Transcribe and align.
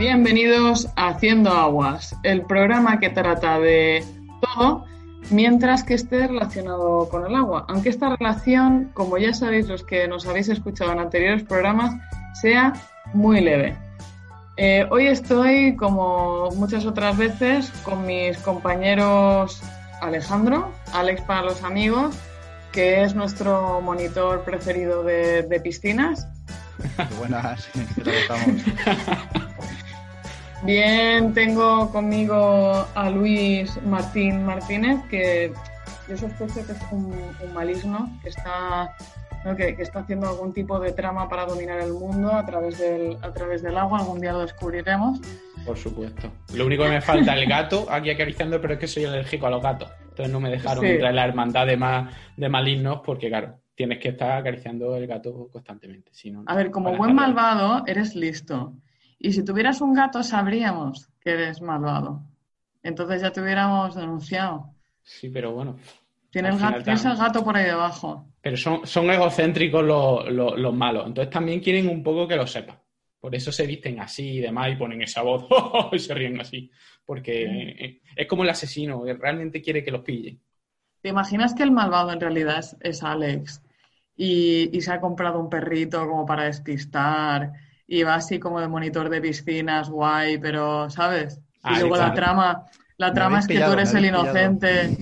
Bienvenidos 0.00 0.88
a 0.96 1.08
Haciendo 1.08 1.50
Aguas, 1.50 2.16
el 2.22 2.46
programa 2.46 2.98
que 3.00 3.10
trata 3.10 3.58
de 3.58 4.02
todo 4.40 4.86
mientras 5.28 5.84
que 5.84 5.92
esté 5.92 6.26
relacionado 6.26 7.06
con 7.10 7.26
el 7.26 7.36
agua. 7.36 7.66
Aunque 7.68 7.90
esta 7.90 8.16
relación, 8.16 8.92
como 8.94 9.18
ya 9.18 9.34
sabéis 9.34 9.68
los 9.68 9.84
que 9.84 10.08
nos 10.08 10.26
habéis 10.26 10.48
escuchado 10.48 10.90
en 10.92 11.00
anteriores 11.00 11.42
programas, 11.42 11.94
sea 12.40 12.72
muy 13.12 13.42
leve. 13.42 13.76
Eh, 14.56 14.86
hoy 14.90 15.06
estoy, 15.06 15.76
como 15.76 16.48
muchas 16.52 16.86
otras 16.86 17.18
veces, 17.18 17.70
con 17.82 18.06
mis 18.06 18.38
compañeros 18.38 19.62
Alejandro, 20.00 20.72
Alex 20.94 21.20
para 21.20 21.42
los 21.42 21.62
amigos, 21.62 22.16
que 22.72 23.02
es 23.02 23.14
nuestro 23.14 23.82
monitor 23.82 24.44
preferido 24.44 25.02
de, 25.02 25.60
piscinas. 25.62 26.26
Buenas, 27.18 27.68
¿qué 27.94 28.02
tal 28.02 28.14
estamos? 28.14 28.62
Bien, 30.62 31.32
tengo 31.32 31.90
conmigo 31.90 32.86
a 32.94 33.08
Luis 33.08 33.80
Martín 33.82 34.44
Martínez, 34.44 34.98
que 35.08 35.52
yo 36.06 36.16
sospecho 36.16 36.66
que 36.66 36.72
es 36.72 36.82
un, 36.92 37.14
maligno, 37.54 38.10
que 38.22 38.28
está, 38.28 38.94
que, 39.56 39.76
está 39.78 40.00
haciendo 40.00 40.28
algún 40.28 40.52
tipo 40.52 40.78
de 40.78 40.92
trama 40.92 41.30
para 41.30 41.46
dominar 41.46 41.80
el 41.80 41.92
mundo 41.94 42.30
a 42.32 42.44
través, 42.44 42.78
del, 42.78 43.16
a 43.22 43.32
través 43.32 43.62
del 43.62 43.78
agua. 43.78 44.00
Algún 44.00 44.20
día 44.20 44.32
lo 44.32 44.40
descubriremos. 44.40 45.20
Por 45.64 45.78
supuesto. 45.78 46.30
Lo 46.54 46.66
único 46.66 46.84
que 46.84 46.90
me 46.90 47.00
falta 47.00 47.34
el 47.34 47.48
gato 47.48 47.86
aquí 47.90 48.10
acariciando, 48.10 48.60
pero 48.60 48.74
es 48.74 48.80
que 48.80 48.86
soy 48.86 49.06
alérgico 49.06 49.46
a 49.46 49.50
los 49.50 49.62
gatos. 49.62 49.90
Entonces 50.10 50.30
no 50.30 50.40
me 50.40 50.50
dejaron 50.50 50.84
entrar 50.84 51.10
en 51.10 51.16
la 51.16 51.24
hermandad 51.24 51.66
de, 51.66 51.78
más, 51.78 52.14
de 52.36 52.48
malignos 52.50 53.00
porque, 53.04 53.28
claro, 53.28 53.60
tienes 53.74 53.98
que 53.98 54.10
estar 54.10 54.32
acariciando 54.32 54.94
el 54.94 55.06
gato 55.06 55.48
constantemente. 55.50 56.10
Si 56.12 56.34
a 56.44 56.54
ver, 56.54 56.70
como 56.70 56.94
buen 56.96 57.14
malvado, 57.14 57.82
eres 57.86 58.14
listo. 58.14 58.74
Y 59.22 59.32
si 59.32 59.44
tuvieras 59.44 59.82
un 59.82 59.92
gato, 59.92 60.22
sabríamos 60.22 61.10
que 61.20 61.32
eres 61.32 61.60
malvado. 61.60 62.22
Entonces 62.82 63.20
ya 63.20 63.30
te 63.30 63.42
hubiéramos 63.42 63.94
denunciado. 63.94 64.74
Sí, 65.02 65.28
pero 65.28 65.52
bueno. 65.52 65.76
Tienes 66.30 66.54
el, 66.54 66.60
gato, 66.60 66.90
el 66.90 67.16
gato 67.16 67.44
por 67.44 67.54
ahí 67.54 67.66
debajo. 67.66 68.26
Pero 68.40 68.56
son, 68.56 68.86
son 68.86 69.10
egocéntricos 69.10 69.84
los, 69.84 70.26
los, 70.30 70.74
malos. 70.74 71.06
Entonces 71.06 71.30
también 71.30 71.60
quieren 71.60 71.88
un 71.88 72.02
poco 72.02 72.26
que 72.26 72.36
lo 72.36 72.46
sepas. 72.46 72.78
Por 73.20 73.34
eso 73.34 73.52
se 73.52 73.66
visten 73.66 74.00
así 74.00 74.38
y 74.38 74.40
demás 74.40 74.72
y 74.72 74.76
ponen 74.76 75.02
esa 75.02 75.20
voz 75.20 75.44
y 75.92 75.98
se 75.98 76.14
ríen 76.14 76.40
así. 76.40 76.70
Porque 77.04 78.00
es 78.16 78.26
como 78.26 78.44
el 78.44 78.48
asesino, 78.48 79.04
que 79.04 79.12
realmente 79.12 79.60
quiere 79.60 79.84
que 79.84 79.90
los 79.90 80.00
pille. 80.00 80.38
¿Te 81.02 81.10
imaginas 81.10 81.52
que 81.52 81.62
el 81.62 81.72
malvado 81.72 82.10
en 82.10 82.20
realidad 82.20 82.64
es, 82.80 83.02
Alex? 83.02 83.62
Y, 84.16 84.70
y, 84.72 84.80
se 84.80 84.92
ha 84.92 85.00
comprado 85.00 85.40
un 85.40 85.50
perrito 85.50 86.06
como 86.06 86.24
para 86.24 86.44
despistar 86.44 87.52
y 87.92 88.04
va 88.04 88.14
así 88.14 88.38
como 88.38 88.60
de 88.60 88.68
monitor 88.68 89.08
de 89.08 89.20
piscinas, 89.20 89.90
guay, 89.90 90.38
pero, 90.38 90.88
¿sabes? 90.90 91.40
Y 91.64 91.80
luego 91.80 91.96
la 91.96 92.14
trama, 92.14 92.66
la 92.96 93.12
trama 93.12 93.40
es 93.40 93.48
que 93.48 93.58
tú 93.58 93.72
eres 93.72 93.92
el 93.94 94.04
inocente, 94.04 94.96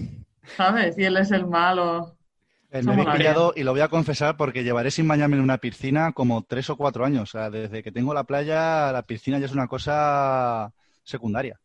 ¿sabes? 0.56 0.97
Y 0.97 1.05
él 1.05 1.19
es 1.19 1.30
el 1.30 1.47
malo. 1.47 2.17
Eh, 2.70 2.83
me 2.83 3.03
he 3.03 3.06
pillado 3.14 3.53
y 3.55 3.62
lo 3.62 3.72
voy 3.72 3.83
a 3.83 3.89
confesar 3.89 4.39
porque 4.39 4.64
llevaré 4.64 4.91
sin 4.91 5.06
bañarme 5.06 5.36
en 5.36 5.42
una 5.42 5.58
piscina 5.58 6.12
como 6.12 6.45
tres 6.45 6.70
o 6.70 6.77
cuatro 6.77 7.05
años. 7.05 7.25
O 7.25 7.27
sea, 7.27 7.50
desde 7.50 7.83
que 7.83 7.92
tengo 7.92 8.14
la 8.14 8.25
playa, 8.25 8.91
la 8.91 9.02
piscina 9.02 9.39
ya 9.39 9.45
es 9.45 9.52
una 9.52 9.69
cosa 9.69 10.73
secundaria. 11.02 11.61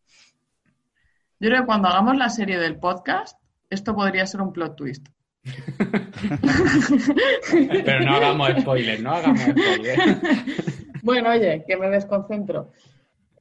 Yo 1.39 1.47
creo 1.47 1.61
que 1.61 1.67
cuando 1.67 1.87
hagamos 1.87 2.17
la 2.17 2.27
serie 2.27 2.59
del 2.59 2.75
podcast, 2.75 3.39
esto 3.69 3.95
podría 3.95 4.27
ser 4.27 4.41
un 4.41 4.52
plot 4.52 4.75
twist. 4.75 5.08
Pero 7.85 8.02
no 8.02 8.13
hagamos 8.13 8.49
spoilers, 8.59 9.02
no 9.02 9.13
hagamos 9.13 9.39
spoilers. 9.39 10.17
Bueno, 11.03 11.31
oye, 11.31 11.65
que 11.67 11.75
me 11.75 11.89
desconcentro. 11.89 12.71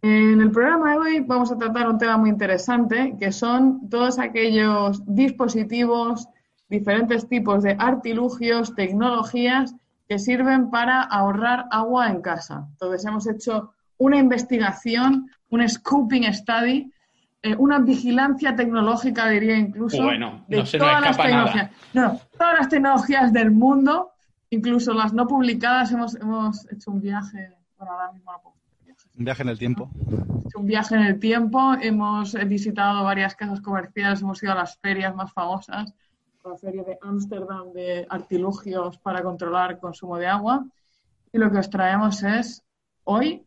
En 0.02 0.40
el 0.40 0.50
programa 0.50 0.90
de 0.90 0.98
hoy 0.98 1.20
vamos 1.20 1.52
a 1.52 1.56
tratar 1.56 1.88
un 1.88 1.96
tema 1.96 2.16
muy 2.16 2.28
interesante, 2.28 3.14
que 3.20 3.30
son 3.30 3.88
todos 3.88 4.18
aquellos 4.18 5.00
dispositivos, 5.06 6.28
diferentes 6.68 7.28
tipos 7.28 7.62
de 7.62 7.76
artilugios, 7.78 8.74
tecnologías 8.74 9.76
que 10.08 10.18
sirven 10.18 10.70
para 10.70 11.02
ahorrar 11.02 11.66
agua 11.70 12.10
en 12.10 12.20
casa. 12.20 12.66
Entonces 12.72 13.06
hemos 13.06 13.28
hecho 13.28 13.70
una 13.96 14.18
investigación, 14.18 15.30
un 15.50 15.68
scooping 15.68 16.34
study, 16.34 16.92
eh, 17.44 17.54
una 17.56 17.78
vigilancia 17.78 18.56
tecnológica, 18.56 19.28
diría 19.28 19.56
incluso, 19.56 20.02
bueno, 20.02 20.44
de 20.48 20.64
todas 20.64 21.00
las 21.00 21.16
tecnologías. 21.16 21.70
No, 21.94 22.20
todas 22.36 22.58
las 22.58 22.68
tecnologías 22.68 23.32
del 23.32 23.52
mundo 23.52 24.10
incluso 24.52 24.92
las 24.92 25.14
no 25.14 25.26
publicadas 25.26 25.92
hemos, 25.92 26.14
hemos 26.14 26.70
hecho 26.70 26.90
un 26.90 27.00
viaje, 27.00 27.50
bueno, 27.78 27.92
ahora 27.92 28.12
mismo 28.12 28.30
Un 29.16 29.24
viaje 29.24 29.42
en 29.42 29.48
el 29.48 29.58
tiempo. 29.58 29.90
Un 30.54 30.66
viaje 30.66 30.94
en 30.94 31.02
el 31.02 31.18
tiempo, 31.18 31.74
hemos 31.80 32.34
visitado 32.46 33.02
varias 33.02 33.34
casas 33.34 33.62
comerciales, 33.62 34.20
hemos 34.20 34.42
ido 34.42 34.52
a 34.52 34.56
las 34.56 34.76
ferias 34.76 35.14
más 35.14 35.32
famosas, 35.32 35.94
la 36.44 36.56
feria 36.58 36.82
de 36.82 36.98
Ámsterdam 37.00 37.72
de 37.72 38.06
artilugios 38.10 38.98
para 38.98 39.22
controlar 39.22 39.72
el 39.72 39.78
consumo 39.78 40.18
de 40.18 40.26
agua. 40.26 40.66
Y 41.32 41.38
lo 41.38 41.50
que 41.50 41.58
os 41.58 41.70
traemos 41.70 42.22
es 42.22 42.62
hoy 43.04 43.46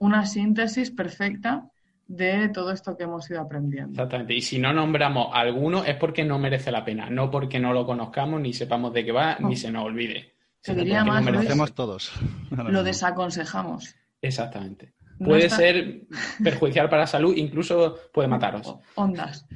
una 0.00 0.26
síntesis 0.26 0.90
perfecta 0.90 1.70
de 2.06 2.50
todo 2.50 2.72
esto 2.72 2.94
que 2.94 3.04
hemos 3.04 3.30
ido 3.30 3.40
aprendiendo. 3.40 3.92
Exactamente. 3.92 4.34
Y 4.34 4.42
si 4.42 4.58
no 4.58 4.74
nombramos 4.74 5.28
alguno 5.32 5.82
es 5.82 5.96
porque 5.96 6.24
no 6.24 6.38
merece 6.38 6.70
la 6.70 6.84
pena, 6.84 7.08
no 7.08 7.30
porque 7.30 7.58
no 7.58 7.72
lo 7.72 7.86
conozcamos, 7.86 8.38
ni 8.38 8.52
sepamos 8.52 8.92
de 8.92 9.02
qué 9.06 9.12
va, 9.12 9.38
ni 9.38 9.56
se 9.56 9.70
nos 9.70 9.86
olvide. 9.86 10.31
Se 10.62 10.74
diría 10.74 11.04
más, 11.04 11.24
lo 11.24 11.32
merecemos 11.32 11.74
todos. 11.74 12.12
Lo 12.50 12.82
desaconsejamos. 12.84 13.96
Exactamente. 14.20 14.94
Puede 15.18 15.50
ser 15.50 16.02
perjudicial 16.42 16.88
para 16.88 17.02
la 17.02 17.06
salud, 17.06 17.34
incluso 17.36 17.98
puede 18.12 18.28
mataros. 18.28 18.76
Ondas. 18.94 19.46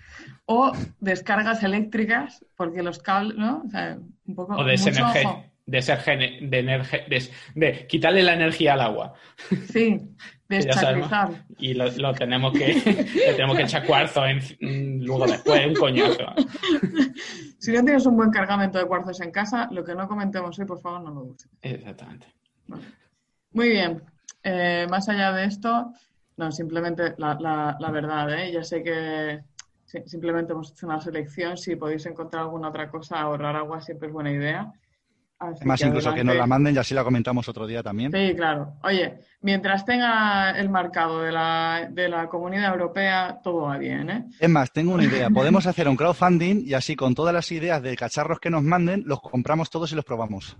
O 0.47 0.73
descargas 1.01 1.63
eléctricas, 1.63 2.45
porque 2.57 2.83
los 2.83 2.99
cables, 2.99 3.37
¿no? 3.37 3.63
O, 3.67 3.71
sea, 3.71 3.99
un 4.27 4.35
poco, 4.35 4.63
de, 4.65 4.79
ser 4.79 4.95
de, 4.95 6.59
energía, 6.59 7.01
de, 7.55 7.87
quitarle 7.89 8.23
la 8.23 8.35
energía 8.35 8.75
al 8.75 8.81
agua. 8.81 9.15
Sí, 9.73 10.01
y 11.59 11.75
lo, 11.75 12.13
tenemos 12.15 12.53
que 12.53 12.75
tenemos 13.37 13.57
que 13.57 13.63
echar 13.63 13.85
cuarzo 13.85 14.25
en, 14.27 15.05
luego 15.05 15.27
después, 15.27 15.67
un 15.67 15.75
coñazo. 15.75 16.25
Si 17.59 17.73
no 17.73 17.83
tienes 17.83 18.07
un 18.07 18.17
buen 18.17 18.31
cargamento 18.31 18.79
de 18.79 18.85
cuarzos 18.85 19.21
en 19.23 19.33
casa, 19.33 19.67
lo 19.73 19.83
que 19.83 19.95
no 19.95 20.07
comentemos 20.07 20.57
hoy, 20.59 20.67
por 20.67 20.81
favor, 20.81 21.01
no 21.01 21.11
lo 21.11 21.21
uses. 21.23 21.51
Exactamente. 21.63 22.27
Muy 23.53 23.71
bien. 23.71 24.03
Eh, 24.43 24.87
más 24.89 25.09
allá 25.09 25.33
de 25.33 25.47
esto, 25.47 25.93
no, 26.37 26.53
simplemente 26.53 27.15
la, 27.17 27.35
la, 27.81 27.91
verdad, 27.91 28.33
¿eh? 28.39 28.53
Ya 28.53 28.63
sé 28.63 28.85
que 28.85 29.43
simplemente 30.05 30.53
hemos 30.53 30.71
hecho 30.71 30.87
una 30.87 31.01
selección. 31.01 31.57
Si 31.57 31.75
podéis 31.75 32.07
encontrar 32.07 32.43
alguna 32.43 32.69
otra 32.69 32.89
cosa, 32.89 33.19
ahorrar 33.21 33.57
agua 33.57 33.81
siempre 33.81 34.09
es 34.09 34.15
buena 34.15 34.31
idea. 34.31 34.73
Más 35.65 35.81
incluso 35.83 36.15
que 36.15 36.25
nos 36.25 36.35
la 36.35 36.47
manden 36.47 36.75
y 36.75 36.79
así 36.79 36.95
la 36.95 37.05
comentamos 37.05 37.47
otro 37.49 37.67
día 37.67 37.83
también. 37.83 38.11
Sí, 38.11 38.35
claro. 38.35 38.75
Oye, 38.83 39.19
mientras 39.43 39.85
tenga 39.85 40.53
el 40.53 40.71
marcado 40.71 41.21
de 41.23 41.33
la, 41.33 41.89
de 41.91 42.09
la 42.09 42.27
Comunidad 42.29 42.73
Europea, 42.73 43.39
todo 43.45 43.63
va 43.63 43.77
bien, 43.77 44.09
¿eh? 44.09 44.25
Es 44.41 44.49
más, 44.49 44.73
tengo 44.73 44.95
una 44.95 45.05
idea. 45.05 45.29
Podemos 45.35 45.67
hacer 45.67 45.89
un 45.89 45.97
crowdfunding 45.97 46.63
y 46.67 46.73
así 46.73 46.97
con 46.97 47.15
todas 47.15 47.35
las 47.35 47.53
ideas 47.53 47.83
de 47.83 47.97
cacharros 47.97 48.41
que 48.41 48.49
nos 48.49 48.63
manden, 48.63 49.03
los 49.07 49.21
compramos 49.21 49.69
todos 49.69 49.93
y 49.93 49.95
los 49.95 50.05
probamos. 50.05 50.57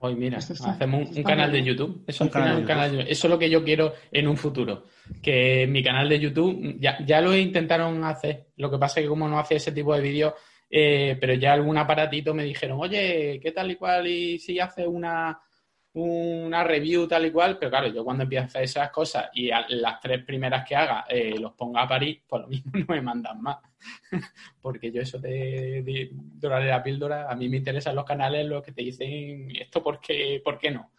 Hoy 0.00 0.14
mira, 0.14 0.38
hacemos 0.38 1.10
un, 1.16 1.22
canal 1.24 1.50
de 1.50 1.64
YouTube. 1.64 2.04
Eso, 2.06 2.24
Eso 2.26 3.06
es 3.08 3.24
lo 3.24 3.38
que 3.38 3.50
yo 3.50 3.64
quiero 3.64 3.94
en 4.12 4.28
un 4.28 4.36
futuro. 4.36 4.84
Que 5.20 5.66
mi 5.66 5.82
canal 5.82 6.08
de 6.08 6.20
YouTube, 6.20 6.76
ya, 6.78 7.04
ya 7.04 7.20
lo 7.20 7.34
intentaron 7.36 8.04
hacer. 8.04 8.46
Lo 8.56 8.70
que 8.70 8.78
pasa 8.78 9.00
es 9.00 9.04
que 9.04 9.08
como 9.08 9.26
no 9.28 9.40
hace 9.40 9.56
ese 9.56 9.72
tipo 9.72 9.94
de 9.94 10.00
vídeos, 10.00 10.34
eh, 10.70 11.16
pero 11.20 11.34
ya 11.34 11.52
algún 11.52 11.78
aparatito 11.78 12.34
me 12.34 12.44
dijeron, 12.44 12.78
oye, 12.80 13.40
¿qué 13.42 13.52
tal 13.52 13.70
y 13.70 13.76
cual? 13.76 14.06
Y 14.06 14.38
si 14.38 14.60
hace 14.60 14.86
una, 14.86 15.40
una 15.94 16.62
review 16.64 17.08
tal 17.08 17.26
y 17.26 17.30
cual, 17.30 17.58
pero 17.58 17.70
claro, 17.70 17.88
yo 17.88 18.04
cuando 18.04 18.24
empiezo 18.24 18.44
a 18.44 18.46
hacer 18.46 18.62
esas 18.62 18.90
cosas 18.90 19.30
y 19.32 19.50
las 19.68 20.00
tres 20.00 20.24
primeras 20.24 20.66
que 20.66 20.76
haga 20.76 21.06
eh, 21.08 21.38
los 21.38 21.52
ponga 21.54 21.82
a 21.82 21.88
París, 21.88 22.20
pues 22.28 22.42
lo 22.42 22.48
mismo 22.48 22.70
no 22.74 22.86
me 22.88 23.00
mandan 23.00 23.40
más. 23.42 23.58
Porque 24.60 24.92
yo 24.92 25.02
eso 25.02 25.18
de, 25.18 25.82
de, 25.82 26.48
la 26.48 26.82
píldora, 26.82 27.30
a 27.30 27.34
mí 27.34 27.48
me 27.48 27.58
interesan 27.58 27.94
los 27.94 28.04
canales 28.04 28.46
los 28.46 28.62
que 28.62 28.72
te 28.72 28.82
dicen 28.82 29.50
esto 29.56 29.82
porque, 29.82 30.40
¿por 30.44 30.58
qué 30.58 30.70
no? 30.70 30.90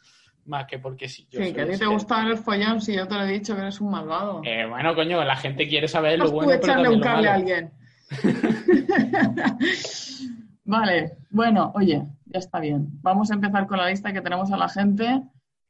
Más 0.45 0.65
que 0.65 0.79
porque 0.79 1.07
sí. 1.07 1.27
sí, 1.29 1.53
que 1.53 1.61
a 1.61 1.69
ti 1.69 1.77
te 1.77 1.85
gusta 1.85 2.25
el 2.25 2.37
follón 2.37 2.81
si 2.81 2.95
yo 2.95 3.07
te 3.07 3.15
lo 3.15 3.23
he 3.23 3.33
dicho 3.33 3.53
que 3.53 3.61
eres 3.61 3.81
un 3.81 3.91
malvado. 3.91 4.41
Eh, 4.45 4.65
bueno, 4.65 4.95
coño, 4.95 5.23
la 5.23 5.35
gente 5.35 5.67
quiere 5.67 5.87
saber 5.87 6.17
lo 6.17 6.31
bueno. 6.31 6.53
echarle 6.53 6.89
un 6.89 7.01
cable 7.01 7.27
a 7.27 7.35
alguien. 7.35 7.71
vale, 10.63 11.17
bueno, 11.29 11.71
oye, 11.75 12.07
ya 12.25 12.39
está 12.39 12.59
bien. 12.59 12.87
Vamos 13.01 13.31
a 13.31 13.35
empezar 13.35 13.67
con 13.67 13.77
la 13.77 13.89
lista 13.89 14.13
que 14.13 14.21
tenemos 14.21 14.51
a 14.51 14.57
la 14.57 14.69
gente 14.69 15.23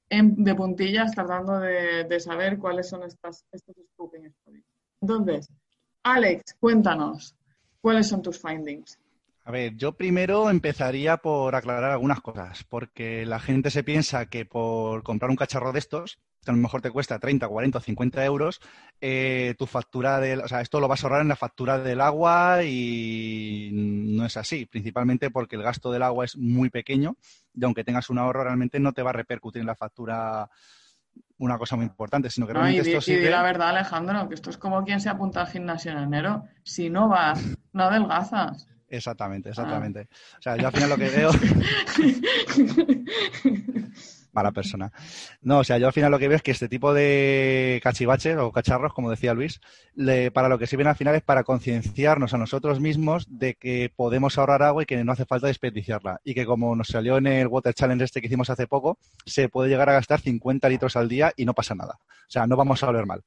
de 0.10 0.56
puntillas 0.56 1.12
tratando 1.12 1.60
de, 1.60 2.20
saber 2.20 2.58
cuáles 2.58 2.90
son 2.90 3.04
estos 3.04 3.46
scoping 3.94 4.32
studies. 4.32 4.66
Entonces, 5.02 5.50
Alex, 6.04 6.56
cuéntanos, 6.60 7.36
¿cuáles 7.82 8.08
son 8.08 8.22
tus 8.22 8.42
findings? 8.42 9.00
A 9.44 9.52
ver, 9.52 9.76
yo 9.76 9.94
primero 9.94 10.50
empezaría 10.50 11.18
por 11.18 11.56
aclarar 11.56 11.92
algunas 11.92 12.22
cosas, 12.22 12.64
porque 12.64 13.26
la 13.26 13.40
gente 13.40 13.72
se 13.72 13.84
piensa 13.84 14.28
que 14.28 14.46
por 14.46 15.04
comprar 15.04 15.32
un 15.32 15.38
cacharro 15.38 15.72
de 15.72 15.80
estos, 15.80 16.20
a 16.46 16.52
lo 16.52 16.58
mejor 16.58 16.82
te 16.82 16.92
cuesta 16.92 17.20
30, 17.20 17.48
40 17.48 17.78
o 17.78 17.82
50 17.82 18.26
euros, 18.26 18.60
eh, 19.02 19.56
tu 19.58 19.66
factura 19.66 20.20
del, 20.20 20.42
o 20.42 20.48
sea, 20.48 20.62
esto 20.62 20.80
lo 20.80 20.88
vas 20.88 21.04
a 21.04 21.08
ahorrar 21.08 21.22
en 21.22 21.28
la 21.28 21.36
factura 21.36 21.80
del 21.80 22.02
agua 22.02 22.64
y 22.64 23.70
no 23.74 24.26
es 24.26 24.38
así, 24.38 24.66
principalmente 24.66 25.32
porque 25.32 25.56
el 25.56 25.64
gasto 25.64 25.92
del 25.92 26.04
agua 26.04 26.26
es 26.26 26.38
muy 26.38 26.70
pequeño 26.70 27.18
y 27.54 27.66
aunque 27.66 27.84
tengas 27.84 28.10
un 28.10 28.20
ahorro 28.20 28.44
realmente 28.44 28.80
no 28.80 28.94
te 28.94 29.04
va 29.04 29.12
a 29.12 29.14
repercutir 29.14 29.62
en 29.62 29.68
la 29.68 29.76
factura 29.76 30.50
una 31.38 31.58
cosa 31.58 31.76
muy 31.76 31.86
importante, 31.86 32.30
sino 32.30 32.48
que 32.48 32.54
realmente 32.54 32.90
y, 32.90 32.94
esto 32.94 33.02
sirve... 33.02 33.30
la 33.30 33.44
verdad, 33.44 33.70
Alejandro, 33.70 34.28
que 34.28 34.36
esto 34.36 34.50
es 34.50 34.58
como 34.58 34.84
quien 34.84 35.02
se 35.02 35.10
apunta 35.10 35.42
al 35.42 35.48
gimnasio 35.48 35.92
en 35.92 36.00
enero. 36.00 36.46
Si 36.64 36.90
no 36.90 37.08
vas, 37.08 37.42
no 37.72 37.84
adelgazas. 37.84 38.68
Exactamente, 38.88 39.50
exactamente. 39.50 40.10
O 40.38 40.42
sea, 40.42 40.58
yo 40.58 40.68
al 40.68 40.74
final 40.74 40.90
lo 40.90 40.98
que 40.98 41.10
veo. 41.10 41.32
Mala 44.32 44.52
persona. 44.52 44.92
No, 45.42 45.60
o 45.60 45.64
sea, 45.64 45.78
yo 45.78 45.88
al 45.88 45.94
final 45.94 46.12
lo 46.12 46.20
que 46.20 46.28
veo 46.28 46.36
es 46.36 46.44
que 46.44 46.52
este 46.52 46.70
tipo 46.70 46.94
de 46.94 47.80
cachivaches 47.84 48.38
o 48.38 48.52
cacharros, 48.52 48.94
como 48.94 49.10
decía 49.10 49.34
Luis, 49.34 49.60
para 50.34 50.50
lo 50.50 50.60
que 50.60 50.68
sirven 50.68 50.88
al 50.88 50.96
final 50.96 51.16
es 51.16 51.24
para 51.24 51.44
concienciarnos 51.44 52.34
a 52.34 52.38
nosotros 52.38 52.80
mismos 52.80 53.26
de 53.30 53.56
que 53.56 53.92
podemos 53.96 54.38
ahorrar 54.38 54.64
agua 54.64 54.84
y 54.84 54.86
que 54.86 55.04
no 55.04 55.12
hace 55.12 55.26
falta 55.26 55.48
desperdiciarla. 55.48 56.22
Y 56.24 56.34
que 56.34 56.46
como 56.46 56.76
nos 56.76 56.88
salió 56.88 57.18
en 57.18 57.28
el 57.28 57.48
Water 57.48 57.74
Challenge 57.74 58.04
este 58.04 58.22
que 58.22 58.28
hicimos 58.28 58.50
hace 58.50 58.68
poco, 58.68 58.98
se 59.26 59.50
puede 59.50 59.70
llegar 59.70 59.90
a 59.90 59.94
gastar 59.94 60.20
50 60.20 60.70
litros 60.70 60.96
al 60.96 61.10
día 61.10 61.32
y 61.36 61.46
no 61.46 61.54
pasa 61.54 61.76
nada. 61.76 62.00
O 62.02 62.32
sea, 62.32 62.46
no 62.46 62.56
vamos 62.56 62.84
a 62.84 62.90
oler 62.90 63.06
mal 63.06 63.24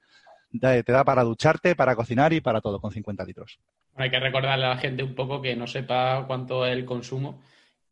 te 0.60 0.92
da 0.92 1.04
para 1.04 1.22
ducharte, 1.22 1.74
para 1.74 1.96
cocinar 1.96 2.32
y 2.32 2.40
para 2.40 2.60
todo 2.60 2.80
con 2.80 2.92
50 2.92 3.24
litros. 3.24 3.58
hay 3.96 4.10
que 4.10 4.20
recordarle 4.20 4.66
a 4.66 4.70
la 4.70 4.76
gente 4.76 5.02
un 5.02 5.14
poco 5.14 5.40
que 5.40 5.56
no 5.56 5.66
sepa 5.66 6.24
cuánto 6.26 6.66
es 6.66 6.72
el 6.72 6.84
consumo, 6.84 7.40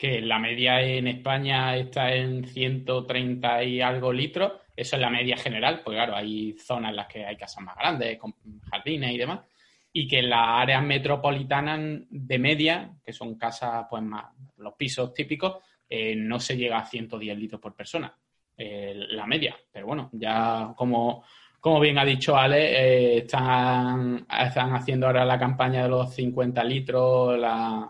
que 0.00 0.22
la 0.22 0.38
media 0.38 0.80
en 0.80 1.08
España 1.08 1.76
está 1.76 2.14
en 2.14 2.46
130 2.46 3.64
y 3.64 3.82
algo 3.82 4.10
litros. 4.10 4.52
Eso 4.74 4.96
es 4.96 5.02
la 5.02 5.10
media 5.10 5.36
general, 5.36 5.82
pues 5.84 5.94
claro, 5.94 6.16
hay 6.16 6.54
zonas 6.54 6.88
en 6.88 6.96
las 6.96 7.06
que 7.06 7.26
hay 7.26 7.36
casas 7.36 7.62
más 7.62 7.76
grandes, 7.76 8.16
con 8.16 8.34
jardines 8.70 9.12
y 9.12 9.18
demás. 9.18 9.40
Y 9.92 10.08
que 10.08 10.20
en 10.20 10.30
las 10.30 10.40
áreas 10.42 10.82
metropolitanas 10.82 12.00
de 12.08 12.38
media, 12.38 12.90
que 13.04 13.12
son 13.12 13.34
casas, 13.34 13.84
pues 13.90 14.02
más, 14.02 14.24
los 14.56 14.72
pisos 14.72 15.12
típicos, 15.12 15.58
eh, 15.86 16.16
no 16.16 16.40
se 16.40 16.56
llega 16.56 16.78
a 16.78 16.86
110 16.86 17.36
litros 17.36 17.60
por 17.60 17.74
persona, 17.74 18.10
eh, 18.56 18.94
la 18.96 19.26
media. 19.26 19.54
Pero 19.70 19.86
bueno, 19.86 20.08
ya 20.14 20.72
como 20.76 21.24
como 21.60 21.78
bien 21.78 21.98
ha 21.98 22.06
dicho 22.06 22.34
Ale, 22.38 22.72
eh, 22.72 23.18
están, 23.18 24.26
están 24.30 24.74
haciendo 24.74 25.06
ahora 25.08 25.26
la 25.26 25.38
campaña 25.38 25.82
de 25.82 25.90
los 25.90 26.14
50 26.14 26.64
litros, 26.64 27.38
la, 27.38 27.86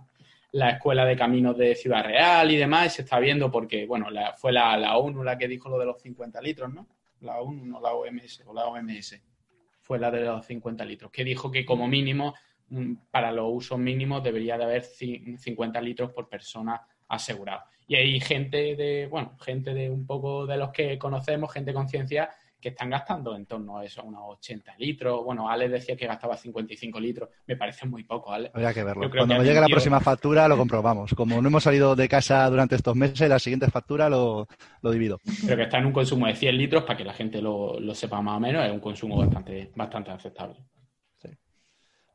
escuela 0.52 1.04
de 1.04 1.16
caminos 1.16 1.56
de 1.56 1.74
Ciudad 1.74 2.04
Real 2.04 2.50
y 2.50 2.56
demás, 2.56 2.94
se 2.94 3.02
está 3.02 3.18
viendo 3.18 3.50
porque, 3.50 3.86
bueno, 3.86 4.08
fue 4.36 4.52
la, 4.52 4.96
ONU 4.96 5.22
la 5.22 5.38
que 5.38 5.48
dijo 5.48 5.68
lo 5.68 5.78
de 5.78 5.86
los 5.86 6.00
50 6.00 6.40
litros, 6.40 6.72
¿no? 6.72 6.88
La 7.20 7.40
ONU, 7.40 7.66
no 7.66 7.80
la 7.80 7.92
OMS, 7.92 8.42
o 8.46 8.54
la 8.54 8.66
OMS, 8.66 9.22
fue 9.80 9.98
la 9.98 10.10
de 10.10 10.22
los 10.22 10.44
50 10.46 10.84
litros, 10.84 11.10
que 11.10 11.24
dijo 11.24 11.50
que 11.50 11.64
como 11.64 11.86
mínimo, 11.86 12.34
para 13.10 13.32
los 13.32 13.48
usos 13.50 13.78
mínimos, 13.78 14.22
debería 14.22 14.56
de 14.56 14.64
haber 14.64 14.82
50 14.82 15.80
litros 15.80 16.12
por 16.12 16.28
persona 16.28 16.80
asegurado. 17.08 17.62
Y 17.86 17.96
hay 17.96 18.20
gente 18.20 18.76
de, 18.76 19.08
bueno, 19.08 19.36
gente 19.40 19.74
de 19.74 19.90
un 19.90 20.06
poco 20.06 20.46
de 20.46 20.56
los 20.56 20.70
que 20.70 20.96
conocemos, 20.98 21.52
gente 21.52 21.74
con 21.74 21.88
ciencia, 21.88 22.30
que 22.60 22.70
están 22.70 22.90
gastando 22.90 23.34
en 23.34 23.46
torno 23.46 23.78
a 23.78 23.84
eso, 23.84 24.02
unos 24.02 24.22
80 24.24 24.74
litros. 24.78 25.24
Bueno, 25.24 25.48
Ale 25.48 25.68
decía 25.68 25.96
que 25.96 26.06
gastaba 26.06 26.36
55 26.36 27.00
litros. 27.00 27.28
Me 27.46 27.56
parece 27.56 27.86
muy 27.86 28.04
poco, 28.04 28.32
Ale. 28.32 28.50
Habría 28.52 28.74
que 28.74 28.84
verlo. 28.84 29.10
Cuando 29.10 29.36
me 29.36 29.44
llegue 29.44 29.60
la 29.60 29.66
próxima 29.66 30.00
factura 30.00 30.46
lo 30.46 30.56
comprobamos. 30.56 31.14
Como 31.14 31.40
no 31.40 31.48
hemos 31.48 31.62
salido 31.62 31.96
de 31.96 32.08
casa 32.08 32.48
durante 32.48 32.76
estos 32.76 32.94
meses, 32.94 33.28
la 33.28 33.38
siguiente 33.38 33.70
factura 33.70 34.08
lo, 34.08 34.46
divido. 34.82 35.18
Creo 35.44 35.56
que 35.56 35.62
está 35.64 35.78
en 35.78 35.86
un 35.86 35.92
consumo 35.92 36.26
de 36.26 36.36
100 36.36 36.56
litros, 36.56 36.84
para 36.84 36.96
que 36.96 37.04
la 37.04 37.14
gente 37.14 37.40
lo, 37.40 37.78
sepa 37.94 38.20
más 38.20 38.36
o 38.36 38.40
menos, 38.40 38.64
es 38.64 38.72
un 38.72 38.80
consumo 38.80 39.16
bastante, 39.18 39.70
bastante 39.74 40.10
aceptable. 40.10 40.56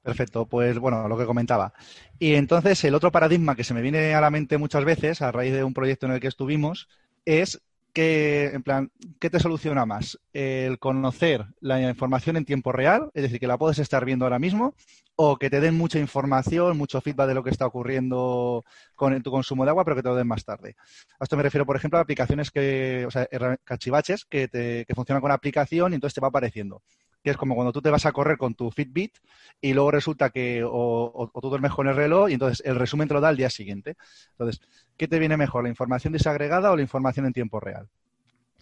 Perfecto, 0.05 0.45
pues 0.45 0.77
bueno, 0.77 1.07
lo 1.07 1.17
que 1.17 1.25
comentaba. 1.25 1.73
Y 2.19 2.35
entonces 2.35 2.83
el 2.83 2.93
otro 2.93 3.11
paradigma 3.11 3.55
que 3.55 3.63
se 3.63 3.73
me 3.73 3.81
viene 3.81 4.13
a 4.13 4.21
la 4.21 4.29
mente 4.29 4.59
muchas 4.59 4.85
veces 4.85 5.23
a 5.23 5.31
raíz 5.31 5.51
de 5.51 5.63
un 5.63 5.73
proyecto 5.73 6.05
en 6.05 6.11
el 6.11 6.19
que 6.19 6.27
estuvimos 6.27 6.87
es 7.25 7.59
¿qué, 7.95 8.51
en 8.53 8.61
plan, 8.61 8.91
¿qué 9.19 9.29
te 9.29 9.39
soluciona 9.39 9.85
más? 9.85 10.19
¿El 10.33 10.79
conocer 10.79 11.45
la 11.61 11.81
información 11.81 12.35
en 12.35 12.43
tiempo 12.43 12.73
real, 12.73 13.09
es 13.13 13.23
decir, 13.23 13.39
que 13.39 13.47
la 13.47 13.57
puedes 13.57 13.79
estar 13.79 14.03
viendo 14.03 14.25
ahora 14.25 14.37
mismo, 14.37 14.75
o 15.15 15.37
que 15.37 15.49
te 15.49 15.61
den 15.61 15.77
mucha 15.77 15.97
información, 15.97 16.77
mucho 16.77 16.99
feedback 16.99 17.29
de 17.29 17.33
lo 17.35 17.43
que 17.43 17.51
está 17.51 17.65
ocurriendo 17.65 18.65
con 18.95 19.23
tu 19.23 19.31
consumo 19.31 19.63
de 19.63 19.69
agua, 19.69 19.85
pero 19.85 19.95
que 19.95 20.03
te 20.03 20.09
lo 20.09 20.15
den 20.15 20.27
más 20.27 20.43
tarde? 20.43 20.75
A 21.19 21.23
esto 21.23 21.37
me 21.37 21.43
refiero, 21.43 21.65
por 21.65 21.77
ejemplo, 21.77 21.97
a 21.97 22.01
aplicaciones 22.01 22.51
que, 22.51 23.05
o 23.07 23.11
sea, 23.11 23.27
cachivaches 23.63 24.25
que, 24.25 24.49
te, 24.49 24.83
que 24.85 24.93
funcionan 24.93 25.21
con 25.21 25.31
aplicación 25.31 25.93
y 25.93 25.95
entonces 25.95 26.15
te 26.15 26.21
va 26.21 26.27
apareciendo 26.27 26.81
que 27.25 27.31
es 27.31 27.37
como 27.37 27.55
cuando 27.55 27.73
tú 27.73 27.81
te 27.81 27.89
vas 27.89 28.05
a 28.05 28.11
correr 28.11 28.37
con 28.37 28.53
tu 28.53 28.69
Fitbit 28.69 29.17
y 29.59 29.73
luego 29.73 29.89
resulta 29.89 30.29
que 30.29 30.63
o, 30.63 31.31
tú 31.41 31.49
duermes 31.49 31.71
con 31.71 31.87
el 31.87 31.95
reloj 31.95 32.29
y 32.29 32.33
entonces 32.33 32.63
el 32.63 32.75
resumen 32.75 33.07
te 33.07 33.15
lo 33.15 33.19
da 33.19 33.29
al 33.29 33.35
día 33.35 33.49
siguiente. 33.49 33.95
Entonces, 34.33 34.61
¿qué 34.95 35.07
te 35.07 35.17
viene 35.17 35.35
mejor, 35.35 35.63
la 35.63 35.69
información 35.69 36.13
desagregada 36.13 36.71
o 36.71 36.75
la 36.75 36.83
información 36.83 37.25
en 37.25 37.33
tiempo 37.33 37.59
real? 37.59 37.87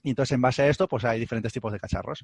Y 0.01 0.11
entonces, 0.11 0.31
en 0.31 0.41
base 0.41 0.61
a 0.61 0.69
esto, 0.69 0.87
pues 0.87 1.03
hay 1.03 1.19
diferentes 1.19 1.51
tipos 1.51 1.73
de 1.73 1.79
cacharros. 1.79 2.23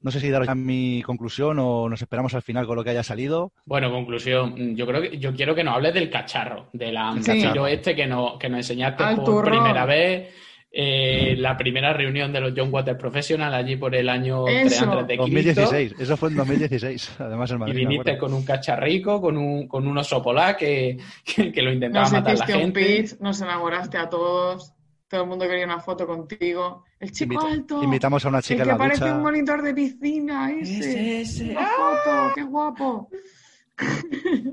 No 0.00 0.10
sé 0.10 0.18
si 0.18 0.28
daros 0.28 0.48
ya 0.48 0.56
mi 0.56 1.02
conclusión 1.02 1.56
o 1.60 1.88
nos 1.88 2.02
esperamos 2.02 2.34
al 2.34 2.42
final 2.42 2.66
con 2.66 2.74
lo 2.74 2.82
que 2.82 2.90
haya 2.90 3.04
salido. 3.04 3.52
Bueno, 3.64 3.92
conclusión. 3.92 4.74
Yo 4.74 4.88
creo 4.88 5.02
que 5.02 5.18
yo 5.18 5.36
quiero 5.36 5.54
que 5.54 5.62
nos 5.62 5.76
hables 5.76 5.94
del 5.94 6.10
cacharro, 6.10 6.68
del 6.72 6.96
cacharro 7.24 7.68
este 7.68 7.94
que 7.94 8.08
nos, 8.08 8.40
que 8.40 8.48
nos 8.48 8.58
enseñaste 8.58 9.04
por 9.24 9.44
primera 9.44 9.86
vez 9.86 10.34
eh, 10.76 11.36
la 11.38 11.56
primera 11.56 11.92
reunión 11.92 12.32
de 12.32 12.40
los 12.40 12.52
John 12.56 12.68
Water 12.72 12.98
Professional 12.98 13.54
allí 13.54 13.76
por 13.76 13.94
el 13.94 14.08
año 14.08 14.48
eso. 14.48 15.04
de 15.04 15.16
2016, 15.16 15.94
eso 16.00 16.16
fue 16.16 16.30
en 16.30 16.34
2016, 16.34 17.12
además 17.20 17.52
en 17.52 17.58
Madrid. 17.60 17.74
Y 17.74 17.86
viniste 17.86 18.18
con 18.18 18.34
un 18.34 18.44
cacharrico, 18.44 19.20
con 19.20 19.36
un, 19.36 19.68
con 19.68 19.86
un 19.86 19.96
oso 19.98 20.20
polar 20.20 20.56
que, 20.56 20.98
que, 21.24 21.62
lo 21.62 21.72
intentaba 21.72 22.10
matar 22.10 22.38
la 22.38 22.46
gente. 22.46 22.64
un 22.64 22.72
pitch, 22.72 23.20
nos 23.20 23.40
enamoraste 23.40 23.98
a 23.98 24.08
todos, 24.08 24.74
todo 25.06 25.22
el 25.22 25.28
mundo 25.28 25.46
quería 25.46 25.64
una 25.64 25.78
foto 25.78 26.08
contigo. 26.08 26.82
El 26.98 27.12
chico 27.12 27.46
alto. 27.46 27.80
Invitamos 27.80 28.24
a 28.24 28.28
una 28.30 28.42
chica 28.42 28.64
el 28.64 28.70
que 28.70 28.74
parece 28.74 29.12
un 29.12 29.22
monitor 29.22 29.62
de 29.62 29.74
piscina, 29.74 30.50
ese. 30.50 31.20
ese. 31.20 31.50
Una 31.52 31.68
foto, 31.68 32.32
qué 32.34 32.42
guapo. 32.42 33.08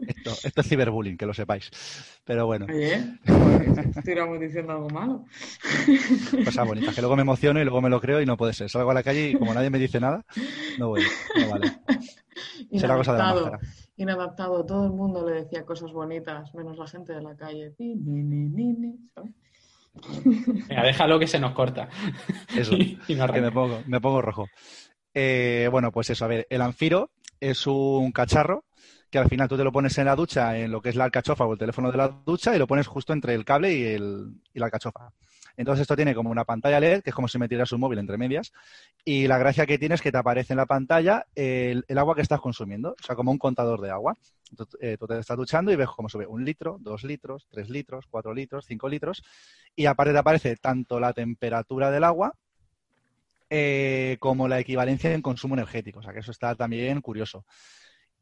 Esto, 0.07 0.31
esto, 0.43 0.61
es 0.61 0.67
ciberbullying, 0.67 1.17
que 1.17 1.25
lo 1.25 1.33
sepáis. 1.33 1.69
Pero 2.23 2.45
bueno. 2.45 2.65
Oye, 2.69 3.17
estoy 3.95 4.39
diciendo 4.39 4.73
algo 4.73 4.89
malo. 4.89 5.25
Cosa 6.43 6.63
bonita, 6.63 6.93
que 6.93 7.01
luego 7.01 7.15
me 7.15 7.21
emociono 7.21 7.59
y 7.59 7.63
luego 7.63 7.81
me 7.81 7.89
lo 7.89 8.01
creo 8.01 8.21
y 8.21 8.25
no 8.25 8.37
puede 8.37 8.53
ser. 8.53 8.69
Salgo 8.69 8.91
a 8.91 8.95
la 8.95 9.03
calle 9.03 9.29
y 9.29 9.35
como 9.35 9.53
nadie 9.53 9.69
me 9.69 9.79
dice 9.79 9.99
nada, 9.99 10.25
no 10.79 10.89
voy. 10.89 11.03
No 11.39 11.49
vale. 11.49 11.71
Será 12.79 12.95
cosa 12.95 13.13
de 13.13 13.19
la 13.19 13.33
máscara. 13.33 13.59
Inadaptado, 13.97 14.65
todo 14.65 14.85
el 14.85 14.91
mundo 14.91 15.27
le 15.27 15.43
decía 15.43 15.65
cosas 15.65 15.91
bonitas, 15.91 16.53
menos 16.55 16.77
la 16.77 16.87
gente 16.87 17.13
de 17.13 17.21
la 17.21 17.35
calle. 17.35 17.73
Venga, 17.77 19.23
déjalo 20.83 21.19
que 21.19 21.27
se 21.27 21.39
nos 21.39 21.53
corta. 21.53 21.89
Eso, 22.55 22.75
que 23.07 23.41
me 23.41 23.51
pongo, 23.51 23.81
me 23.85 23.99
pongo 23.99 24.21
rojo. 24.21 24.47
Eh, 25.13 25.67
bueno, 25.71 25.91
pues 25.91 26.09
eso, 26.09 26.25
a 26.25 26.29
ver, 26.29 26.47
el 26.49 26.61
Anfiro 26.61 27.11
es 27.39 27.67
un 27.67 28.11
cacharro 28.11 28.63
que 29.11 29.19
al 29.19 29.27
final 29.27 29.49
tú 29.49 29.57
te 29.57 29.63
lo 29.63 29.71
pones 29.71 29.97
en 29.97 30.05
la 30.05 30.15
ducha, 30.15 30.57
en 30.57 30.71
lo 30.71 30.81
que 30.81 30.89
es 30.89 30.95
la 30.95 31.03
alcachofa 31.03 31.45
o 31.45 31.53
el 31.53 31.59
teléfono 31.59 31.91
de 31.91 31.97
la 31.97 32.07
ducha, 32.07 32.55
y 32.55 32.59
lo 32.59 32.65
pones 32.65 32.87
justo 32.87 33.11
entre 33.13 33.35
el 33.35 33.43
cable 33.43 33.73
y, 33.73 33.83
el, 33.83 34.31
y 34.53 34.59
la 34.59 34.65
alcachofa. 34.65 35.11
Entonces 35.57 35.81
esto 35.81 35.97
tiene 35.97 36.15
como 36.15 36.29
una 36.29 36.45
pantalla 36.45 36.79
LED, 36.79 37.03
que 37.03 37.09
es 37.09 37.15
como 37.15 37.27
si 37.27 37.37
metieras 37.37 37.71
un 37.73 37.81
móvil 37.81 37.99
entre 37.99 38.17
medias, 38.17 38.53
y 39.03 39.27
la 39.27 39.37
gracia 39.37 39.65
que 39.65 39.77
tiene 39.77 39.95
es 39.95 40.01
que 40.01 40.11
te 40.11 40.17
aparece 40.17 40.53
en 40.53 40.57
la 40.57 40.65
pantalla 40.65 41.27
el, 41.35 41.83
agua 41.97 42.15
que 42.15 42.21
estás 42.21 42.39
consumiendo, 42.39 42.91
o 42.91 43.03
sea, 43.03 43.15
como 43.15 43.31
un 43.31 43.37
contador 43.37 43.81
de 43.81 43.91
agua. 43.91 44.15
Eh, 44.79 44.97
tú 44.97 45.07
te 45.07 45.19
estás 45.19 45.37
duchando 45.37 45.71
y 45.71 45.75
ves 45.75 45.89
cómo 45.89 46.09
sube 46.09 46.25
un 46.25 46.43
litro, 46.43 46.77
dos 46.79 47.03
litros, 47.03 47.47
tres 47.49 47.69
litros, 47.69 48.05
cuatro 48.09 48.33
litros, 48.33 48.65
cinco 48.65 48.87
litros, 48.87 49.23
y 49.75 49.85
aparte 49.85 50.13
te 50.13 50.19
aparece 50.19 50.55
tanto 50.55 50.99
la 50.99 51.13
temperatura 51.13 51.91
del 51.91 52.05
agua 52.05 52.33
eh, 53.49 54.15
como 54.19 54.47
la 54.47 54.59
equivalencia 54.59 55.13
en 55.13 55.21
consumo 55.21 55.55
energético, 55.55 55.99
o 55.99 56.01
sea, 56.01 56.13
que 56.13 56.19
eso 56.19 56.31
está 56.31 56.55
también 56.55 57.01
curioso. 57.01 57.45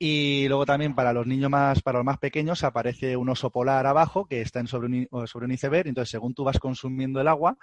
Y 0.02 0.48
luego 0.48 0.66
también 0.66 0.96
para 0.96 1.12
los 1.12 1.28
niños 1.28 1.52
más, 1.52 1.82
para 1.82 2.00
los 2.00 2.06
más 2.06 2.18
pequeños, 2.18 2.64
aparece 2.64 3.18
un 3.18 3.28
oso 3.28 3.50
polar 3.50 3.86
abajo 3.86 4.26
que 4.26 4.40
está 4.40 4.66
sobre 4.66 4.88
un, 4.88 5.28
sobre 5.28 5.46
un 5.46 5.52
iceberg. 5.52 5.90
Entonces, 5.90 6.10
según 6.10 6.34
tú 6.34 6.46
vas 6.46 6.58
consumiendo 6.58 7.20
el 7.20 7.28
agua, 7.28 7.58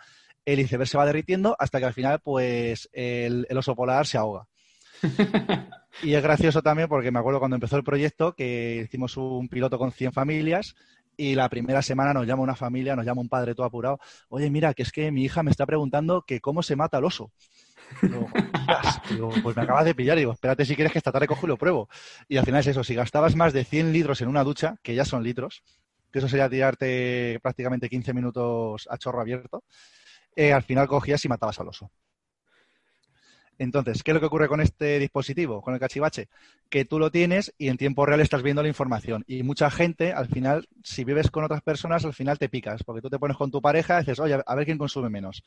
el 0.45 0.61
iceberg 0.61 0.87
se 0.87 0.99
va 0.99 1.07
derritiendo 1.07 1.57
hasta 1.59 1.79
que 1.79 1.87
al 1.87 1.95
final, 1.95 2.21
pues, 2.21 2.91
el, 2.93 3.47
oso 3.57 3.75
polar 3.75 4.07
se 4.07 4.19
ahoga. 4.19 4.47
y 6.03 6.13
es 6.13 6.23
gracioso 6.23 6.61
también 6.61 6.89
porque 6.89 7.11
me 7.11 7.19
acuerdo 7.19 7.39
cuando 7.39 7.57
empezó 7.57 7.79
el 7.79 7.85
proyecto 7.85 8.35
que 8.35 8.83
hicimos 8.85 9.17
un 9.17 9.49
piloto 9.49 9.79
con 9.79 9.93
100 9.93 10.13
familias 10.13 10.75
y 11.17 11.35
la 11.35 11.49
primera 11.49 11.81
semana 11.81 12.13
nos 12.13 12.27
llama 12.27 12.43
una 12.43 12.55
familia, 12.55 12.97
nos 12.97 13.07
llama 13.07 13.23
un 13.23 13.31
padre 13.31 13.55
todo 13.55 13.67
apurado. 13.67 13.99
Oye, 14.29 14.51
mira, 14.51 14.75
que 14.75 14.83
es 14.83 14.93
que 14.93 15.11
mi 15.11 15.25
hija 15.25 15.43
me 15.43 15.51
está 15.51 15.65
preguntando 15.65 16.23
que 16.27 16.41
cómo 16.41 16.63
se 16.63 16.77
mata 16.77 16.99
el 16.99 17.05
oso. 17.05 17.33
Digo, 19.11 19.31
pues 19.43 19.57
me 19.57 19.63
acabas 19.63 19.85
de 19.85 19.95
pillar. 19.95 20.17
Digo, 20.17 20.33
espérate 20.33 20.65
si 20.65 20.75
quieres 20.75 20.93
que 20.93 20.99
esta 20.99 21.13
tarde 21.13 21.27
cojo 21.27 21.47
y 21.47 21.49
lo 21.49 21.57
pruebo. 21.57 21.89
Y 22.29 22.37
al 22.37 22.45
final 22.45 22.61
es 22.61 22.69
eso, 22.69 22.85
si 22.85 22.95
gastabas 22.95 23.37
más 23.37 23.53
de 23.53 23.65
100 23.65 23.93
litros 23.93 24.21
en 24.21 24.29
una 24.29 24.45
ducha, 24.45 24.77
que 24.83 24.95
ya 24.95 25.05
son 25.05 25.23
litros, 25.23 25.63
que 26.13 26.19
eso 26.19 26.29
sería 26.29 26.49
tirarte 26.49 27.39
prácticamente 27.43 27.89
15 27.89 28.13
minutos 28.15 28.89
a 28.91 28.99
chorro 28.99 29.21
abierto, 29.21 29.65
eh, 30.35 30.53
al 30.53 30.63
final 30.63 30.87
cogías 30.87 31.25
y 31.25 31.29
matabas 31.29 31.59
al 31.61 31.69
oso. 31.69 31.91
Entonces, 33.59 34.03
¿qué 34.03 34.11
es 34.11 34.15
lo 34.15 34.21
que 34.21 34.27
ocurre 34.27 34.49
con 34.49 34.61
este 34.61 34.99
dispositivo, 34.99 35.63
con 35.63 35.75
el 35.75 35.81
cachivache? 35.81 36.29
Que 36.69 36.85
tú 36.85 36.99
lo 36.99 37.11
tienes 37.11 37.55
y 37.59 37.69
en 37.69 37.77
tiempo 37.77 38.05
real 38.05 38.21
estás 38.21 38.43
viendo 38.43 38.63
la 38.63 38.69
información. 38.69 39.25
Y 39.27 39.43
mucha 39.43 39.71
gente, 39.71 40.13
al 40.13 40.29
final, 40.29 40.69
si 40.83 41.05
vives 41.05 41.31
con 41.31 41.45
otras 41.45 41.63
personas, 41.63 42.05
al 42.05 42.13
final 42.13 42.39
te 42.39 42.49
picas, 42.49 42.83
porque 42.83 43.01
tú 43.01 43.09
te 43.09 43.19
pones 43.19 43.37
con 43.37 43.51
tu 43.51 43.63
pareja 43.63 43.97
y 43.97 44.01
dices, 44.01 44.21
oye, 44.21 44.39
a 44.45 44.55
ver 44.55 44.65
quién 44.65 44.79
consume 44.79 45.09
menos. 45.09 45.43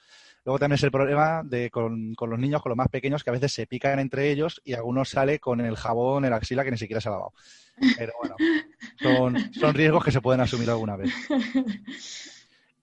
Luego 0.45 0.59
también 0.59 0.75
es 0.75 0.83
el 0.83 0.91
problema 0.91 1.43
de, 1.43 1.69
con, 1.69 2.15
los 2.19 2.39
niños, 2.39 2.61
con 2.61 2.71
los 2.71 2.77
más 2.77 2.89
pequeños, 2.89 3.23
que 3.23 3.29
a 3.29 3.33
veces 3.33 3.53
se 3.53 3.67
pican 3.67 3.99
entre 3.99 4.31
ellos 4.31 4.61
y 4.63 4.73
algunos 4.73 5.09
sale 5.09 5.39
con 5.39 5.61
el 5.61 5.75
jabón 5.75 6.25
en 6.25 6.31
la 6.31 6.37
axila 6.37 6.63
que 6.63 6.71
ni 6.71 6.77
siquiera 6.77 7.01
se 7.01 7.09
ha 7.09 7.11
lavado. 7.11 7.33
Pero 7.97 8.13
bueno, 8.19 8.35
son, 9.01 9.53
son 9.53 9.73
riesgos 9.73 10.03
que 10.03 10.11
se 10.11 10.21
pueden 10.21 10.41
asumir 10.41 10.69
alguna 10.69 10.97
vez. 10.97 11.13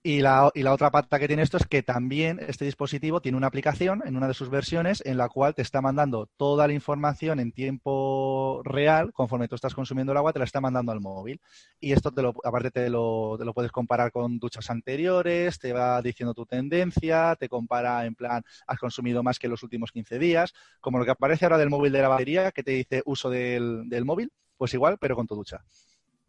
Y 0.08 0.20
la, 0.20 0.52
otra 0.70 0.92
pata 0.92 1.18
que 1.18 1.26
tiene 1.26 1.42
esto 1.42 1.56
es 1.56 1.66
que 1.66 1.82
también 1.82 2.38
este 2.46 2.64
dispositivo 2.64 3.20
tiene 3.20 3.36
una 3.36 3.48
aplicación 3.48 4.04
en 4.06 4.16
una 4.16 4.28
de 4.28 4.34
sus 4.34 4.48
versiones 4.50 5.02
en 5.04 5.16
la 5.16 5.28
cual 5.28 5.56
te 5.56 5.62
está 5.62 5.80
mandando 5.80 6.28
toda 6.36 6.68
la 6.68 6.74
información 6.74 7.40
en 7.40 7.50
tiempo 7.50 8.62
real, 8.62 9.12
conforme 9.12 9.48
tú 9.48 9.56
estás 9.56 9.74
consumiendo 9.74 10.12
el 10.12 10.18
agua, 10.18 10.32
te 10.32 10.38
la 10.38 10.44
está 10.44 10.60
mandando 10.60 10.92
al 10.92 11.00
móvil. 11.00 11.40
Y 11.80 11.90
esto, 11.90 12.12
te 12.12 12.22
lo, 12.22 12.34
aparte, 12.44 12.70
te 12.70 12.88
lo, 12.88 13.36
puedes 13.52 13.72
comparar 13.72 14.12
con 14.12 14.38
duchas 14.38 14.70
anteriores, 14.70 15.58
te 15.58 15.72
va 15.72 16.00
diciendo 16.02 16.34
tu 16.34 16.46
tendencia, 16.46 17.34
te 17.34 17.48
compara 17.48 18.06
en 18.06 18.14
plan, 18.14 18.44
has 18.68 18.78
consumido 18.78 19.24
más 19.24 19.40
que 19.40 19.48
los 19.48 19.64
últimos 19.64 19.90
15 19.90 20.20
días, 20.20 20.54
como 20.80 21.00
lo 21.00 21.04
que 21.04 21.10
aparece 21.10 21.46
ahora 21.46 21.58
del 21.58 21.68
móvil 21.68 21.90
de 21.90 22.02
la 22.02 22.08
batería, 22.10 22.52
que 22.52 22.62
te 22.62 22.70
dice 22.70 23.02
uso 23.06 23.28
del, 23.28 23.88
del 23.88 24.04
móvil, 24.04 24.30
pues 24.56 24.72
igual, 24.72 24.98
pero 25.00 25.16
con 25.16 25.26
tu 25.26 25.34
ducha. 25.34 25.64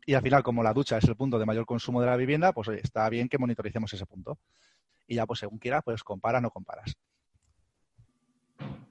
Y 0.07 0.13
al 0.13 0.21
final, 0.21 0.41
como 0.41 0.63
la 0.63 0.71
ducha 0.71 0.97
es 0.97 1.03
el 1.03 1.17
punto 1.17 1.37
de 1.37 1.45
mayor 1.45 1.65
consumo 1.65 1.99
de 1.99 2.07
la 2.07 2.15
vivienda, 2.15 2.53
pues 2.53 2.69
oye, 2.69 2.79
está 2.81 3.09
bien 3.09 3.27
que 3.27 3.37
monitoricemos 3.37 3.91
ese 3.91 4.05
punto. 4.05 4.39
Y 5.05 5.15
ya, 5.15 5.25
pues 5.25 5.41
según 5.41 5.59
quieras, 5.59 5.81
pues 5.83 6.01
compara 6.01 6.37
o 6.37 6.41
no 6.41 6.49
comparas. 6.49 6.95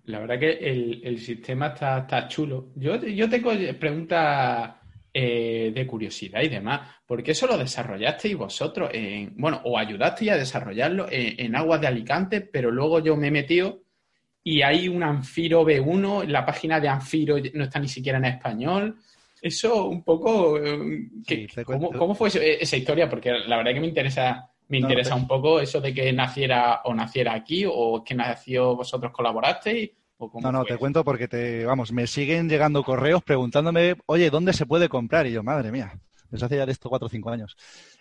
La 0.05 0.19
verdad 0.19 0.39
que 0.39 0.51
el, 0.53 1.19
sistema 1.19 1.69
está, 1.69 2.29
chulo. 2.29 2.69
Yo, 2.75 2.97
yo 2.97 3.31
tengo 3.31 3.51
preguntas 3.81 4.75
eh, 5.15 5.73
de 5.75 5.87
curiosidad 5.87 6.43
y 6.43 6.49
demás. 6.49 6.83
¿Por 7.07 7.23
qué 7.23 7.31
eso 7.31 7.47
lo 7.47 7.57
desarrollasteis 7.57 8.37
vosotros? 8.37 8.91
En, 8.93 9.33
bueno, 9.39 9.63
o 9.65 9.79
ayudasteis 9.79 10.33
a 10.33 10.37
desarrollarlo 10.37 11.07
en, 11.11 11.57
aguas 11.57 11.81
de 11.81 11.87
Alicante, 11.87 12.43
pero 12.43 12.71
luego 12.71 13.01
yo 13.01 13.17
me 13.17 13.29
he 13.29 13.31
metido 13.31 13.81
y 14.45 14.61
hay 14.61 14.87
un 14.87 15.03
Anfiro 15.03 15.65
B1, 15.65 16.27
la 16.27 16.45
página 16.45 16.79
de 16.79 16.91
Anfiro 16.91 17.37
no 17.55 17.65
está 17.65 17.81
ni 17.81 17.89
siquiera 17.89 18.19
en 18.19 18.27
español. 18.27 18.99
Eso 19.41 19.87
un 19.87 20.03
poco... 20.03 20.59
Eh, 20.59 21.09
¿cómo, 21.65 22.15
fue 22.15 22.29
esa 22.29 22.77
historia? 22.77 23.09
Porque 23.09 23.31
la 23.31 23.57
verdad 23.57 23.73
que 23.73 23.81
me 23.81 23.87
interesa, 23.87 24.51
me 24.69 24.79
interesa 24.79 25.15
un 25.15 25.27
poco 25.27 25.61
eso 25.61 25.81
de 25.81 25.93
que 25.93 26.13
naciera 26.13 26.83
o 26.85 26.95
naciera 26.95 27.35
aquí 27.35 27.65
o 27.69 28.03
que 28.03 28.15
nació 28.15 28.77
vosotros 28.77 29.13
colaborasteis. 29.13 29.91
no, 30.19 30.53
no, 30.53 30.65
te 30.65 30.77
cuento 30.79 31.05
porque 31.05 31.29
te, 31.29 31.65
vamos, 31.65 31.93
me 31.93 32.07
siguen 32.07 32.49
llegando 32.49 32.83
correos 32.83 33.23
preguntándome, 33.23 33.97
oye, 34.07 34.31
¿dónde 34.31 34.53
se 34.53 34.67
puede 34.67 34.89
comprar? 34.89 35.27
Y 35.27 35.33
yo, 35.33 35.43
madre 35.43 35.71
mía, 35.71 35.99
desde 36.31 36.47
hace 36.47 36.57
ya 36.57 36.67
de 36.67 36.73
esto 36.73 36.89
cuatro 36.89 37.07
o 37.07 37.11
cinco 37.11 37.31
años. 37.31 37.57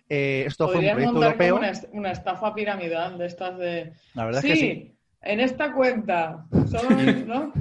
Eh, 0.07 0.43
esto 0.47 0.67
fue 0.67 0.77
un 0.77 0.91
proyecto 0.91 1.23
europeo. 1.23 1.57
Una, 1.57 1.71
una, 1.91 2.11
estafa 2.11 2.53
piramidal 2.53 3.17
de 3.17 3.25
estas 3.25 3.57
de. 3.57 3.93
La 4.13 4.25
verdad 4.25 4.45
es 4.45 4.51
que 4.51 4.59
sí 4.59 4.95
en 5.25 5.39
esta 5.39 5.73
cuenta. 5.73 6.45
Son, 6.69 7.27
¿no? 7.27 7.51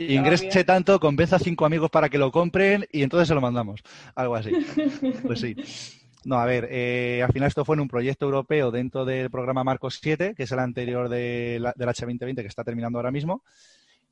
Ingrese 0.00 0.64
tanto, 0.64 0.98
convenza 0.98 1.36
a 1.36 1.38
cinco 1.38 1.64
amigos 1.64 1.90
para 1.90 2.08
que 2.08 2.18
lo 2.18 2.32
compren 2.32 2.86
y 2.90 3.02
entonces 3.02 3.28
se 3.28 3.34
lo 3.34 3.40
mandamos. 3.40 3.82
Algo 4.14 4.34
así. 4.34 4.52
Pues 5.22 5.40
sí. 5.40 5.54
No, 6.24 6.36
a 6.36 6.46
ver, 6.46 6.68
eh, 6.70 7.22
al 7.24 7.32
final 7.32 7.48
esto 7.48 7.64
fue 7.64 7.74
en 7.76 7.80
un 7.80 7.88
proyecto 7.88 8.26
europeo 8.26 8.70
dentro 8.70 9.04
del 9.04 9.28
programa 9.28 9.64
Marcos 9.64 9.98
7, 10.00 10.34
que 10.36 10.44
es 10.44 10.52
el 10.52 10.60
anterior 10.60 11.08
del 11.08 11.64
H2020 11.64 12.36
que 12.36 12.46
está 12.46 12.64
terminando 12.64 12.98
ahora 12.98 13.10
mismo. 13.10 13.42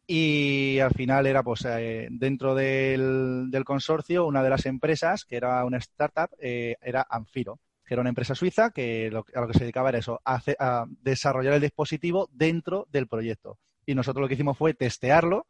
Y 0.07 0.81
al 0.81 0.91
final 0.91 1.27
era, 1.27 1.45
pues, 1.45 1.65
eh, 1.67 2.09
dentro 2.11 2.57
del, 2.57 3.63
consorcio, 3.65 4.27
una 4.27 4.43
de 4.43 4.51
las 4.51 4.67
empresas, 4.67 5.25
que 5.25 5.37
era 5.37 5.65
una 5.65 5.79
startup, 5.79 6.31
eh, 6.41 6.77
era 6.83 7.07
Anfiro 7.09 7.61
que 7.91 7.95
era 7.95 8.03
una 8.03 8.11
empresa 8.11 8.37
suiza 8.37 8.71
que 8.71 9.09
a 9.09 9.41
lo 9.41 9.49
que 9.49 9.53
se 9.53 9.65
dedicaba 9.65 9.89
era 9.89 9.99
eso, 9.99 10.21
a, 10.25 10.87
desarrollar 11.03 11.55
el 11.55 11.61
dispositivo 11.61 12.29
dentro 12.31 12.87
del 12.89 13.09
proyecto. 13.09 13.59
Y 13.85 13.97
nosotros 13.97 14.23
lo 14.23 14.29
que 14.29 14.35
hicimos 14.35 14.57
fue 14.57 14.75
testearlo 14.75 15.49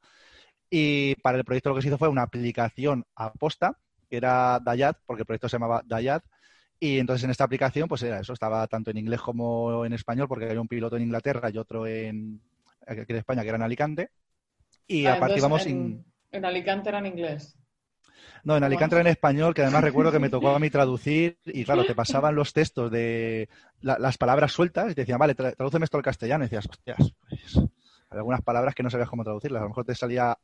y 0.71 1.17
para 1.17 1.37
el 1.37 1.45
proyecto 1.45 1.69
lo 1.69 1.75
que 1.75 1.83
se 1.83 1.89
hizo 1.89 1.99
fue 1.99 2.09
una 2.09 2.23
aplicación 2.23 3.05
aposta, 3.15 3.77
que 4.09 4.17
era 4.17 4.59
Dayat, 4.59 4.97
porque 5.05 5.21
el 5.21 5.27
proyecto 5.27 5.51
se 5.51 5.57
llamaba 5.57 5.83
Dayat, 5.85 6.25
y 6.79 6.99
entonces 6.99 7.25
en 7.25 7.31
esta 7.31 7.45
aplicación, 7.45 7.87
pues 7.89 8.03
era 8.05 8.21
eso, 8.21 8.33
estaba 8.33 8.67
tanto 8.69 8.91
en 8.91 8.97
inglés 8.97 9.21
como 9.21 9.85
en 9.85 9.93
español, 9.93 10.27
porque 10.27 10.47
había 10.47 10.63
un 10.63 10.69
piloto 10.69 10.97
en 10.97 11.03
Inglaterra 11.03 11.51
y 11.51 11.59
otro 11.59 11.87
en, 11.87 12.41
aquí 12.87 13.05
en 13.07 13.17
España, 13.17 13.43
que 13.43 13.49
era 13.49 13.57
en 13.57 13.65
Alicante. 13.65 14.13
Y 14.87 15.05
ah, 15.05 15.17
a 15.17 15.21
partir 15.21 15.43
vamos 15.43 15.67
en, 15.67 16.07
en 16.33 16.45
Alicante 16.47 16.89
era 16.89 17.01
en 17.01 17.07
inglés. 17.07 17.60
No, 18.45 18.57
en 18.57 18.65
Alicante 18.65 18.97
era 18.97 19.03
en 19.03 19.07
español, 19.09 19.55
que 19.55 19.63
además 19.63 19.85
recuerdo 19.85 20.13
que 20.13 20.19
me 20.19 20.31
tocó 20.31 20.51
a 20.51 20.59
mí 20.59 20.71
traducir 20.71 21.39
y 21.45 21.65
claro, 21.65 21.85
te 21.85 21.95
pasaban 21.95 22.35
los 22.35 22.53
textos 22.53 22.91
de 22.91 23.49
las 23.81 24.19
palabras 24.19 24.53
sueltas 24.53 24.93
y 24.93 24.95
te 24.95 25.03
decían, 25.03 25.19
vale, 25.19 25.35
tradúceme 25.35 25.85
esto 25.85 25.97
al 25.97 26.03
castellano 26.03 26.45
y 26.45 26.47
decías, 26.47 26.67
hostias, 26.69 27.13
pues, 27.29 27.59
algunas 28.11 28.43
palabras 28.43 28.75
que 28.75 28.83
no 28.83 28.91
sabías 28.91 29.09
cómo 29.09 29.25
traducirlas. 29.25 29.61
A 29.61 29.65
lo 29.65 29.71
mejor 29.71 29.85
te 29.85 29.95
salía 29.95 30.37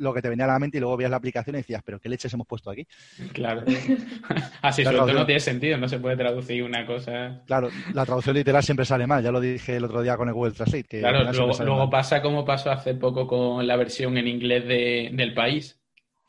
lo 0.00 0.14
que 0.14 0.22
te 0.22 0.30
venía 0.30 0.46
a 0.46 0.48
la 0.48 0.58
mente 0.58 0.78
y 0.78 0.80
luego 0.80 0.96
veías 0.96 1.10
la 1.10 1.18
aplicación 1.18 1.56
y 1.56 1.58
decías, 1.58 1.82
pero 1.84 2.00
¿qué 2.00 2.08
leches 2.08 2.32
hemos 2.32 2.46
puesto 2.46 2.70
aquí? 2.70 2.86
Claro. 3.32 3.62
Así 4.62 4.82
suelto 4.82 5.12
no 5.12 5.26
tiene 5.26 5.40
sentido, 5.40 5.76
no 5.76 5.88
se 5.88 5.98
puede 5.98 6.16
traducir 6.16 6.62
una 6.62 6.86
cosa. 6.86 7.42
Claro, 7.46 7.68
la 7.92 8.06
traducción 8.06 8.34
literal 8.34 8.62
siempre 8.62 8.86
sale 8.86 9.06
mal, 9.06 9.22
ya 9.22 9.30
lo 9.30 9.40
dije 9.40 9.76
el 9.76 9.84
otro 9.84 10.02
día 10.02 10.16
con 10.16 10.28
el 10.28 10.34
Google 10.34 10.52
Translate. 10.52 10.84
Que 10.84 11.00
claro, 11.00 11.30
luego, 11.32 11.90
pasa 11.90 12.22
como 12.22 12.44
pasó 12.44 12.70
hace 12.70 12.94
poco 12.94 13.26
con 13.26 13.66
la 13.66 13.76
versión 13.76 14.16
en 14.16 14.26
inglés 14.26 14.66
de, 14.66 15.10
del 15.12 15.34
país, 15.34 15.79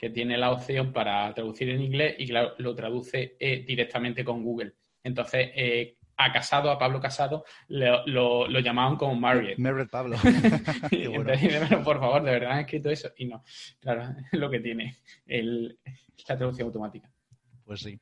que 0.01 0.10
tiene 0.10 0.36
la 0.36 0.50
opción 0.50 0.91
para 0.91 1.31
traducir 1.31 1.70
en 1.70 1.79
inglés 1.79 2.15
y 2.17 2.27
claro, 2.27 2.55
lo 2.58 2.74
traduce 2.74 3.38
eh, 3.39 3.63
directamente 3.67 4.25
con 4.25 4.43
Google. 4.43 4.74
Entonces, 5.03 5.51
eh, 5.53 5.96
a 6.17 6.31
Casado, 6.31 6.72
a 6.72 6.79
Pablo 6.79 7.00
Casado, 7.00 7.46
lo, 7.67 8.48
llamaban 8.48 8.98
como 8.98 9.13
Marriott. 9.13 9.60
Marriott 9.60 9.91
Pablo. 9.91 10.17
por 11.84 12.00
favor, 12.00 12.24
de 12.24 12.31
verdad 12.31 12.53
han 12.53 12.60
escrito 12.62 12.89
eso. 12.89 13.12
Y 13.15 13.25
no, 13.25 13.43
claro, 13.79 14.15
es 14.31 14.39
lo 14.39 14.50
que 14.50 14.60
tiene 14.60 14.98
el, 15.27 15.77
la 16.27 16.36
traducción 16.36 16.65
automática. 16.65 17.08
Pues 17.63 17.81
sí. 17.81 18.00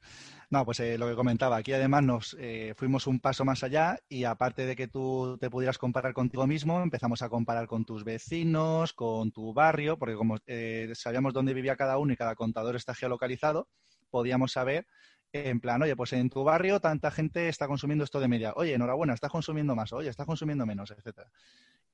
No, 0.52 0.66
pues 0.66 0.80
eh, 0.80 0.98
lo 0.98 1.08
que 1.08 1.16
comentaba, 1.16 1.58
aquí 1.58 1.74
además 1.74 2.02
nos 2.04 2.36
eh, 2.40 2.74
fuimos 2.76 3.06
un 3.06 3.20
paso 3.20 3.46
más 3.46 3.64
allá 3.64 4.00
y 4.10 4.24
aparte 4.24 4.66
de 4.66 4.76
que 4.76 4.88
tú 4.88 5.38
te 5.40 5.48
pudieras 5.52 5.78
comparar 5.78 6.14
contigo 6.14 6.48
mismo, 6.48 6.82
empezamos 6.82 7.22
a 7.22 7.30
comparar 7.30 7.68
con 7.68 7.86
tus 7.86 8.04
vecinos, 8.04 8.94
con 8.94 9.32
tu 9.32 9.54
barrio, 9.54 10.00
porque 10.00 10.16
como 10.16 10.38
eh, 10.48 10.90
sabíamos 10.96 11.34
dónde 11.36 11.54
vivía 11.54 11.76
cada 11.76 12.00
uno 12.00 12.14
y 12.14 12.18
cada 12.18 12.34
contador 12.34 12.76
está 12.76 12.96
geolocalizado, 12.96 13.70
podíamos 14.10 14.52
saber 14.54 14.88
en 15.34 15.60
plan, 15.60 15.84
oye, 15.84 15.96
pues 15.96 16.14
en 16.14 16.32
tu 16.32 16.44
barrio 16.44 16.80
tanta 16.80 17.12
gente 17.12 17.48
está 17.48 17.68
consumiendo 17.68 18.04
esto 18.04 18.20
de 18.20 18.28
media. 18.28 18.54
Oye, 18.56 18.74
enhorabuena, 18.74 19.14
estás 19.14 19.30
consumiendo 19.32 19.76
más. 19.76 19.94
Oye, 19.94 20.10
estás 20.10 20.26
consumiendo 20.26 20.66
menos, 20.66 20.90
etcétera. 20.90 21.30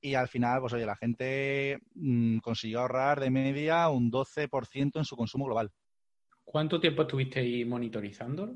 Y 0.00 0.14
al 0.14 0.28
final, 0.28 0.60
pues 0.60 0.72
oye, 0.72 0.86
la 0.86 0.96
gente 0.96 1.78
mm, 1.94 2.38
consiguió 2.38 2.80
ahorrar 2.80 3.20
de 3.20 3.30
media 3.30 3.88
un 3.90 4.10
12% 4.10 4.98
en 4.98 5.04
su 5.04 5.16
consumo 5.16 5.44
global. 5.44 5.72
¿Cuánto 6.56 6.80
tiempo 6.80 7.02
estuvisteis 7.02 7.66
monitorizando? 7.66 8.54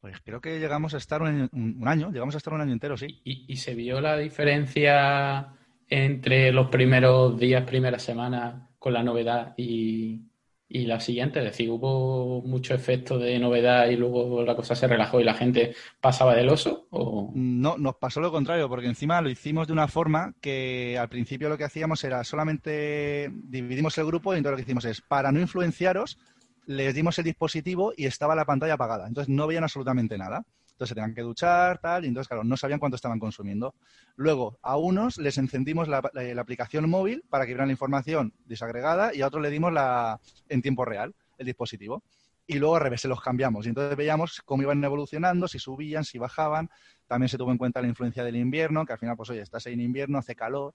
Pues 0.00 0.16
creo 0.24 0.40
que 0.40 0.58
llegamos 0.58 0.92
a 0.92 0.96
estar 0.96 1.22
un, 1.22 1.48
año, 1.86 2.10
llegamos 2.10 2.34
a 2.34 2.38
estar 2.38 2.52
un 2.52 2.62
año 2.62 2.72
entero, 2.72 2.96
sí. 2.96 3.20
¿Y, 3.22 3.54
se 3.54 3.76
vio 3.76 4.00
la 4.00 4.18
diferencia 4.18 5.54
entre 5.88 6.50
los 6.50 6.70
primeros 6.70 7.38
días, 7.38 7.62
primeras 7.62 8.02
semanas 8.02 8.70
con 8.76 8.92
la 8.92 9.04
novedad 9.04 9.54
y, 9.56 10.22
la 10.68 10.98
siguiente? 10.98 11.38
Es 11.38 11.44
decir, 11.44 11.70
¿hubo 11.70 12.42
mucho 12.42 12.74
efecto 12.74 13.20
de 13.20 13.38
novedad 13.38 13.86
y 13.86 13.94
luego 13.94 14.42
la 14.42 14.56
cosa 14.56 14.74
se 14.74 14.88
relajó 14.88 15.20
y 15.20 15.24
la 15.24 15.34
gente 15.34 15.76
pasaba 16.00 16.34
del 16.34 16.48
oso? 16.48 16.88
O... 16.90 17.30
No, 17.36 17.78
nos 17.78 17.94
pasó 17.94 18.20
lo 18.20 18.32
contrario, 18.32 18.68
porque 18.68 18.88
encima 18.88 19.20
lo 19.20 19.30
hicimos 19.30 19.68
de 19.68 19.74
una 19.74 19.86
forma 19.86 20.34
que 20.40 20.98
al 20.98 21.08
principio 21.08 21.48
lo 21.48 21.56
que 21.56 21.62
hacíamos 21.62 22.02
era 22.02 22.24
solamente 22.24 23.30
dividimos 23.32 23.96
el 23.96 24.06
grupo 24.06 24.34
y 24.34 24.38
entonces 24.38 24.50
lo 24.50 24.56
que 24.56 24.68
hicimos 24.68 24.84
es, 24.86 25.00
para 25.02 25.30
no 25.30 25.38
influenciaros, 25.38 26.18
les 26.66 26.94
dimos 26.94 27.18
el 27.18 27.24
dispositivo 27.24 27.92
y 27.96 28.06
estaba 28.06 28.34
la 28.34 28.44
pantalla 28.44 28.74
apagada. 28.74 29.06
Entonces 29.06 29.28
no 29.32 29.46
veían 29.46 29.64
absolutamente 29.64 30.18
nada. 30.18 30.44
Entonces 30.74 30.88
se 30.88 30.94
tenían 30.96 31.14
que 31.14 31.22
duchar, 31.22 31.78
tal, 31.78 32.04
y 32.04 32.08
entonces, 32.08 32.26
claro, 32.26 32.42
no 32.42 32.56
sabían 32.56 32.80
cuánto 32.80 32.96
estaban 32.96 33.20
consumiendo. 33.20 33.76
Luego, 34.16 34.58
a 34.60 34.76
unos 34.76 35.18
les 35.18 35.38
encendimos 35.38 35.86
la, 35.86 35.98
aplicación 36.38 36.90
móvil 36.90 37.22
para 37.30 37.44
que 37.44 37.52
vieran 37.52 37.68
la 37.68 37.72
información 37.72 38.34
desagregada 38.44 39.14
y 39.14 39.22
a 39.22 39.28
otros 39.28 39.40
le 39.40 39.50
dimos 39.50 39.72
la, 39.72 40.20
en 40.48 40.62
tiempo 40.62 40.84
real 40.84 41.14
el 41.38 41.46
dispositivo. 41.46 42.02
Y 42.46 42.58
luego 42.58 42.74
al 42.74 42.82
revés, 42.82 43.02
se 43.02 43.08
los 43.08 43.20
cambiamos. 43.20 43.66
Y 43.66 43.68
entonces 43.68 43.96
veíamos 43.96 44.42
cómo 44.44 44.64
iban 44.64 44.82
evolucionando, 44.82 45.46
si 45.46 45.60
subían, 45.60 46.04
si 46.04 46.18
bajaban. 46.18 46.68
También 47.06 47.28
se 47.28 47.38
tuvo 47.38 47.52
en 47.52 47.58
cuenta 47.58 47.80
la 47.80 47.86
influencia 47.86 48.24
del 48.24 48.36
invierno, 48.36 48.84
que 48.84 48.94
al 48.94 48.98
final, 48.98 49.16
pues 49.16 49.30
oye, 49.30 49.42
estás 49.42 49.66
ahí 49.66 49.74
en 49.74 49.80
invierno, 49.80 50.18
hace 50.18 50.34
calor, 50.34 50.74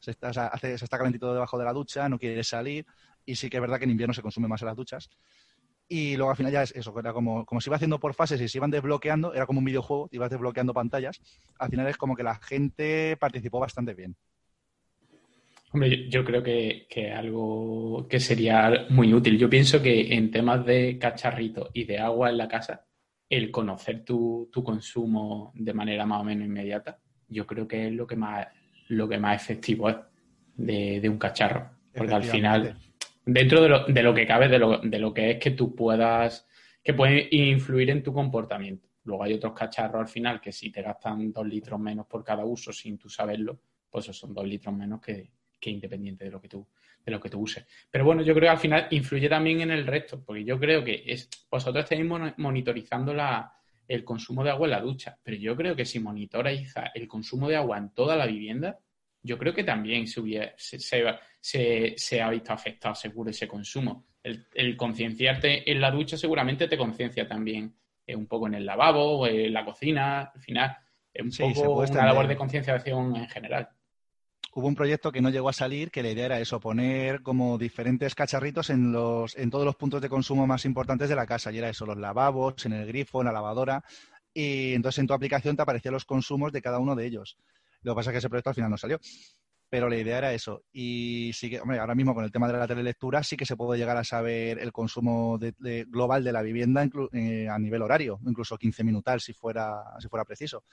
se 0.00 0.10
está, 0.10 0.32
se 0.58 0.74
está 0.74 0.98
calentito 0.98 1.32
debajo 1.32 1.56
de 1.56 1.64
la 1.64 1.72
ducha, 1.72 2.08
no 2.08 2.18
quieres 2.18 2.48
salir 2.48 2.84
y 3.24 3.36
sí 3.36 3.48
que 3.48 3.56
es 3.56 3.60
verdad 3.60 3.78
que 3.78 3.84
en 3.84 3.90
invierno 3.90 4.14
se 4.14 4.22
consume 4.22 4.48
más 4.48 4.62
en 4.62 4.66
las 4.66 4.76
duchas. 4.76 5.10
Y 5.88 6.16
luego 6.16 6.30
al 6.30 6.36
final 6.36 6.52
ya 6.52 6.62
es 6.62 6.72
eso, 6.76 6.96
era 6.98 7.12
como, 7.12 7.44
como 7.44 7.60
se 7.60 7.68
iba 7.68 7.76
haciendo 7.76 7.98
por 7.98 8.14
fases 8.14 8.40
y 8.40 8.48
se 8.48 8.58
iban 8.58 8.70
desbloqueando, 8.70 9.34
era 9.34 9.44
como 9.44 9.58
un 9.58 9.64
videojuego, 9.64 10.08
ibas 10.12 10.30
desbloqueando 10.30 10.72
pantallas. 10.72 11.20
Al 11.58 11.68
final 11.68 11.88
es 11.88 11.96
como 11.96 12.14
que 12.14 12.22
la 12.22 12.36
gente 12.36 13.16
participó 13.16 13.58
bastante 13.58 13.94
bien. 13.94 14.14
Hombre, 15.72 16.08
yo 16.08 16.24
creo 16.24 16.42
que, 16.42 16.86
que 16.88 17.12
algo 17.12 18.06
que 18.08 18.20
sería 18.20 18.86
muy 18.90 19.12
útil. 19.12 19.38
Yo 19.38 19.50
pienso 19.50 19.82
que 19.82 20.14
en 20.14 20.30
temas 20.30 20.64
de 20.64 20.98
cacharrito 20.98 21.70
y 21.72 21.84
de 21.84 21.98
agua 21.98 22.30
en 22.30 22.38
la 22.38 22.48
casa, 22.48 22.84
el 23.28 23.50
conocer 23.50 24.04
tu, 24.04 24.48
tu 24.52 24.64
consumo 24.64 25.52
de 25.54 25.72
manera 25.72 26.06
más 26.06 26.20
o 26.20 26.24
menos 26.24 26.46
inmediata, 26.46 26.98
yo 27.28 27.46
creo 27.46 27.66
que 27.66 27.86
es 27.86 27.92
lo 27.92 28.06
que 28.06 28.16
más, 28.16 28.46
lo 28.88 29.08
que 29.08 29.18
más 29.18 29.42
efectivo 29.42 29.88
es 29.88 29.96
de, 30.56 31.00
de 31.00 31.08
un 31.08 31.18
cacharro. 31.18 31.70
Porque 31.94 32.14
al 32.14 32.24
final 32.24 32.76
dentro 33.32 33.62
de 33.62 33.68
lo, 33.68 33.84
de 33.84 34.02
lo 34.02 34.14
que 34.14 34.26
cabe, 34.26 34.48
de 34.48 34.58
lo, 34.58 34.78
de 34.78 34.98
lo, 34.98 35.14
que 35.14 35.32
es 35.32 35.38
que 35.38 35.52
tú 35.52 35.74
puedas, 35.74 36.46
que 36.82 36.94
puede 36.94 37.28
influir 37.30 37.90
en 37.90 38.02
tu 38.02 38.12
comportamiento. 38.12 38.88
Luego 39.04 39.24
hay 39.24 39.34
otros 39.34 39.52
cacharros 39.52 40.00
al 40.00 40.08
final 40.08 40.40
que 40.40 40.52
si 40.52 40.70
te 40.70 40.82
gastan 40.82 41.32
dos 41.32 41.46
litros 41.46 41.78
menos 41.78 42.06
por 42.06 42.24
cada 42.24 42.44
uso 42.44 42.72
sin 42.72 42.98
tú 42.98 43.08
saberlo, 43.08 43.60
pues 43.88 44.04
esos 44.04 44.18
son 44.18 44.34
dos 44.34 44.46
litros 44.46 44.74
menos 44.74 45.00
que, 45.00 45.30
que 45.58 45.70
independiente 45.70 46.24
de 46.24 46.30
lo 46.30 46.40
que 46.40 46.48
tú 46.48 46.66
de 47.04 47.12
lo 47.12 47.20
que 47.20 47.30
tú 47.30 47.40
uses. 47.40 47.66
Pero 47.90 48.04
bueno, 48.04 48.20
yo 48.20 48.34
creo 48.34 48.48
que 48.48 48.50
al 48.50 48.58
final 48.58 48.86
influye 48.90 49.26
también 49.26 49.62
en 49.62 49.70
el 49.70 49.86
resto, 49.86 50.22
porque 50.22 50.44
yo 50.44 50.58
creo 50.60 50.84
que 50.84 51.02
es, 51.06 51.30
vosotros 51.50 51.84
estáis 51.84 52.04
monitorizando 52.36 53.14
la, 53.14 53.54
el 53.88 54.04
consumo 54.04 54.44
de 54.44 54.50
agua 54.50 54.66
en 54.66 54.72
la 54.72 54.80
ducha, 54.80 55.18
pero 55.22 55.38
yo 55.38 55.56
creo 55.56 55.74
que 55.74 55.86
si 55.86 55.98
monitoriza 55.98 56.90
el 56.94 57.08
consumo 57.08 57.48
de 57.48 57.56
agua 57.56 57.78
en 57.78 57.90
toda 57.94 58.16
la 58.16 58.26
vivienda, 58.26 58.78
yo 59.22 59.38
creo 59.38 59.54
que 59.54 59.64
también 59.64 60.06
se, 60.06 60.54
se, 60.56 61.94
se, 61.96 62.22
ha 62.22 62.30
visto 62.30 62.52
afectado 62.52 62.94
seguro 62.94 63.30
ese 63.30 63.46
consumo. 63.46 64.06
El, 64.22 64.76
concienciarte 64.76 65.70
en 65.70 65.80
la 65.80 65.90
ducha 65.90 66.16
seguramente 66.16 66.68
te 66.68 66.76
conciencia 66.76 67.26
también 67.26 67.74
eh, 68.06 68.14
un 68.14 68.26
poco 68.26 68.46
en 68.46 68.54
el 68.54 68.66
lavabo 68.66 69.20
o 69.20 69.26
en 69.26 69.52
la 69.52 69.64
cocina, 69.64 70.30
al 70.34 70.40
final 70.40 70.76
es 71.12 71.40
un 71.40 71.54
poco 71.54 71.80
una 71.80 72.06
labor 72.06 72.28
de 72.28 72.36
concienciación 72.36 73.16
en 73.16 73.28
general. 73.28 73.68
Hubo 74.52 74.66
un 74.66 74.74
proyecto 74.74 75.12
que 75.12 75.20
no 75.20 75.30
llegó 75.30 75.48
a 75.48 75.52
salir, 75.52 75.92
que 75.92 76.02
la 76.02 76.10
idea 76.10 76.26
era 76.26 76.40
eso, 76.40 76.58
poner 76.58 77.22
como 77.22 77.56
diferentes 77.56 78.16
cacharritos 78.16 78.70
en, 78.70 78.90
los, 78.90 79.36
en 79.36 79.48
todos 79.48 79.64
los 79.64 79.76
puntos 79.76 80.02
de 80.02 80.08
consumo 80.08 80.46
más 80.46 80.64
importantes 80.64 81.08
de 81.08 81.14
la 81.14 81.26
casa. 81.26 81.52
Y 81.52 81.58
era 81.58 81.68
eso, 81.68 81.86
los 81.86 81.96
lavabos, 81.96 82.66
en 82.66 82.72
el 82.72 82.86
grifo, 82.86 83.20
en 83.20 83.26
la 83.26 83.32
lavadora. 83.32 83.84
Y 84.34 84.74
entonces 84.74 84.98
en 84.98 85.06
tu 85.06 85.14
aplicación 85.14 85.54
te 85.54 85.62
aparecían 85.62 85.94
los 85.94 86.04
consumos 86.04 86.50
de 86.52 86.62
cada 86.62 86.80
uno 86.80 86.96
de 86.96 87.06
ellos. 87.06 87.36
Lo 87.82 87.92
que 87.92 87.96
pasa 87.96 88.10
es 88.10 88.14
que 88.14 88.18
ese 88.18 88.28
proyecto 88.28 88.50
al 88.50 88.54
final 88.54 88.70
no 88.70 88.76
salió. 88.76 88.98
Pero 89.68 89.88
la 89.88 89.96
idea 89.96 90.18
era 90.18 90.32
eso. 90.32 90.64
Y 90.72 91.30
sí 91.32 91.48
que, 91.48 91.60
hombre, 91.60 91.78
ahora 91.78 91.94
mismo 91.94 92.12
con 92.14 92.24
el 92.24 92.32
tema 92.32 92.48
de 92.48 92.54
la 92.58 92.66
telelectura 92.66 93.22
sí 93.22 93.36
que 93.36 93.46
se 93.46 93.56
puede 93.56 93.78
llegar 93.78 93.96
a 93.96 94.04
saber 94.04 94.58
el 94.58 94.72
consumo 94.72 95.38
global 95.86 96.24
de 96.24 96.32
la 96.32 96.42
vivienda 96.42 96.88
eh, 97.12 97.48
a 97.48 97.58
nivel 97.58 97.82
horario, 97.82 98.18
incluso 98.26 98.58
15 98.58 98.82
minutos 98.82 99.22
si 99.22 99.32
fuera, 99.32 99.84
si 100.00 100.08
fuera 100.08 100.24
preciso. 100.24 100.64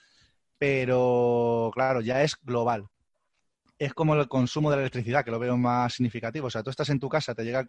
Pero, 0.58 1.70
claro, 1.72 2.00
ya 2.00 2.24
es 2.24 2.36
global 2.42 2.88
es 3.78 3.94
como 3.94 4.14
el 4.14 4.26
consumo 4.26 4.70
de 4.70 4.76
la 4.76 4.82
electricidad, 4.82 5.24
que 5.24 5.30
lo 5.30 5.38
veo 5.38 5.56
más 5.56 5.94
significativo. 5.94 6.48
O 6.48 6.50
sea, 6.50 6.62
tú 6.62 6.70
estás 6.70 6.88
en 6.90 6.98
tu 6.98 7.08
casa, 7.08 7.34
te 7.34 7.44
llega 7.44 7.60
el 7.60 7.66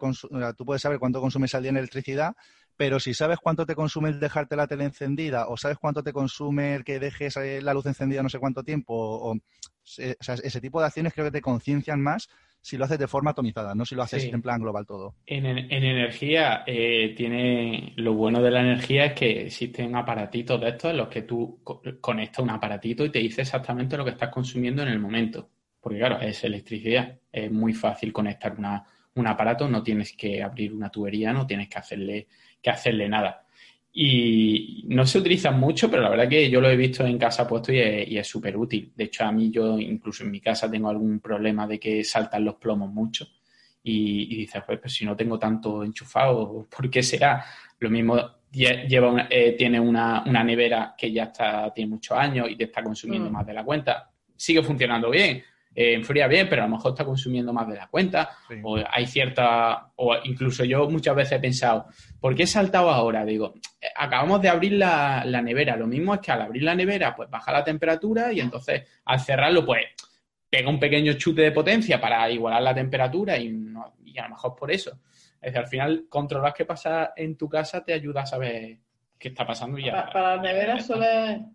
tú 0.56 0.64
puedes 0.64 0.82
saber 0.82 0.98
cuánto 0.98 1.20
consumes 1.20 1.54
al 1.54 1.62
día 1.62 1.70
en 1.70 1.76
electricidad, 1.76 2.34
pero 2.76 2.98
si 2.98 3.14
sabes 3.14 3.38
cuánto 3.38 3.64
te 3.64 3.76
consume 3.76 4.08
el 4.08 4.18
dejarte 4.18 4.56
la 4.56 4.66
tele 4.66 4.84
encendida 4.84 5.46
o 5.48 5.56
sabes 5.56 5.78
cuánto 5.78 6.02
te 6.02 6.12
consume 6.12 6.74
el 6.74 6.84
que 6.84 6.98
dejes 6.98 7.36
eh, 7.36 7.62
la 7.62 7.74
luz 7.74 7.86
encendida 7.86 8.22
no 8.22 8.28
sé 8.28 8.38
cuánto 8.38 8.64
tiempo, 8.64 8.94
o, 8.94 9.36
sea, 9.84 10.34
ese 10.34 10.60
tipo 10.60 10.80
de 10.80 10.86
acciones 10.86 11.12
creo 11.12 11.26
que 11.26 11.30
te 11.30 11.40
conciencian 11.40 12.00
más 12.00 12.28
si 12.62 12.76
lo 12.76 12.84
haces 12.84 12.98
de 12.98 13.08
forma 13.08 13.30
atomizada, 13.30 13.74
no 13.74 13.86
si 13.86 13.94
lo 13.94 14.02
haces 14.02 14.24
en 14.24 14.42
plan 14.42 14.60
global 14.60 14.86
todo. 14.86 15.14
En, 15.26 15.46
energía, 15.46 16.64
eh, 16.66 17.14
tiene 17.16 17.94
lo 17.96 18.14
bueno 18.14 18.42
de 18.42 18.50
la 18.50 18.60
energía 18.60 19.06
es 19.06 19.12
que 19.14 19.46
existen 19.46 19.94
aparatitos 19.96 20.60
de 20.60 20.68
estos 20.68 20.90
en 20.90 20.98
los 20.98 21.08
que 21.08 21.22
tú 21.22 21.62
conectas 22.00 22.40
un 22.40 22.50
aparatito 22.50 23.04
y 23.04 23.10
te 23.10 23.20
dice 23.20 23.42
exactamente 23.42 23.96
lo 23.96 24.04
que 24.04 24.10
estás 24.10 24.28
consumiendo 24.30 24.82
en 24.82 24.88
el 24.88 24.98
momento. 24.98 25.48
Porque 25.80 25.98
claro, 25.98 26.20
es 26.20 26.44
electricidad. 26.44 27.18
Es 27.32 27.50
muy 27.50 27.72
fácil 27.72 28.12
conectar 28.12 28.56
un 29.14 29.26
aparato, 29.26 29.68
no 29.68 29.82
tienes 29.82 30.12
que 30.12 30.42
abrir 30.42 30.72
una 30.72 30.90
tubería, 30.90 31.32
no 31.32 31.46
tienes 31.46 31.68
que 31.68 31.78
hacerle, 31.78 32.28
que 32.60 32.70
hacerle 32.70 33.08
nada. 33.08 33.46
Y 33.92 34.84
no 34.88 35.04
se 35.04 35.18
utiliza 35.18 35.50
mucho, 35.50 35.90
pero 35.90 36.02
la 36.02 36.10
verdad 36.10 36.28
que 36.28 36.48
yo 36.48 36.60
lo 36.60 36.70
he 36.70 36.76
visto 36.76 37.04
en 37.04 37.18
casa 37.18 37.48
puesto 37.48 37.72
y 37.72 38.18
es 38.18 38.26
súper 38.26 38.56
útil. 38.56 38.92
De 38.94 39.04
hecho, 39.04 39.24
a 39.24 39.32
mí 39.32 39.50
yo 39.50 39.78
incluso 39.78 40.22
en 40.22 40.30
mi 40.30 40.40
casa 40.40 40.70
tengo 40.70 40.88
algún 40.88 41.18
problema 41.18 41.66
de 41.66 41.80
que 41.80 42.04
saltan 42.04 42.44
los 42.44 42.54
plomos 42.56 42.92
mucho. 42.92 43.26
Y, 43.82 44.36
dices, 44.36 44.62
pues, 44.66 44.78
pues, 44.78 44.92
si 44.92 45.04
no 45.04 45.16
tengo 45.16 45.38
tanto 45.38 45.82
enchufado, 45.82 46.68
¿por 46.68 46.90
qué 46.90 47.02
será? 47.02 47.44
Lo 47.78 47.88
mismo 47.90 48.16
lleva 48.52 49.26
eh, 49.30 49.52
tiene 49.56 49.80
una, 49.80 50.22
nevera 50.44 50.94
que 50.96 51.12
ya 51.12 51.24
está, 51.24 51.72
tiene 51.72 51.90
muchos 51.90 52.16
años 52.16 52.48
y 52.50 52.56
te 52.56 52.64
está 52.64 52.82
consumiendo 52.82 53.30
mm. 53.30 53.32
más 53.32 53.46
de 53.46 53.54
la 53.54 53.64
cuenta. 53.64 54.10
Sigue 54.36 54.62
funcionando 54.62 55.10
bien, 55.10 55.42
eh, 55.74 55.94
enfría 55.94 56.26
bien, 56.26 56.48
pero 56.48 56.62
a 56.62 56.66
lo 56.66 56.76
mejor 56.76 56.92
está 56.92 57.04
consumiendo 57.04 57.52
más 57.52 57.68
de 57.68 57.76
la 57.76 57.88
cuenta, 57.88 58.30
o 58.62 58.78
hay 58.90 59.06
cierta, 59.06 59.92
o 59.96 60.16
incluso 60.24 60.64
yo 60.64 60.88
muchas 60.88 61.14
veces 61.14 61.32
he 61.32 61.40
pensado, 61.40 61.86
¿por 62.20 62.34
qué 62.34 62.42
he 62.42 62.46
saltado 62.46 62.90
ahora? 62.90 63.24
Digo, 63.24 63.54
acabamos 63.96 64.42
de 64.42 64.48
abrir 64.48 64.72
la, 64.72 65.24
nevera, 65.42 65.76
lo 65.76 65.86
mismo 65.86 66.14
es 66.14 66.20
que 66.20 66.32
al 66.32 66.42
abrir 66.42 66.64
la 66.64 66.74
nevera, 66.74 67.14
pues 67.14 67.30
baja 67.30 67.52
la 67.52 67.64
temperatura 67.64 68.32
y 68.32 68.40
entonces 68.40 68.82
al 69.04 69.20
cerrarlo, 69.20 69.64
pues 69.64 69.86
pega 70.48 70.68
un 70.68 70.80
pequeño 70.80 71.12
chute 71.12 71.42
de 71.42 71.52
potencia 71.52 72.00
para 72.00 72.28
igualar 72.30 72.62
la 72.62 72.74
temperatura 72.74 73.38
y, 73.38 73.46
y 74.04 74.18
a 74.18 74.24
lo 74.24 74.30
mejor 74.30 74.56
por 74.56 74.72
eso. 74.72 74.98
Es 75.40 75.52
decir, 75.52 75.58
al 75.58 75.68
final, 75.68 76.06
controlar 76.08 76.52
qué 76.52 76.64
pasa 76.66 77.12
en 77.16 77.36
tu 77.36 77.48
casa 77.48 77.82
te 77.82 77.94
ayuda 77.94 78.22
a 78.22 78.26
saber 78.26 78.78
qué 79.18 79.28
está 79.28 79.46
pasando 79.46 79.78
y 79.78 79.84
ya. 79.84 80.10
Para, 80.12 80.36
la 80.36 80.42
nevera 80.42 80.80
suele, 80.80 81.46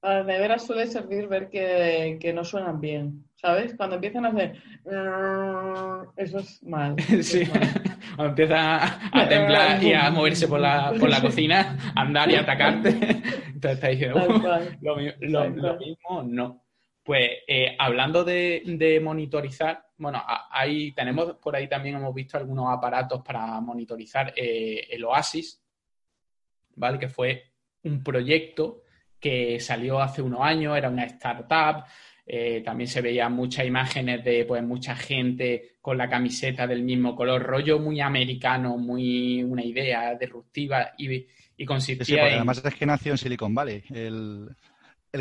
para 0.00 0.18
la 0.20 0.24
nevera 0.24 0.58
suele 0.58 0.86
servir 0.86 1.28
ver 1.28 1.50
que, 1.50 2.18
que 2.20 2.32
no 2.32 2.44
suenan 2.44 2.80
bien. 2.80 3.24
¿Sabes? 3.44 3.74
Cuando 3.76 3.96
empiezan 3.96 4.24
a 4.24 4.28
hacer... 4.30 4.56
Mm, 4.86 6.08
eso 6.16 6.38
es 6.38 6.62
mal. 6.62 6.96
sí, 7.22 7.44
cuando 8.16 8.30
empieza 8.30 8.98
a 9.12 9.28
temblar 9.28 9.82
y 9.82 9.92
a 9.92 10.10
moverse 10.10 10.48
por 10.48 10.60
la, 10.60 10.94
por 10.98 11.10
la 11.10 11.20
cocina, 11.20 11.92
andar 11.94 12.30
y 12.30 12.36
atacarte. 12.36 12.88
Entonces 12.88 13.72
está 13.72 13.88
diciendo, 13.88 14.26
lo, 14.80 15.76
mismo 15.76 16.22
no. 16.22 16.64
Pues 17.02 17.30
eh, 17.46 17.76
hablando 17.78 18.24
de, 18.24 18.98
monitorizar, 19.04 19.88
bueno, 19.98 20.22
ahí 20.50 20.92
tenemos 20.92 21.36
por 21.36 21.54
ahí 21.54 21.68
también 21.68 21.96
hemos 21.96 22.14
visto 22.14 22.38
algunos 22.38 22.72
aparatos 22.72 23.20
para 23.22 23.60
monitorizar 23.60 24.32
eh, 24.34 24.86
el 24.90 25.04
Oasis, 25.04 25.62
¿vale? 26.76 26.98
Que 26.98 27.08
fue 27.08 27.52
un 27.82 28.02
proyecto 28.02 28.84
que 29.20 29.60
salió 29.60 30.00
hace 30.00 30.22
unos 30.22 30.40
años, 30.40 30.78
era 30.78 30.88
una 30.88 31.04
startup, 31.04 31.84
eh, 32.26 32.62
también 32.64 32.88
se 32.88 33.02
veían 33.02 33.34
muchas 33.34 33.66
imágenes 33.66 34.24
de 34.24 34.46
pues 34.46 34.62
mucha 34.62 34.96
gente 34.96 35.76
con 35.82 35.98
la 35.98 36.08
camiseta 36.08 36.66
del 36.66 36.82
mismo 36.82 37.14
color, 37.14 37.42
rollo 37.42 37.78
muy 37.78 38.00
americano, 38.00 38.78
muy 38.78 39.42
una 39.42 39.62
idea 39.62 40.14
disruptiva 40.14 40.92
y, 40.96 41.26
y 41.56 41.64
consistía 41.66 42.24
Además 42.24 42.64
es 42.64 42.74
que 42.74 42.86
nació 42.86 43.12
en 43.12 43.18
Silicon 43.18 43.54
Valley, 43.54 43.82
el, 43.90 44.48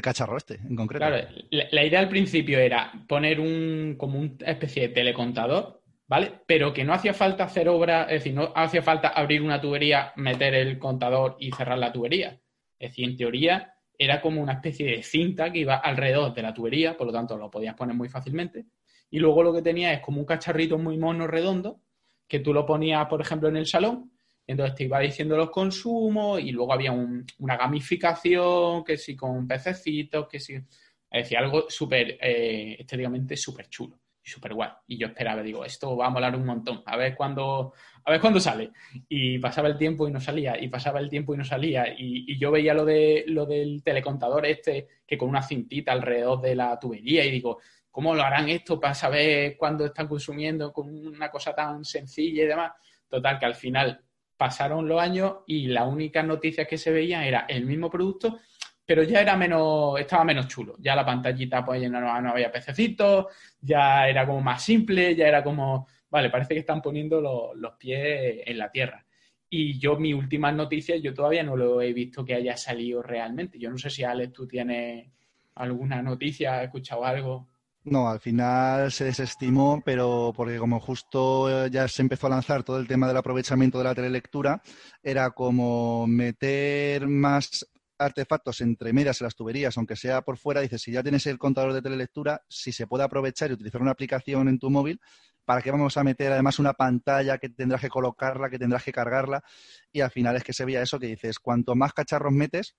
cacharro 0.01 0.37
este 0.37 0.55
en 0.55 0.77
concreto. 0.77 1.05
Claro, 1.05 1.27
la, 1.51 1.85
idea 1.85 1.99
al 1.99 2.07
principio 2.07 2.57
era 2.57 2.91
poner 3.05 3.39
un 3.41 3.95
como 3.97 4.19
una 4.19 4.31
especie 4.45 4.87
de 4.87 4.93
telecontador, 4.93 5.81
¿vale? 6.07 6.31
Pero 6.47 6.73
que 6.73 6.85
no 6.85 6.93
hacía 6.93 7.13
falta 7.13 7.43
hacer 7.43 7.67
obra, 7.67 8.03
es 8.03 8.23
decir, 8.23 8.33
no 8.33 8.53
hacía 8.55 8.81
falta 8.81 9.09
abrir 9.09 9.41
una 9.41 9.59
tubería, 9.59 10.13
meter 10.15 10.53
el 10.53 10.79
contador 10.79 11.35
y 11.37 11.51
cerrar 11.51 11.77
la 11.77 11.91
tubería. 11.91 12.39
Es 12.79 12.91
decir, 12.91 13.09
en 13.09 13.17
teoría 13.17 13.72
era 13.97 14.21
como 14.21 14.41
una 14.41 14.53
especie 14.53 14.87
de 14.87 15.03
cinta 15.03 15.51
que 15.51 15.59
iba 15.59 15.75
alrededor 15.75 16.33
de 16.33 16.41
la 16.41 16.53
tubería, 16.53 16.97
por 16.97 17.07
lo 17.07 17.13
tanto 17.13 17.37
lo 17.37 17.49
podías 17.49 17.75
poner 17.75 17.95
muy 17.95 18.09
fácilmente. 18.09 18.65
Y 19.09 19.19
luego 19.19 19.43
lo 19.43 19.53
que 19.53 19.61
tenía 19.61 19.93
es 19.93 20.01
como 20.01 20.19
un 20.19 20.25
cacharrito 20.25 20.77
muy 20.77 20.97
mono 20.97 21.27
redondo 21.27 21.81
que 22.27 22.39
tú 22.39 22.53
lo 22.53 22.65
ponías, 22.65 23.05
por 23.07 23.21
ejemplo, 23.21 23.49
en 23.49 23.57
el 23.57 23.67
salón. 23.67 24.11
Entonces 24.45 24.75
te 24.75 24.83
iba 24.85 24.99
diciendo 24.99 25.37
los 25.37 25.51
consumos 25.51 26.41
y 26.41 26.51
luego 26.51 26.73
había 26.73 26.91
una 26.91 27.57
gamificación, 27.57 28.83
que 28.83 28.97
sí, 28.97 29.15
con 29.15 29.47
pececitos, 29.47 30.27
que 30.27 30.39
sí. 30.39 30.55
Es 30.55 31.23
decir, 31.25 31.37
algo 31.37 31.69
súper, 31.69 32.17
eh, 32.19 32.75
estéticamente 32.79 33.37
súper 33.37 33.69
chulo 33.69 33.99
y 34.23 34.29
súper 34.29 34.53
guay. 34.53 34.71
Y 34.87 34.97
yo 34.97 35.07
esperaba, 35.07 35.43
digo, 35.43 35.63
esto 35.63 35.95
va 35.95 36.07
a 36.07 36.09
molar 36.09 36.35
un 36.35 36.45
montón, 36.45 36.81
a 36.85 36.97
ver 36.97 37.15
cuándo, 37.15 37.73
a 38.05 38.11
ver 38.11 38.21
cuándo 38.21 38.39
sale. 38.39 38.71
Y 39.09 39.39
pasaba 39.39 39.67
el 39.67 39.77
tiempo 39.77 40.07
y 40.07 40.11
no 40.11 40.19
salía, 40.19 40.61
y 40.61 40.67
pasaba 40.67 40.99
el 40.99 41.09
tiempo 41.09 41.33
y 41.33 41.37
no 41.37 41.45
salía. 41.45 41.85
Y, 41.97 42.37
yo 42.37 42.51
veía 42.51 42.73
lo, 42.73 42.85
de, 42.85 43.23
lo 43.27 43.45
del 43.45 43.81
telecontador 43.83 44.45
este, 44.45 44.87
que 45.05 45.17
con 45.17 45.29
una 45.29 45.41
cintita 45.41 45.91
alrededor 45.91 46.41
de 46.41 46.55
la 46.55 46.79
tubería, 46.79 47.25
y 47.25 47.31
digo, 47.31 47.59
¿cómo 47.91 48.15
lo 48.15 48.23
harán 48.23 48.49
esto 48.49 48.79
para 48.79 48.93
saber 48.93 49.55
cuándo 49.57 49.85
están 49.85 50.07
consumiendo 50.07 50.71
con 50.73 50.89
una 50.89 51.29
cosa 51.29 51.53
tan 51.53 51.85
sencilla 51.85 52.43
y 52.43 52.47
demás? 52.47 52.71
Total, 53.07 53.39
que 53.39 53.45
al 53.45 53.55
final 53.55 54.01
pasaron 54.35 54.87
los 54.87 54.99
años 54.99 55.37
y 55.47 55.67
la 55.67 55.85
única 55.85 56.23
noticia 56.23 56.65
que 56.65 56.77
se 56.77 56.91
veía 56.91 57.25
era 57.25 57.45
el 57.47 57.65
mismo 57.65 57.89
producto 57.89 58.39
pero 58.85 59.03
ya 59.03 59.21
era 59.21 59.37
menos, 59.37 59.99
estaba 59.99 60.23
menos 60.23 60.47
chulo. 60.47 60.75
Ya 60.79 60.95
la 60.95 61.05
pantallita, 61.05 61.63
pues 61.63 61.89
no, 61.89 61.99
no 61.99 62.29
había 62.29 62.51
pececitos, 62.51 63.27
ya 63.61 64.07
era 64.07 64.25
como 64.25 64.41
más 64.41 64.61
simple, 64.61 65.15
ya 65.15 65.27
era 65.27 65.43
como, 65.43 65.87
vale, 66.13 66.29
parece 66.29 66.53
que 66.53 66.59
están 66.59 66.79
poniendo 66.79 67.19
los, 67.19 67.73
pies 67.79 68.43
en 68.45 68.59
la 68.59 68.69
tierra. 68.69 69.03
Y 69.49 69.79
yo, 69.79 69.97
mis 69.97 70.13
últimas 70.13 70.53
noticias, 70.53 71.01
yo 71.01 71.11
todavía 71.11 71.41
no 71.41 71.57
lo 71.57 71.81
he 71.81 71.91
visto 71.91 72.23
que 72.23 72.35
haya 72.35 72.55
salido 72.55 73.01
realmente. 73.01 73.57
Yo 73.57 73.71
no 73.71 73.79
sé 73.79 73.89
si, 73.89 74.03
Alex, 74.03 74.31
tú 74.31 74.47
tienes 74.47 75.09
alguna 75.55 76.03
noticia, 76.03 76.59
has 76.59 76.65
escuchado 76.65 77.03
algo. 77.03 77.49
No, 77.85 78.07
al 78.07 78.19
final 78.19 78.91
se 78.91 79.05
desestimó, 79.05 79.81
pero 79.83 80.31
porque 80.35 80.59
como 80.59 80.79
justo 80.79 81.67
ya 81.67 81.87
se 81.87 82.03
empezó 82.03 82.27
a 82.27 82.31
lanzar 82.31 82.61
todo 82.61 82.79
el 82.79 82.87
tema 82.87 83.07
del 83.07 83.17
aprovechamiento 83.17 83.79
de 83.79 83.83
la 83.83 83.95
telelectura, 83.95 84.61
era 85.01 85.31
como 85.31 86.05
meter 86.05 87.07
más 87.07 87.67
artefactos 87.97 88.61
entre 88.61 88.93
medias 88.93 89.19
en 89.19 89.25
las 89.25 89.35
tuberías, 89.35 89.77
aunque 89.77 89.95
sea 89.95 90.21
por 90.21 90.37
fuera, 90.37 90.61
dices, 90.61 90.81
si 90.81 90.91
ya 90.91 91.01
tienes 91.01 91.25
el 91.25 91.39
contador 91.39 91.73
de 91.73 91.81
telelectura, 91.81 92.43
si 92.47 92.71
se 92.71 92.85
puede 92.85 93.03
aprovechar 93.03 93.49
y 93.49 93.53
utilizar 93.53 93.81
una 93.81 93.91
aplicación 93.91 94.47
en 94.47 94.59
tu 94.59 94.69
móvil, 94.69 94.99
¿para 95.45 95.61
qué 95.61 95.71
vamos 95.71 95.97
a 95.97 96.03
meter 96.03 96.31
además 96.31 96.59
una 96.59 96.73
pantalla 96.73 97.37
que 97.37 97.49
tendrás 97.49 97.81
que 97.81 97.89
colocarla, 97.89 98.49
que 98.49 98.59
tendrás 98.59 98.83
que 98.83 98.91
cargarla? 98.91 99.43
Y 99.91 100.01
al 100.01 100.11
final 100.11 100.35
es 100.35 100.43
que 100.43 100.53
se 100.53 100.65
veía 100.65 100.81
eso 100.81 100.99
que 100.99 101.07
dices, 101.07 101.39
cuanto 101.39 101.75
más 101.75 101.93
cacharros 101.93 102.33
metes, 102.33 102.75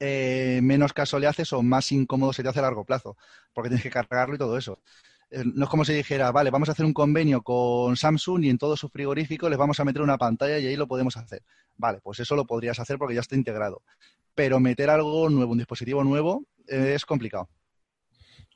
eh, 0.00 0.60
menos 0.62 0.92
caso 0.92 1.18
le 1.18 1.26
haces 1.26 1.52
o 1.52 1.62
más 1.62 1.92
incómodo 1.92 2.32
se 2.32 2.42
te 2.42 2.48
hace 2.48 2.58
a 2.58 2.62
largo 2.62 2.84
plazo, 2.84 3.16
porque 3.52 3.68
tienes 3.68 3.82
que 3.82 3.90
cargarlo 3.90 4.34
y 4.34 4.38
todo 4.38 4.58
eso. 4.58 4.80
Eh, 5.30 5.44
no 5.44 5.64
es 5.64 5.70
como 5.70 5.84
si 5.84 5.94
dijera, 5.94 6.30
vale, 6.30 6.50
vamos 6.50 6.68
a 6.68 6.72
hacer 6.72 6.84
un 6.84 6.92
convenio 6.92 7.42
con 7.42 7.96
Samsung 7.96 8.44
y 8.44 8.50
en 8.50 8.58
todo 8.58 8.76
su 8.76 8.88
frigorífico 8.88 9.48
les 9.48 9.58
vamos 9.58 9.80
a 9.80 9.84
meter 9.84 10.02
una 10.02 10.18
pantalla 10.18 10.58
y 10.58 10.66
ahí 10.66 10.76
lo 10.76 10.86
podemos 10.86 11.16
hacer. 11.16 11.42
Vale, 11.76 12.00
pues 12.02 12.20
eso 12.20 12.36
lo 12.36 12.46
podrías 12.46 12.78
hacer 12.80 12.98
porque 12.98 13.14
ya 13.14 13.20
está 13.22 13.34
integrado. 13.34 13.82
Pero 14.34 14.60
meter 14.60 14.90
algo 14.90 15.28
nuevo, 15.30 15.52
un 15.52 15.58
dispositivo 15.58 16.04
nuevo, 16.04 16.44
eh, 16.68 16.92
es 16.94 17.06
complicado. 17.06 17.48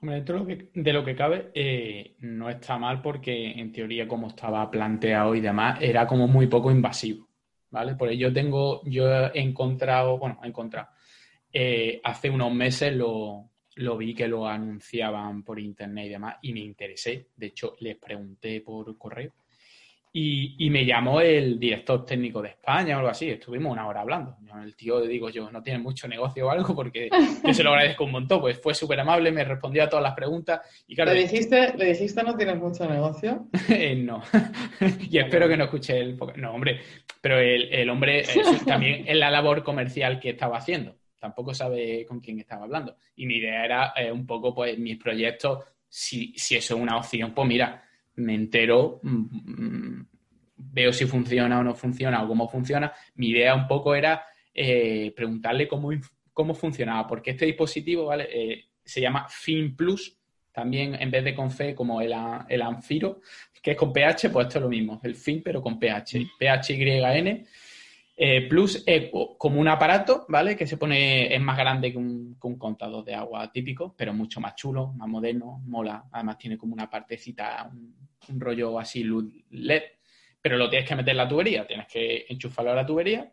Hombre, 0.01 0.17
dentro 0.17 0.47
de 0.75 0.93
lo 0.93 1.05
que, 1.05 1.17
cabe, 1.17 1.51
eh, 1.55 2.17
no 2.21 2.51
está 2.51 2.79
mal 2.79 3.01
porque 3.01 3.53
en 3.53 3.73
teoría, 3.73 4.07
como 4.07 4.29
estaba 4.29 4.71
planteado 4.71 5.35
y 5.35 5.41
demás, 5.41 5.79
era 5.81 6.07
como 6.07 6.29
muy 6.29 6.47
poco 6.47 6.71
invasivo. 6.71 7.29
¿Vale? 7.71 7.95
Por 7.95 8.09
ello 8.11 8.33
tengo, 8.33 8.83
yo 8.85 9.09
he 9.09 9.41
encontrado, 9.41 10.19
bueno, 10.19 10.39
he 10.43 10.47
encontrado, 10.47 10.89
eh, 11.53 12.01
hace 12.05 12.31
unos 12.31 12.55
meses 12.55 12.95
lo, 12.95 13.51
lo 13.77 13.97
vi 13.97 14.15
que 14.15 14.29
lo 14.29 14.47
anunciaban 14.47 15.43
por 15.43 15.59
internet 15.59 16.07
y 16.07 16.11
demás 16.11 16.37
y 16.43 16.53
me 16.53 16.61
interesé. 16.61 17.29
De 17.35 17.47
hecho, 17.47 17.77
les 17.81 17.97
pregunté 17.97 18.61
por 18.61 18.97
correo 18.97 19.33
y, 20.19 20.71
me 20.71 20.87
llamó 20.87 21.21
el 21.21 21.59
director 21.59 22.07
técnico 22.07 22.41
de 22.41 22.49
España 22.49 22.97
o 22.97 23.01
algo 23.01 23.11
así. 23.11 23.29
Estuvimos 23.29 23.71
una 23.71 23.87
hora 23.87 24.01
hablando. 24.01 24.39
el 24.65 24.75
tío, 24.75 25.03
digo 25.03 25.29
yo, 25.29 25.51
no 25.51 25.63
tiene 25.63 25.79
mucho 25.79 26.09
negocio 26.09 26.47
o 26.47 26.51
algo 26.51 26.75
porque 26.75 27.11
yo 27.45 27.53
se 27.53 27.63
lo 27.63 27.71
agradezco 27.71 28.05
un 28.05 28.13
montón. 28.13 28.41
Pues 28.41 28.59
fue 28.59 28.73
súper 28.73 28.99
amable, 28.99 29.31
me 29.31 29.45
respondió 29.45 29.85
a 29.85 29.91
todas 29.91 30.03
las 30.03 30.15
preguntas. 30.15 30.63
Y 30.87 30.95
claro, 30.95 31.13
¿Le, 31.13 31.21
dijiste, 31.21 31.75
¿Le 31.77 31.85
dijiste 31.87 32.23
no 32.23 32.35
tienes 32.35 32.57
mucho 32.57 32.89
negocio? 32.89 33.49
Eh, 33.69 33.95
no. 33.95 34.23
y 35.11 35.19
espero 35.19 35.49
que 35.49 35.57
no 35.57 35.65
escuche 35.65 35.99
el... 35.99 36.17
No, 36.37 36.53
hombre. 36.53 36.81
Pero 37.21 37.39
el, 37.39 37.91
hombre 37.91 38.25
también 38.65 39.05
en 39.07 39.21
la 39.21 39.31
labor 39.31 39.63
comercial 39.63 40.19
que 40.19 40.31
estaba 40.31 40.57
haciendo. 40.57 40.97
Tampoco 41.21 41.53
sabe 41.53 42.07
con 42.07 42.21
quién 42.21 42.39
estaba 42.39 42.65
hablando. 42.65 42.97
Y 43.17 43.27
mi 43.27 43.37
idea 43.37 43.65
era 43.65 43.93
eh, 43.97 44.11
un 44.11 44.25
poco, 44.25 44.55
pues, 44.55 44.79
mis 44.79 44.97
proyectos, 44.97 45.65
si, 45.89 46.33
si 46.37 46.57
eso 46.57 46.75
es 46.75 46.81
una 46.81 46.97
opción, 46.97 47.35
pues 47.35 47.47
mira 47.47 47.86
me 48.17 48.35
entero, 48.35 49.01
mm, 49.03 50.01
veo 50.57 50.93
si 50.93 51.07
funciona 51.07 51.59
o 51.59 51.63
no 51.63 51.75
funciona 51.75 52.23
o 52.23 52.29
cómo 52.29 52.49
funciona. 52.49 52.93
Mi 53.15 53.31
idea 53.31 53.55
un 53.55 53.67
poco 53.67 53.95
era 53.95 54.25
eh, 54.53 55.13
preguntarle 55.15 55.69
cómo, 55.69 55.91
cómo 56.33 56.55
funcionaba, 56.55 57.07
porque 57.07 57.33
este 57.33 57.47
dispositivo 57.47 58.07
¿vale? 58.07 58.29
Eh, 58.31 58.65
se 58.85 59.01
llama 59.01 59.27
Fin 59.29 59.77
Plus, 59.77 60.19
también 60.53 60.95
en 60.95 61.11
vez 61.11 61.25
de 61.25 61.35
con 61.35 61.49
F 61.49 61.75
como 61.75 62.01
el, 62.01 62.15
el 62.49 62.63
Anfiro, 62.63 63.21
que 63.63 63.73
es 63.73 63.77
con 63.77 63.93
pH, 63.93 64.31
pues 64.31 64.47
esto 64.47 64.59
es 64.59 64.63
lo 64.63 64.69
mismo, 64.69 65.01
el 65.03 65.15
Fin 65.15 65.43
pero 65.45 65.61
con 65.61 65.79
pH, 65.79 66.21
mm. 66.21 66.29
PHYN. 66.39 67.47
Eh, 68.19 68.49
plus 68.49 68.83
es 68.87 69.11
como 69.37 69.61
un 69.61 69.69
aparato, 69.69 70.25
¿vale? 70.29 70.57
Que 70.57 70.67
se 70.67 70.79
pone, 70.79 71.35
es 71.35 71.41
más 71.41 71.59
grande 71.59 71.93
que 71.93 71.99
un, 71.99 72.39
contador 72.39 73.05
de 73.05 73.15
agua 73.15 73.53
típico, 73.53 73.95
pero 73.95 74.15
mucho 74.15 74.41
más 74.41 74.55
chulo, 74.55 74.95
más 74.95 75.07
moderno, 75.07 75.61
mola. 75.67 76.07
Además 76.11 76.39
tiene 76.39 76.57
como 76.57 76.73
una 76.73 76.89
partecita, 76.89 77.71
un, 77.71 78.06
rollo 78.39 78.79
así 78.79 79.05
LED, 79.51 79.83
pero 80.41 80.57
lo 80.57 80.69
tienes 80.69 80.89
que 80.89 80.97
meter 80.97 81.13
en 81.13 81.17
la 81.19 81.29
tubería, 81.29 81.67
tienes 81.67 81.87
que 81.87 82.27
enchufarlo 82.29 82.73
a 82.73 82.77
la 82.77 82.87
tubería 82.87 83.33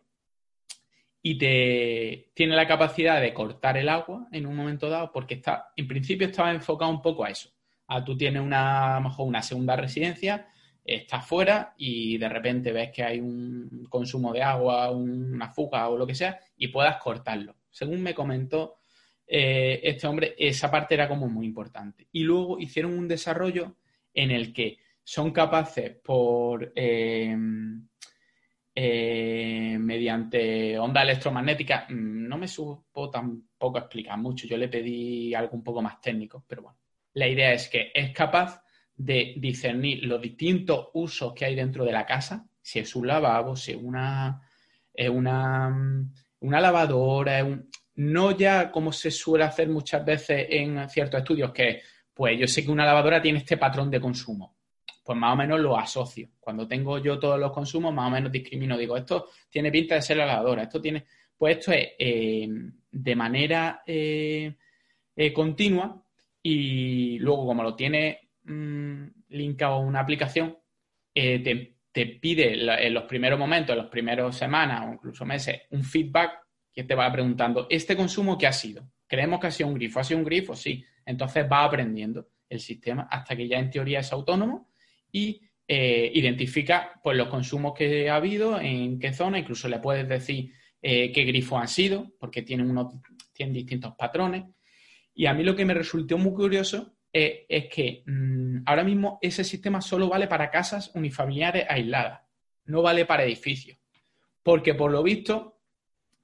y 1.21 1.37
te 1.37 2.31
tiene 2.33 2.55
la 2.55 2.67
capacidad 2.67 3.21
de 3.21 3.33
cortar 3.33 3.77
el 3.77 3.89
agua 3.89 4.27
en 4.31 4.45
un 4.45 4.55
momento 4.55 4.89
dado, 4.89 5.11
porque 5.11 5.35
está, 5.35 5.71
en 5.75 5.87
principio 5.87 6.27
estaba 6.27 6.51
enfocado 6.51 6.91
un 6.91 7.01
poco 7.01 7.23
a 7.23 7.29
eso. 7.29 7.49
A 7.87 8.03
tú 8.03 8.17
tienes 8.17 8.41
una, 8.41 8.99
mejor 8.99 9.27
una 9.27 9.41
segunda 9.41 9.75
residencia 9.75 10.47
estás 10.85 11.25
fuera 11.25 11.73
y 11.77 12.17
de 12.17 12.29
repente 12.29 12.71
ves 12.71 12.91
que 12.91 13.03
hay 13.03 13.19
un 13.19 13.87
consumo 13.89 14.33
de 14.33 14.43
agua, 14.43 14.91
una 14.91 15.49
fuga 15.49 15.87
o 15.89 15.97
lo 15.97 16.05
que 16.05 16.15
sea, 16.15 16.39
y 16.57 16.67
puedas 16.67 16.97
cortarlo. 16.97 17.55
Según 17.69 18.01
me 18.01 18.13
comentó 18.13 18.75
eh, 19.25 19.79
este 19.83 20.07
hombre, 20.07 20.35
esa 20.37 20.69
parte 20.69 20.93
era 20.95 21.07
como 21.07 21.27
muy 21.27 21.45
importante. 21.45 22.07
Y 22.11 22.23
luego 22.23 22.59
hicieron 22.59 22.97
un 22.97 23.07
desarrollo 23.07 23.75
en 24.13 24.31
el 24.31 24.53
que 24.53 24.77
son 25.03 25.31
capaces 25.31 25.91
por 26.03 26.71
eh, 26.75 27.35
eh, 28.75 29.77
mediante 29.79 30.79
onda 30.79 31.03
electromagnética, 31.03 31.85
mm, 31.89 32.27
no 32.27 32.37
me 32.37 32.47
supo 32.47 33.09
tampoco 33.09 33.77
explicar 33.77 34.17
mucho, 34.17 34.47
yo 34.47 34.57
le 34.57 34.69
pedí 34.69 35.33
algo 35.33 35.55
un 35.55 35.63
poco 35.63 35.81
más 35.81 35.99
técnico, 36.01 36.43
pero 36.47 36.63
bueno, 36.63 36.79
la 37.13 37.27
idea 37.27 37.53
es 37.53 37.67
que 37.69 37.91
es 37.93 38.11
capaz 38.11 38.63
de 38.95 39.35
discernir 39.37 40.05
los 40.05 40.21
distintos 40.21 40.89
usos 40.93 41.33
que 41.33 41.45
hay 41.45 41.55
dentro 41.55 41.83
de 41.83 41.91
la 41.91 42.05
casa, 42.05 42.47
si 42.61 42.79
es 42.79 42.95
un 42.95 43.07
lavabo, 43.07 43.55
si 43.55 43.73
es 43.73 43.77
una, 43.77 44.41
una, 45.11 46.07
una 46.39 46.61
lavadora, 46.61 47.45
no 47.95 48.31
ya 48.31 48.71
como 48.71 48.91
se 48.91 49.11
suele 49.11 49.43
hacer 49.43 49.69
muchas 49.69 50.03
veces 50.05 50.47
en 50.49 50.89
ciertos 50.89 51.19
estudios, 51.19 51.51
que 51.51 51.81
pues 52.13 52.39
yo 52.39 52.47
sé 52.47 52.63
que 52.63 52.71
una 52.71 52.85
lavadora 52.85 53.21
tiene 53.21 53.39
este 53.39 53.57
patrón 53.57 53.89
de 53.89 53.99
consumo. 53.99 54.57
Pues 55.03 55.17
más 55.17 55.33
o 55.33 55.35
menos 55.35 55.59
lo 55.59 55.77
asocio. 55.77 56.29
Cuando 56.39 56.67
tengo 56.67 56.97
yo 56.99 57.19
todos 57.19 57.39
los 57.39 57.51
consumos, 57.51 57.93
más 57.93 58.07
o 58.07 58.11
menos 58.11 58.31
discrimino. 58.31 58.77
Digo, 58.77 58.95
esto 58.95 59.29
tiene 59.49 59.71
pinta 59.71 59.95
de 59.95 60.01
ser 60.01 60.17
la 60.17 60.25
lavadora, 60.25 60.63
esto 60.63 60.79
tiene. 60.79 61.05
Pues 61.37 61.57
esto 61.57 61.71
es 61.73 61.89
eh, 61.99 62.47
de 62.91 63.15
manera 63.15 63.83
eh, 63.85 64.55
eh, 65.15 65.33
continua 65.33 66.01
y 66.41 67.19
luego, 67.19 67.45
como 67.45 67.63
lo 67.63 67.75
tiene 67.75 68.23
Mm, 68.45 69.07
linkado 69.29 69.79
una 69.79 70.01
aplicación, 70.01 70.57
te, 71.13 71.75
pide 72.19 72.53
en 72.85 72.93
los 72.93 73.03
primeros 73.03 73.39
momentos, 73.39 73.71
en 73.71 73.77
las 73.77 73.87
primeras 73.87 74.35
semanas 74.35 74.85
o 74.85 74.93
incluso 74.93 75.25
meses, 75.25 75.61
un 75.69 75.83
feedback 75.83 76.39
que 76.71 76.83
te 76.83 76.95
va 76.95 77.11
preguntando, 77.11 77.67
¿este 77.69 77.95
consumo 77.95 78.37
qué 78.37 78.47
ha 78.47 78.53
sido? 78.53 78.89
¿Creemos 79.07 79.39
que 79.39 79.47
ha 79.47 79.51
sido 79.51 79.69
un 79.69 79.75
grifo? 79.75 79.99
¿Ha 79.99 80.03
sido 80.03 80.17
un 80.19 80.25
grifo? 80.25 80.55
Sí. 80.55 80.83
Entonces 81.05 81.45
va 81.51 81.63
aprendiendo 81.63 82.29
el 82.49 82.59
sistema 82.59 83.07
hasta 83.09 83.35
que 83.35 83.47
ya 83.47 83.59
en 83.59 83.69
teoría 83.69 83.99
es 83.99 84.11
autónomo 84.11 84.69
y 85.11 85.41
eh, 85.67 86.11
identifica 86.13 86.99
pues, 87.01 87.17
los 87.17 87.27
consumos 87.27 87.73
que 87.73 88.09
ha 88.09 88.15
habido, 88.15 88.59
en 88.59 88.99
qué 88.99 89.13
zona, 89.13 89.39
incluso 89.39 89.67
le 89.67 89.79
puedes 89.79 90.07
decir 90.07 90.51
eh, 90.81 91.11
qué 91.11 91.23
grifos 91.23 91.61
han 91.61 91.67
sido, 91.67 92.11
porque 92.19 92.41
tienen, 92.41 92.69
unos, 92.69 92.93
tienen 93.31 93.53
distintos 93.53 93.93
patrones. 93.95 94.43
Y 95.15 95.25
a 95.25 95.33
mí 95.33 95.43
lo 95.43 95.55
que 95.55 95.65
me 95.65 95.73
resultó 95.73 96.17
muy 96.17 96.33
curioso 96.33 96.95
es 97.11 97.67
que 97.67 98.03
mm, 98.07 98.63
ahora 98.65 98.83
mismo 98.83 99.19
ese 99.21 99.43
sistema 99.43 99.81
solo 99.81 100.09
vale 100.09 100.27
para 100.27 100.49
casas 100.49 100.91
unifamiliares 100.95 101.65
aisladas, 101.69 102.21
no 102.65 102.81
vale 102.81 103.05
para 103.05 103.23
edificios. 103.23 103.77
Porque 104.41 104.73
por 104.73 104.91
lo 104.91 105.03
visto, 105.03 105.59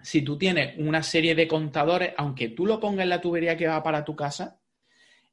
si 0.02 0.22
tú 0.22 0.38
tienes 0.38 0.78
una 0.78 1.04
serie 1.04 1.36
de 1.36 1.48
contadores, 1.48 2.14
aunque 2.18 2.50
tú 2.50 2.66
lo 2.66 2.80
pongas 2.80 3.04
en 3.04 3.10
la 3.10 3.22
tubería 3.22 3.56
que 3.56 3.68
va 3.68 3.84
para 3.84 4.04
tu 4.04 4.16
casa, 4.16 4.59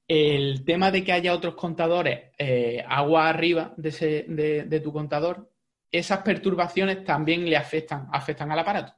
el 0.08 0.64
tema 0.64 0.90
de 0.90 1.02
que 1.02 1.12
haya 1.12 1.34
otros 1.34 1.54
contadores 1.54 2.30
eh, 2.38 2.84
agua 2.86 3.28
arriba 3.28 3.74
de, 3.76 4.80
tu 4.82 4.92
contador, 4.92 5.50
esas 5.90 6.20
perturbaciones 6.22 7.04
también 7.04 7.48
le 7.48 7.56
afectan, 7.56 8.08
afectan 8.12 8.52
al 8.52 8.58
aparato. 8.58 8.94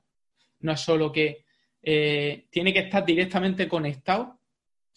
No 0.60 0.72
es 0.72 0.80
solo 0.80 1.12
que 1.12 1.44
eh, 1.82 2.46
tiene 2.50 2.72
que 2.72 2.80
estar 2.80 3.04
directamente 3.04 3.68
conectado 3.68 4.38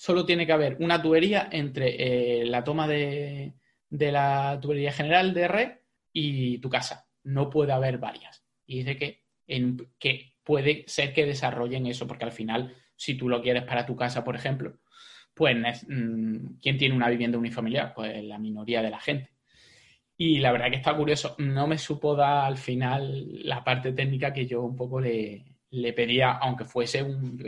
solo 0.02 0.26
tiene 0.26 0.47
que 0.47 0.52
haber 0.52 0.78
una 0.80 1.00
tubería 1.00 1.47
entre 1.52 2.41
eh, 2.41 2.45
la 2.47 2.63
toma 2.63 2.88
de, 2.88 3.54
la 3.91 4.58
tubería 4.60 4.91
general 4.91 5.32
de 5.32 5.47
red 5.47 5.71
y 6.12 6.58
tu 6.58 6.71
casa. 6.71 7.08
No 7.24 7.52
puede 7.52 7.71
haber 7.71 8.00
varias. 8.00 8.43
Y 8.65 8.80
dice 8.80 8.97
que, 8.97 9.21
que 10.00 10.34
puede 10.43 10.86
ser 10.88 11.13
que 11.13 11.28
desarrollen 11.28 11.86
eso, 11.86 12.08
porque 12.08 12.26
al 12.26 12.32
final, 12.32 12.76
si 12.95 13.13
tú 13.13 13.30
lo 13.30 13.43
quieres 13.43 13.62
para 13.62 13.86
tu 13.86 13.95
casa, 13.95 14.24
por 14.24 14.36
ejemplo, 14.36 14.80
pues 15.42 15.88
mm, 15.88 16.60
¿quién 16.62 16.78
tiene 16.78 16.96
una 16.96 17.10
vivienda 17.10 17.40
unifamiliar? 17.40 17.96
Pues 17.96 18.24
la 18.24 18.38
minoría 18.38 18.84
de 18.84 18.92
la 18.92 19.00
gente. 19.00 19.32
Y 20.16 20.38
la 20.38 20.52
verdad 20.52 20.70
que 20.70 20.76
está 20.76 20.96
curioso. 20.96 21.34
No 21.40 21.66
me 21.66 21.80
supo 21.80 22.16
dar 22.16 22.46
al 22.46 22.58
final 22.58 23.44
la 23.44 23.64
parte 23.64 23.92
técnica 23.92 24.32
que 24.32 24.46
yo 24.46 24.62
un 24.62 24.76
poco 24.76 25.02
le, 25.02 25.44
pedía, 25.96 26.34
aunque 26.34 26.64
fuese 26.64 27.02
un, 27.02 27.44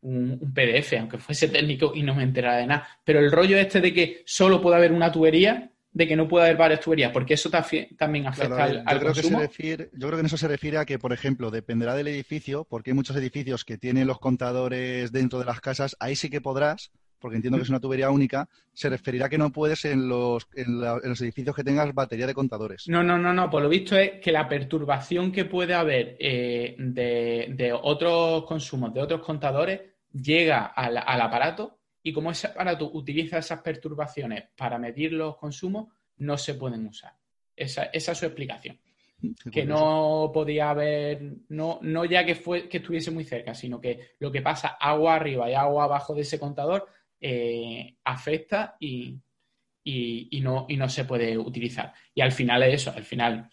un, 0.00 0.52
PDF, 0.52 0.94
aunque 0.98 1.18
fuese 1.18 1.46
técnico 1.46 1.92
y 1.94 2.02
no 2.02 2.12
me 2.12 2.24
enterara 2.24 2.56
de 2.56 2.66
nada. 2.66 2.88
Pero 3.04 3.20
el 3.20 3.30
rollo 3.30 3.56
este 3.56 3.80
de 3.80 3.94
que 3.94 4.22
solo 4.26 4.60
puede 4.60 4.74
haber 4.74 4.90
una 4.90 5.12
tubería, 5.12 5.70
de 5.94 6.08
que 6.08 6.16
no 6.16 6.26
pueda 6.26 6.46
haber 6.46 6.56
varias 6.56 6.80
tuberías, 6.80 7.12
porque 7.12 7.34
eso 7.34 7.48
también 7.48 8.26
afecta 8.26 8.64
al, 8.64 8.84
yo 8.84 8.98
creo 8.98 9.12
Que 9.12 9.22
se 9.22 9.38
refiere, 9.38 9.90
yo 9.92 10.08
creo 10.08 10.16
que 10.16 10.20
en 10.20 10.26
eso 10.26 10.36
se 10.36 10.48
refiere 10.48 10.78
a 10.78 10.84
que, 10.84 10.98
por 10.98 11.12
ejemplo, 11.12 11.52
dependerá 11.52 11.94
del 11.94 12.08
edificio, 12.08 12.66
porque 12.68 12.90
hay 12.90 12.94
muchos 12.94 13.16
edificios 13.16 13.64
que 13.64 13.78
tienen 13.78 14.08
los 14.08 14.18
contadores 14.18 15.12
dentro 15.12 15.38
de 15.38 15.44
las 15.44 15.60
casas, 15.60 15.96
ahí 16.00 16.16
sí 16.16 16.30
que 16.30 16.40
podrás, 16.40 16.90
porque 17.20 17.36
entiendo 17.36 17.58
que 17.58 17.62
es 17.62 17.70
una 17.70 17.78
tubería 17.78 18.10
única, 18.10 18.48
se 18.72 18.90
referirá 18.90 19.28
que 19.28 19.38
no 19.38 19.52
puedes 19.52 19.84
en 19.84 20.08
los, 20.08 20.48
en, 20.54 20.80
los 20.80 21.20
edificios 21.20 21.54
que 21.54 21.62
tengas 21.62 21.94
batería 21.94 22.26
de 22.26 22.34
contadores. 22.34 22.88
No, 22.88 23.04
no, 23.04 23.16
no, 23.16 23.32
no. 23.32 23.48
Por 23.48 23.62
lo 23.62 23.68
visto 23.68 23.96
es 23.96 24.20
que 24.20 24.32
la 24.32 24.48
perturbación 24.48 25.30
que 25.30 25.44
puede 25.44 25.74
haber 25.74 26.16
eh, 26.18 26.74
de, 26.76 27.72
otros 27.72 28.44
consumos, 28.46 28.92
de 28.92 29.00
otros 29.00 29.22
contadores, 29.22 29.80
llega 30.12 30.66
al 30.66 31.20
aparato 31.20 31.78
y 32.06 32.12
como 32.12 32.30
ese 32.30 32.48
aparato 32.48 32.90
utiliza 32.92 33.38
esas 33.38 33.62
perturbaciones 33.62 34.44
para 34.54 34.78
medir 34.78 35.14
los 35.14 35.38
consumos, 35.38 35.88
no 36.18 36.36
se 36.36 36.54
pueden 36.54 36.86
usar. 36.86 37.14
Esa, 37.56 37.84
es 37.84 38.04
su 38.04 38.26
explicación. 38.26 38.78
que 39.50 39.64
no 39.64 40.30
podía 40.32 40.68
haber, 40.68 41.22
no, 41.48 41.78
no 41.80 42.04
ya 42.04 42.26
que, 42.26 42.34
fue, 42.34 42.68
que 42.68 42.76
estuviese 42.76 43.10
muy 43.10 43.24
cerca, 43.24 43.54
sino 43.54 43.80
que 43.80 44.10
lo 44.18 44.30
que 44.30 44.42
pasa 44.42 44.76
agua 44.78 45.14
arriba 45.14 45.50
y 45.50 45.54
agua 45.54 45.84
abajo 45.84 46.14
de 46.14 46.20
ese 46.20 46.38
contador 46.38 46.86
eh, 47.18 47.96
afecta 48.04 48.76
y, 48.78 49.18
no, 50.42 50.66
y 50.68 50.76
no 50.76 50.88
se 50.90 51.06
puede 51.06 51.38
utilizar. 51.38 51.94
Y 52.14 52.20
al 52.20 52.32
final 52.32 52.64
es 52.64 52.74
eso, 52.82 52.92
al 52.94 53.04
final, 53.04 53.48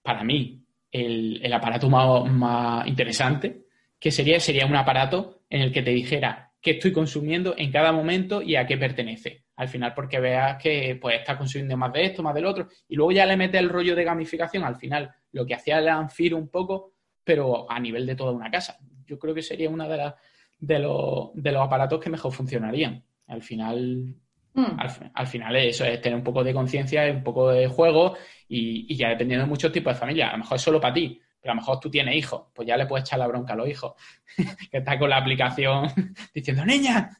para 0.00 0.22
mí, 0.22 0.64
el, 0.92 1.52
aparato 1.52 1.90
más, 1.90 2.30
más, 2.30 2.86
interesante 2.86 3.66
que 3.98 4.12
sería, 4.12 4.38
sería 4.38 4.66
un 4.66 4.76
aparato 4.76 5.42
en 5.50 5.62
el 5.62 5.72
que 5.72 5.82
te 5.82 5.90
dijera 5.90 6.49
qué 6.60 6.72
estoy 6.72 6.92
consumiendo 6.92 7.54
en 7.56 7.72
cada 7.72 7.92
momento 7.92 8.42
y 8.42 8.56
a 8.56 8.66
qué 8.66 8.76
pertenece. 8.76 9.44
Al 9.56 9.68
final, 9.68 9.92
porque 9.94 10.20
veas 10.20 10.62
que 10.62 10.98
pues 11.00 11.18
está 11.18 11.36
consumiendo 11.36 11.76
más 11.76 11.92
de 11.92 12.04
esto, 12.06 12.22
más 12.22 12.34
del 12.34 12.46
otro, 12.46 12.68
y 12.88 12.96
luego 12.96 13.12
ya 13.12 13.26
le 13.26 13.36
mete 13.36 13.58
el 13.58 13.68
rollo 13.68 13.94
de 13.94 14.04
gamificación 14.04 14.64
al 14.64 14.76
final, 14.76 15.10
lo 15.32 15.46
que 15.46 15.54
hacía 15.54 15.78
el 15.78 15.88
Anfiro 15.88 16.36
un 16.36 16.48
poco, 16.48 16.94
pero 17.24 17.70
a 17.70 17.78
nivel 17.78 18.06
de 18.06 18.16
toda 18.16 18.32
una 18.32 18.50
casa. 18.50 18.78
Yo 19.06 19.18
creo 19.18 19.34
que 19.34 19.42
sería 19.42 19.68
una 19.68 19.88
de 19.88 19.96
las 19.96 20.14
de 20.60 20.78
los, 20.78 21.30
de 21.34 21.52
los 21.52 21.62
aparatos 21.62 22.00
que 22.00 22.10
mejor 22.10 22.32
funcionarían. 22.32 23.02
Al 23.26 23.42
final, 23.42 24.14
hmm. 24.52 25.12
al, 25.14 25.26
final 25.26 25.56
eso 25.56 25.84
es 25.84 26.00
tener 26.00 26.18
un 26.18 26.24
poco 26.24 26.44
de 26.44 26.52
conciencia, 26.52 27.10
un 27.10 27.22
poco 27.22 27.50
de 27.50 27.66
juego 27.66 28.16
y, 28.48 28.92
y, 28.92 28.96
ya 28.96 29.08
dependiendo 29.08 29.44
de 29.44 29.50
muchos 29.50 29.72
tipos 29.72 29.94
de 29.94 30.00
familia. 30.00 30.28
A 30.28 30.32
lo 30.32 30.38
mejor 30.38 30.56
es 30.56 30.62
solo 30.62 30.80
para 30.80 30.94
ti, 30.94 31.20
pero 31.40 31.52
a 31.52 31.54
lo 31.54 31.60
mejor 31.60 31.80
tú 31.80 31.90
tienes 31.90 32.14
hijos, 32.14 32.42
pues 32.54 32.68
ya 32.68 32.76
le 32.76 32.86
puedes 32.86 33.06
echar 33.06 33.18
la 33.18 33.26
bronca 33.26 33.54
a 33.54 33.56
los 33.56 33.68
hijos, 33.68 33.94
que 34.70 34.78
está 34.78 34.98
con 34.98 35.10
la 35.10 35.16
aplicación 35.16 35.88
diciendo, 36.34 36.64
niña, 36.64 37.18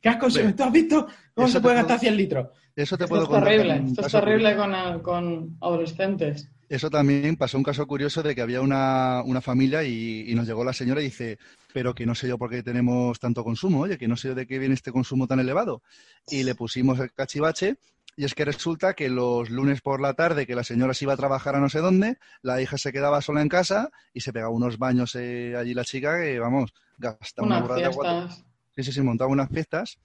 ¿qué 0.00 0.08
has 0.08 0.16
consumido? 0.16 0.54
¿Tú 0.54 0.62
has 0.64 0.72
visto 0.72 1.06
cómo 1.34 1.48
se 1.48 1.60
puede 1.60 1.76
gastar 1.76 1.98
100 1.98 2.16
litros? 2.16 2.48
Eso 2.74 2.96
te 2.96 3.06
puedo 3.06 3.24
es 3.24 3.44
terrible, 3.44 3.82
esto 3.86 4.06
es 4.06 4.12
terrible 4.12 4.56
con, 4.56 5.02
con, 5.02 5.56
adolescentes. 5.60 6.48
Eso 6.68 6.88
también 6.88 7.36
pasó 7.36 7.58
un 7.58 7.64
caso 7.64 7.84
curioso 7.86 8.22
de 8.22 8.34
que 8.34 8.42
había 8.42 8.60
una, 8.60 9.24
familia 9.42 9.82
y, 9.82 10.30
y, 10.30 10.34
nos 10.36 10.46
llegó 10.46 10.62
la 10.64 10.72
señora 10.72 11.00
y 11.00 11.06
dice, 11.06 11.36
pero 11.74 11.94
que 11.94 12.06
no 12.06 12.14
sé 12.14 12.28
yo 12.28 12.38
por 12.38 12.48
qué 12.48 12.62
tenemos 12.62 13.18
tanto 13.18 13.42
consumo, 13.42 13.80
oye, 13.80 13.98
que 13.98 14.06
no 14.06 14.16
sé 14.16 14.28
yo 14.28 14.34
de 14.36 14.46
qué 14.46 14.58
viene 14.60 14.74
este 14.74 14.92
consumo 14.92 15.26
tan 15.26 15.40
elevado. 15.40 15.82
Y 16.28 16.44
le 16.44 16.54
pusimos 16.54 17.00
el 17.00 17.12
cachivache 17.12 17.76
y 18.16 18.24
es 18.24 18.34
que 18.34 18.44
resulta 18.44 18.94
que 18.94 19.08
los 19.08 19.50
lunes 19.50 19.80
por 19.80 20.00
la 20.00 20.14
tarde, 20.14 20.46
que 20.46 20.54
la 20.54 20.64
señora 20.64 20.94
se 20.94 21.04
iba 21.04 21.14
a 21.14 21.16
trabajar 21.16 21.56
a 21.56 21.60
no 21.60 21.68
sé 21.68 21.80
dónde, 21.80 22.18
la 22.42 22.60
hija 22.60 22.78
se 22.78 22.92
quedaba 22.92 23.20
sola 23.22 23.42
en 23.42 23.48
casa 23.48 23.90
y 24.12 24.20
se 24.20 24.32
pegaba 24.32 24.52
unos 24.52 24.78
baños 24.78 25.14
eh, 25.14 25.54
allí 25.56 25.74
la 25.74 25.84
chica 25.84 26.20
que, 26.20 26.38
vamos, 26.38 26.72
gastaba 26.98 27.46
una 27.46 27.60
burrada 27.60 27.80
de 27.80 27.86
agua. 27.86 28.28
Sí, 28.76 28.82
sí, 28.82 28.92
sí, 28.92 29.00
montaba 29.00 29.30
unas 29.30 29.48
fiestas 29.48 29.98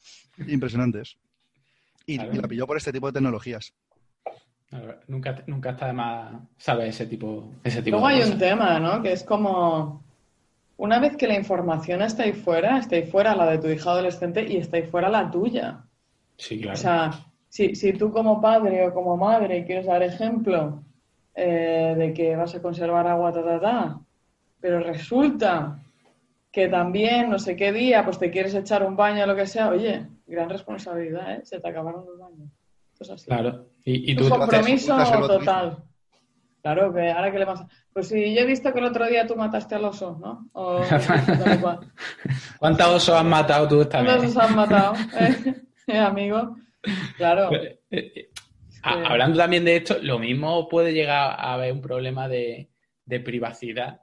impresionantes. 0.48 1.18
Y, 2.06 2.18
la 2.18 2.48
pilló 2.48 2.68
por 2.68 2.78
este 2.78 2.94
tipo 2.94 3.08
de 3.08 3.13
tecnologías. 3.13 3.74
nunca, 5.08 5.44
nunca 5.48 5.72
está 5.72 5.88
de 5.88 5.94
más 5.94 6.34
saber 6.58 6.89
ese 6.89 7.08
tipo, 7.08 7.52
ese 7.63 7.82
tipo 7.82 7.98
Luego 7.98 8.08
hay 8.08 8.22
un 8.22 8.38
tema, 8.38 8.80
¿no? 8.80 9.02
Que 9.02 9.13
es 9.13 9.24
como 9.24 10.04
una 10.78 11.00
vez 11.00 11.15
que 11.15 11.28
la 11.28 11.36
información 11.36 12.02
está 12.02 12.24
ahí 12.24 12.34
fuera, 12.34 12.78
está 12.78 12.96
ahí 12.96 13.06
fuera 13.06 13.36
la 13.36 13.50
de 13.50 13.58
tu 13.58 13.68
hija 13.68 13.91
adolescente 13.91 14.46
y 14.48 14.58
está 14.58 14.78
ahí 14.78 14.84
fuera 14.84 15.10
la 15.10 15.32
tuya. 15.32 15.84
Sí, 16.38 16.60
claro. 16.60 16.74
O 16.74 16.82
sea, 16.82 17.12
si, 17.56 17.74
si 17.74 17.94
tú 17.94 18.12
como 18.12 18.41
padre 18.41 18.86
o 18.86 18.94
como 18.94 19.15
madre 19.15 19.63
quieres 19.63 19.86
dar 19.86 20.04
ejemplo 20.04 20.84
eh, 21.34 21.96
de 21.98 22.13
que 22.13 22.36
vas 22.36 22.54
a 22.54 22.62
conservar 22.62 23.08
agua, 23.08 23.32
ta, 23.32 23.46
ta, 23.46 23.60
ta, 23.62 24.00
pero 24.60 24.82
resulta 24.82 25.80
que 26.52 26.68
también 26.68 27.30
no 27.30 27.39
sé 27.39 27.56
qué 27.56 27.72
día 27.72 28.04
pues 28.04 28.20
te 28.20 28.30
quieres 28.30 28.54
echar 28.56 28.86
un 28.86 28.98
baño 28.98 29.24
o 29.24 29.28
lo 29.28 29.38
que 29.38 29.48
sea, 29.48 29.70
oye, 29.70 30.06
gran 30.28 30.50
responsabilidad, 30.50 31.32
¿eh? 31.32 31.46
Se 31.46 31.62
te 31.62 31.70
acabaron 31.70 32.06
los 32.06 32.20
baños. 32.20 32.50
Claro. 33.26 33.68
Y, 33.86 34.12
y 34.12 34.15
tú 34.18 34.26
un 34.26 34.32
compromiso 34.32 34.98
total. 35.26 35.78
Claro, 36.62 36.94
que 36.94 37.10
ahora 37.10 37.32
que 37.32 37.39
le 37.39 37.46
pasa. 37.46 37.70
Pues 37.94 38.10
si 38.10 38.36
yo 38.36 38.41
he 38.41 38.46
visto 38.46 38.74
que 38.74 38.80
el 38.80 38.86
otro 38.86 39.08
día 39.08 39.26
tú 39.26 39.38
mataste 39.38 39.76
al 39.76 39.86
oso, 39.86 40.18
¿no? 40.20 40.50
O, 40.52 40.82
¿Cuántos 42.60 42.88
osos 42.88 43.15
has 43.15 43.24
matado 43.24 43.65
tú 43.70 43.82
esta 43.82 44.04
¿Cuántos 44.04 44.26
osos 44.26 44.44
has 44.44 44.54
matado, 44.54 44.94
eh, 45.88 45.98
amigo? 46.00 46.58
Claro. 47.17 47.54
Eh, 47.54 47.80
eh, 47.91 48.30
hablando 48.82 49.38
también 49.38 49.65
de 49.65 49.78
esto, 49.78 49.98
lo 50.02 50.19
mismo 50.19 50.67
puede 50.69 50.93
llegar 50.93 51.36
a 51.39 51.54
haber 51.54 51.74
un 51.74 51.82
problema 51.82 52.28
de, 52.28 52.69
privacidad. 53.24 54.02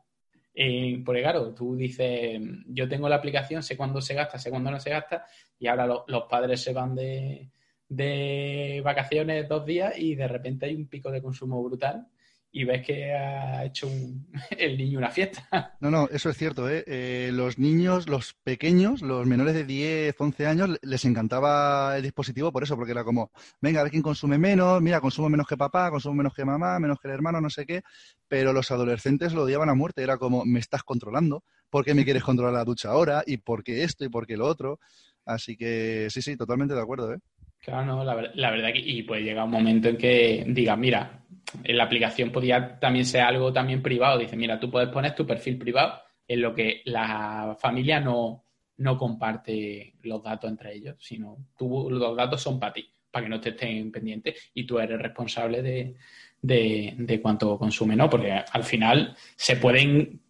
porque 1.04 1.22
claro, 1.22 1.54
tú 1.54 1.76
dices, 1.76 2.40
yo 2.66 2.88
tengo 2.88 3.08
la 3.08 3.16
aplicación, 3.16 3.62
sé 3.62 3.76
cuándo 3.76 4.00
se 4.00 4.14
gasta, 4.14 4.38
sé 4.38 4.50
cuándo 4.50 4.70
no 4.70 4.80
se 4.80 4.90
gasta, 4.90 5.24
y 5.58 5.66
ahora 5.66 5.86
los 5.86 6.24
padres 6.28 6.62
se 6.62 6.72
van 6.72 6.94
de, 6.94 7.50
de 7.88 8.80
vacaciones 8.82 9.48
dos 9.48 9.66
días 9.66 9.98
y 9.98 10.14
de 10.14 10.26
repente 10.26 10.66
hay 10.66 10.74
un 10.74 10.88
pico 10.88 11.10
de 11.10 11.20
consumo 11.20 11.62
brutal 11.62 12.06
y 12.54 12.64
ves 12.64 12.84
que 12.86 13.12
ha 13.14 13.64
hecho 13.64 13.88
el 14.50 14.76
niño 14.76 14.98
una 14.98 15.10
fiesta. 15.10 15.48
No, 15.80 15.90
no, 15.90 16.08
eso 16.12 16.30
es 16.30 16.36
cierto. 16.36 16.68
¿eh? 16.68 16.84
¿eh? 16.86 17.30
los 17.32 17.58
niños, 17.58 18.08
los 18.08 18.34
pequeños, 18.44 19.02
los 19.02 19.26
menores 19.26 19.54
de 19.54 19.64
10, 19.64 20.14
11 20.16 20.46
años, 20.46 20.78
les 20.80 21.04
encantaba 21.04 21.96
el 21.96 22.02
dispositivo 22.02 22.52
por 22.52 22.62
eso, 22.62 22.76
porque 22.76 22.92
era 22.92 23.02
como, 23.02 23.32
venga, 23.60 23.80
a 23.80 23.82
ver 23.82 23.90
quién 23.90 24.02
consume 24.02 24.38
menos, 24.38 24.80
mira, 24.80 25.00
consumo 25.00 25.28
menos 25.28 25.48
que 25.48 25.56
papá, 25.56 25.90
consumo 25.90 26.14
menos 26.14 26.34
que 26.34 26.44
mamá, 26.44 26.78
menos 26.78 26.98
que 27.00 27.08
el 27.08 27.14
hermano, 27.14 27.40
no 27.40 27.50
sé 27.50 27.66
qué. 27.66 27.82
Pero 28.28 28.52
los 28.52 28.70
adolescentes 28.70 29.32
lo 29.32 29.42
odiaban 29.42 29.70
a 29.70 29.74
muerte. 29.74 30.02
Era 30.02 30.18
como, 30.18 30.44
me 30.44 30.60
estás 30.60 30.84
controlando, 30.84 31.42
¿por 31.68 31.84
qué 31.84 31.94
me 31.94 32.04
quieres 32.04 32.22
controlar 32.22 32.54
la 32.54 32.64
ducha 32.64 32.90
ahora? 32.90 33.24
¿Y 33.26 33.38
por 33.38 33.64
qué 33.64 33.82
esto? 33.82 34.04
¿Y 34.04 34.08
por 34.08 34.26
qué 34.26 34.36
lo 34.36 34.46
otro? 34.46 34.78
Así 35.24 35.56
que 35.56 36.08
sí, 36.10 36.22
sí, 36.22 36.36
totalmente 36.36 36.74
de 36.74 36.80
acuerdo. 36.80 37.12
¿eh? 37.14 37.18
Claro, 37.62 37.86
no, 37.86 38.04
la, 38.04 38.30
la 38.34 38.50
verdad 38.50 38.72
que 38.72 38.80
y 38.80 39.02
puede 39.04 39.22
llegar 39.22 39.44
un 39.44 39.52
momento 39.52 39.88
en 39.88 39.96
que 39.96 40.44
diga, 40.48 40.76
mira, 40.76 41.22
en 41.62 41.76
la 41.76 41.84
aplicación 41.84 42.30
podría 42.30 42.78
también 42.80 43.06
ser 43.06 43.20
algo 43.22 43.52
también 43.52 43.80
privado. 43.80 44.18
Dice, 44.18 44.36
mira, 44.36 44.58
tú 44.58 44.68
puedes 44.68 44.88
poner 44.88 45.14
tu 45.14 45.24
perfil 45.24 45.58
privado 45.58 46.00
en 46.26 46.42
lo 46.42 46.52
que 46.52 46.82
la 46.86 47.56
familia 47.60 48.00
no, 48.00 48.44
no 48.78 48.98
comparte 48.98 49.94
los 50.02 50.22
datos 50.22 50.50
entre 50.50 50.74
ellos, 50.74 50.96
sino 50.98 51.36
tú, 51.56 51.88
los 51.88 52.16
datos 52.16 52.42
son 52.42 52.58
para 52.58 52.72
ti, 52.72 52.88
para 53.10 53.24
que 53.24 53.30
no 53.30 53.40
te 53.40 53.50
estén 53.50 53.92
pendientes 53.92 54.50
y 54.54 54.64
tú 54.64 54.80
eres 54.80 55.00
responsable 55.00 55.62
de, 55.62 55.94
de, 56.40 57.20
cuánto 57.20 57.56
consume, 57.58 57.94
¿no? 57.94 58.10
Porque 58.10 58.32
al 58.32 58.64
final 58.64 59.14
se 59.36 59.56
pueden, 59.56 60.20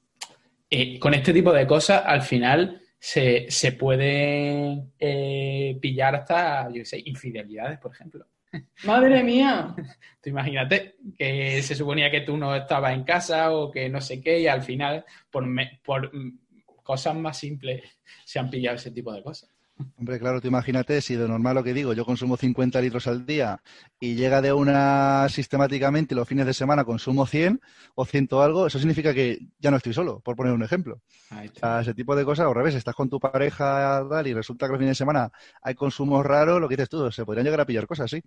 eh, 0.68 0.98
con 0.98 1.14
este 1.14 1.32
tipo 1.32 1.50
de 1.50 1.66
cosas, 1.66 2.02
al 2.04 2.20
final 2.20 2.81
se, 3.04 3.50
se 3.50 3.72
pueden 3.72 4.92
eh, 4.96 5.76
pillar 5.82 6.14
hasta, 6.14 6.70
yo 6.70 6.84
sé, 6.84 7.02
infidelidades, 7.04 7.80
por 7.80 7.92
ejemplo. 7.92 8.28
Madre 8.84 9.24
mía. 9.24 9.74
Tú 10.22 10.30
imagínate 10.30 10.94
que 11.18 11.60
se 11.62 11.74
suponía 11.74 12.12
que 12.12 12.20
tú 12.20 12.36
no 12.36 12.54
estabas 12.54 12.94
en 12.94 13.02
casa 13.02 13.50
o 13.50 13.72
que 13.72 13.88
no 13.88 14.00
sé 14.00 14.20
qué 14.20 14.38
y 14.38 14.46
al 14.46 14.62
final 14.62 15.04
por, 15.32 15.44
por 15.82 16.12
cosas 16.84 17.16
más 17.16 17.38
simples 17.38 17.82
se 18.24 18.38
han 18.38 18.48
pillado 18.48 18.76
ese 18.76 18.92
tipo 18.92 19.12
de 19.12 19.24
cosas. 19.24 19.51
Hombre, 19.96 20.18
claro, 20.18 20.40
tú 20.40 20.48
imagínate 20.48 21.00
si 21.00 21.16
de 21.16 21.28
normal 21.28 21.54
lo 21.54 21.64
que 21.64 21.72
digo, 21.72 21.92
yo 21.92 22.04
consumo 22.04 22.36
50 22.36 22.80
litros 22.80 23.06
al 23.06 23.24
día 23.26 23.62
y 24.00 24.14
llega 24.14 24.40
de 24.40 24.52
una 24.52 25.28
sistemáticamente 25.28 26.14
los 26.14 26.28
fines 26.28 26.46
de 26.46 26.54
semana 26.54 26.84
consumo 26.84 27.26
100 27.26 27.60
o 27.94 28.04
100 28.04 28.28
algo, 28.32 28.66
eso 28.66 28.78
significa 28.78 29.14
que 29.14 29.38
ya 29.58 29.70
no 29.70 29.76
estoy 29.76 29.92
solo, 29.92 30.20
por 30.20 30.36
poner 30.36 30.52
un 30.52 30.62
ejemplo. 30.62 31.00
ese 31.80 31.94
tipo 31.94 32.16
de 32.16 32.24
cosas, 32.24 32.46
al 32.46 32.54
revés, 32.54 32.74
estás 32.74 32.94
con 32.94 33.08
tu 33.08 33.20
pareja 33.20 34.04
tal, 34.08 34.26
y 34.26 34.34
resulta 34.34 34.66
que 34.66 34.72
los 34.72 34.78
fines 34.78 34.92
de 34.92 34.96
semana 34.96 35.30
hay 35.62 35.74
consumos 35.74 36.24
raros, 36.24 36.60
lo 36.60 36.68
que 36.68 36.76
dices 36.76 36.88
tú, 36.88 37.10
se 37.10 37.24
podrían 37.24 37.44
llegar 37.44 37.60
a 37.60 37.66
pillar 37.66 37.86
cosas, 37.86 38.10
sí. 38.10 38.22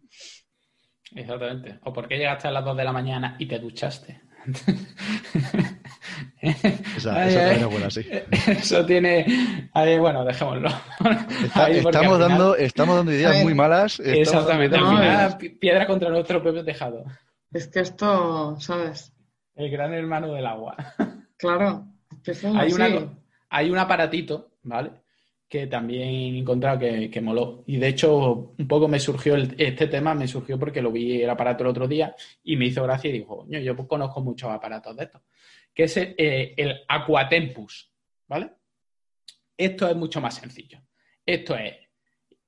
Exactamente. 1.13 1.79
¿O 1.83 1.93
por 1.93 2.07
qué 2.07 2.17
llegaste 2.17 2.47
a 2.47 2.51
las 2.51 2.65
2 2.65 2.75
de 2.77 2.83
la 2.83 2.91
mañana 2.91 3.35
y 3.39 3.45
te 3.45 3.59
duchaste? 3.59 4.24
eso 8.47 8.85
tiene. 8.85 9.69
bueno, 9.99 10.23
dejémoslo. 10.25 10.69
estamos, 11.69 12.19
dando, 12.19 12.55
estamos 12.55 12.95
dando 12.97 13.11
ideas 13.11 13.43
muy 13.43 13.53
malas. 13.53 13.99
Exactamente. 13.99 14.77
al 14.77 14.85
final, 14.85 15.37
piedra 15.59 15.87
contra 15.87 16.09
nuestro 16.09 16.41
propio 16.41 16.63
tejado. 16.63 17.03
Es 17.51 17.67
que 17.67 17.79
esto, 17.79 18.59
¿sabes? 18.59 19.13
El 19.55 19.69
gran 19.71 19.93
hermano 19.93 20.33
del 20.33 20.45
agua. 20.45 20.75
Claro. 21.37 21.85
hay, 22.55 22.71
hay 23.49 23.69
un 23.69 23.77
aparatito, 23.77 24.51
¿vale? 24.63 24.91
Que 25.47 25.67
también 25.67 26.09
he 26.09 26.39
encontrado 26.39 26.79
que, 26.79 27.21
moló. 27.21 27.63
Y 27.67 27.77
de 27.77 27.89
hecho, 27.89 28.53
un 28.57 28.67
poco 28.67 28.87
me 28.87 28.99
surgió 28.99 29.35
este 29.35 29.87
tema, 29.87 30.13
me 30.13 30.27
surgió 30.27 30.57
porque 30.57 30.81
lo 30.81 30.91
vi 30.91 31.21
el 31.21 31.29
aparato 31.29 31.63
el 31.63 31.69
otro 31.69 31.87
día 31.87 32.15
y 32.43 32.57
me 32.57 32.65
hizo 32.65 32.83
gracia 32.83 33.09
y 33.09 33.13
dijo, 33.13 33.45
yo 33.47 33.75
conozco 33.87 34.21
muchos 34.21 34.49
aparatos 34.49 34.95
de 34.95 35.03
estos, 35.03 35.21
que 35.73 35.83
es 35.83 35.97
el, 35.97 36.15
eh, 36.17 36.53
el 36.57 36.81
Aquatempus, 36.87 37.91
¿vale? 38.27 38.49
Esto 39.57 39.87
es 39.87 39.95
mucho 39.95 40.19
más 40.19 40.35
sencillo. 40.35 40.79
Esto 41.25 41.55
es 41.55 41.73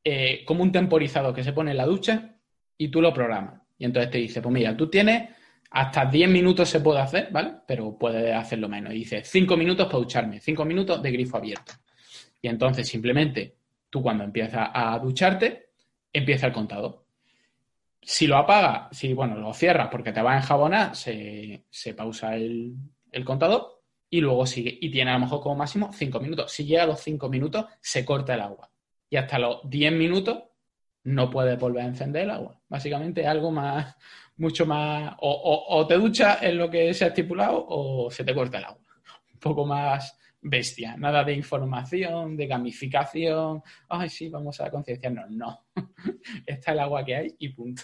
eh, 0.03 0.43
como 0.45 0.63
un 0.63 0.71
temporizador 0.71 1.33
que 1.33 1.43
se 1.43 1.53
pone 1.53 1.71
en 1.71 1.77
la 1.77 1.85
ducha 1.85 2.35
y 2.77 2.89
tú 2.89 3.01
lo 3.01 3.13
programas. 3.13 3.61
Y 3.77 3.85
entonces 3.85 4.11
te 4.11 4.17
dice, 4.17 4.41
pues 4.41 4.53
mira, 4.53 4.75
tú 4.75 4.89
tienes 4.89 5.29
hasta 5.69 6.05
10 6.05 6.29
minutos 6.29 6.69
se 6.69 6.79
puede 6.79 6.99
hacer, 6.99 7.29
¿vale? 7.31 7.53
Pero 7.67 7.97
puedes 7.97 8.33
hacerlo 8.33 8.69
menos. 8.69 8.93
Y 8.93 8.99
dice, 8.99 9.23
5 9.23 9.55
minutos 9.57 9.85
para 9.87 9.99
ducharme, 9.99 10.39
5 10.39 10.65
minutos 10.65 11.01
de 11.01 11.11
grifo 11.11 11.37
abierto. 11.37 11.73
Y 12.41 12.47
entonces 12.47 12.87
simplemente 12.87 13.55
tú 13.89 14.01
cuando 14.01 14.23
empiezas 14.23 14.69
a 14.73 14.97
ducharte, 14.99 15.69
empieza 16.13 16.47
el 16.47 16.53
contador. 16.53 17.03
Si 18.01 18.27
lo 18.27 18.37
apagas, 18.37 18.95
si 18.97 19.13
bueno, 19.13 19.35
lo 19.35 19.53
cierras 19.53 19.89
porque 19.91 20.11
te 20.11 20.21
va 20.21 20.33
a 20.33 20.37
enjabonar, 20.37 20.95
se, 20.95 21.65
se 21.69 21.93
pausa 21.93 22.35
el, 22.35 22.75
el, 23.11 23.25
contador 23.25 23.81
y 24.09 24.21
luego 24.21 24.45
sigue. 24.45 24.77
Y 24.79 24.89
tiene 24.89 25.11
a 25.11 25.15
lo 25.15 25.21
mejor 25.21 25.41
como 25.41 25.55
máximo 25.55 25.91
5 25.91 26.19
minutos. 26.19 26.51
Si 26.51 26.65
llega 26.65 26.83
a 26.83 26.87
los 26.87 27.01
5 27.01 27.27
minutos, 27.29 27.65
se 27.81 28.05
corta 28.05 28.35
el 28.35 28.41
agua. 28.41 28.69
Y 29.09 29.17
hasta 29.17 29.39
los 29.39 29.69
10 29.69 29.91
minutos 29.93 30.43
no 31.03 31.29
puedes 31.29 31.59
volver 31.59 31.83
a 31.83 31.87
encender 31.87 32.23
el 32.23 32.31
agua. 32.31 32.59
Básicamente 32.69 33.25
algo 33.25 33.51
más, 33.51 33.95
mucho 34.37 34.65
más, 34.65 35.15
o, 35.19 35.65
o, 35.69 35.87
te 35.87 35.95
duchas 35.95 36.43
en 36.43 36.57
lo 36.57 36.69
que 36.69 36.93
se 36.93 37.05
ha 37.05 37.07
estipulado 37.09 37.65
o 37.67 38.11
se 38.11 38.23
te 38.23 38.33
corta 38.33 38.59
el 38.59 38.65
agua. 38.65 38.83
Un 39.33 39.39
poco 39.39 39.65
más 39.65 40.17
bestia, 40.41 40.95
nada 40.97 41.23
de 41.23 41.33
información, 41.33 42.37
de 42.37 42.47
gamificación, 42.47 43.61
ay 43.89 44.09
sí, 44.09 44.29
vamos 44.29 44.59
a 44.61 44.69
concienciarnos, 44.69 45.29
no, 45.31 45.65
está 46.45 46.71
el 46.71 46.79
agua 46.79 47.03
que 47.03 47.15
hay 47.15 47.35
y 47.39 47.49
punto. 47.49 47.83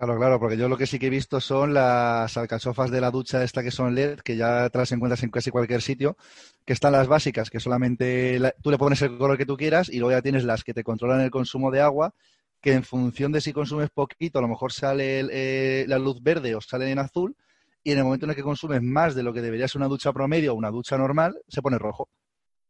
Claro, 0.00 0.16
claro, 0.16 0.40
porque 0.40 0.56
yo 0.56 0.66
lo 0.66 0.78
que 0.78 0.86
sí 0.86 0.98
que 0.98 1.08
he 1.08 1.10
visto 1.10 1.40
son 1.42 1.74
las 1.74 2.34
alcachofas 2.38 2.90
de 2.90 3.02
la 3.02 3.10
ducha 3.10 3.44
esta 3.44 3.62
que 3.62 3.70
son 3.70 3.94
LED, 3.94 4.20
que 4.20 4.34
ya 4.34 4.70
te 4.70 4.78
las 4.78 4.90
encuentras 4.92 5.22
en 5.24 5.30
casi 5.30 5.50
cualquier 5.50 5.82
sitio, 5.82 6.16
que 6.64 6.72
están 6.72 6.92
las 6.92 7.06
básicas, 7.06 7.50
que 7.50 7.60
solamente 7.60 8.40
tú 8.62 8.70
le 8.70 8.78
pones 8.78 9.02
el 9.02 9.18
color 9.18 9.36
que 9.36 9.44
tú 9.44 9.58
quieras 9.58 9.90
y 9.90 9.98
luego 9.98 10.12
ya 10.12 10.22
tienes 10.22 10.44
las 10.44 10.64
que 10.64 10.72
te 10.72 10.84
controlan 10.84 11.20
el 11.20 11.30
consumo 11.30 11.70
de 11.70 11.82
agua, 11.82 12.14
que 12.62 12.72
en 12.72 12.82
función 12.82 13.30
de 13.30 13.42
si 13.42 13.52
consumes 13.52 13.90
poquito, 13.90 14.38
a 14.38 14.42
lo 14.42 14.48
mejor 14.48 14.72
sale 14.72 15.20
eh, 15.30 15.84
la 15.86 15.98
luz 15.98 16.22
verde 16.22 16.54
o 16.54 16.62
sale 16.62 16.90
en 16.90 16.98
azul, 16.98 17.36
y 17.82 17.92
en 17.92 17.98
el 17.98 18.04
momento 18.04 18.26
en 18.26 18.30
el 18.30 18.36
que 18.36 18.42
consumes 18.42 18.82
más 18.82 19.14
de 19.14 19.22
lo 19.22 19.32
que 19.32 19.40
debería 19.40 19.68
ser 19.68 19.78
una 19.78 19.88
ducha 19.88 20.12
promedio 20.12 20.52
o 20.52 20.56
una 20.56 20.70
ducha 20.70 20.98
normal, 20.98 21.34
se 21.48 21.62
pone 21.62 21.78
rojo 21.78 22.08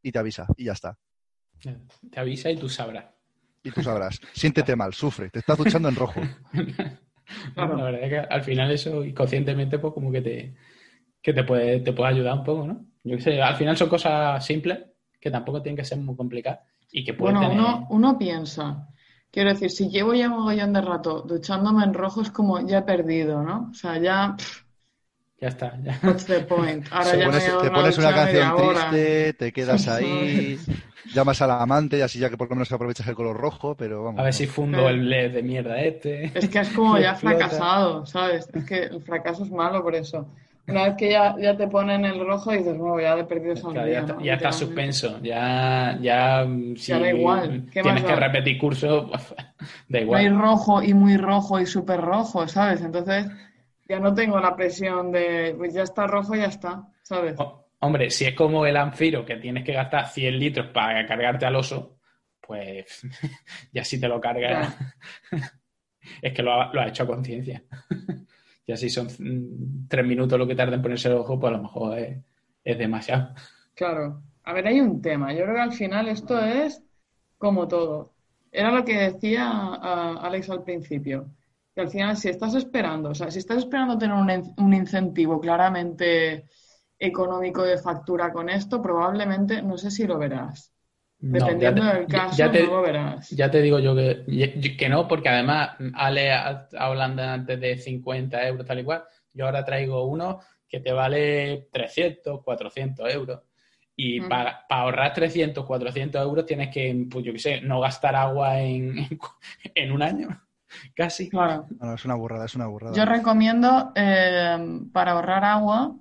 y 0.03 0.12
te 0.12 0.18
avisa 0.18 0.46
y 0.57 0.64
ya 0.64 0.73
está. 0.73 0.96
Te 2.11 2.20
avisa 2.20 2.51
y 2.51 2.57
tú 2.57 2.68
sabrás. 2.68 3.07
Y 3.62 3.70
tú 3.70 3.83
sabrás. 3.83 4.20
Siéntete 4.33 4.75
mal, 4.77 4.94
sufre, 4.94 5.31
te 5.31 5.40
estás 5.40 5.59
duchando 5.59 5.88
en 5.88 5.96
rojo. 5.96 6.20
La 7.57 7.66
verdad 7.66 8.03
es 8.03 8.09
que 8.09 8.18
al 8.18 8.42
final 8.42 8.70
eso 8.70 9.05
inconscientemente 9.05 9.79
pues 9.79 9.94
como 9.94 10.11
que 10.11 10.20
te, 10.20 10.55
que 11.23 11.33
te 11.33 11.44
puede, 11.44 11.81
te 11.81 11.92
puede 11.92 12.11
ayudar 12.11 12.38
un 12.38 12.44
poco, 12.44 12.66
¿no? 12.66 12.87
Yo 13.05 13.16
qué 13.16 13.23
sé, 13.23 13.42
al 13.42 13.57
final 13.57 13.77
son 13.77 13.88
cosas 13.88 14.44
simples 14.44 14.79
que 15.20 15.31
tampoco 15.31 15.62
tienen 15.62 15.77
que 15.77 15.85
ser 15.85 15.99
muy 15.99 16.16
complicadas 16.16 16.61
y 16.90 17.05
que 17.05 17.12
Bueno, 17.12 17.51
uno, 17.51 17.87
uno 17.90 18.18
piensa, 18.18 18.88
quiero 19.31 19.51
decir, 19.51 19.70
si 19.70 19.88
llevo 19.88 20.14
ya 20.14 20.29
un 20.29 20.38
mogollón 20.38 20.73
de 20.73 20.81
rato 20.81 21.23
duchándome 21.23 21.85
en 21.85 21.94
rojo 21.94 22.23
es 22.23 22.31
como 22.31 22.66
ya 22.66 22.79
he 22.79 22.83
perdido, 22.83 23.42
¿no? 23.42 23.68
O 23.70 23.75
sea, 23.75 23.99
ya... 23.99 24.37
Ya 25.40 25.48
está. 25.48 25.79
Ya. 25.83 25.98
What's 26.03 26.26
the 26.26 26.40
point? 26.40 26.87
Ahora 26.90 27.16
ya 27.16 27.24
pones, 27.26 27.59
te 27.62 27.70
pones 27.70 27.98
una 27.98 28.14
canción 28.14 28.57
triste, 28.57 29.33
te 29.33 29.53
quedas 29.53 29.88
ahí, 29.88 30.59
llamas 31.14 31.40
al 31.40 31.53
amante 31.53 31.96
y 31.96 32.03
así 32.03 32.18
ya 32.18 32.29
que 32.29 32.37
por 32.37 32.48
lo 32.50 32.57
menos 32.57 32.70
aprovechas 32.72 33.07
el 33.09 33.14
color 33.14 33.37
rojo, 33.37 33.74
pero 33.74 34.05
vamos. 34.05 34.20
A 34.20 34.24
ver 34.24 34.35
si 34.35 34.46
fundo 34.46 34.88
el 34.88 35.09
LED 35.09 35.33
de 35.33 35.42
mierda 35.42 35.81
este. 35.81 36.31
Es 36.38 36.48
que 36.48 36.59
es 36.59 36.68
como 36.70 36.98
ya 36.98 37.14
fracasado, 37.16 38.05
¿sabes? 38.05 38.48
Es 38.53 38.64
que 38.64 38.85
el 38.85 39.00
fracaso 39.03 39.44
es 39.44 39.50
malo 39.50 39.83
por 39.83 39.94
eso. 39.94 40.29
Una 40.68 40.85
vez 40.85 40.94
que 40.96 41.11
ya, 41.11 41.35
ya 41.40 41.57
te 41.57 41.66
ponen 41.66 42.05
el 42.05 42.24
rojo 42.24 42.53
dices, 42.53 42.76
no, 42.76 43.00
ya 43.00 43.18
he 43.18 43.24
perdido 43.24 43.55
esa 43.55 43.70
claro, 43.70 43.90
ya, 43.90 44.03
¿no? 44.03 44.20
ya 44.20 44.35
está 44.35 44.53
suspenso, 44.53 45.18
ya, 45.20 45.98
ya, 46.00 46.46
si 46.76 46.92
ya 46.92 47.00
da 47.00 47.11
igual. 47.11 47.66
tienes 47.72 48.05
que 48.05 48.14
repetir 48.14 48.59
curso, 48.59 49.11
da 49.88 50.00
igual. 50.00 50.31
Muy 50.31 50.40
rojo 50.40 50.83
y 50.83 50.94
muy 50.94 51.16
rojo 51.16 51.59
y 51.59 51.66
súper 51.66 52.00
rojo, 52.00 52.46
¿sabes? 52.46 52.83
Entonces 52.83 53.26
ya 53.90 53.98
no 53.98 54.14
tengo 54.14 54.38
la 54.38 54.55
presión 54.55 55.11
de, 55.11 55.53
pues 55.59 55.74
ya 55.74 55.83
está 55.83 56.07
rojo, 56.07 56.37
ya 56.37 56.44
está, 56.44 56.87
¿sabes? 57.03 57.35
hombre, 57.81 58.09
si 58.11 58.24
es 58.24 58.37
como 58.37 58.64
el 58.64 58.76
Anfiro, 58.76 59.24
que 59.24 59.35
tienes 59.35 59.64
que 59.64 59.72
gastar 59.72 60.07
100 60.07 60.38
litros 60.38 60.68
para 60.68 61.05
cargarte 61.05 61.44
al 61.44 61.57
oso, 61.57 61.98
pues 62.40 63.03
ya 63.72 63.83
si 63.83 64.00
te 64.00 64.07
lo 64.07 64.20
cargas, 64.20 64.76
es 66.22 66.33
que 66.33 66.40
lo 66.40 66.53
ha, 66.53 66.72
lo 66.72 66.81
ha 66.83 66.87
hecho 66.87 67.03
a 67.03 67.09
conciencia. 67.09 67.64
y 68.66 68.70
así 68.70 68.88
son 68.88 69.09
mm, 69.09 69.88
tres 69.88 70.07
minutos 70.07 70.38
lo 70.38 70.46
que 70.46 70.55
tarda 70.55 70.76
en 70.76 70.83
ponerse 70.83 71.09
el 71.09 71.14
ojo, 71.14 71.40
pues 71.40 71.53
a 71.53 71.57
lo 71.57 71.62
mejor 71.64 71.98
es, 71.98 72.16
es 72.62 72.79
demasiado. 72.79 73.35
Claro. 73.74 74.22
A 74.44 74.53
ver, 74.53 74.68
hay 74.68 74.81
un 74.81 75.03
tema. 75.03 75.33
Yo 75.33 75.42
creo 75.42 75.57
que 75.57 75.62
al 75.62 75.72
final 75.72 76.09
esto 76.09 76.38
es 76.38 76.81
como 77.38 77.66
todo. 77.66 78.14
Era 78.53 78.70
lo 78.70 78.85
que 78.85 78.96
decía 78.96 79.74
Alex 80.14 80.48
al 80.48 80.62
principio 80.62 81.29
que 81.74 81.80
al 81.80 81.88
final 81.88 82.16
si 82.16 82.28
estás 82.28 82.54
esperando, 82.54 83.11
o 83.11 83.14
sea, 83.14 83.30
si 83.30 83.38
estás 83.38 83.59
esperando 83.59 83.96
tener 83.96 84.16
un, 84.16 84.74
incentivo 84.74 85.40
claramente 85.40 86.46
económico 86.98 87.62
de 87.62 87.78
factura 87.78 88.33
con 88.33 88.50
esto, 88.50 88.83
probablemente 88.83 89.62
no 89.62 89.78
sé 89.78 89.90
si 89.90 90.06
lo 90.06 90.18
verás. 90.18 90.72
Dependiendo 91.18 91.85
del 91.85 92.06
caso, 92.06 92.46
no 92.46 92.61
lo 92.61 92.83
verás. 92.83 93.30
Ya 93.30 93.50
te 93.50 93.61
digo 93.61 93.78
yo 93.78 93.94
que, 93.94 94.76
que 94.78 94.88
no, 94.88 95.06
porque 95.06 95.28
además, 95.28 95.76
Ale 95.94 96.33
hablando 96.78 97.22
antes 97.22 97.61
de 97.61 97.76
50 97.76 98.48
euros, 98.48 98.66
tal 98.66 98.80
y 98.80 98.85
cual, 98.85 99.04
yo 99.33 99.46
ahora 99.46 99.64
traigo 99.64 100.06
uno 100.06 100.40
que 100.68 100.80
te 100.80 100.92
vale 100.92 101.68
300, 101.72 102.42
400 102.42 103.14
euros. 103.14 103.40
Y 103.96 104.22
para, 104.22 104.64
ahorrar 104.70 105.12
300, 105.12 105.66
400 105.66 106.22
euros 106.22 106.46
tienes 106.46 106.72
que, 106.72 107.06
pues 107.11 107.22
yo 107.22 107.33
qué 107.33 107.38
sé, 107.38 107.61
no 107.61 107.80
gastar 107.80 108.16
agua 108.16 108.59
en, 108.61 109.06
en 109.74 109.92
un 109.92 110.02
año. 110.02 110.40
Casi. 110.94 111.28
Claro. 111.28 111.66
es 111.94 112.04
una 112.04 112.14
burrada, 112.14 112.44
es 112.44 112.54
una 112.54 112.66
burrada. 112.66 112.94
Yo 112.94 113.04
recomiendo 113.04 113.92
eh, 113.94 114.80
para 114.92 115.12
ahorrar 115.12 115.44
agua 115.44 115.96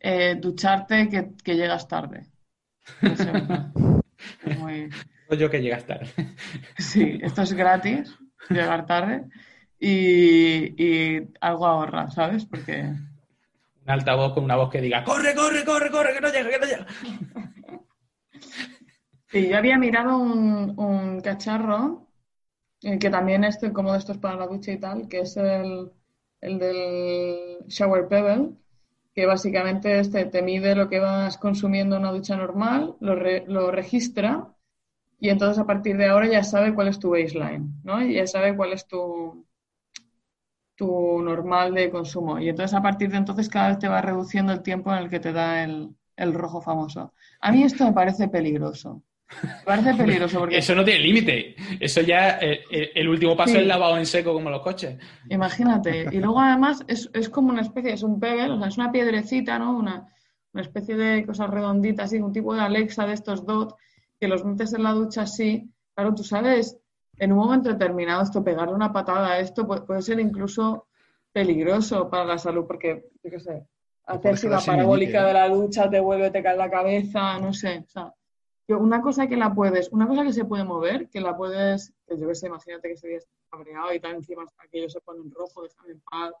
eh, 0.00 0.36
ducharte 0.38 1.08
que, 1.08 1.54
llegas 1.54 1.88
tarde. 1.88 2.26
muy... 4.58 4.90
Yo 5.38 5.50
que 5.50 5.62
llegas 5.62 5.84
tarde. 5.86 6.10
Sí, 6.78 7.18
esto 7.22 7.42
es 7.42 7.52
gratis, 7.54 8.14
llegar 8.50 8.86
tarde. 8.86 9.24
Y, 9.80 10.82
y 10.82 11.28
algo 11.40 11.66
ahorra, 11.66 12.10
¿sabes? 12.10 12.44
Porque. 12.44 12.80
Un 12.82 13.90
altavoz 13.90 14.34
con 14.34 14.44
una 14.44 14.56
voz 14.56 14.70
que 14.70 14.80
diga: 14.80 15.02
¡Corre, 15.02 15.34
corre, 15.34 15.64
corre, 15.64 15.90
corre! 15.90 16.14
¡Que 16.14 16.20
no 16.20 16.28
llega, 16.28 16.50
que 16.50 16.58
no 16.58 16.66
llega! 16.66 16.86
Sí, 19.28 19.48
yo 19.48 19.58
había 19.58 19.78
mirado 19.78 20.16
un, 20.18 20.78
un 20.78 21.20
cacharro 21.20 22.03
que 23.00 23.10
también 23.10 23.44
es 23.44 23.58
como 23.72 23.92
de 23.92 23.98
estos 23.98 24.18
para 24.18 24.36
la 24.36 24.46
ducha 24.46 24.72
y 24.72 24.78
tal, 24.78 25.08
que 25.08 25.20
es 25.20 25.36
el, 25.36 25.90
el 26.40 26.58
del 26.58 27.66
Shower 27.68 28.08
Pebble, 28.08 28.50
que 29.14 29.26
básicamente 29.26 30.00
este 30.00 30.26
te 30.26 30.42
mide 30.42 30.74
lo 30.76 30.88
que 30.88 30.98
vas 31.00 31.38
consumiendo 31.38 31.96
en 31.96 32.02
una 32.02 32.12
ducha 32.12 32.36
normal, 32.36 32.96
lo, 33.00 33.14
lo 33.46 33.70
registra 33.70 34.48
y 35.20 35.30
entonces 35.30 35.58
a 35.60 35.66
partir 35.66 35.96
de 35.98 36.06
ahora 36.08 36.28
ya 36.28 36.44
sabe 36.44 36.74
cuál 36.74 36.88
es 36.88 36.98
tu 37.00 37.10
baseline, 37.10 37.74
¿no? 37.84 38.02
Ya 38.04 38.26
sabe 38.26 38.56
cuál 38.56 38.72
es 38.74 38.86
tu, 38.88 39.46
tu 40.76 41.20
normal 41.22 41.74
de 41.74 41.90
consumo. 41.90 42.38
Y 42.38 42.48
entonces 42.48 42.74
a 42.76 42.82
partir 42.82 43.10
de 43.10 43.16
entonces 43.18 43.48
cada 43.48 43.68
vez 43.68 43.78
te 43.78 43.88
va 43.88 44.00
reduciendo 44.02 44.52
el 44.52 44.62
tiempo 44.62 44.92
en 44.92 44.98
el 44.98 45.10
que 45.10 45.20
te 45.20 45.32
da 45.32 45.62
el, 45.64 45.96
el 46.16 46.34
rojo 46.34 46.60
famoso. 46.60 47.12
A 47.40 47.52
mí 47.52 47.62
esto 47.64 47.84
me 47.84 47.92
parece 47.92 48.28
peligroso. 48.28 49.02
Parece 49.64 49.94
peligroso 49.94 50.38
porque... 50.40 50.58
Eso 50.58 50.74
no 50.74 50.84
tiene 50.84 51.00
límite. 51.00 51.56
Eso 51.80 52.00
ya, 52.02 52.38
eh, 52.38 52.60
eh, 52.70 52.92
el 52.94 53.08
último 53.08 53.36
paso 53.36 53.58
es 53.58 53.66
lavado 53.66 53.96
en 53.98 54.06
seco 54.06 54.32
como 54.32 54.50
los 54.50 54.62
coches. 54.62 54.98
Imagínate. 55.28 56.08
Y 56.12 56.18
luego 56.18 56.40
además 56.40 56.84
es, 56.86 57.10
es 57.12 57.28
como 57.28 57.50
una 57.50 57.62
especie, 57.62 57.92
es 57.92 58.02
un 58.02 58.20
pebble, 58.20 58.50
o 58.50 58.58
sea, 58.58 58.68
es 58.68 58.76
una 58.76 58.92
piedrecita, 58.92 59.58
¿no? 59.58 59.76
Una, 59.76 60.06
una 60.52 60.62
especie 60.62 60.96
de 60.96 61.26
cosas 61.26 61.50
redonditas, 61.50 62.06
así, 62.06 62.18
un 62.18 62.32
tipo 62.32 62.54
de 62.54 62.60
Alexa 62.60 63.06
de 63.06 63.14
estos 63.14 63.44
dot, 63.44 63.76
que 64.20 64.28
los 64.28 64.44
metes 64.44 64.72
en 64.74 64.82
la 64.82 64.92
ducha 64.92 65.22
así. 65.22 65.70
Claro, 65.94 66.14
tú 66.14 66.24
sabes, 66.24 66.78
en 67.18 67.32
un 67.32 67.38
momento 67.38 67.70
determinado 67.70 68.22
esto, 68.22 68.44
pegarle 68.44 68.74
una 68.74 68.92
patada 68.92 69.32
a 69.32 69.38
esto 69.38 69.66
puede, 69.66 69.82
puede 69.82 70.02
ser 70.02 70.20
incluso 70.20 70.88
peligroso 71.32 72.08
para 72.08 72.24
la 72.24 72.38
salud, 72.38 72.64
porque, 72.66 73.06
yo 73.22 73.30
qué 73.30 73.40
sé, 73.40 73.64
hacerse 74.06 74.48
la 74.48 74.60
parabólica 74.60 75.24
de 75.24 75.32
la 75.32 75.48
ducha 75.48 75.88
te 75.90 75.98
vuelve, 75.98 76.30
te 76.30 76.42
cae 76.42 76.56
la 76.56 76.70
cabeza, 76.70 77.38
no 77.40 77.52
sé, 77.52 77.84
o 77.86 77.90
sea 77.90 78.12
una 78.68 79.02
cosa 79.02 79.26
que 79.26 79.36
la 79.36 79.54
puedes, 79.54 79.90
una 79.90 80.06
cosa 80.06 80.24
que 80.24 80.32
se 80.32 80.44
puede 80.44 80.64
mover, 80.64 81.08
que 81.08 81.20
la 81.20 81.36
puedes, 81.36 81.92
que 82.06 82.18
yo 82.18 82.26
que 82.28 82.34
sé, 82.34 82.46
imagínate 82.46 82.88
que 82.88 82.96
serías 82.96 83.28
cabreado 83.50 83.92
y 83.92 84.00
tal, 84.00 84.14
encima 84.14 84.44
aquello 84.58 84.88
se 84.88 85.00
pone 85.00 85.20
en 85.20 85.30
rojo, 85.30 85.62
déjame 85.62 85.92
en 85.92 86.00
paz, 86.00 86.32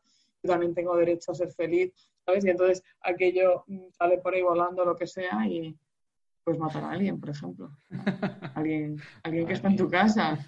yo 0.42 0.50
también 0.50 0.74
tengo 0.74 0.96
derecho 0.96 1.32
a 1.32 1.34
ser 1.34 1.52
feliz, 1.52 1.92
¿sabes? 2.24 2.44
Y 2.44 2.50
entonces 2.50 2.82
aquello 3.00 3.64
mm, 3.66 3.90
sale 3.90 4.18
por 4.18 4.34
ahí 4.34 4.42
volando, 4.42 4.84
lo 4.84 4.96
que 4.96 5.06
sea, 5.06 5.46
y, 5.46 5.76
Puedes 6.44 6.60
matar 6.60 6.84
a 6.84 6.90
alguien, 6.90 7.18
por 7.18 7.30
ejemplo. 7.30 7.70
Alguien, 8.54 9.00
alguien 9.22 9.46
que 9.46 9.54
está 9.54 9.68
en 9.68 9.76
tu 9.76 9.88
casa. 9.88 10.38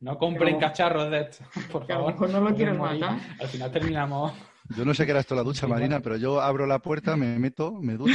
No 0.00 0.18
compren 0.18 0.58
cacharros 0.58 1.08
de 1.08 1.20
esto, 1.20 1.44
por 1.70 1.86
favor. 1.86 1.92
A 1.92 1.98
lo 1.98 2.06
mejor 2.08 2.30
no 2.30 2.40
lo 2.40 2.54
quieres 2.54 2.76
matar. 2.76 3.18
Al 3.40 3.46
final 3.46 3.70
terminamos. 3.70 4.32
Yo 4.76 4.84
no 4.84 4.94
sé 4.94 5.04
qué 5.04 5.10
era 5.10 5.20
esto 5.20 5.34
la 5.34 5.42
ducha, 5.42 5.66
Marina, 5.66 6.00
pero 6.00 6.16
yo 6.16 6.40
abro 6.40 6.66
la 6.66 6.78
puerta, 6.78 7.16
me 7.16 7.38
meto, 7.38 7.72
me 7.72 7.94
ducho, 7.96 8.14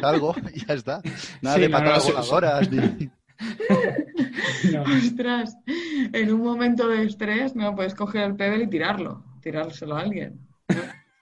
salgo 0.00 0.34
y 0.54 0.64
ya 0.64 0.74
está. 0.74 1.02
Nada 1.42 1.58
de 1.58 1.68
patadas 1.68 2.06
voladoras 2.06 2.70
ni. 2.70 3.10
Ostras, 4.98 5.56
en 5.66 6.32
un 6.32 6.40
momento 6.40 6.88
de 6.88 7.04
estrés, 7.04 7.54
no 7.54 7.74
puedes 7.74 7.94
coger 7.94 8.22
el 8.22 8.36
pebble 8.36 8.64
y 8.64 8.68
tirarlo, 8.68 9.24
tirárselo 9.40 9.96
a 9.96 10.00
alguien. 10.00 10.40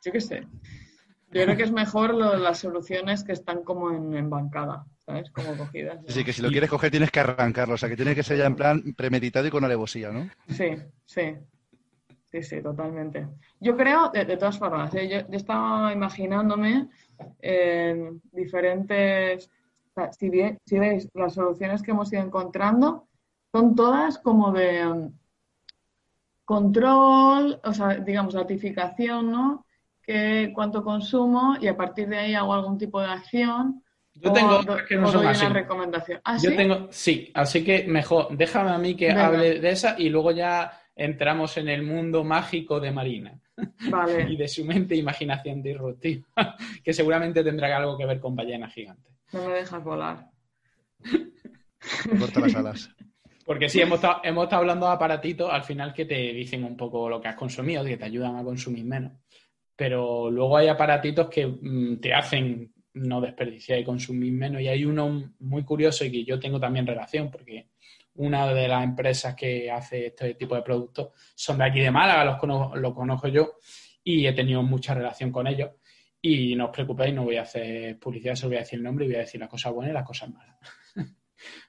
Yo 0.05 0.13
qué 0.13 0.21
sé. 0.21 0.47
Yo 1.33 1.45
creo 1.45 1.57
que 1.57 1.63
es 1.63 1.73
mejor 1.73 2.15
las 2.15 2.59
soluciones 2.59 3.23
que 3.23 3.33
están 3.33 3.63
como 3.63 3.93
en, 3.93 4.29
bancada, 4.29 4.85
¿sabes? 5.07 5.31
Como 5.31 5.57
cogidas. 5.57 5.99
Sí, 6.09 6.25
que 6.25 6.33
si 6.33 6.43
lo 6.43 6.51
quieres 6.51 6.69
coger 6.69 6.91
tienes 6.91 7.13
que 7.13 7.21
arrancarlo, 7.21 7.75
o 7.75 7.79
sea, 7.79 7.89
que 7.89 7.97
tiene 7.97 8.17
que 8.17 8.25
ser 8.25 8.39
ya 8.39 8.47
en 8.47 8.57
plan 8.57 8.95
premeditado 8.97 9.47
y 9.47 9.51
con 9.51 9.65
alevosía, 9.65 10.11
¿no? 10.11 10.29
Sí, 10.49 10.77
sí. 11.07 11.37
Sí, 12.31 12.43
sí, 12.45 12.63
totalmente. 12.63 13.27
Yo 13.59 13.77
creo, 13.77 14.11
de, 14.11 14.37
todas 14.37 14.59
formas, 14.59 14.95
¿eh? 14.95 15.09
yo, 15.09 15.37
estaba 15.37 15.93
imaginándome 15.93 16.89
en 17.41 18.23
diferentes. 18.31 19.51
si, 20.19 20.31
si 20.65 20.79
veis, 20.79 21.09
las 21.15 21.35
soluciones 21.35 21.83
que 21.83 21.91
hemos 21.91 22.13
ido 22.13 22.23
encontrando 22.23 23.09
son 23.53 23.75
todas 23.75 24.19
como 24.19 24.53
de 24.53 24.87
um, 24.87 25.13
control, 26.45 27.61
o 27.65 27.73
sea, 27.73 27.97
digamos, 27.97 28.35
ratificación, 28.35 29.33
¿no? 29.33 29.67
Que 30.01 30.53
cuánto 30.55 30.85
consumo 30.85 31.57
y 31.61 31.67
a 31.67 31.77
partir 31.77 32.09
de 32.09 32.19
ahí 32.19 32.35
hago 32.35 32.55
algún 32.55 32.79
tipo 32.79 33.01
de 33.01 33.09
acción. 33.09 33.83
Yo 34.15 34.33
tengo 34.33 34.61
que 34.89 34.97
no 34.97 35.09
son 35.09 35.27
así. 35.27 35.47
recomendación. 35.47 36.21
¿Ah, 36.25 36.37
Yo 36.41 36.55
tengo, 36.55 36.89
sí, 36.91 37.31
así 37.35 37.65
que 37.65 37.87
mejor, 37.89 38.37
déjame 38.37 38.71
a 38.71 38.79
mí 38.79 38.95
que 38.95 39.11
hable 39.11 39.61
de 39.61 39.71
esa 39.71 39.97
y 39.99 40.11
luego 40.11 40.31
ya 40.31 40.80
entramos 41.01 41.57
en 41.57 41.69
el 41.69 41.83
mundo 41.83 42.25
mágico 42.25 42.79
de 42.79 42.93
Marina. 42.93 43.41
y 44.29 44.37
de 44.37 44.49
su 44.49 44.65
mente 44.65 44.95
e 44.95 44.99
imaginación 44.99 45.63
disruptiva, 45.63 46.25
que 46.85 46.93
seguramente 46.93 47.45
tendrá 47.45 47.77
algo 47.77 47.97
que 47.97 48.07
ver 48.07 48.21
con 48.21 48.37
ballenas 48.37 48.73
gigantes. 48.73 49.13
No 49.33 49.47
me 49.47 49.55
dejas 49.55 49.83
volar. 49.83 50.27
Corta 52.19 52.41
las 52.41 52.55
alas. 52.55 52.91
Porque 53.47 53.69
sí, 53.69 53.81
hemos 53.81 53.97
estado, 53.97 54.21
hemos 54.23 54.45
estado 54.45 54.61
hablando 54.61 54.87
de 54.87 54.93
aparatitos 54.93 55.51
al 55.51 55.65
final 55.65 55.93
que 55.93 56.05
te 56.05 56.15
dicen 56.15 56.63
un 56.63 56.77
poco 56.77 57.09
lo 57.09 57.21
que 57.21 57.29
has 57.29 57.35
consumido, 57.35 57.85
que 57.85 57.97
te 57.97 58.05
ayudan 58.05 58.37
a 58.37 58.45
consumir 58.45 58.85
menos. 58.85 59.13
Pero 59.75 60.31
luego 60.31 60.57
hay 60.57 60.69
aparatitos 60.69 61.29
que 61.29 61.47
mm, 61.47 62.01
te 62.01 62.15
hacen 62.15 62.73
no 62.95 63.21
desperdiciar 63.21 63.79
y 63.79 63.85
consumir 63.85 64.33
menos. 64.33 64.61
Y 64.61 64.69
hay 64.69 64.85
uno 64.85 65.33
muy 65.41 65.65
curioso 65.65 66.05
y 66.05 66.13
que 66.13 66.25
yo 66.25 66.39
tengo 66.39 66.61
también 66.61 66.87
relación, 66.87 67.31
porque 67.31 67.70
una 68.21 68.53
de 68.53 68.69
las 68.69 68.85
empresas 68.85 69.35
que 69.35 69.71
hace 69.71 70.09
este 70.09 70.35
tipo 70.35 70.55
de 70.55 70.63
productos 70.63 71.09
son 71.35 71.57
de 71.57 71.65
aquí 71.65 71.81
de 71.81 71.91
Málaga, 71.91 72.25
los 72.25 72.95
conozco, 72.95 73.29
yo 73.29 73.57
y 74.05 74.27
he 74.27 74.33
tenido 74.35 74.63
mucha 74.63 74.93
relación 74.95 75.33
con 75.33 75.47
ellos. 75.47 75.71
Y 76.21 76.55
no 76.55 76.67
os 76.67 76.71
preocupéis, 76.71 77.15
no 77.15 77.25
voy 77.25 77.37
a 77.37 77.43
hacer 77.43 77.99
publicidad, 77.99 78.35
solo 78.35 78.51
voy 78.51 78.57
a 78.59 78.61
decir 78.61 78.79
el 78.79 78.83
nombre 78.83 79.07
y 79.07 79.09
voy 79.09 79.17
a 79.17 79.21
decir 79.21 79.41
las 79.41 79.49
cosas 79.49 79.73
buenas 79.73 79.93
y 79.93 79.95
las 79.95 80.07
cosas 80.07 80.31
malas. 80.31 80.57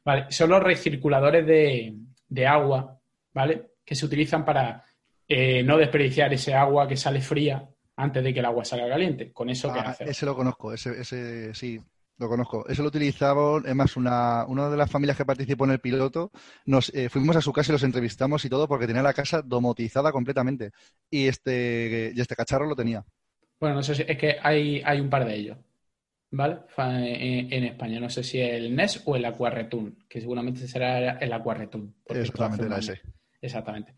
vale, 0.04 0.26
son 0.30 0.50
los 0.50 0.62
recirculadores 0.62 1.46
de, 1.48 2.48
agua, 2.48 3.00
¿vale? 3.34 3.76
Que 3.86 3.96
se 3.96 4.06
utilizan 4.06 4.44
para 4.44 4.84
eh, 5.26 5.64
no 5.64 5.78
desperdiciar 5.78 6.34
ese 6.34 6.54
agua 6.54 6.86
que 6.86 6.98
sale 6.98 7.22
fría 7.22 7.66
antes 7.96 8.22
de 8.22 8.34
que 8.34 8.40
el 8.40 8.46
agua 8.46 8.66
salga 8.66 8.90
caliente. 8.90 9.32
Con 9.32 9.50
eso, 9.50 9.72
¿qué 9.72 9.80
ah, 9.80 9.96
Ese 10.02 10.26
lo 10.26 10.36
conozco, 10.36 10.74
ese, 10.74 11.00
ese 11.00 11.54
sí, 11.54 11.80
lo 12.22 12.30
conozco. 12.30 12.66
Eso 12.70 12.84
lo 12.84 12.90
utilizamos, 12.90 13.66
es 13.66 13.76
más, 13.76 13.98
una, 13.98 14.46
una 14.46 14.70
de 14.70 14.78
las 14.78 14.90
familias 14.90 15.18
que 15.18 15.26
participó 15.26 15.66
en 15.66 15.72
el 15.72 15.80
piloto, 15.80 16.32
nos 16.66 16.94
eh, 16.94 17.10
fuimos 17.10 17.36
a 17.36 17.42
su 17.42 17.52
casa 17.52 17.72
y 17.72 17.74
los 17.74 17.84
entrevistamos 17.84 18.46
y 18.46 18.50
todo 18.50 18.68
porque 18.68 18.88
tenía 18.88 19.02
la 19.02 19.14
casa 19.14 19.42
domotizada 19.42 20.12
completamente. 20.12 20.72
Y 21.10 21.28
este, 21.28 22.14
y 22.16 22.22
este 22.22 22.36
cacharro 22.36 22.68
lo 22.68 22.76
tenía. 22.76 23.04
Bueno, 23.60 23.76
no 23.76 23.84
sé 23.84 23.96
si 23.96 24.04
es 24.08 24.18
que 24.18 24.38
hay, 24.42 24.82
hay 24.86 25.00
un 25.00 25.10
par 25.10 25.26
de 25.26 25.36
ellos, 25.36 25.58
¿vale? 26.32 26.60
En, 26.78 27.64
España. 27.64 28.00
No 28.00 28.10
sé 28.10 28.24
si 28.24 28.40
el 28.40 28.76
NES 28.76 29.02
o 29.06 29.16
el 29.16 29.26
Aquarretun, 29.26 30.06
que 30.08 30.22
seguramente 30.22 30.68
será 30.68 31.18
el 31.18 31.34
Aquarretun. 31.34 31.96
Exactamente, 32.06 32.70
la 32.70 32.78
ese. 32.78 33.02
Exactamente. 33.42 33.96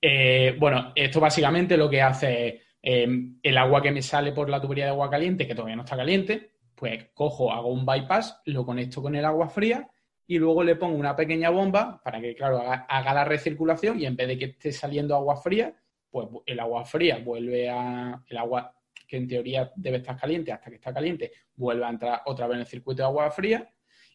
Eh, 0.00 0.56
bueno, 0.58 0.92
esto 0.94 1.20
básicamente 1.20 1.76
lo 1.76 1.90
que 1.90 2.02
hace 2.02 2.62
eh, 2.82 3.08
el 3.42 3.58
agua 3.58 3.82
que 3.82 3.90
me 3.90 4.02
sale 4.02 4.32
por 4.32 4.48
la 4.48 4.60
tubería 4.60 4.84
de 4.84 4.90
agua 4.90 5.10
caliente, 5.10 5.46
que 5.46 5.54
todavía 5.54 5.76
no 5.76 5.82
está 5.82 5.96
caliente, 5.96 6.53
pues 6.74 7.08
cojo, 7.14 7.52
hago 7.52 7.68
un 7.72 7.86
bypass, 7.86 8.42
lo 8.46 8.64
conecto 8.64 9.02
con 9.02 9.14
el 9.14 9.24
agua 9.24 9.48
fría 9.48 9.88
y 10.26 10.38
luego 10.38 10.64
le 10.64 10.76
pongo 10.76 10.96
una 10.96 11.14
pequeña 11.14 11.50
bomba 11.50 12.00
para 12.02 12.20
que, 12.20 12.34
claro, 12.34 12.60
haga, 12.60 13.14
la 13.14 13.24
recirculación 13.24 14.00
y 14.00 14.06
en 14.06 14.16
vez 14.16 14.28
de 14.28 14.38
que 14.38 14.44
esté 14.46 14.72
saliendo 14.72 15.14
agua 15.14 15.36
fría, 15.36 15.74
pues 16.10 16.28
el 16.46 16.60
agua 16.60 16.84
fría 16.84 17.18
vuelve 17.18 17.68
a. 17.68 18.22
El 18.26 18.38
agua 18.38 18.74
que 19.06 19.16
en 19.18 19.28
teoría 19.28 19.70
debe 19.76 19.98
estar 19.98 20.16
caliente 20.16 20.52
hasta 20.52 20.70
que 20.70 20.76
está 20.76 20.92
caliente, 20.92 21.32
vuelve 21.56 21.84
a 21.84 21.90
entrar 21.90 22.22
otra 22.26 22.46
vez 22.46 22.54
en 22.54 22.60
el 22.60 22.66
circuito 22.66 23.02
de 23.02 23.08
agua 23.08 23.30
fría 23.30 23.68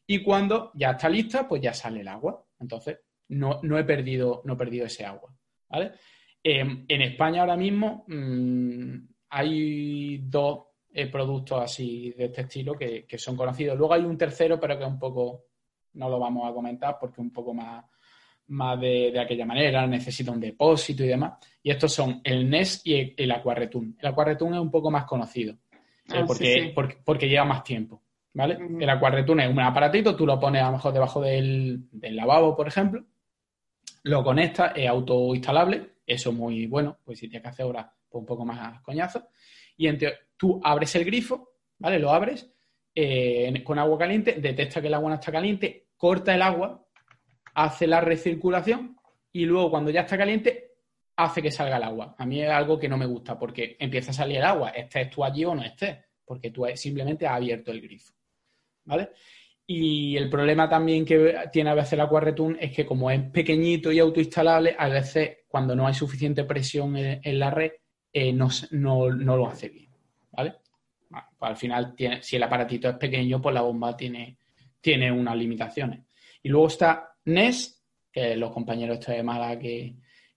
y 0.08 0.24
cuando 0.24 0.72
ya 0.74 0.92
está 0.92 1.08
lista, 1.08 1.48
pues 1.48 1.62
ya 1.62 1.72
sale 1.72 2.02
el 2.02 2.08
agua. 2.08 2.44
Entonces, 2.60 3.00
no, 3.28 3.60
no 3.62 3.78
he, 3.78 3.84
perdido, 3.84 4.42
no 4.44 4.54
he 4.54 4.58
perdido 4.58 4.88
ese 4.88 5.06
agua. 5.06 5.32
¿vale? 5.70 5.92
Em, 6.42 6.86
en 6.88 7.02
España 7.04 7.42
ahora 7.42 7.56
mismo 7.56 8.06
mm, 8.08 8.96
hay 9.30 10.18
dos 10.24 10.69
eh, 10.92 11.08
productos 11.08 11.62
así 11.62 12.12
de 12.18 12.26
este 12.26 12.42
estilo 12.42 12.74
que, 12.74 13.06
son 13.18 13.36
conocidos. 13.36 13.78
Luego 13.78 13.94
hay 13.94 14.02
un 14.02 14.18
tercero, 14.18 14.60
pero 14.60 14.78
que 14.78 14.86
un 14.86 14.98
poco, 14.98 15.46
no 15.94 16.10
lo 16.10 16.18
vamos 16.18 16.50
a 16.50 16.54
comentar 16.54 16.98
porque 17.00 17.22
un 17.22 17.32
poco 17.32 17.54
más, 17.54 17.86
más 18.48 18.80
de, 18.80 19.20
aquella 19.20 19.46
manera, 19.46 19.86
necesita 19.86 20.32
un 20.32 20.40
depósito 20.40 21.04
y 21.04 21.08
demás. 21.08 21.34
Y 21.62 21.70
estos 21.70 21.94
son 21.94 22.22
el 22.24 22.50
NES 22.50 22.82
y 22.86 23.14
el, 23.16 23.32
Aquarretun. 23.32 23.98
El 24.00 24.08
Aquarretun 24.08 24.56
es 24.56 24.60
un 24.60 24.72
poco 24.72 24.90
más 24.90 25.06
conocido 25.06 25.54
eh, 25.54 26.16
ah, 26.16 26.24
porque, 26.26 26.74
Porque, 27.06 27.30
lleva 27.30 27.46
más 27.46 27.64
tiempo. 27.64 28.02
¿Vale? 28.34 28.58
El 28.80 28.90
Aquarretun 28.90 29.42
es 29.42 29.50
un 29.50 29.60
aparatito, 29.60 30.16
tú 30.16 30.26
lo 30.26 30.40
pones 30.40 30.64
a 30.64 30.68
lo 30.68 30.74
mejor 30.74 30.94
debajo 30.94 31.22
del, 31.22 31.88
lavabo, 32.02 32.56
por 32.56 32.68
ejemplo, 32.68 33.04
lo 34.04 34.24
conectas, 34.24 34.72
es 34.76 34.88
autoinstalable, 34.88 35.98
eso 36.06 36.30
es 36.30 36.36
muy 36.36 36.66
bueno, 36.68 36.98
pues 37.04 37.20
si 37.20 37.28
tienes 37.28 37.44
que 37.44 37.50
hacer 37.50 37.66
ahora 37.66 37.92
pues 38.10 38.20
un 38.20 38.26
poco 38.26 38.46
más 38.46 38.82
coñazo. 38.82 39.28
Y 39.78 39.88
entre, 39.88 40.29
tú 40.40 40.60
abres 40.64 40.96
el 40.96 41.04
grifo, 41.04 41.52
¿vale? 41.78 42.00
Lo 42.00 42.12
abres 42.12 42.50
eh, 42.96 43.62
con 43.64 43.78
agua 43.78 43.98
caliente, 43.98 44.38
detecta 44.40 44.80
que 44.82 44.88
el 44.88 44.94
agua 44.94 45.10
no 45.10 45.16
está 45.16 45.32
caliente, 45.32 45.90
corta 45.98 46.34
el 46.34 46.42
agua, 46.42 46.88
hace 47.54 47.86
la 47.86 48.00
recirculación 48.00 48.96
y 49.34 49.46
luego 49.46 49.70
cuando 49.70 49.92
ya 49.92 50.02
está 50.02 50.18
caliente 50.18 50.72
hace 51.18 51.42
que 51.42 51.52
salga 51.52 51.76
el 51.76 51.84
agua. 51.84 52.16
A 52.18 52.26
mí 52.26 52.42
es 52.42 52.50
algo 52.50 52.80
que 52.80 52.88
no 52.88 52.98
me 52.98 53.06
gusta 53.06 53.38
porque 53.38 53.76
empieza 53.78 54.12
a 54.12 54.14
salir 54.14 54.38
el 54.38 54.46
agua, 54.46 54.70
estés 54.70 55.10
tú 55.10 55.26
allí 55.26 55.44
o 55.44 55.54
no 55.54 55.62
estés, 55.62 55.98
porque 56.24 56.52
tú 56.52 56.66
simplemente 56.76 57.28
has 57.28 57.36
abierto 57.36 57.72
el 57.72 57.82
grifo, 57.82 58.14
¿vale? 58.86 59.10
Y 59.68 60.16
el 60.16 60.30
problema 60.30 60.70
también 60.70 61.06
que 61.06 61.36
tiene 61.52 61.70
a 61.70 61.76
veces 61.76 61.94
el 61.94 62.02
Aquarretun 62.02 62.58
es 62.60 62.72
que 62.72 62.86
como 62.86 63.12
es 63.12 63.22
pequeñito 63.30 63.92
y 63.92 64.00
autoinstalable, 64.00 64.76
a 64.80 64.88
veces 64.88 65.40
cuando 65.48 65.76
no 65.76 65.86
hay 65.86 65.94
suficiente 65.94 66.46
presión 66.46 66.96
en, 66.98 67.40
la 67.40 67.52
red, 67.52 67.74
eh, 68.12 68.34
no, 68.34 68.50
lo 68.72 69.48
hace 69.48 69.70
bien. 69.70 69.89
¿Vale? 70.40 70.56
Pues 71.10 71.50
al 71.50 71.58
final, 71.58 71.96
tiene, 71.96 72.22
si 72.22 72.36
el 72.36 72.44
aparatito 72.44 72.90
es 72.90 72.96
pequeño, 72.96 73.42
pues 73.42 73.54
la 73.54 73.62
bomba 73.62 73.96
tiene, 73.98 74.38
tiene 74.80 75.12
unas 75.12 75.36
limitaciones. 75.36 76.02
Y 76.44 76.50
luego 76.50 76.68
está 76.68 77.16
NES, 77.26 77.84
que 78.12 78.36
los 78.36 78.52
compañeros 78.52 79.06
de 79.06 79.24
mala 79.24 79.58
que, 79.60 79.96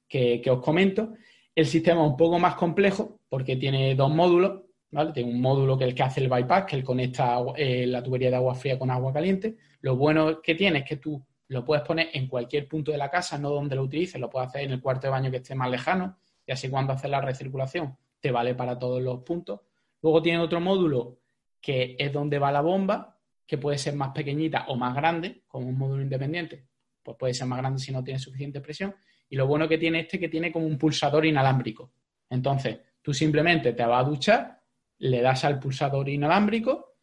que, 0.08 0.42
os 0.50 0.62
comento. 0.62 1.14
El 1.54 1.66
sistema 1.66 2.02
es 2.02 2.10
un 2.10 2.16
poco 2.16 2.38
más 2.38 2.54
complejo 2.54 3.20
porque 3.28 3.56
tiene 3.56 3.94
dos 3.94 4.10
módulos, 4.10 4.62
¿vale? 4.90 5.12
Tiene 5.12 5.30
un 5.30 5.40
módulo 5.40 5.76
que 5.76 5.84
es 5.84 5.90
el 5.90 5.94
que 5.94 6.02
hace 6.02 6.20
el 6.20 6.28
bypass, 6.28 6.64
que 6.64 6.82
conecta 6.82 7.38
eh, 7.56 7.86
la 7.86 8.02
tubería 8.02 8.30
de 8.30 8.36
agua 8.36 8.54
fría 8.54 8.78
con 8.78 8.90
agua 8.90 9.12
caliente. 9.12 9.56
Lo 9.80 9.96
bueno 9.96 10.40
que 10.40 10.54
tiene 10.54 10.80
es 10.80 10.84
que 10.84 10.96
tú 10.96 11.22
lo 11.48 11.64
puedes 11.64 11.84
poner 11.84 12.08
en 12.14 12.26
cualquier 12.26 12.66
punto 12.66 12.92
de 12.92 12.98
la 12.98 13.10
casa, 13.10 13.38
no 13.38 13.50
donde 13.50 13.76
lo 13.76 13.82
utilices, 13.82 14.20
lo 14.20 14.30
puedes 14.30 14.48
hacer 14.48 14.62
en 14.62 14.72
el 14.72 14.80
cuarto 14.80 15.06
de 15.06 15.10
baño 15.10 15.30
que 15.30 15.38
esté 15.38 15.54
más 15.54 15.70
lejano, 15.70 16.18
y 16.46 16.52
así 16.52 16.68
cuando 16.70 16.94
haces 16.94 17.10
la 17.10 17.20
recirculación 17.20 17.96
te 18.20 18.30
vale 18.30 18.54
para 18.54 18.78
todos 18.78 19.02
los 19.02 19.22
puntos. 19.22 19.60
Luego 20.02 20.20
tiene 20.20 20.38
otro 20.40 20.60
módulo 20.60 21.18
que 21.60 21.96
es 21.98 22.12
donde 22.12 22.38
va 22.38 22.52
la 22.52 22.60
bomba, 22.60 23.18
que 23.46 23.56
puede 23.56 23.78
ser 23.78 23.94
más 23.94 24.10
pequeñita 24.10 24.66
o 24.68 24.76
más 24.76 24.94
grande, 24.94 25.42
como 25.46 25.68
un 25.68 25.78
módulo 25.78 26.02
independiente. 26.02 26.66
Pues 27.02 27.16
puede 27.16 27.34
ser 27.34 27.46
más 27.46 27.58
grande 27.58 27.80
si 27.80 27.92
no 27.92 28.02
tiene 28.02 28.18
suficiente 28.18 28.60
presión. 28.60 28.94
Y 29.28 29.36
lo 29.36 29.46
bueno 29.46 29.68
que 29.68 29.78
tiene 29.78 30.00
este 30.00 30.16
es 30.16 30.20
que 30.20 30.28
tiene 30.28 30.50
como 30.50 30.66
un 30.66 30.76
pulsador 30.76 31.24
inalámbrico. 31.24 31.92
Entonces, 32.28 32.80
tú 33.00 33.14
simplemente 33.14 33.72
te 33.72 33.84
vas 33.84 34.04
a 34.04 34.08
duchar, 34.08 34.60
le 34.98 35.20
das 35.20 35.44
al 35.44 35.58
pulsador 35.58 36.08
inalámbrico, 36.08 36.96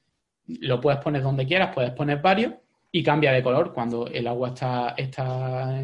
lo 0.45 0.82
puedes 0.82 1.00
poner 1.00 1.22
donde 1.22 1.45
quieras, 1.45 1.74
puedes 1.74 1.91
poner 1.91 2.22
varios 2.22 2.54
y 2.91 3.04
cambia 3.04 3.32
de 3.32 3.43
color. 3.43 3.74
Cuando 3.74 4.08
el 4.08 4.28
agua 4.28 4.50
está, 4.50 4.95
está 4.97 5.82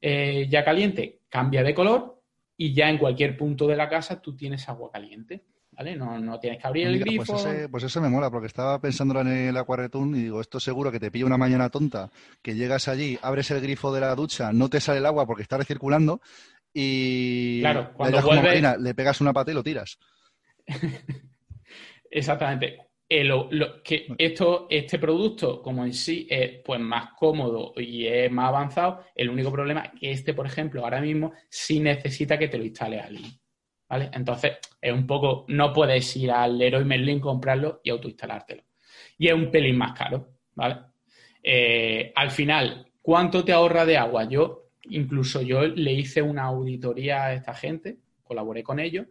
eh, 0.00 0.46
ya 0.48 0.64
caliente, 0.64 1.22
cambia 1.28 1.62
de 1.62 1.74
color 1.74 2.22
y 2.56 2.72
ya 2.72 2.88
en 2.88 2.98
cualquier 2.98 3.36
punto 3.36 3.66
de 3.66 3.76
la 3.76 3.88
casa 3.88 4.20
tú 4.20 4.36
tienes 4.36 4.68
agua 4.68 4.90
caliente. 4.90 5.44
¿Vale? 5.76 5.96
No, 5.96 6.18
no 6.18 6.40
tienes 6.40 6.60
que 6.60 6.66
abrir 6.66 6.86
el 6.86 6.98
pues 6.98 7.04
grifo. 7.04 7.38
Pues, 7.70 7.84
eso 7.84 8.00
me 8.00 8.08
mola, 8.08 8.30
porque 8.30 8.46
estaba 8.46 8.80
pensando 8.80 9.20
en 9.20 9.28
el 9.28 9.56
Aquaretún 9.56 10.14
y 10.16 10.22
digo, 10.22 10.40
esto 10.40 10.58
seguro 10.58 10.90
que 10.90 11.00
te 11.00 11.10
pilla 11.10 11.26
una 11.26 11.36
mañana 11.36 11.70
tonta, 11.70 12.10
que 12.42 12.54
llegas 12.54 12.88
allí, 12.88 13.18
abres 13.22 13.50
el 13.50 13.60
grifo 13.60 13.92
de 13.92 14.00
la 14.00 14.14
ducha, 14.14 14.52
no 14.52 14.68
te 14.68 14.80
sale 14.80 14.98
el 14.98 15.06
agua 15.06 15.26
porque 15.26 15.42
está 15.42 15.58
recirculando 15.58 16.20
y 16.72 17.60
claro, 17.60 17.92
cuando 17.94 18.20
le 18.78 18.94
pegas 18.94 19.20
una 19.20 19.32
pata 19.32 19.50
y 19.50 19.54
lo 19.54 19.62
tiras. 19.62 19.98
Exactamente. 22.10 22.78
Eh, 23.08 23.22
lo, 23.22 23.48
que 23.84 24.08
esto, 24.18 24.66
este 24.68 24.98
producto, 24.98 25.62
como 25.62 25.84
en 25.84 25.94
sí 25.94 26.26
es 26.28 26.60
pues 26.64 26.80
más 26.80 27.10
cómodo 27.16 27.72
y 27.76 28.06
es 28.06 28.30
más 28.32 28.48
avanzado, 28.48 29.04
el 29.14 29.30
único 29.30 29.52
problema 29.52 29.84
es 29.84 30.00
que 30.00 30.10
este, 30.10 30.34
por 30.34 30.46
ejemplo, 30.46 30.82
ahora 30.82 31.00
mismo 31.00 31.32
sí 31.48 31.78
necesita 31.78 32.36
que 32.36 32.48
te 32.48 32.58
lo 32.58 32.64
instale 32.64 33.00
alguien. 33.00 33.30
¿Vale? 33.88 34.10
Entonces, 34.12 34.58
es 34.80 34.92
un 34.92 35.06
poco, 35.06 35.44
no 35.48 35.72
puedes 35.72 36.16
ir 36.16 36.30
al 36.32 36.58
Leroy 36.58 36.84
Merlin, 36.84 37.20
comprarlo 37.20 37.80
y 37.84 37.90
autoinstalártelo. 37.90 38.64
Y 39.18 39.28
es 39.28 39.34
un 39.34 39.50
pelín 39.50 39.78
más 39.78 39.96
caro, 39.96 40.28
¿vale? 40.54 40.78
Eh, 41.42 42.12
al 42.16 42.30
final, 42.30 42.90
¿cuánto 43.00 43.44
te 43.44 43.52
ahorra 43.52 43.86
de 43.86 43.96
agua? 43.96 44.28
Yo, 44.28 44.70
incluso 44.90 45.40
yo 45.42 45.62
le 45.66 45.92
hice 45.92 46.20
una 46.20 46.44
auditoría 46.44 47.26
a 47.26 47.34
esta 47.34 47.54
gente, 47.54 47.98
colaboré 48.24 48.64
con 48.64 48.80
ellos, 48.80 49.06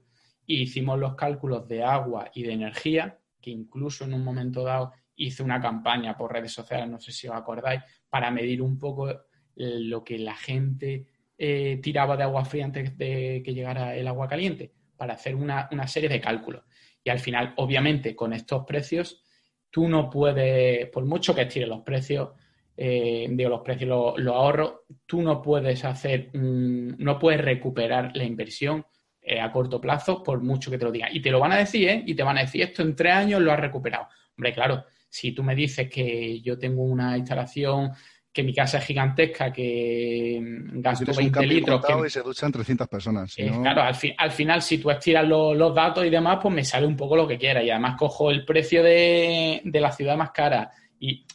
y 0.45 0.61
hicimos 0.61 0.99
los 0.99 1.15
cálculos 1.15 1.67
de 1.67 1.83
agua 1.83 2.29
y 2.33 2.43
de 2.43 2.53
energía 2.53 3.17
que 3.45 3.51
incluso 3.51 4.05
en 4.05 4.13
un 4.15 4.23
momento 4.23 4.63
dado 4.63 4.91
hice 5.15 5.43
una 5.43 5.61
campaña 5.61 6.17
por 6.17 6.33
redes 6.33 6.51
sociales, 6.51 6.89
no 6.89 6.99
sé 6.99 7.11
si 7.11 7.27
os 7.27 7.35
acordáis, 7.35 7.81
para 8.09 8.31
medir 8.31 8.59
un 8.59 8.79
poco 8.79 9.09
eh, 9.09 9.17
lo 9.55 10.03
que 10.03 10.17
la 10.17 10.35
gente 10.35 11.05
eh, 11.37 11.79
tiraba 11.81 12.15
de 12.15 12.23
agua 12.23 12.45
fría 12.45 12.65
antes 12.65 12.97
de 12.97 13.41
que 13.43 13.53
llegara 13.53 13.95
el 13.95 14.07
agua 14.07 14.27
caliente, 14.27 14.71
para 14.95 15.15
hacer 15.15 15.35
una, 15.35 15.67
serie 15.87 16.09
de 16.09 16.21
cálculos. 16.21 16.63
Y 17.03 17.09
al 17.09 17.19
final, 17.19 17.53
obviamente, 17.57 18.15
con 18.15 18.33
estos 18.33 18.65
precios, 18.65 19.23
tú 19.69 19.87
no 19.87 20.09
puedes, 20.09 20.87
por 20.89 21.05
mucho 21.05 21.35
que 21.35 21.41
estires 21.41 21.67
los 21.67 21.81
precios, 21.81 22.29
eh, 22.77 23.27
digo, 23.29 23.49
los 23.49 23.61
precios, 23.61 24.17
los, 24.17 24.35
ahorros, 24.35 24.81
tú 25.05 25.21
no 25.21 25.41
puedes 25.41 25.83
hacer, 25.85 26.29
no 26.33 27.19
puedes 27.19 27.41
recuperar 27.41 28.15
la 28.15 28.23
inversión 28.23 28.85
eh, 29.21 29.39
a 29.39 29.51
corto 29.51 29.81
plazo, 29.81 30.23
por 30.23 30.41
mucho 30.41 30.71
que 30.71 30.77
te 30.77 30.85
lo 30.85 30.91
digan. 30.91 31.09
Y 31.13 31.21
te 31.21 31.31
lo 31.31 31.39
van 31.39 31.51
a 31.51 31.57
decir, 31.57 31.89
¿eh? 31.89 32.03
Y 32.05 32.15
te 32.15 32.23
van 32.23 32.37
a 32.37 32.41
decir, 32.41 32.61
esto 32.61 32.81
en 32.81 32.95
tres 32.95 33.13
años 33.13 33.41
lo 33.41 33.51
has 33.51 33.59
recuperado. 33.59 34.07
Hombre, 34.37 34.53
claro, 34.53 34.85
si 35.09 35.31
tú 35.31 35.43
me 35.43 35.55
dices 35.55 35.89
que 35.89 36.41
yo 36.41 36.59
tengo 36.59 36.83
una 36.83 37.17
instalación, 37.17 37.91
que 38.35 38.43
mi 38.43 38.53
casa 38.53 38.79
es 38.79 38.85
gigantesca, 38.85 39.49
que 39.49 40.41
gasto 40.73 41.13
20 41.15 41.47
litros. 41.47 41.81
Que... 41.85 42.07
y 42.07 42.09
se 42.09 42.21
duchan 42.21 42.51
300 42.51 42.85
personas. 42.89 43.33
Eh, 43.37 43.49
claro, 43.61 43.81
al, 43.81 43.95
al, 44.17 44.31
final, 44.31 44.61
si 44.61 44.77
tú 44.77 44.91
estiras 44.91 45.25
los, 45.25 45.73
datos 45.73 46.05
y 46.05 46.09
demás, 46.09 46.39
pues 46.41 46.53
me 46.53 46.65
sale 46.65 46.85
un 46.85 46.97
poco 46.97 47.15
lo 47.15 47.25
que 47.25 47.37
quiera. 47.37 47.63
Y 47.63 47.69
además 47.69 47.95
cojo 47.97 48.31
el 48.31 48.43
precio 48.43 48.83
de, 48.83 49.61
la 49.63 49.89
ciudad 49.93 50.17
más 50.17 50.31
cara. 50.31 50.69
Y 50.99 51.25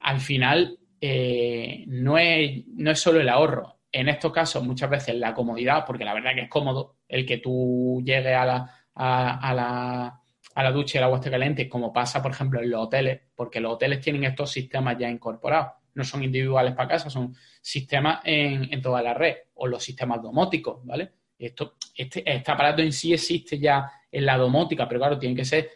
al 0.00 0.20
final, 0.20 0.78
eh, 1.00 1.84
no, 1.86 2.18
es, 2.18 2.66
no 2.66 2.90
es 2.90 3.00
solo 3.00 3.20
el 3.20 3.30
ahorro, 3.30 3.78
en 3.90 4.10
estos 4.10 4.30
casos, 4.30 4.62
muchas 4.62 4.90
veces 4.90 5.14
la 5.14 5.32
comodidad, 5.32 5.86
porque 5.86 6.04
la 6.04 6.12
verdad 6.12 6.34
que 6.34 6.42
es 6.42 6.50
cómodo 6.50 6.96
el 7.08 7.24
que 7.24 7.38
tú 7.38 8.02
llegues 8.04 8.36
a 8.36 8.44
la, 8.44 8.74
a, 8.94 9.54
la, 9.54 10.20
a 10.54 10.62
la 10.62 10.70
ducha 10.70 10.98
y 10.98 10.98
el 10.98 11.04
agua 11.04 11.16
esté 11.16 11.30
caliente, 11.30 11.66
como 11.66 11.94
pasa, 11.94 12.20
por 12.20 12.32
ejemplo, 12.32 12.60
en 12.60 12.70
los 12.70 12.82
hoteles, 12.82 13.22
porque 13.34 13.58
los 13.58 13.72
hoteles 13.72 14.00
tienen 14.00 14.24
estos 14.24 14.50
sistemas 14.50 14.98
ya 14.98 15.08
incorporados. 15.08 15.81
No 15.94 16.04
son 16.04 16.22
individuales 16.24 16.74
para 16.74 16.88
casa, 16.88 17.10
son 17.10 17.34
sistemas 17.60 18.20
en, 18.24 18.80
toda 18.80 19.02
la 19.02 19.14
red, 19.14 19.36
o 19.54 19.66
los 19.66 19.82
sistemas 19.82 20.22
domóticos, 20.22 20.84
¿vale? 20.84 21.12
Esto, 21.38 21.74
este, 21.96 22.22
este 22.30 22.52
aparato 22.52 22.82
en 22.82 22.92
sí 22.92 23.12
existe 23.12 23.58
ya 23.58 23.90
en 24.10 24.24
la 24.24 24.36
domótica, 24.36 24.86
pero 24.86 25.00
claro, 25.00 25.18
tiene 25.18 25.34
que 25.34 25.44
ser 25.44 25.70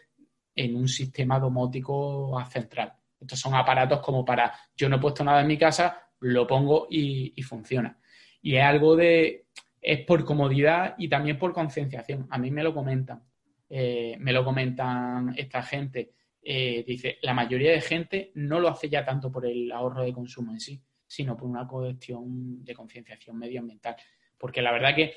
en 0.55 0.75
un 0.75 0.87
sistema 0.87 1.39
domótico 1.39 2.37
central. 2.49 2.93
Estos 3.19 3.39
son 3.39 3.55
aparatos 3.55 3.99
como 3.99 4.23
para, 4.23 4.53
yo 4.75 4.87
no 4.89 4.95
he 4.95 4.99
puesto 4.99 5.23
nada 5.23 5.41
en 5.41 5.47
mi 5.47 5.57
casa, 5.57 6.09
lo 6.19 6.47
pongo 6.47 6.87
y 6.89 7.41
funciona. 7.43 7.99
Y 8.41 8.55
es 8.55 8.63
algo 8.63 8.95
de, 8.95 9.47
es 9.81 10.05
por 10.05 10.25
comodidad 10.25 10.95
y 10.97 11.07
también 11.07 11.37
por 11.37 11.53
concienciación. 11.53 12.27
A 12.29 12.37
mí 12.37 12.51
me 12.51 12.63
lo 12.63 12.73
comentan, 12.73 13.23
eh, 13.69 14.17
me 14.19 14.33
lo 14.33 14.43
comentan 14.43 15.33
esta 15.37 15.63
gente. 15.63 16.11
Eh, 16.49 16.85
dice, 16.87 17.17
la 17.23 17.33
mayoría 17.33 17.73
de 17.73 17.81
gente 17.81 18.31
no 18.35 18.61
lo 18.61 18.69
hace 18.69 18.87
ya 18.87 19.03
tanto 19.03 19.29
por 19.29 19.45
el 19.45 19.69
ahorro 19.69 20.05
de 20.05 20.13
consumo 20.13 20.53
en 20.53 20.61
sí, 20.61 20.81
sino 21.05 21.35
por 21.35 21.49
una 21.49 21.67
cuestión 21.67 22.63
de 22.63 22.73
concienciación 22.73 23.37
medioambiental. 23.37 23.97
Porque 24.37 24.61
la 24.61 24.71
verdad 24.71 24.95
que 24.95 25.15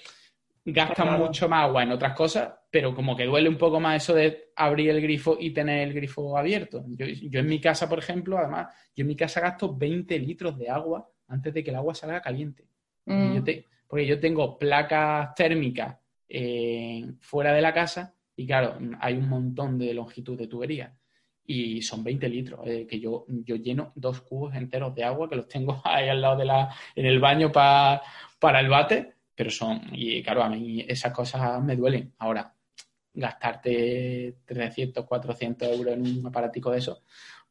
gastan 0.65 1.21
mucho 1.21 1.49
más 1.49 1.67
agua 1.67 1.85
en 1.85 1.93
otras 1.93 2.17
cosas, 2.17 2.53
pero 2.69 2.93
como 2.97 3.17
que 3.17 3.27
duele 3.27 3.49
un 3.49 3.59
poco 3.59 3.79
más 3.79 4.03
eso 4.03 4.13
de 4.13 4.51
abrir 4.57 4.91
el 4.91 5.01
grifo 5.01 5.37
y 5.39 5.53
tener 5.53 5.87
el 5.87 5.95
grifo 5.95 6.37
abierto. 6.37 6.85
Yo, 6.89 7.07
yo 7.07 7.39
en 7.39 7.47
mi 7.47 7.61
casa, 7.61 7.89
por 7.89 8.01
ejemplo, 8.01 8.37
además, 8.37 8.75
yo 8.97 9.03
en 9.03 9.07
mi 9.07 9.15
casa 9.15 9.41
gasto 9.41 9.73
20 9.77 10.19
litros 10.19 10.59
de 10.59 10.69
agua 10.69 11.09
antes 11.29 11.55
de 11.55 11.63
que 11.63 11.71
el 11.71 11.77
agua 11.77 11.95
salga 11.95 12.21
caliente. 12.21 12.67
Mm. 13.05 13.39
porque 13.87 14.07
yo 14.07 14.19
tengo 14.19 14.59
placas 14.59 15.33
térmicas 15.37 15.97
eh, 16.29 17.05
fuera 17.21 17.53
de 17.53 17.63
la 17.63 17.73
casa 17.73 18.17
y 18.35 18.47
claro, 18.47 18.79
hay 18.99 19.15
un 19.15 19.29
montón 19.29 19.79
de 19.79 19.95
longitud 19.95 20.37
de 20.37 20.49
tubería 20.49 20.97
y 21.51 21.83
son 21.83 22.05
20 22.05 22.29
litros, 22.29 22.61
eh, 22.65 22.87
que 22.89 23.01
yo, 23.01 23.27
yo 23.29 23.57
lleno 23.57 23.91
dos 23.97 24.21
cubos 24.21 24.55
enteros 24.55 24.95
de 24.95 25.03
agua 25.03 25.29
que 25.29 25.35
los 25.35 25.49
tengo 25.49 25.81
ahí 25.85 26.09
al 26.09 26.21
lado 26.21 26.37
de 26.37 26.45
la, 26.45 26.73
en 26.95 27.07
el 27.07 27.19
baño 27.19 27.51
para 27.51 28.61
el 28.61 28.69
bate, 28.69 29.15
pero 29.35 29.51
son, 29.51 29.83
y 29.93 30.23
claro, 30.23 30.45
a 30.45 30.49
mí 30.49 30.85
esas 30.87 31.13
cosas 31.13 31.61
me 31.61 31.75
duelen. 31.75 32.13
Ahora, 32.19 32.55
gastarte 33.13 34.37
300, 34.45 35.05
400 35.05 35.69
euros 35.71 35.95
en 35.95 36.19
un 36.21 36.27
aparatico 36.29 36.71
de 36.71 36.79
eso, 36.79 37.03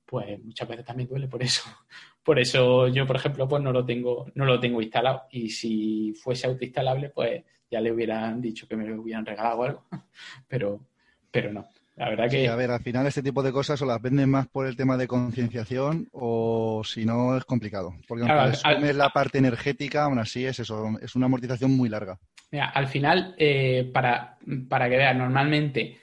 pues 0.05 0.41
muchas 0.45 0.69
veces 0.69 0.85
también 0.85 1.09
duele 1.09 1.27
por 1.27 1.43
eso. 1.43 1.63
Por 2.23 2.37
eso 2.37 2.87
yo, 2.89 3.07
por 3.07 3.15
ejemplo, 3.15 3.47
pues 3.47 3.63
no 3.63 3.71
lo 3.71 3.83
tengo, 3.83 4.27
no 4.35 4.45
lo 4.45 4.59
tengo 4.59 4.81
instalado. 4.81 5.23
Y 5.31 5.49
si 5.49 6.13
fuese 6.13 6.45
autoinstalable, 6.45 7.09
pues 7.09 7.43
ya 7.71 7.81
le 7.81 7.91
hubieran 7.91 8.39
dicho 8.39 8.67
que 8.67 8.75
me 8.75 8.85
lo 8.85 9.01
hubieran 9.01 9.25
regalado 9.25 9.63
algo. 9.63 9.85
Pero, 10.47 10.85
pero 11.31 11.51
no. 11.51 11.67
La 11.99 12.07
verdad 12.07 12.29
que. 12.29 12.47
a 12.47 12.55
ver, 12.55 12.71
al 12.71 12.79
final 12.79 13.05
este 13.07 13.21
tipo 13.21 13.43
de 13.43 13.51
cosas 13.51 13.81
o 13.81 13.85
las 13.85 14.01
venden 14.01 14.29
más 14.29 14.47
por 14.47 14.65
el 14.65 14.77
tema 14.77 14.95
de 14.95 15.05
concienciación 15.05 16.07
o 16.13 16.81
si 16.85 17.05
no 17.05 17.35
es 17.35 17.43
complicado. 17.43 17.93
Porque 18.07 18.25
aunque 18.25 18.93
la 18.93 19.09
parte 19.09 19.37
energética, 19.37 20.05
aún 20.05 20.17
así 20.17 20.45
es 20.45 20.59
eso, 20.59 20.97
es 21.01 21.13
una 21.17 21.25
amortización 21.25 21.75
muy 21.75 21.89
larga. 21.89 22.17
Mira, 22.51 22.69
al 22.69 22.87
final, 22.87 23.35
eh, 23.37 23.91
para, 23.93 24.37
para 24.69 24.89
que 24.89 24.95
veas, 24.95 25.13
normalmente 25.13 25.97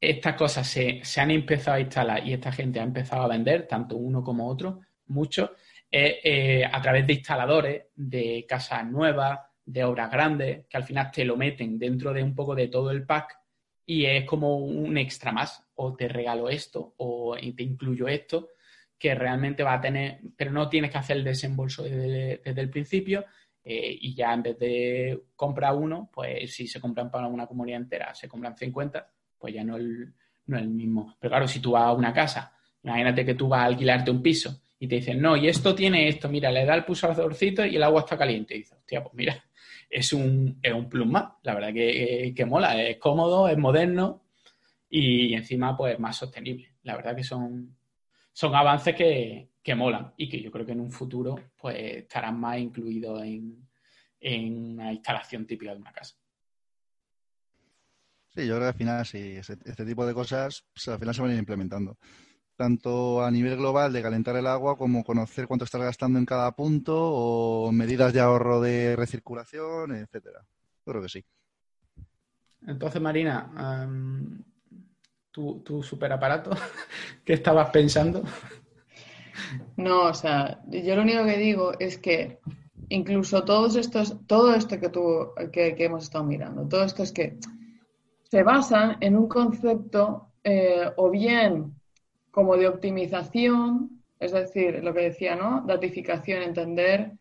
estas 0.00 0.34
cosas 0.34 0.66
se, 0.66 1.02
han 1.20 1.30
empezado 1.30 1.76
a 1.76 1.80
instalar 1.80 2.26
y 2.26 2.32
esta 2.32 2.50
gente 2.50 2.80
ha 2.80 2.84
empezado 2.84 3.24
a 3.24 3.28
vender, 3.28 3.66
tanto 3.68 3.96
uno 3.96 4.24
como 4.24 4.48
otro, 4.48 4.80
mucho, 5.08 5.52
eh, 5.90 6.64
a 6.72 6.80
través 6.80 7.06
de 7.06 7.12
instaladores, 7.12 7.82
de 7.94 8.46
casas 8.48 8.86
nuevas, 8.86 9.40
de 9.66 9.84
obras 9.84 10.10
grandes, 10.10 10.64
que 10.70 10.76
al 10.78 10.84
final 10.84 11.10
te 11.10 11.26
lo 11.26 11.36
meten 11.36 11.78
dentro 11.78 12.14
de 12.14 12.22
un 12.22 12.34
poco 12.34 12.54
de 12.54 12.68
todo 12.68 12.90
el 12.90 13.04
pack 13.04 13.43
y 13.86 14.06
es 14.06 14.24
como 14.24 14.56
un 14.58 14.96
extra 14.96 15.32
más, 15.32 15.62
o 15.74 15.94
te 15.94 16.08
regalo 16.08 16.48
esto, 16.48 16.94
o 16.98 17.36
te 17.36 17.62
incluyo 17.62 18.08
esto, 18.08 18.50
que 18.98 19.14
realmente 19.14 19.62
va 19.62 19.74
a 19.74 19.80
tener, 19.80 20.20
pero 20.36 20.50
no 20.50 20.68
tienes 20.68 20.90
que 20.90 20.98
hacer 20.98 21.16
el 21.18 21.24
desembolso 21.24 21.82
desde, 21.82 22.40
el 22.44 22.70
principio, 22.70 23.24
eh, 23.62 23.98
y 24.00 24.14
ya 24.14 24.32
en 24.32 24.42
vez 24.42 24.58
de 24.58 25.24
comprar 25.36 25.74
uno, 25.74 26.10
pues 26.12 26.54
si 26.54 26.66
se 26.66 26.80
compran 26.80 27.10
para 27.10 27.26
una 27.26 27.46
comunidad 27.46 27.80
entera, 27.80 28.14
se 28.14 28.28
compran 28.28 28.56
50, 28.56 29.10
pues 29.38 29.54
ya 29.54 29.64
no, 29.64 29.78
no 29.78 30.56
es 30.56 30.62
el 30.62 30.70
mismo. 30.70 31.16
Pero 31.18 31.30
claro, 31.30 31.48
si 31.48 31.60
tú 31.60 31.72
vas 31.72 31.84
a 31.84 31.92
una 31.92 32.12
casa, 32.12 32.52
imagínate 32.82 33.24
que 33.24 33.34
tú 33.34 33.48
vas 33.48 33.60
a 33.60 33.64
alquilarte 33.66 34.10
un 34.10 34.22
piso 34.22 34.62
y 34.78 34.88
te 34.88 34.96
dicen, 34.96 35.20
no, 35.20 35.36
y 35.36 35.48
esto 35.48 35.74
tiene 35.74 36.08
esto, 36.08 36.28
mira, 36.28 36.50
le 36.50 36.64
da 36.64 36.74
el 36.74 36.84
pulsadorcito 36.84 37.64
y 37.64 37.76
el 37.76 37.82
agua 37.82 38.00
está 38.00 38.18
caliente. 38.18 38.54
Y 38.54 38.58
dices, 38.58 38.78
hostia, 38.78 39.02
pues 39.02 39.14
mira, 39.14 39.44
es 39.88 40.12
un, 40.12 40.58
es 40.62 40.72
un 40.72 40.88
plus 40.88 41.06
más, 41.06 41.32
la 41.42 41.54
verdad 41.54 41.72
que, 41.72 42.32
que 42.34 42.44
mola, 42.44 42.82
es 42.82 42.98
cómodo, 42.98 43.48
es 43.48 43.56
moderno 43.56 44.24
y 44.88 45.34
encima 45.34 45.76
pues 45.76 45.98
más 45.98 46.16
sostenible. 46.16 46.74
La 46.82 46.96
verdad 46.96 47.16
que 47.16 47.24
son, 47.24 47.76
son 48.32 48.54
avances 48.54 48.94
que, 48.94 49.48
que 49.62 49.74
molan 49.74 50.12
y 50.16 50.28
que 50.28 50.40
yo 50.40 50.50
creo 50.50 50.66
que 50.66 50.72
en 50.72 50.80
un 50.80 50.92
futuro 50.92 51.36
pues 51.56 51.76
estarán 51.78 52.38
más 52.38 52.58
incluidos 52.58 53.22
en, 53.22 53.66
en 54.20 54.72
una 54.72 54.92
instalación 54.92 55.46
típica 55.46 55.72
de 55.72 55.80
una 55.80 55.92
casa. 55.92 56.16
Sí, 58.28 58.46
yo 58.46 58.56
creo 58.56 58.60
que 58.60 58.66
al 58.66 58.74
final 58.74 59.06
sí, 59.06 59.36
este, 59.36 59.86
tipo 59.86 60.04
de 60.04 60.12
cosas 60.12 60.64
pues, 60.74 60.88
al 60.88 60.98
final 60.98 61.14
se 61.14 61.22
van 61.22 61.30
a 61.30 61.34
ir 61.34 61.38
implementando. 61.38 61.96
Tanto 62.56 63.24
a 63.24 63.30
nivel 63.30 63.56
global 63.56 63.92
de 63.92 64.02
calentar 64.02 64.36
el 64.36 64.46
agua 64.46 64.76
como 64.76 65.02
conocer 65.02 65.48
cuánto 65.48 65.64
estás 65.64 65.80
gastando 65.80 66.18
en 66.18 66.26
cada 66.26 66.52
punto 66.52 66.94
o 66.96 67.72
medidas 67.72 68.12
de 68.12 68.20
ahorro 68.20 68.60
de 68.60 68.94
recirculación, 68.94 69.92
etcétera. 69.92 70.40
Yo 70.86 70.92
creo 70.92 71.02
que 71.02 71.08
sí. 71.08 71.24
Entonces, 72.66 73.02
Marina, 73.02 73.88
¿tu, 75.30 75.60
tu 75.60 75.82
superaparato, 75.82 76.50
¿qué 77.24 77.34
estabas 77.34 77.70
pensando? 77.70 78.22
No, 79.76 80.04
o 80.04 80.14
sea, 80.14 80.62
yo 80.68 80.94
lo 80.94 81.02
único 81.02 81.24
que 81.24 81.36
digo 81.38 81.72
es 81.78 81.98
que 81.98 82.38
incluso 82.88 83.44
todos 83.44 83.76
estos, 83.76 84.16
todo 84.26 84.54
esto 84.54 84.78
que 84.78 84.88
tú, 84.88 85.30
que 85.52 85.74
hemos 85.78 86.04
estado 86.04 86.24
mirando, 86.24 86.68
todo 86.68 86.84
esto 86.84 87.02
es 87.02 87.12
que 87.12 87.38
se 88.30 88.42
basan 88.42 88.96
en 89.00 89.16
un 89.16 89.28
concepto 89.28 90.28
eh, 90.42 90.90
o 90.96 91.10
bien 91.10 91.74
como 92.34 92.56
de 92.56 92.66
optimización, 92.66 94.02
es 94.18 94.32
decir, 94.32 94.82
lo 94.82 94.92
que 94.92 95.02
decía, 95.02 95.36
¿no? 95.36 95.62
Datificación, 95.64 96.42
entender 96.42 97.12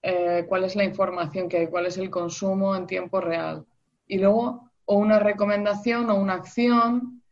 eh, 0.00 0.44
cuál 0.48 0.62
es 0.62 0.76
la 0.76 0.84
información 0.84 1.48
que 1.48 1.56
hay, 1.58 1.66
cuál 1.66 1.86
es 1.86 1.98
el 1.98 2.10
consumo 2.10 2.76
en 2.76 2.86
tiempo 2.86 3.20
real. 3.20 3.66
Y 4.06 4.18
luego, 4.18 4.70
o 4.84 4.94
una 4.98 5.18
recomendación 5.18 6.10
o 6.10 6.14
una 6.14 6.34
acción. 6.34 7.22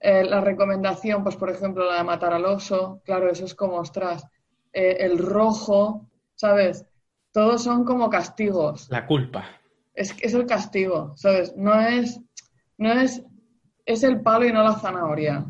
Eh, 0.00 0.24
la 0.24 0.40
recomendación, 0.40 1.22
pues 1.22 1.36
por 1.36 1.50
ejemplo, 1.50 1.84
la 1.84 1.98
de 1.98 2.04
matar 2.04 2.32
al 2.32 2.46
oso, 2.46 3.02
claro, 3.04 3.30
eso 3.30 3.44
es 3.44 3.54
como, 3.54 3.76
ostras, 3.76 4.26
el 4.72 5.18
rojo, 5.18 6.08
¿sabes? 6.36 6.86
Todos 7.32 7.64
son 7.64 7.84
como 7.84 8.08
castigos. 8.08 8.88
La 8.90 9.06
culpa. 9.06 9.44
Es, 9.92 10.16
es 10.22 10.32
el 10.32 10.46
castigo, 10.46 11.12
¿sabes? 11.16 11.54
No 11.54 11.78
es, 11.80 12.18
no 12.78 12.92
es, 12.92 13.22
es 13.84 14.02
el 14.04 14.22
palo 14.22 14.46
y 14.46 14.52
no 14.52 14.62
la 14.62 14.74
zanahoria. 14.74 15.44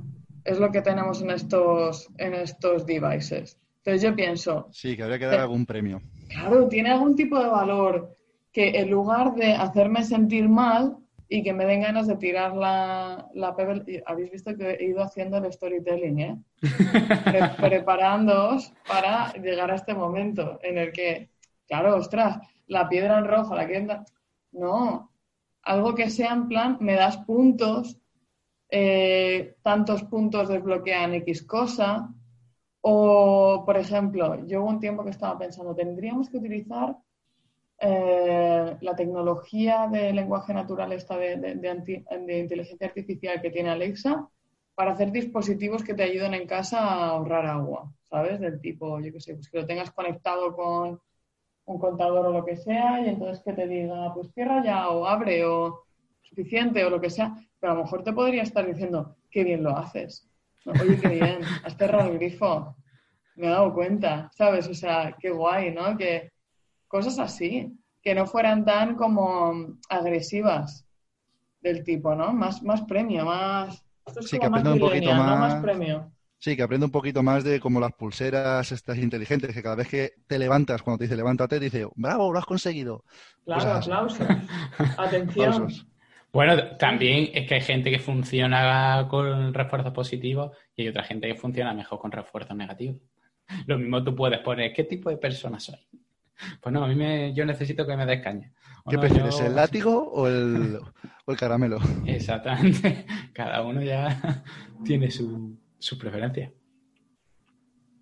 Es 0.49 0.59
lo 0.59 0.73
que 0.73 0.81
tenemos 0.81 1.21
en 1.21 1.31
estos, 1.31 2.09
en 2.17 2.33
estos 2.33 2.87
devices. 2.87 3.59
Entonces 3.79 4.03
yo 4.03 4.17
pienso... 4.17 4.69
Sí, 4.73 4.97
que 4.97 5.03
habría 5.03 5.19
que 5.19 5.27
dar 5.27 5.41
algún 5.41 5.67
premio. 5.67 6.01
Claro, 6.31 6.69
tiene 6.69 6.91
algún 6.91 7.15
tipo 7.15 7.39
de 7.39 7.51
valor 7.51 8.17
que 8.51 8.71
en 8.71 8.91
lugar 8.91 9.35
de 9.35 9.53
hacerme 9.53 10.03
sentir 10.05 10.49
mal 10.49 10.97
y 11.29 11.43
que 11.43 11.53
me 11.53 11.67
den 11.67 11.83
ganas 11.83 12.07
de 12.07 12.17
tirar 12.17 12.57
la, 12.57 13.29
la 13.35 13.55
habéis 14.07 14.31
visto 14.31 14.57
que 14.57 14.71
he 14.71 14.85
ido 14.85 15.03
haciendo 15.03 15.37
el 15.37 15.53
storytelling, 15.53 16.19
¿eh? 16.19 16.37
preparándoos 17.61 18.73
para 18.89 19.35
llegar 19.35 19.71
a 19.71 19.75
este 19.75 19.93
momento 19.93 20.59
en 20.63 20.79
el 20.79 20.93
que, 20.93 21.29
claro, 21.67 21.97
ostras, 21.97 22.39
la 22.67 22.89
piedra 22.89 23.19
en 23.19 23.27
roja, 23.27 23.55
la 23.55 23.67
que... 23.67 23.87
No, 24.53 25.13
algo 25.63 25.95
que 25.95 26.09
sea 26.09 26.33
en 26.33 26.49
plan, 26.49 26.79
me 26.81 26.95
das 26.95 27.19
puntos, 27.19 27.99
eh, 28.71 29.57
tantos 29.63 30.05
puntos 30.05 30.49
desbloquean 30.49 31.15
X 31.15 31.43
cosa, 31.45 32.13
o, 32.81 33.65
por 33.67 33.77
ejemplo, 33.77 34.47
yo 34.47 34.63
hubo 34.63 34.69
un 34.69 34.81
tiempo 34.81 35.05
que 35.05 35.11
estaba 35.11 35.39
pensando, 35.39 35.75
tendríamos 35.75 36.29
que 36.31 36.39
utilizar 36.39 36.97
eh, 37.81 38.77
la 38.81 38.97
tecnología 38.97 39.89
de 39.91 40.13
lenguaje 40.13 40.53
natural 40.53 40.93
esta 40.93 41.17
de, 41.17 41.37
de, 41.37 42.39
inteligencia 42.39 42.89
artificial 42.89 43.41
que 43.41 43.51
tiene 43.51 43.71
Alexa 43.71 44.29
para 44.75 44.93
hacer 44.93 45.13
dispositivos 45.13 45.83
que 45.83 45.95
te 45.95 46.05
ayuden 46.05 46.35
en 46.35 46.47
casa 46.47 46.79
a 46.81 47.09
ahorrar 47.11 47.47
agua, 47.47 47.93
¿sabes? 48.11 48.41
Del 48.41 48.61
tipo, 48.61 49.01
yo 49.01 49.13
qué 49.13 49.21
sé, 49.21 49.35
pues 49.35 49.49
que 49.51 49.59
lo 49.59 49.67
tengas 49.67 49.91
conectado 49.91 50.55
con 50.55 51.01
un 51.67 51.79
contador 51.79 52.27
o 52.27 52.33
lo 52.33 52.45
que 52.45 52.57
sea, 52.57 53.01
y 53.01 53.09
entonces 53.09 53.43
que 53.45 53.53
te 53.53 53.67
diga, 53.69 54.13
pues 54.15 54.33
cierra 54.33 54.65
ya 54.65 54.89
o 54.91 55.07
abre 55.07 55.45
o 55.45 55.85
suficiente 56.29 56.85
o 56.85 56.91
lo 56.91 57.01
que 57.01 57.11
sea, 57.11 57.35
pero 57.59 57.73
a 57.73 57.77
lo 57.77 57.83
mejor 57.83 58.03
te 58.03 58.13
podría 58.13 58.43
estar 58.43 58.67
diciendo, 58.67 59.17
qué 59.31 59.45
bien 59.45 59.63
lo 59.63 59.77
haces. 59.77 60.29
Oye, 60.67 60.99
qué 61.01 61.09
bien, 61.09 61.41
has 61.65 61.77
cerrado 61.77 62.11
el 62.11 62.19
grifo, 62.19 62.77
me 63.37 63.47
he 63.47 63.51
dado 63.51 63.73
cuenta, 63.73 64.31
¿sabes? 64.35 64.69
O 64.69 64.75
sea, 64.75 65.17
qué 65.19 65.31
guay, 65.31 65.73
¿no? 65.73 65.97
Que 65.97 66.33
cosas 66.87 67.19
así, 67.19 67.73
que 68.03 68.15
no 68.15 68.27
fueran 68.27 68.65
tan 68.65 68.97
como 68.97 69.77
agresivas 69.89 70.85
del 71.61 71.85
tipo, 71.85 72.15
¿no? 72.15 72.33
Más, 72.33 72.63
más 72.63 72.83
premio, 72.83 73.25
más... 73.25 73.85
sí, 74.21 74.39
que 74.39 74.47
aprenda 74.47 74.73
un 74.73 74.81
poquito 74.81 75.13
más... 75.15 75.39
más 75.39 75.63
premio. 75.63 76.13
Sí, 76.41 76.55
que 76.55 76.63
aprende 76.63 76.87
un 76.87 76.93
poquito 76.93 77.21
más 77.23 77.43
de 77.43 77.59
como 77.59 77.81
las 77.81 77.93
pulseras 77.93 78.71
estas 78.71 78.99
inteligentes, 78.99 79.53
que 79.53 79.63
cada 79.63 79.75
vez 79.75 79.89
que 79.89 80.13
te 80.29 80.39
levantas, 80.39 80.83
cuando 80.83 80.99
te 80.99 81.05
dice 81.05 81.17
levántate, 81.17 81.59
te 81.59 81.65
dice, 81.65 81.89
bravo, 81.97 82.33
lo 82.33 82.39
has 82.39 82.47
conseguido. 82.47 83.05
Claro, 83.45 83.73
aplausos. 83.73 84.29
Atención. 84.99 85.69
Bueno, 86.33 86.77
también 86.77 87.31
es 87.33 87.47
que 87.47 87.55
hay 87.55 87.61
gente 87.61 87.91
que 87.91 87.99
funciona 87.99 89.07
con 89.09 89.55
refuerzos 89.55 89.93
positivos 89.93 90.57
y 90.77 90.83
hay 90.83 90.89
otra 90.89 91.05
gente 91.05 91.27
que 91.27 91.35
funciona 91.35 91.73
mejor 91.73 91.99
con 91.99 92.13
refuerzos 92.13 92.57
negativos. 92.57 93.01
Lo 93.67 93.79
mismo 93.79 94.05
tú 94.05 94.15
puedes 94.15 94.41
poner, 94.41 94.73
¿qué 94.73 94.85
tipo 94.85 95.09
de 95.09 95.17
persona 95.17 95.59
soy? 95.59 95.79
Pues 96.61 96.73
no, 96.73 96.85
a 96.85 96.89
mí 96.89 96.95
me, 96.95 97.33
yo 97.35 97.45
necesito 97.45 97.87
que 97.87 97.97
me 97.97 98.07
des 98.07 98.23
caña. 98.23 98.53
¿Qué 98.89 98.99
prefieres, 98.99 99.41
el 99.41 99.55
látigo 99.55 100.11
o 100.13 100.29
el, 100.29 100.79
o 101.25 101.33
el 101.33 101.37
caramelo? 101.37 101.79
Exactamente. 102.07 103.07
Cada 103.33 103.63
uno 103.63 103.83
ya 103.83 104.43
tiene 104.85 105.11
su, 105.11 105.59
su 105.79 105.99
preferencia. 105.99 106.53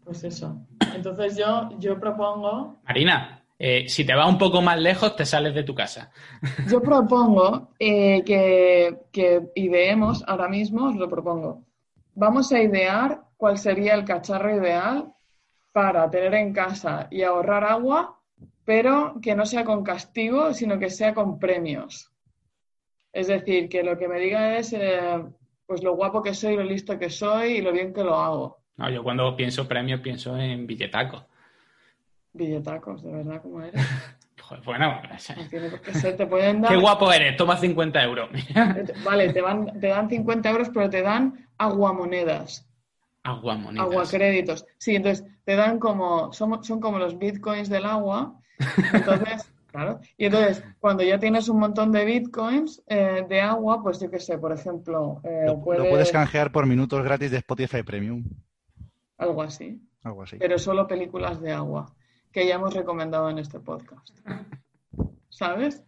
Pues 0.05 0.23
eso. 0.23 0.65
Entonces 0.95 1.37
yo, 1.37 1.71
yo 1.79 1.99
propongo. 1.99 2.81
Marina, 2.85 3.36
eh, 3.59 3.89
si 3.89 4.05
te 4.05 4.15
vas 4.15 4.29
un 4.29 4.39
poco 4.39 4.61
más 4.61 4.79
lejos, 4.79 5.17
te 5.17 5.25
sales 5.25 5.55
de 5.55 5.63
tu 5.63 5.75
casa. 5.75 6.11
Yo 6.71 6.83
propongo 6.83 7.71
eh, 7.79 8.23
que, 8.25 8.99
que, 9.11 9.51
ideemos, 9.55 10.23
ahora 10.27 10.49
mismo 10.49 10.89
os 10.89 10.97
lo 10.97 11.09
propongo. 11.09 11.65
Vamos 12.15 12.53
a 12.53 12.61
idear 12.61 13.23
cuál 13.37 13.59
sería 13.59 13.95
el 13.95 14.05
cacharro 14.05 14.57
ideal 14.57 15.13
para 15.73 16.11
tener 16.11 16.35
en 16.35 16.53
casa 16.53 17.09
y 17.11 17.23
ahorrar 17.23 17.65
agua, 17.65 18.19
pero 18.65 19.15
que 19.23 19.35
no 19.35 19.47
sea 19.47 19.65
con 19.65 19.85
castigo, 19.85 20.53
sino 20.53 20.79
que 20.79 20.91
sea 20.91 21.15
con 21.15 21.39
premios. 21.39 22.11
Es 23.13 23.29
decir, 23.29 23.69
que 23.69 23.83
lo 23.83 23.97
que 23.97 24.09
me 24.09 24.19
diga 24.21 24.59
es, 24.59 24.75
eh, 24.75 25.23
pues 25.67 25.83
lo 25.83 25.97
guapo 25.97 26.23
que 26.23 26.35
soy, 26.35 26.57
lo 26.57 26.63
listo 26.63 26.99
que 26.99 27.09
soy 27.09 27.53
y 27.53 27.63
lo 27.63 27.73
bien 27.73 27.93
que 27.93 28.05
lo 28.05 28.17
hago. 28.17 28.59
No, 28.77 28.91
yo 28.91 29.03
cuando 29.03 29.35
pienso 29.35 29.67
premios 29.67 30.01
pienso 30.01 30.37
en 30.37 30.67
billetacos. 30.67 31.25
Billetacos, 32.37 33.03
de 33.03 33.13
verdad, 33.13 33.41
¿cómo 33.43 33.63
eres? 33.63 33.75
bueno, 34.65 35.01
te 36.17 36.27
pueden 36.27 36.63
dar... 36.63 36.71
Qué 36.71 36.79
guapo 36.79 37.13
eres, 37.13 37.37
toma 37.37 37.57
50 37.57 38.03
euros. 38.03 38.31
vale, 39.05 39.33
te, 39.33 39.41
van, 39.41 39.81
te 39.81 39.89
dan 39.89 40.09
50 40.09 40.51
euros, 40.51 40.71
pero 40.73 40.91
te 40.91 41.03
dan 41.03 41.49
aguamonedas. 41.59 42.69
Aguamonedas. 43.23 43.87
Aguacréditos. 43.87 44.67
Sí, 44.79 44.95
entonces 44.95 45.27
te 45.45 45.57
dan 45.57 45.79
como, 45.79 46.33
son, 46.33 46.63
son 46.63 46.81
como 46.81 46.99
los 46.99 47.19
bitcoins 47.19 47.69
del 47.69 47.87
agua. 47.87 48.41
Entonces, 48.93 49.51
Claro. 49.77 50.01
Y 50.17 50.25
entonces, 50.25 50.65
cuando 50.81 51.03
ya 51.03 51.19
tienes 51.19 51.51
un 51.51 51.59
montón 51.59 51.93
de 51.93 52.07
bitcoins 52.07 52.83
eh, 52.87 53.27
de 53.29 53.41
agua, 53.43 53.83
pues 53.83 54.01
yo 54.01 54.11
qué 54.11 54.19
sé, 54.19 54.39
por 54.39 54.51
ejemplo. 54.51 55.21
Eh, 55.23 55.45
lo, 55.47 55.61
puedes... 55.61 56.11
canjear 56.11 56.51
por 56.51 56.65
minutos 56.65 57.05
gratis 57.05 57.31
de 57.31 57.37
Spotify 57.37 57.83
Premium. 57.83 58.25
Algo 59.19 59.43
así. 59.43 59.79
Algo 60.03 60.23
así. 60.23 60.39
Pero 60.39 60.59
solo 60.59 60.87
películas 60.87 61.43
de 61.43 61.53
agua, 61.53 61.95
que 62.37 62.47
ya 62.47 62.57
hemos 62.57 62.75
recomendado 62.75 63.31
en 63.31 63.39
este 63.39 63.61
podcast. 63.61 64.11
¿Sabes? 65.31 65.83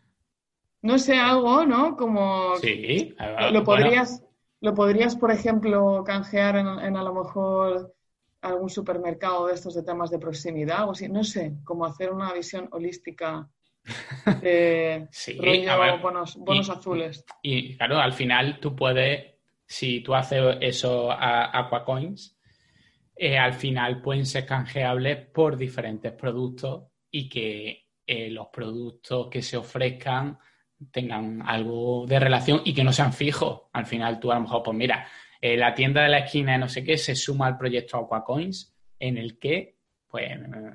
No 0.81 0.99
sé, 0.99 1.19
algo, 1.19 1.67
¿no? 1.67 1.95
Como. 1.95 2.57
Sí. 2.57 3.15
Lo 3.53 3.63
podrías, 3.65 4.25
lo 4.63 4.73
podrías 4.73 5.15
por 5.15 5.31
ejemplo, 5.31 6.03
canjear 6.07 6.57
en, 6.57 6.67
en 6.67 6.97
a 6.97 7.03
lo 7.03 7.13
mejor 7.13 7.95
algún 8.41 8.71
supermercado 8.71 9.49
de 9.49 9.55
estos 9.57 9.75
de 9.75 9.83
temas 9.83 10.09
de 10.09 10.19
proximidad 10.19 10.89
o 10.89 10.93
así, 10.93 11.07
no 11.11 11.23
sé, 11.23 11.53
como 11.65 11.85
hacer 11.85 12.11
una 12.15 12.33
visión 12.33 12.67
holística 12.73 13.47
sí, 15.11 15.39
bonos, 16.01 16.71
azules. 16.71 17.27
Y, 17.43 17.77
claro, 17.77 17.99
al 17.99 18.15
final 18.15 18.59
tú 18.59 18.75
puedes, 18.75 19.35
si 19.67 20.01
tú 20.01 20.15
haces 20.15 20.57
eso 20.63 21.13
a 21.13 21.59
Aquacoins, 21.59 22.38
eh, 23.21 23.37
al 23.37 23.53
final 23.53 24.01
pueden 24.01 24.25
ser 24.25 24.47
canjeables 24.47 25.27
por 25.27 25.57
diferentes 25.57 26.13
productos 26.13 26.85
y 27.11 27.29
que 27.29 27.89
eh, 28.07 28.31
los 28.31 28.47
productos 28.47 29.27
que 29.29 29.43
se 29.43 29.57
ofrezcan 29.57 30.39
tengan 30.93 31.43
algo 31.45 32.07
de 32.07 32.21
relación 32.21 32.63
y 32.65 32.73
que 32.73 32.85
no 32.85 32.93
sean 32.93 33.13
fijos. 33.13 33.63
Al 33.73 33.87
final 33.87 34.21
tú 34.21 34.31
a 34.31 34.37
lo 34.37 34.43
mejor, 34.43 34.63
pues 34.63 34.77
mira, 34.77 35.09
eh, 35.41 35.57
la 35.57 35.75
tienda 35.75 36.05
de 36.05 36.11
la 36.11 36.19
esquina 36.19 36.53
de 36.53 36.59
no 36.59 36.69
sé 36.69 36.85
qué 36.85 36.97
se 36.97 37.17
suma 37.17 37.49
al 37.49 37.59
proyecto 37.59 37.97
Aquacoins 37.97 38.73
en 39.01 39.19
el 39.19 39.37
que 39.37 39.79
pues 40.07 40.31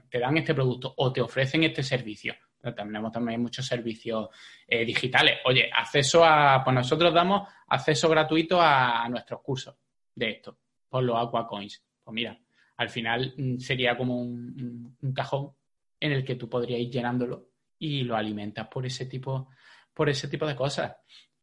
te 0.09 0.19
dan 0.19 0.37
este 0.37 0.53
producto 0.53 0.93
o 0.97 1.13
te 1.13 1.21
ofrecen 1.21 1.63
este 1.63 1.81
servicio 1.81 2.35
tenemos 2.75 3.11
también 3.11 3.41
muchos 3.41 3.65
servicios 3.65 4.29
digitales. 4.69 5.39
Oye, 5.43 5.69
acceso 5.69 6.23
a, 6.23 6.61
pues 6.63 6.73
nosotros 6.73 7.13
damos 7.13 7.45
acceso 7.67 8.07
gratuito 8.07 8.57
a, 8.61 9.05
nuestros 9.09 9.41
cursos 9.41 9.75
de 10.15 10.29
esto, 10.29 10.57
por 10.87 11.03
los 11.03 11.17
Aquacoins. 11.17 11.83
Pues 12.03 12.13
mira, 12.13 12.39
al 12.77 12.89
final 12.89 13.33
mm, 13.37 13.57
sería 13.57 13.97
como 13.97 14.21
un, 14.21 14.97
cajón 15.15 15.51
en 15.99 16.11
el 16.11 16.23
que 16.23 16.35
tú 16.35 16.49
podrías 16.49 16.79
ir 16.79 16.89
llenándolo 16.89 17.49
y 17.79 18.03
lo 18.03 18.15
alimentas 18.15 18.67
por 18.67 18.85
ese 18.85 19.05
tipo, 19.05 19.49
por 19.93 20.09
ese 20.09 20.27
tipo 20.27 20.45
de 20.45 20.55
cosas. 20.55 20.95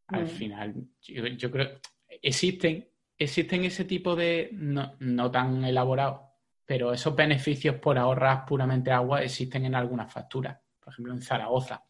Al 0.08 0.24
mm. 0.24 0.28
final, 0.28 0.74
yo, 1.02 1.50
creo, 1.50 1.80
existen, 2.22 2.88
existen 3.16 3.64
ese 3.64 3.84
tipo 3.84 4.16
de, 4.16 4.50
no, 4.52 4.94
no 5.00 5.30
tan 5.30 5.64
elaborados, 5.64 6.20
pero 6.66 6.92
esos 6.92 7.14
beneficios 7.14 7.76
por 7.76 7.98
ahorrar 7.98 8.44
puramente 8.44 8.90
agua 8.90 9.22
existen 9.22 9.64
en 9.64 9.74
algunas 9.74 10.12
facturas 10.12 10.58
por 10.90 10.92
ejemplo, 10.92 11.14
en 11.14 11.22
Zaragoza. 11.22 11.84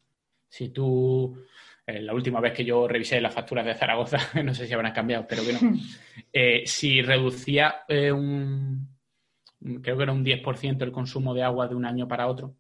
Si 0.48 0.68
tú, 0.68 1.42
eh, 1.86 2.00
la 2.00 2.14
última 2.14 2.40
vez 2.40 2.52
que 2.52 2.64
yo 2.64 2.86
revisé 2.86 3.20
las 3.20 3.34
facturas 3.34 3.64
de 3.64 3.74
Zaragoza, 3.74 4.18
no 4.44 4.54
sé 4.54 4.66
si 4.66 4.74
habrán 4.74 4.92
cambiado, 4.92 5.26
pero 5.28 5.42
bueno, 5.44 5.60
eh, 6.32 6.62
si 6.66 7.02
reducía 7.02 7.82
eh, 7.88 8.12
un, 8.12 8.88
creo 9.82 9.96
que 9.96 10.02
era 10.02 10.12
un 10.12 10.24
10% 10.24 10.82
el 10.82 10.92
consumo 10.92 11.34
de 11.34 11.42
agua 11.42 11.68
de 11.68 11.74
un 11.74 11.84
año 11.84 12.06
para 12.06 12.26
otro, 12.26 12.54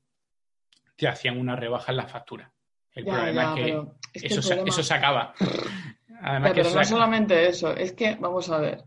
te 0.96 1.08
hacían 1.08 1.38
una 1.38 1.56
rebaja 1.56 1.92
en 1.92 1.96
la 1.96 2.06
factura. 2.06 2.52
El 2.92 3.04
problema 3.04 3.54
es 3.54 4.22
que, 4.22 4.26
eso, 4.26 4.42
se, 4.42 4.94
acaba. 4.94 5.32
Además 6.22 6.52
pero 6.54 6.70
no 6.70 6.84
solamente 6.84 7.48
eso, 7.48 7.74
es 7.74 7.92
que, 7.92 8.16
vamos 8.16 8.50
a 8.50 8.58
ver, 8.58 8.84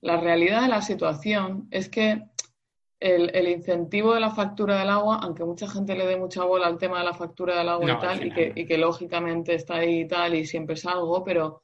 la 0.00 0.16
realidad 0.16 0.62
de 0.62 0.68
la 0.68 0.82
situación 0.82 1.68
es 1.70 1.88
que 1.88 2.24
el, 3.02 3.48
incentivo 3.48 4.14
de 4.14 4.20
la 4.20 4.30
factura 4.30 4.78
del 4.78 4.90
agua, 4.90 5.18
aunque 5.22 5.44
mucha 5.44 5.68
gente 5.68 5.96
le 5.96 6.06
dé 6.06 6.16
mucha 6.16 6.44
bola 6.44 6.66
al 6.66 6.78
tema 6.78 7.00
de 7.00 7.04
la 7.04 7.14
factura 7.14 7.58
del 7.58 7.68
agua 7.68 7.90
y 7.90 7.98
tal, 7.98 8.26
y 8.26 8.30
que, 8.30 8.52
y 8.54 8.64
que, 8.64 8.78
lógicamente 8.78 9.54
está 9.54 9.76
ahí 9.76 10.00
y 10.00 10.08
tal, 10.08 10.34
y 10.34 10.46
siempre 10.46 10.74
es 10.74 10.86
algo, 10.86 11.24
pero 11.24 11.62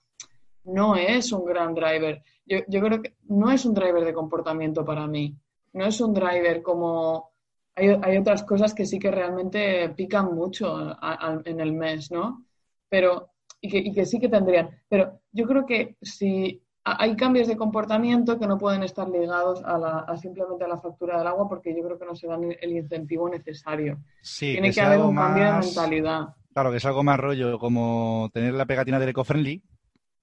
no 0.65 0.97
es 0.97 1.31
un 1.33 1.45
gran 1.45 1.75
driver. 1.75 2.23
Yo, 2.45 2.59
yo 2.67 2.81
creo 2.81 3.03
que 3.03 3.15
no 3.29 3.51
es 3.53 3.65
un 3.65 3.75
driver 3.75 4.05
de 4.05 4.13
comportamiento 4.13 4.85
para 4.85 5.07
mí. 5.07 5.37
No 5.73 5.87
es 5.87 6.01
un 6.01 6.13
driver 6.13 6.63
como... 6.63 7.31
Hay, 7.77 7.97
hay 8.03 8.17
otras 8.17 8.43
cosas 8.43 8.75
que 8.75 8.85
sí 8.85 8.99
que 8.99 9.11
realmente 9.11 9.89
pican 9.91 10.35
mucho 10.35 10.97
en 11.45 11.61
el 11.61 11.73
mes, 11.73 12.11
¿no? 12.11 12.45
Pero, 12.89 13.31
y 13.61 13.69
que, 13.69 13.79
y 13.79 13.93
que 13.93 14.05
sí 14.05 14.19
que 14.19 14.29
tendrían. 14.29 14.71
Pero 14.89 15.21
yo 15.31 15.47
creo 15.47 15.65
que 15.65 15.97
si 16.03 16.61
hay 16.99 17.17
cambios 17.17 17.49
de 17.49 17.57
comportamiento 17.57 18.39
que 18.39 18.47
no 18.47 18.59
pueden 18.59 18.83
estar 18.83 19.09
ligados 19.09 19.63
a, 19.65 19.79
la, 19.79 20.17
simplemente 20.17 20.65
a 20.65 20.69
la 20.69 20.79
factura 20.79 21.19
del 21.19 21.27
agua 21.27 21.49
porque 21.49 21.75
yo 21.77 21.83
creo 21.83 21.99
que 21.99 22.07
no 22.07 22.15
se 22.15 22.27
dan 22.27 22.45
el 22.61 22.71
incentivo 22.73 23.29
necesario. 23.29 23.99
Tiene 24.39 24.73
que, 24.73 24.81
haber 24.81 25.01
un 25.01 25.15
cambio 25.15 25.45
de 25.45 25.59
mentalidad. 25.61 26.29
Claro, 26.53 26.71
que 26.71 26.79
es 26.79 26.85
algo 26.87 27.03
más 27.03 27.19
rollo 27.19 27.59
como 27.59 28.31
tener 28.33 28.55
la 28.55 28.67
pegatina 28.67 28.99
del 28.99 29.11
eco-friendly 29.11 29.63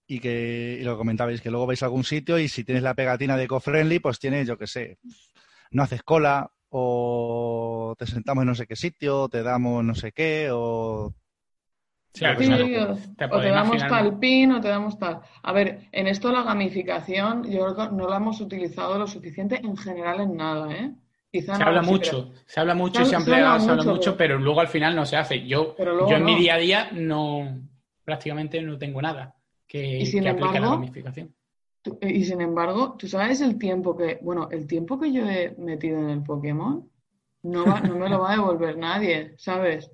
y 0.08 0.20
que 0.20 0.78
y 0.80 0.84
lo 0.84 0.98
comentabais, 0.98 1.42
que 1.42 1.50
luego 1.50 1.68
vais 1.68 1.82
a 1.82 1.86
algún 1.86 2.04
sitio 2.04 2.38
y 2.40 2.48
si 2.48 2.64
tienes 2.64 2.84
la 2.84 2.94
pegatina 2.94 3.38
de 3.38 3.44
eco-friendly, 3.44 4.00
pues 4.00 4.20
tienes, 4.20 4.48
yo 4.48 4.58
qué 4.58 4.68
sé, 4.68 5.00
no 5.72 5.84
haces 5.84 6.04
cola 6.04 6.52
o 6.70 7.96
te 7.98 8.06
sentamos 8.06 8.42
en 8.42 8.48
no 8.48 8.56
sé 8.56 8.68
qué 8.68 8.76
sitio, 8.76 9.30
te 9.30 9.44
damos 9.44 9.84
no 9.84 9.96
sé 9.96 10.12
qué 10.12 10.50
o 10.52 11.14
Sí, 12.16 12.24
o, 12.26 12.96
te, 13.18 13.50
damos 13.50 13.78
tal 13.78 14.18
pin 14.20 14.54
o 14.54 14.62
te 14.62 14.70
damos 14.70 14.98
tal. 14.98 15.20
A 15.44 15.52
ver, 15.52 15.90
en 15.92 16.08
esto 16.08 16.32
la 16.32 16.44
gamificación 16.44 17.44
yo 17.44 17.66
creo 17.66 17.76
que 17.76 17.96
no 17.96 18.08
la 18.08 18.18
hemos 18.18 18.40
utilizado 18.40 18.98
lo 18.98 19.06
suficiente 19.06 19.60
en 19.62 19.76
general 19.76 20.22
en 20.22 20.38
nada, 20.38 20.74
¿eh? 20.74 20.94
se, 21.42 21.52
habla 21.52 21.82
mucho, 21.82 22.32
se 22.46 22.60
habla 22.60 22.76
mucho, 22.76 23.02
y 23.02 23.06
se, 23.06 23.16
ha 23.16 23.20
empleado, 23.20 23.60
se 23.60 23.70
habla 23.70 23.84
mucho, 23.84 24.16
pero... 24.16 24.38
luego 24.38 24.62
al 24.62 24.68
final 24.68 24.96
no 24.96 25.06
se 25.06 25.18
hace. 25.18 25.46
Yo, 25.46 25.76
yo 25.78 26.16
en 26.16 26.24
mi 26.24 26.36
día 26.36 26.56
a 26.56 26.58
día 26.58 26.90
no, 26.94 27.62
prácticamente 28.04 28.62
no 28.62 28.78
tengo 28.78 29.02
nada 29.02 29.36
que, 29.68 30.00
¿Y 30.00 30.06
sin 30.06 30.28
aplique 30.28 30.60
la 30.60 30.70
gamificación. 30.70 31.36
y 32.02 32.24
sin 32.24 32.42
embargo, 32.42 32.96
tú 32.98 33.08
sabes 33.08 33.42
el 33.42 33.58
tiempo 33.58 33.98
que, 33.98 34.20
bueno, 34.22 34.50
el 34.52 34.68
tiempo 34.68 35.00
que 35.00 35.12
yo 35.12 35.28
he 35.28 35.56
metido 35.58 36.00
en 36.00 36.10
el 36.10 36.24
Pokémon 36.24 36.90
no, 37.44 37.66
no 37.66 37.96
me 37.96 38.10
lo 38.10 38.20
va 38.20 38.32
a 38.32 38.36
devolver 38.36 38.78
nadie, 38.78 39.34
¿sabes? 39.38 39.92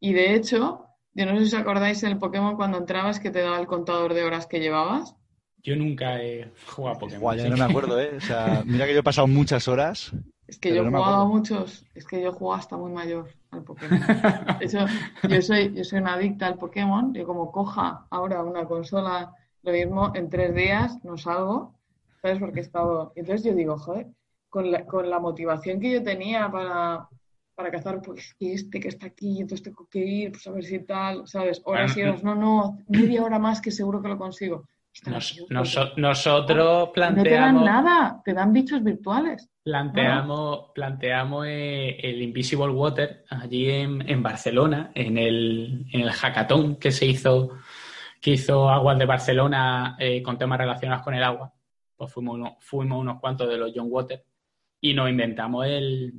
Y 0.00 0.12
de 0.12 0.34
hecho, 0.34 0.86
yo 1.14 1.26
no 1.26 1.32
sé 1.32 1.46
si 1.46 1.54
os 1.54 1.60
acordáis 1.60 2.02
en 2.02 2.12
el 2.12 2.18
Pokémon 2.18 2.56
cuando 2.56 2.78
entrabas 2.78 3.20
que 3.20 3.30
te 3.30 3.40
daba 3.40 3.58
el 3.58 3.66
contador 3.66 4.14
de 4.14 4.24
horas 4.24 4.46
que 4.46 4.60
llevabas. 4.60 5.16
Yo 5.62 5.76
nunca 5.76 6.20
he 6.22 6.50
jugado 6.66 6.96
a 6.96 6.98
Pokémon. 6.98 7.36
no 7.50 7.56
me 7.56 7.64
acuerdo, 7.64 8.00
¿eh? 8.00 8.16
O 8.16 8.20
sea, 8.20 8.62
mira 8.66 8.86
que 8.86 8.94
yo 8.94 9.00
he 9.00 9.04
pasado 9.04 9.26
muchas 9.26 9.68
horas. 9.68 10.12
Es 10.46 10.58
que 10.58 10.74
yo 10.74 10.82
he 10.82 10.86
jugado 10.86 11.22
a 11.22 11.26
muchos, 11.26 11.86
es 11.94 12.04
que 12.06 12.20
yo 12.20 12.30
he 12.30 12.32
jugado 12.32 12.60
hasta 12.60 12.76
muy 12.76 12.90
mayor 12.90 13.30
al 13.50 13.62
Pokémon. 13.62 14.00
Eso, 14.60 14.80
yo 15.28 15.42
soy, 15.42 15.72
yo 15.74 15.84
soy 15.84 16.00
una 16.00 16.14
adicta 16.14 16.46
al 16.46 16.58
Pokémon. 16.58 17.14
Yo 17.14 17.26
como 17.26 17.52
coja 17.52 18.06
ahora 18.10 18.42
una 18.42 18.64
consola, 18.64 19.34
lo 19.62 19.72
mismo, 19.72 20.12
en 20.14 20.28
tres 20.28 20.54
días 20.54 21.02
no 21.04 21.16
salgo, 21.16 21.78
¿sabes? 22.20 22.38
Porque 22.38 22.60
he 22.60 22.62
estado... 22.62 23.12
Entonces 23.14 23.44
yo 23.46 23.54
digo, 23.54 23.78
joder, 23.78 24.08
con 24.50 24.70
la, 24.70 24.84
con 24.84 25.08
la 25.08 25.20
motivación 25.20 25.80
que 25.80 25.92
yo 25.92 26.02
tenía 26.02 26.50
para, 26.50 27.08
para 27.62 27.76
cazar, 27.76 28.02
pues 28.02 28.34
que 28.38 28.54
este 28.54 28.80
que 28.80 28.88
está 28.88 29.06
aquí, 29.06 29.40
entonces 29.40 29.62
tengo 29.62 29.86
que 29.88 30.00
ir, 30.00 30.32
pues 30.32 30.46
a 30.48 30.50
ver 30.50 30.64
si 30.64 30.80
tal, 30.80 31.26
¿sabes? 31.28 31.62
Horas 31.64 31.96
y 31.96 32.02
horas, 32.02 32.24
no, 32.24 32.34
no, 32.34 32.78
media 32.88 33.22
hora 33.22 33.38
más 33.38 33.60
que 33.60 33.70
seguro 33.70 34.02
que 34.02 34.08
lo 34.08 34.18
consigo. 34.18 34.66
nosotros 35.96 36.90
planteamos. 36.92 37.16
No 37.16 37.22
te 37.22 37.30
dan 37.30 37.64
nada, 37.64 38.22
te 38.24 38.34
dan 38.34 38.52
bichos 38.52 38.82
virtuales. 38.82 39.48
Planteamos, 39.62 40.70
planteamos 40.74 41.46
eh, 41.46 41.98
el 42.02 42.20
Invisible 42.20 42.70
Water 42.70 43.24
allí 43.30 43.70
en, 43.70 44.22
Barcelona, 44.22 44.90
en 44.92 45.16
el, 45.16 45.86
en 45.92 46.00
el 46.00 46.10
hackathon 46.10 46.76
que 46.76 46.90
se 46.90 47.06
hizo, 47.06 47.50
que 48.20 48.32
hizo 48.32 48.68
Aguas 48.68 48.98
de 48.98 49.06
Barcelona 49.06 49.96
eh, 50.00 50.20
con 50.20 50.36
temas 50.36 50.58
relacionados 50.58 51.04
con 51.04 51.14
el 51.14 51.22
agua. 51.22 51.52
Pues 51.96 52.12
fuimos, 52.12 52.54
fuimos 52.58 52.98
unos 52.98 53.20
cuantos 53.20 53.48
de 53.48 53.56
los 53.56 53.70
John 53.72 53.86
Water 53.88 54.24
y 54.80 54.94
nos 54.94 55.08
inventamos 55.08 55.64
el, 55.64 56.12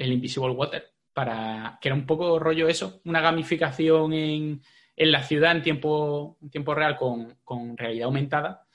el 0.00 0.12
Invisible 0.12 0.50
Water, 0.50 0.84
para 1.12 1.78
que 1.80 1.88
era 1.88 1.94
un 1.94 2.06
poco 2.06 2.38
rollo 2.38 2.68
eso, 2.68 3.00
una 3.04 3.20
gamificación 3.20 4.12
en, 4.12 4.62
en 4.96 5.12
la 5.12 5.22
ciudad 5.22 5.52
en 5.52 5.62
tiempo, 5.62 6.38
en 6.42 6.50
tiempo 6.50 6.74
real 6.74 6.96
con, 6.96 7.38
con 7.44 7.76
realidad 7.76 8.06
aumentada. 8.06 8.66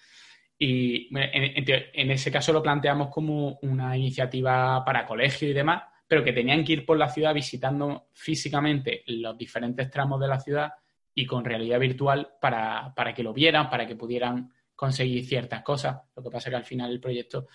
Y 0.57 1.09
en, 1.17 2.11
ese 2.11 2.31
caso 2.31 2.53
lo 2.53 2.63
planteamos 2.63 3.09
como 3.09 3.59
una 3.61 3.97
iniciativa 3.97 4.85
para 4.85 5.05
colegio 5.05 5.49
y 5.49 5.53
demás, 5.53 5.83
pero 6.07 6.23
que 6.23 6.31
tenían 6.31 6.63
que 6.63 6.73
ir 6.73 6.85
por 6.85 6.97
la 6.97 7.09
ciudad 7.09 7.33
visitando 7.33 8.07
físicamente 8.13 9.03
los 9.07 9.37
diferentes 9.37 9.89
tramos 9.89 10.19
de 10.21 10.27
la 10.27 10.39
ciudad 10.39 10.73
y 11.13 11.25
con 11.25 11.43
realidad 11.43 11.79
virtual 11.79 12.29
para, 12.39 12.93
para 12.95 13.13
que 13.13 13.23
lo 13.23 13.33
vieran, 13.33 13.69
para 13.69 13.85
que 13.85 13.95
pudieran 13.95 14.51
conseguir 14.75 15.25
ciertas 15.25 15.61
cosas. 15.61 15.97
Lo 16.15 16.23
que 16.23 16.29
pasa 16.29 16.49
es 16.49 16.51
que 16.51 16.57
al 16.57 16.65
final 16.65 16.91
el 16.91 16.99
proyecto 16.99 17.47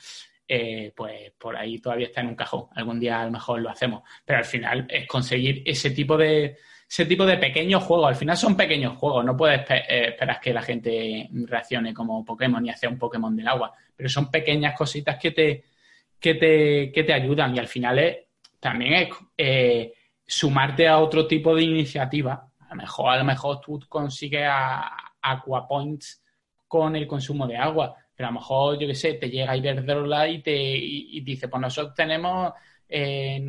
eh, 0.53 0.93
pues 0.97 1.31
por 1.39 1.57
ahí 1.57 1.79
todavía 1.79 2.09
está 2.09 2.23
en 2.23 2.27
un 2.27 2.35
cajón. 2.35 2.67
Algún 2.75 2.99
día 2.99 3.21
a 3.21 3.25
lo 3.27 3.31
mejor 3.31 3.61
lo 3.61 3.71
hacemos. 3.71 4.03
Pero 4.25 4.41
al 4.41 4.45
final 4.45 4.85
es 4.91 5.07
conseguir 5.07 5.63
ese 5.65 5.93
tipo 5.93 6.17
de, 6.17 6.57
ese 6.89 7.07
tipo 7.07 7.25
de 7.25 7.39
pequeños 7.39 7.85
juegos. 7.85 8.09
Al 8.09 8.17
final 8.17 8.37
son 8.37 8.57
pequeños 8.57 8.99
juegos. 8.99 9.25
No 9.25 9.37
puedes 9.37 9.61
eh, 9.71 10.09
esperar 10.09 10.41
que 10.41 10.53
la 10.53 10.63
gente 10.63 11.29
reaccione 11.47 11.95
como 11.95 12.25
Pokémon 12.25 12.67
y 12.67 12.71
hacer 12.71 12.89
un 12.89 12.99
Pokémon 12.99 13.37
del 13.37 13.47
agua. 13.47 13.73
Pero 13.95 14.09
son 14.09 14.29
pequeñas 14.29 14.77
cositas 14.77 15.17
que 15.21 15.31
te, 15.31 15.65
que 16.19 16.35
te, 16.35 16.91
que 16.93 17.05
te 17.05 17.13
ayudan. 17.13 17.55
Y 17.55 17.61
al 17.61 17.69
final 17.69 18.01
es, 18.01 18.17
también 18.59 18.95
es 18.95 19.09
eh, 19.39 19.93
sumarte 20.27 20.89
a 20.89 20.99
otro 20.99 21.29
tipo 21.29 21.55
de 21.55 21.63
iniciativa. 21.63 22.51
A 22.59 22.71
lo 22.71 22.75
mejor, 22.75 23.11
a 23.11 23.19
lo 23.19 23.25
mejor 23.25 23.61
tú 23.61 23.79
consigues 23.89 24.49
a, 24.51 24.97
Points 25.69 26.25
con 26.67 26.97
el 26.97 27.07
consumo 27.07 27.47
de 27.47 27.57
agua 27.57 27.95
pero 28.21 28.29
a 28.29 28.33
lo 28.33 28.39
mejor, 28.39 28.79
yo 28.79 28.87
qué 28.87 28.95
sé, 28.95 29.15
te 29.15 29.31
llega 29.31 29.57
Iberdrola 29.57 30.29
y 30.29 30.43
te 30.43 30.53
y, 30.55 31.23
dice, 31.23 31.49
pues 31.49 31.59
nosotros 31.59 31.95
tenemos 31.95 32.53
eh, 32.87 33.43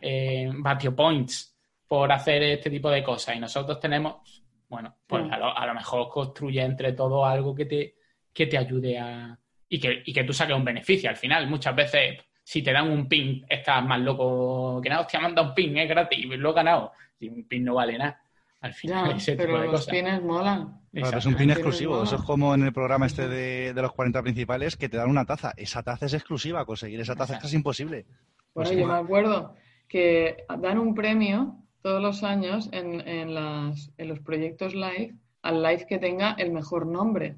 eh, 0.00 0.48
Batio 0.58 0.94
Points 0.94 1.58
por 1.88 2.12
hacer 2.12 2.40
este 2.44 2.70
tipo 2.70 2.88
de 2.88 3.02
cosas 3.02 3.34
y 3.34 3.40
nosotros 3.40 3.80
tenemos, 3.80 4.44
bueno, 4.68 4.94
pues 5.08 5.24
a, 5.28 5.66
lo, 5.66 5.74
mejor 5.74 6.08
construye 6.08 6.62
entre 6.62 6.92
todos 6.92 7.26
algo 7.26 7.52
que 7.52 7.64
te, 7.64 7.96
que 8.32 8.46
te 8.46 8.56
ayude 8.56 8.96
a... 8.96 9.36
Y 9.68 9.80
que, 9.80 10.04
y 10.06 10.12
que 10.12 10.22
tú 10.22 10.32
saques 10.32 10.54
un 10.54 10.64
beneficio 10.64 11.10
al 11.10 11.16
final. 11.16 11.48
Muchas 11.48 11.74
veces, 11.74 12.20
si 12.44 12.62
te 12.62 12.72
dan 12.72 12.88
un 12.88 13.08
pin, 13.08 13.44
estás 13.48 13.84
más 13.84 13.98
loco 13.98 14.80
que 14.80 14.88
nada. 14.88 15.00
Hostia, 15.00 15.18
dado 15.18 15.48
un 15.48 15.52
pin, 15.52 15.76
es 15.78 15.88
gratis, 15.88 16.26
lo 16.26 16.50
he 16.50 16.54
ganado. 16.54 16.92
Y 17.18 17.28
un 17.28 17.48
pin 17.48 17.64
no 17.64 17.74
vale 17.74 17.98
nada. 17.98 18.22
Al 18.60 18.74
final, 18.74 19.16
pero 19.36 19.64
los 19.70 19.86
pines 19.86 20.22
molan. 20.22 20.80
es 20.92 21.26
un 21.26 21.34
pin 21.34 21.50
exclusivo. 21.50 22.02
Eso 22.02 22.16
es 22.16 22.22
como 22.22 22.54
en 22.54 22.62
el 22.62 22.72
programa 22.72 23.06
este 23.06 23.28
de, 23.28 23.72
los 23.74 23.92
40 23.92 24.22
principales 24.22 24.76
que 24.76 24.88
te 24.88 24.96
dan 24.96 25.10
una 25.10 25.24
taza. 25.24 25.52
Esa 25.56 25.82
taza 25.82 26.06
es 26.06 26.14
exclusiva. 26.14 26.64
Conseguir 26.64 27.00
esa 27.00 27.14
taza 27.14 27.38
es 27.42 27.54
imposible. 27.54 28.06
Bueno, 28.54 28.72
yo 28.72 28.86
me 28.86 28.94
acuerdo 28.94 29.54
que 29.88 30.44
dan 30.58 30.78
un 30.78 30.94
premio 30.94 31.62
todos 31.82 32.02
los 32.02 32.24
años 32.24 32.68
en, 32.72 33.06
en, 33.06 33.34
las, 33.34 33.92
en 33.98 34.08
los 34.08 34.20
proyectos 34.20 34.74
live 34.74 35.14
al 35.42 35.62
live 35.62 35.86
que 35.86 35.98
tenga 35.98 36.32
el 36.32 36.50
mejor 36.50 36.86
nombre. 36.86 37.36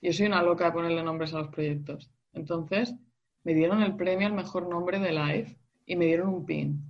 Yo 0.00 0.12
soy 0.12 0.26
una 0.26 0.42
loca 0.42 0.66
de 0.66 0.72
ponerle 0.72 1.02
nombres 1.02 1.34
a 1.34 1.38
los 1.38 1.48
proyectos. 1.48 2.10
Entonces, 2.32 2.94
me 3.42 3.54
dieron 3.54 3.82
el 3.82 3.96
premio 3.96 4.26
al 4.26 4.32
mejor 4.34 4.68
nombre 4.68 4.98
de 5.00 5.12
live 5.12 5.56
y 5.86 5.96
me 5.96 6.06
dieron 6.06 6.28
un 6.28 6.46
pin. 6.46 6.84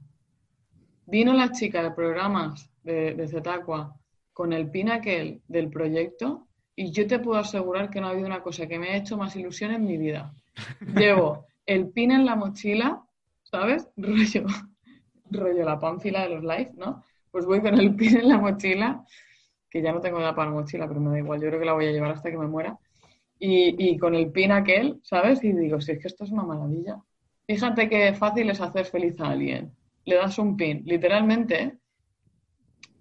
Vino 1.06 1.32
la 1.32 1.50
chica 1.52 1.82
de 1.82 1.90
programas 1.92 2.70
de, 2.82 3.14
de 3.14 3.28
Zetacua 3.28 3.94
con 4.32 4.52
el 4.52 4.70
pin 4.70 4.90
aquel 4.90 5.42
del 5.48 5.68
proyecto 5.68 6.48
y 6.74 6.92
yo 6.92 7.06
te 7.06 7.18
puedo 7.18 7.38
asegurar 7.38 7.90
que 7.90 8.00
no 8.00 8.06
ha 8.06 8.10
habido 8.10 8.26
una 8.26 8.42
cosa 8.42 8.66
que 8.66 8.78
me 8.78 8.88
ha 8.88 8.96
hecho 8.96 9.18
más 9.18 9.36
ilusión 9.36 9.72
en 9.72 9.84
mi 9.84 9.98
vida. 9.98 10.32
Llevo 10.96 11.46
el 11.66 11.90
pin 11.90 12.10
en 12.10 12.24
la 12.24 12.36
mochila, 12.36 13.02
¿sabes? 13.42 13.88
Rollo, 13.98 14.46
rollo 15.30 15.64
la 15.64 15.78
pánfila 15.78 16.22
de 16.22 16.30
los 16.30 16.42
live, 16.42 16.72
¿no? 16.76 17.04
Pues 17.30 17.44
voy 17.44 17.60
con 17.60 17.78
el 17.78 17.94
pin 17.94 18.16
en 18.16 18.28
la 18.28 18.38
mochila, 18.38 19.04
que 19.68 19.82
ya 19.82 19.92
no 19.92 20.00
tengo 20.00 20.18
nada 20.18 20.34
para 20.34 20.50
la 20.50 20.56
mochila, 20.56 20.88
pero 20.88 21.00
me 21.00 21.10
da 21.10 21.18
igual, 21.18 21.40
yo 21.40 21.48
creo 21.48 21.60
que 21.60 21.66
la 21.66 21.74
voy 21.74 21.86
a 21.86 21.92
llevar 21.92 22.12
hasta 22.12 22.30
que 22.30 22.38
me 22.38 22.46
muera. 22.46 22.78
Y, 23.38 23.90
y 23.90 23.98
con 23.98 24.14
el 24.14 24.32
pin 24.32 24.50
aquel, 24.50 25.00
¿sabes? 25.02 25.44
Y 25.44 25.52
digo, 25.52 25.82
si 25.82 25.92
es 25.92 25.98
que 25.98 26.08
esto 26.08 26.24
es 26.24 26.30
una 26.30 26.44
maravilla. 26.44 26.98
Fíjate 27.46 27.90
qué 27.90 28.14
fácil 28.14 28.48
es 28.48 28.60
hacer 28.62 28.86
feliz 28.86 29.20
a 29.20 29.28
alguien. 29.28 29.72
Le 30.06 30.16
das 30.16 30.38
un 30.38 30.56
pin, 30.56 30.82
literalmente, 30.86 31.79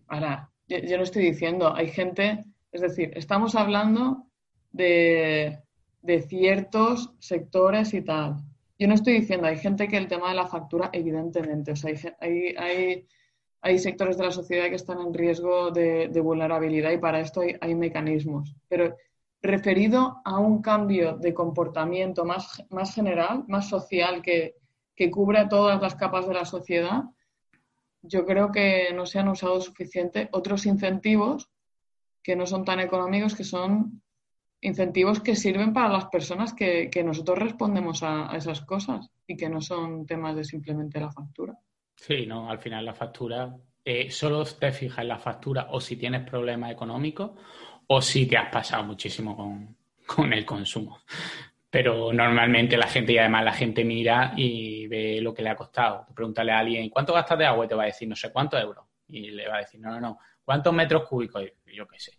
Ahora, 0.10 0.50
yo, 0.68 0.98
no 0.98 1.04
estoy 1.04 1.24
diciendo, 1.24 1.74
hay 1.74 1.88
gente, 1.90 2.46
es 2.72 2.82
decir, 2.82 3.12
estamos 3.16 3.56
hablando 3.56 4.28
de, 4.72 5.60
ciertos 6.28 7.14
sectores 7.20 7.94
y 7.94 8.02
tal. 8.02 8.38
Yo 8.78 8.88
no 8.88 8.96
estoy 8.96 9.20
diciendo, 9.20 9.48
hay 9.48 9.58
gente 9.58 9.88
que 9.88 9.98
el 9.98 10.08
tema 10.08 10.30
de 10.30 10.36
la 10.36 10.48
factura, 10.48 10.90
evidentemente, 10.94 11.72
o 11.74 11.76
sea, 11.76 11.94
hay, 12.20 12.56
hay, 12.58 13.08
hay 13.62 13.80
sectores 13.80 14.18
de 14.18 14.24
la 14.24 14.32
sociedad 14.32 14.70
que 14.70 14.76
están 14.76 15.00
en 15.00 15.14
riesgo 15.14 15.72
de, 15.72 16.08
vulnerabilidad 16.22 16.92
y 16.92 16.98
para 16.98 17.20
esto 17.20 17.42
hay, 17.42 17.76
mecanismos. 17.76 18.56
Pero 18.68 18.96
referido 19.42 20.22
a 20.26 20.40
un 20.40 20.62
cambio 20.62 21.18
de 21.18 21.34
comportamiento 21.34 22.26
más, 22.26 22.64
más 22.70 22.94
general, 22.96 23.44
más 23.48 23.70
social, 23.70 24.22
que, 24.22 24.56
que 24.96 25.12
cubre 25.12 25.48
todas 25.48 25.82
las 25.82 25.96
capas 25.96 26.28
de 26.28 26.34
la 26.34 26.46
sociedad, 26.46 27.04
yo 28.02 28.26
creo 28.26 28.52
que 28.52 28.92
no 28.94 29.06
se 29.06 29.20
han 29.20 29.28
usado 29.28 29.60
suficiente 29.62 30.30
otros 30.32 30.66
incentivos 30.66 31.50
que 32.24 32.36
no 32.36 32.46
son 32.46 32.66
tan 32.66 32.80
económicos, 32.80 33.36
que 33.36 33.44
son 33.44 34.02
incentivos 34.62 35.22
que 35.22 35.36
sirven 35.36 35.74
para 35.74 35.90
las 35.90 36.06
personas 36.06 36.54
que, 36.54 36.92
nosotros 37.04 37.40
respondemos 37.40 38.04
a, 38.04 38.36
esas 38.36 38.62
cosas 38.62 39.10
y 39.26 39.38
que 39.38 39.50
no 39.50 39.62
son 39.62 40.06
temas 40.06 40.36
de 40.36 40.44
simplemente 40.44 41.00
la 41.00 41.12
factura. 41.12 41.58
Sí, 41.96 42.26
no, 42.26 42.50
al 42.50 42.60
final 42.60 42.86
la 42.86 42.94
factura, 42.94 43.56
eh, 43.84 44.12
solo 44.12 44.44
te 44.46 44.72
fijas 44.72 45.00
en 45.00 45.08
la 45.08 45.20
factura 45.20 45.68
o 45.72 45.80
si 45.80 45.96
tienes 45.96 46.30
problemas 46.30 46.72
económicos 46.72 47.32
o 47.88 48.02
si 48.02 48.26
te 48.26 48.38
has 48.38 48.52
pasado 48.52 48.84
muchísimo 48.84 49.36
con, 49.36 49.76
con 50.06 50.34
el 50.34 50.46
consumo. 50.46 51.00
Pero 51.70 52.12
normalmente 52.12 52.78
la 52.78 52.88
gente, 52.88 53.14
y 53.14 53.18
además 53.20 53.46
la 53.46 53.54
gente 53.54 53.84
mira 53.84 54.34
y 54.36 54.88
ve 54.88 55.22
lo 55.22 55.34
que 55.34 55.44
le 55.44 55.50
ha 55.50 55.56
costado. 55.56 56.08
Pregúntale 56.16 56.52
a 56.52 56.60
alguien, 56.60 56.90
¿cuánto 56.90 57.14
gastas 57.14 57.38
de 57.38 57.46
agua? 57.46 57.66
Y 57.66 57.68
te 57.68 57.76
va 57.76 57.84
a 57.84 57.88
decir, 57.88 58.08
no 58.08 58.16
sé 58.16 58.32
cuántos 58.32 58.60
euros. 58.60 58.86
Y 59.08 59.32
le 59.32 59.48
va 59.48 59.58
a 59.58 59.60
decir, 59.60 59.80
no, 59.80 59.92
no, 59.92 60.00
no, 60.00 60.20
¿cuántos 60.44 60.74
metros 60.74 61.08
cúbicos? 61.08 61.44
Yo 61.66 61.88
qué 61.88 62.00
sé. 62.00 62.14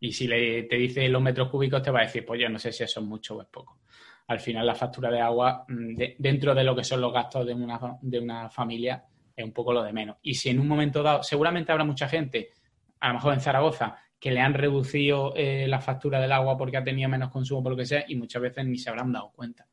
Y 0.00 0.12
si 0.12 0.26
le, 0.26 0.64
te 0.64 0.76
dice 0.76 1.08
los 1.08 1.22
metros 1.22 1.48
cúbicos, 1.48 1.82
te 1.82 1.90
va 1.90 2.00
a 2.00 2.02
decir, 2.02 2.24
pues 2.24 2.40
yo 2.40 2.48
no 2.48 2.58
sé 2.58 2.72
si 2.72 2.84
eso 2.84 3.00
es 3.00 3.06
mucho 3.06 3.36
o 3.36 3.42
es 3.42 3.48
poco. 3.48 3.80
Al 4.28 4.40
final, 4.40 4.66
la 4.66 4.74
factura 4.74 5.10
de 5.10 5.20
agua, 5.20 5.64
mm, 5.68 5.96
dentro 6.18 6.54
de 6.54 6.64
lo 6.64 6.76
que 6.76 6.84
son 6.84 7.00
los 7.00 7.12
gastos 7.12 7.46
de 7.46 7.54
una, 7.54 7.80
de 8.00 8.18
una 8.18 8.50
familia, 8.50 9.04
es 9.34 9.44
un 9.44 9.52
poco 9.52 9.72
lo 9.72 9.82
de 9.82 9.92
menos. 9.92 10.16
Y 10.22 10.34
si 10.34 10.50
en 10.50 10.60
un 10.60 10.68
momento 10.68 11.02
dado, 11.02 11.22
seguramente 11.22 11.72
habrá 11.72 11.84
mucha 11.84 12.08
gente, 12.08 12.50
a 13.00 13.08
lo 13.08 13.14
mejor 13.14 13.34
en 13.34 13.40
Zaragoza, 13.40 13.96
que 14.18 14.32
le 14.32 14.40
han 14.40 14.54
reducido 14.54 15.32
eh, 15.36 15.66
la 15.68 15.80
factura 15.80 16.20
del 16.20 16.32
agua 16.32 16.56
porque 16.56 16.76
ha 16.76 16.84
tenido 16.84 17.08
menos 17.08 17.30
consumo, 17.30 17.62
por 17.62 17.72
lo 17.72 17.78
que 17.78 17.86
sea, 17.86 18.04
y 18.08 18.16
muchas 18.16 18.42
veces 18.42 18.66
ni 18.66 18.78
se 18.78 18.90
habrán 18.90 19.12
dado 19.12 19.30
cuenta. 19.30 19.66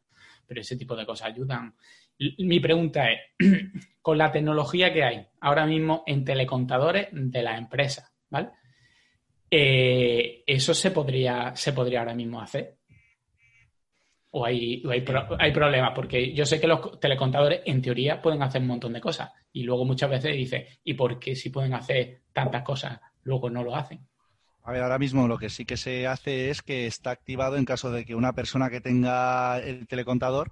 Pero 0.45 0.61
ese 0.61 0.77
tipo 0.77 0.95
de 0.95 1.05
cosas 1.05 1.29
ayudan. 1.29 1.75
Mi 2.19 2.59
pregunta 2.59 3.09
es, 3.11 3.19
con 4.01 4.17
la 4.17 4.31
tecnología 4.31 4.93
que 4.93 5.03
hay 5.03 5.25
ahora 5.41 5.65
mismo 5.65 6.03
en 6.05 6.23
telecontadores 6.23 7.07
de 7.11 7.41
las 7.41 7.57
empresas, 7.57 8.13
¿vale? 8.29 8.49
Eh, 9.49 10.43
¿Eso 10.45 10.73
se 10.73 10.91
podría, 10.91 11.55
se 11.55 11.73
podría 11.73 11.99
ahora 11.99 12.13
mismo 12.13 12.39
hacer? 12.39 12.77
¿O 14.31 14.45
hay, 14.45 14.83
hay, 14.89 15.05
hay, 15.39 15.51
problemas? 15.51 15.93
Porque 15.95 16.33
yo 16.33 16.45
sé 16.45 16.59
que 16.59 16.67
los 16.67 16.99
telecontadores, 16.99 17.61
en 17.65 17.81
teoría, 17.81 18.21
pueden 18.21 18.43
hacer 18.43 18.61
un 18.61 18.67
montón 18.67 18.93
de 18.93 19.01
cosas. 19.01 19.31
Y 19.53 19.63
luego 19.63 19.85
muchas 19.85 20.09
veces 20.09 20.35
dice, 20.35 20.79
¿y 20.83 20.93
por 20.93 21.17
qué 21.17 21.35
si 21.35 21.49
pueden 21.49 21.73
hacer 21.73 22.21
tantas 22.33 22.63
cosas, 22.63 22.99
luego 23.23 23.49
no 23.49 23.63
lo 23.63 23.75
hacen? 23.75 24.05
A 24.65 24.71
ver, 24.71 24.81
ahora 24.81 24.97
mismo 24.99 25.27
lo 25.27 25.37
que 25.37 25.49
sí 25.49 25.63
que 25.65 25.77
se 25.77 26.07
hace 26.07 26.49
es 26.49 26.61
que 26.61 26.87
está 26.87 27.11
activado 27.11 27.55
en 27.55 27.65
caso 27.65 27.91
de 27.91 28.03
que 28.03 28.15
una 28.15 28.33
persona 28.33 28.69
que 28.69 28.81
tenga 28.81 29.59
el 29.59 29.87
telecontador, 29.87 30.51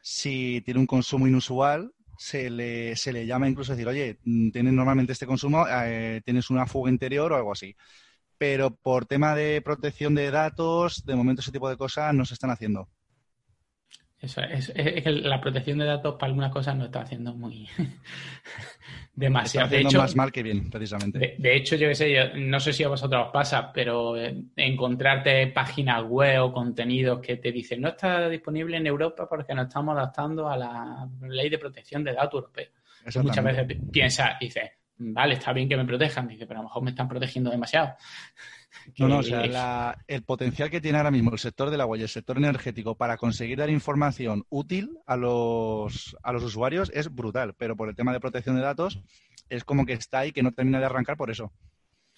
si 0.00 0.62
tiene 0.64 0.80
un 0.80 0.86
consumo 0.86 1.28
inusual, 1.28 1.92
se 2.18 2.50
le, 2.50 2.96
se 2.96 3.12
le 3.12 3.24
llama 3.26 3.48
incluso 3.48 3.72
a 3.72 3.76
decir, 3.76 3.88
oye, 3.88 4.18
tienes 4.52 4.72
normalmente 4.72 5.12
este 5.12 5.26
consumo, 5.26 5.64
eh, 5.68 6.20
tienes 6.24 6.50
una 6.50 6.66
fuga 6.66 6.90
interior 6.90 7.32
o 7.32 7.36
algo 7.36 7.52
así 7.52 7.74
pero 8.38 8.74
por 8.74 9.06
tema 9.06 9.36
de 9.36 9.62
protección 9.62 10.16
de 10.16 10.32
datos, 10.32 11.04
de 11.06 11.14
momento 11.14 11.42
ese 11.42 11.52
tipo 11.52 11.68
de 11.70 11.76
cosas 11.76 12.12
no 12.12 12.24
se 12.24 12.34
están 12.34 12.50
haciendo. 12.50 12.88
Eso 14.22 14.40
es, 14.40 14.70
que 14.70 15.10
la 15.10 15.40
protección 15.40 15.78
de 15.78 15.84
datos 15.84 16.14
para 16.14 16.28
algunas 16.28 16.52
cosas 16.52 16.76
no 16.76 16.84
está 16.84 17.00
haciendo 17.00 17.34
muy 17.34 17.68
demasiado. 19.14 19.66
Está 19.66 19.76
haciendo 19.78 19.98
más 19.98 20.14
mal 20.14 20.30
que 20.30 20.44
bien, 20.44 20.70
precisamente. 20.70 21.34
De, 21.36 21.56
hecho, 21.56 21.74
yo 21.74 21.88
qué 21.88 21.94
sé, 21.96 22.12
yo, 22.14 22.22
no 22.36 22.60
sé 22.60 22.72
si 22.72 22.84
a 22.84 22.88
vosotros 22.88 23.26
os 23.26 23.32
pasa, 23.32 23.72
pero 23.72 24.16
eh, 24.16 24.44
encontrarte 24.54 25.48
páginas 25.48 26.04
web 26.04 26.44
o 26.44 26.52
contenidos 26.52 27.18
que 27.18 27.38
te 27.38 27.50
dicen 27.50 27.80
no 27.80 27.88
está 27.88 28.28
disponible 28.28 28.76
en 28.76 28.86
Europa 28.86 29.28
porque 29.28 29.56
nos 29.56 29.66
estamos 29.66 29.96
adaptando 29.96 30.48
a 30.48 30.56
la 30.56 31.08
ley 31.22 31.50
de 31.50 31.58
protección 31.58 32.04
de 32.04 32.12
datos 32.12 32.34
europea. 32.34 32.68
Muchas 33.24 33.44
veces 33.44 33.76
piensas 33.90 34.36
y 34.40 34.44
dices, 34.44 34.70
vale, 34.98 35.34
está 35.34 35.52
bien 35.52 35.68
que 35.68 35.76
me 35.76 35.84
protejan, 35.84 36.28
dice, 36.28 36.46
pero 36.46 36.60
a 36.60 36.62
lo 36.62 36.68
mejor 36.68 36.84
me 36.84 36.90
están 36.90 37.08
protegiendo 37.08 37.50
demasiado. 37.50 37.96
No, 38.98 39.08
no, 39.08 39.18
o 39.18 39.22
sea, 39.22 39.96
el 40.06 40.22
potencial 40.22 40.70
que 40.70 40.80
tiene 40.80 40.98
ahora 40.98 41.10
mismo 41.10 41.32
el 41.32 41.38
sector 41.38 41.70
del 41.70 41.80
agua 41.80 41.98
y 41.98 42.02
el 42.02 42.08
sector 42.08 42.36
energético 42.36 42.96
para 42.96 43.16
conseguir 43.16 43.58
dar 43.58 43.70
información 43.70 44.44
útil 44.48 44.98
a 45.06 45.16
los, 45.16 46.16
a 46.22 46.32
los 46.32 46.42
usuarios 46.42 46.90
es 46.94 47.14
brutal, 47.14 47.54
pero 47.54 47.76
por 47.76 47.88
el 47.88 47.96
tema 47.96 48.12
de 48.12 48.20
protección 48.20 48.56
de 48.56 48.62
datos 48.62 49.00
es 49.48 49.64
como 49.64 49.86
que 49.86 49.92
está 49.94 50.20
ahí 50.20 50.32
que 50.32 50.42
no 50.42 50.52
termina 50.52 50.78
de 50.78 50.86
arrancar 50.86 51.16
por 51.16 51.30
eso. 51.30 51.52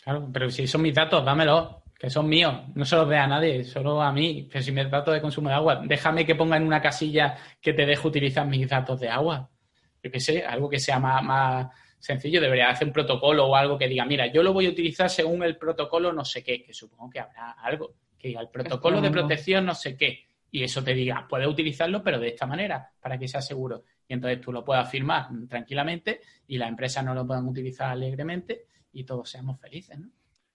Claro, 0.03 0.29
pero 0.33 0.51
si 0.51 0.67
son 0.67 0.83
mis 0.83 0.95
datos, 0.95 1.25
dámelos, 1.25 1.77
que 1.99 2.11
son 2.11 2.29
míos, 2.29 2.55
no 2.75 2.85
se 2.85 2.97
los 2.97 3.09
dé 3.09 3.17
a 3.17 3.27
nadie, 3.27 3.65
solo 3.65 4.03
a 4.03 4.13
mí, 4.13 4.49
si 4.61 4.73
mis 4.73 4.91
datos 4.91 5.15
de 5.15 5.21
consumo 5.21 5.49
de 5.49 5.55
agua, 5.55 5.83
déjame 5.85 6.27
que 6.27 6.35
ponga 6.35 6.57
en 6.57 6.65
una 6.65 6.83
casilla 6.83 7.37
que 7.61 7.73
te 7.73 7.87
deje 7.87 8.07
utilizar 8.07 8.47
mis 8.47 8.69
datos 8.69 9.01
de 9.01 9.09
agua. 9.09 9.49
Yo 10.03 10.11
qué 10.11 10.21
sé, 10.21 10.45
algo 10.45 10.69
que 10.69 10.79
sea 10.79 10.99
más 10.99 11.69
sencillo, 12.05 12.41
debería 12.41 12.69
hacer 12.69 12.87
un 12.87 12.93
protocolo 12.93 13.47
o 13.47 13.57
algo 13.57 13.79
que 13.79 13.89
diga, 13.89 14.05
mira, 14.05 14.27
yo 14.27 14.43
lo 14.43 14.53
voy 14.53 14.67
a 14.67 14.71
utilizar 14.71 15.09
según 15.09 15.43
el 15.43 15.57
protocolo 15.57 16.13
no 16.13 16.25
sé 16.25 16.43
qué, 16.43 16.63
que 16.63 16.75
supongo 16.75 17.11
que 17.11 17.21
habrá 17.21 17.53
algo, 17.53 17.95
que 18.19 18.29
diga 18.29 18.43
el 18.43 18.51
protocolo 18.51 19.01
de 19.01 19.11
protección 19.11 19.65
no 19.65 19.75
sé 19.75 19.97
qué, 19.97 20.27
y 20.51 20.63
eso 20.63 20.85
te 20.85 20.95
diga, 20.95 21.27
puedes 21.29 21.49
utilizarlo, 21.49 22.03
pero 22.03 22.21
de 22.21 22.29
esta 22.29 22.47
manera, 22.47 22.93
para 23.01 23.19
que 23.19 23.27
sea 23.27 23.41
seguro. 23.41 23.85
Y 24.07 24.13
entonces 24.13 24.41
tú 24.41 24.53
lo 24.53 24.63
puedas 24.63 24.89
firmar 24.91 25.29
tranquilamente 25.49 26.21
y 26.47 26.59
las 26.59 26.69
empresas 26.69 27.05
no 27.05 27.15
lo 27.15 27.27
puedan 27.27 27.49
utilizar 27.49 27.91
alegremente 27.91 28.67
y 28.93 29.05
todos 29.05 29.31
seamos 29.31 29.59
felices, 29.59 29.99
¿no? 29.99 30.11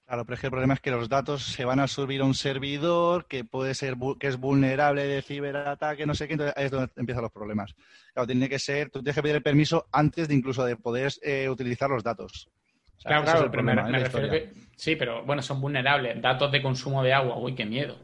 Claro, 0.09 0.25
pero 0.25 0.33
es 0.33 0.41
que 0.41 0.47
el 0.47 0.51
problema 0.51 0.73
es 0.73 0.79
que 0.79 0.89
los 0.89 1.07
datos 1.07 1.43
se 1.43 1.65
van 1.65 1.79
a 1.79 1.87
subir 1.87 2.21
a 2.21 2.23
un 2.23 2.33
servidor 2.33 3.27
que 3.27 3.43
puede 3.43 3.75
ser 3.75 3.93
que 4.19 4.25
es 4.25 4.37
vulnerable 4.37 5.05
de 5.05 5.21
ciberataque, 5.21 6.07
no 6.07 6.15
sé 6.15 6.27
qué, 6.27 6.33
entonces 6.33 6.55
ahí 6.57 6.65
es 6.65 6.71
donde 6.71 6.91
empiezan 6.95 7.21
los 7.21 7.31
problemas. 7.31 7.75
Claro, 8.13 8.25
tiene 8.25 8.49
que 8.49 8.57
ser, 8.57 8.89
tú 8.89 9.03
tienes 9.03 9.13
que 9.13 9.21
pedir 9.21 9.35
el 9.35 9.43
permiso 9.43 9.85
antes 9.91 10.27
de 10.27 10.33
incluso 10.33 10.65
de 10.65 10.77
poder 10.77 11.13
eh, 11.21 11.47
utilizar 11.47 11.91
los 11.91 12.03
datos. 12.03 12.49
claro, 13.03 13.23
claro, 13.23 13.51
pero 13.51 13.61
me, 13.61 13.75
refiero 13.75 14.31
que 14.31 14.51
sí, 14.75 14.95
pero 14.95 15.23
bueno, 15.25 15.43
son 15.43 15.61
vulnerables. 15.61 16.19
Datos 16.19 16.51
de 16.51 16.63
consumo 16.63 17.03
de 17.03 17.13
agua, 17.13 17.37
uy, 17.37 17.53
qué 17.53 17.67
miedo. 17.67 17.95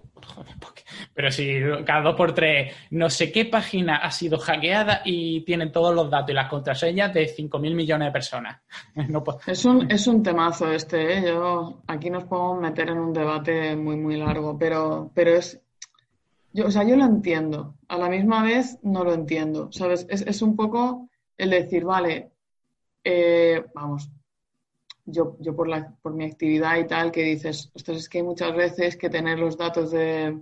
Pero 1.14 1.32
si 1.32 1.60
cada 1.86 2.02
dos 2.02 2.16
por 2.16 2.34
tres, 2.34 2.74
no 2.92 3.10
sé 3.10 3.32
qué 3.32 3.46
página 3.46 3.98
ha 3.98 4.12
sido 4.12 4.38
hackeada 4.38 5.02
y 5.06 5.42
tienen 5.42 5.72
todos 5.72 5.94
los 5.94 6.10
datos 6.10 6.32
y 6.32 6.34
las 6.34 6.50
contraseñas 6.50 7.14
de 7.14 7.26
5.000 7.28 7.74
millones 7.74 8.08
de 8.08 8.12
personas. 8.12 8.62
es, 9.48 9.66
un, 9.66 9.90
es 9.92 10.08
un 10.08 10.24
temazo 10.24 10.72
este, 10.72 11.18
¿eh? 11.18 11.24
Yo, 11.28 11.82
aquí 11.88 12.10
nos 12.10 12.26
podemos 12.26 12.62
meter 12.62 12.90
en 12.90 13.00
un 13.00 13.14
debate 13.14 13.76
muy, 13.76 13.98
muy 13.98 14.18
largo, 14.18 14.58
pero, 14.58 15.12
pero 15.14 15.36
es... 15.36 15.60
Yo, 16.54 16.68
o 16.68 16.72
sea, 16.72 16.84
yo 16.84 16.96
lo 16.96 17.06
entiendo. 17.06 17.76
A 17.90 17.98
la 17.98 18.10
misma 18.10 18.44
vez 18.44 18.80
no 18.82 19.04
lo 19.04 19.14
entiendo. 19.14 19.70
¿Sabes? 19.72 20.06
Es, 20.10 20.22
es 20.22 20.42
un 20.42 20.56
poco 20.56 21.10
el 21.38 21.50
decir, 21.50 21.84
vale, 21.84 22.32
eh, 23.04 23.64
vamos, 23.74 24.10
yo, 25.06 25.38
yo 25.40 25.56
por, 25.56 25.68
la, 25.68 25.94
por 26.02 26.14
mi 26.14 26.26
actividad 26.26 26.78
y 26.78 26.88
tal, 26.88 27.12
que 27.12 27.24
dices, 27.24 27.72
ostras, 27.74 27.98
es 27.98 28.10
que 28.10 28.20
hay 28.20 28.24
muchas 28.24 28.56
veces 28.56 28.98
que 28.98 29.10
tener 29.10 29.40
los 29.40 29.58
datos 29.58 29.92
de, 29.92 30.38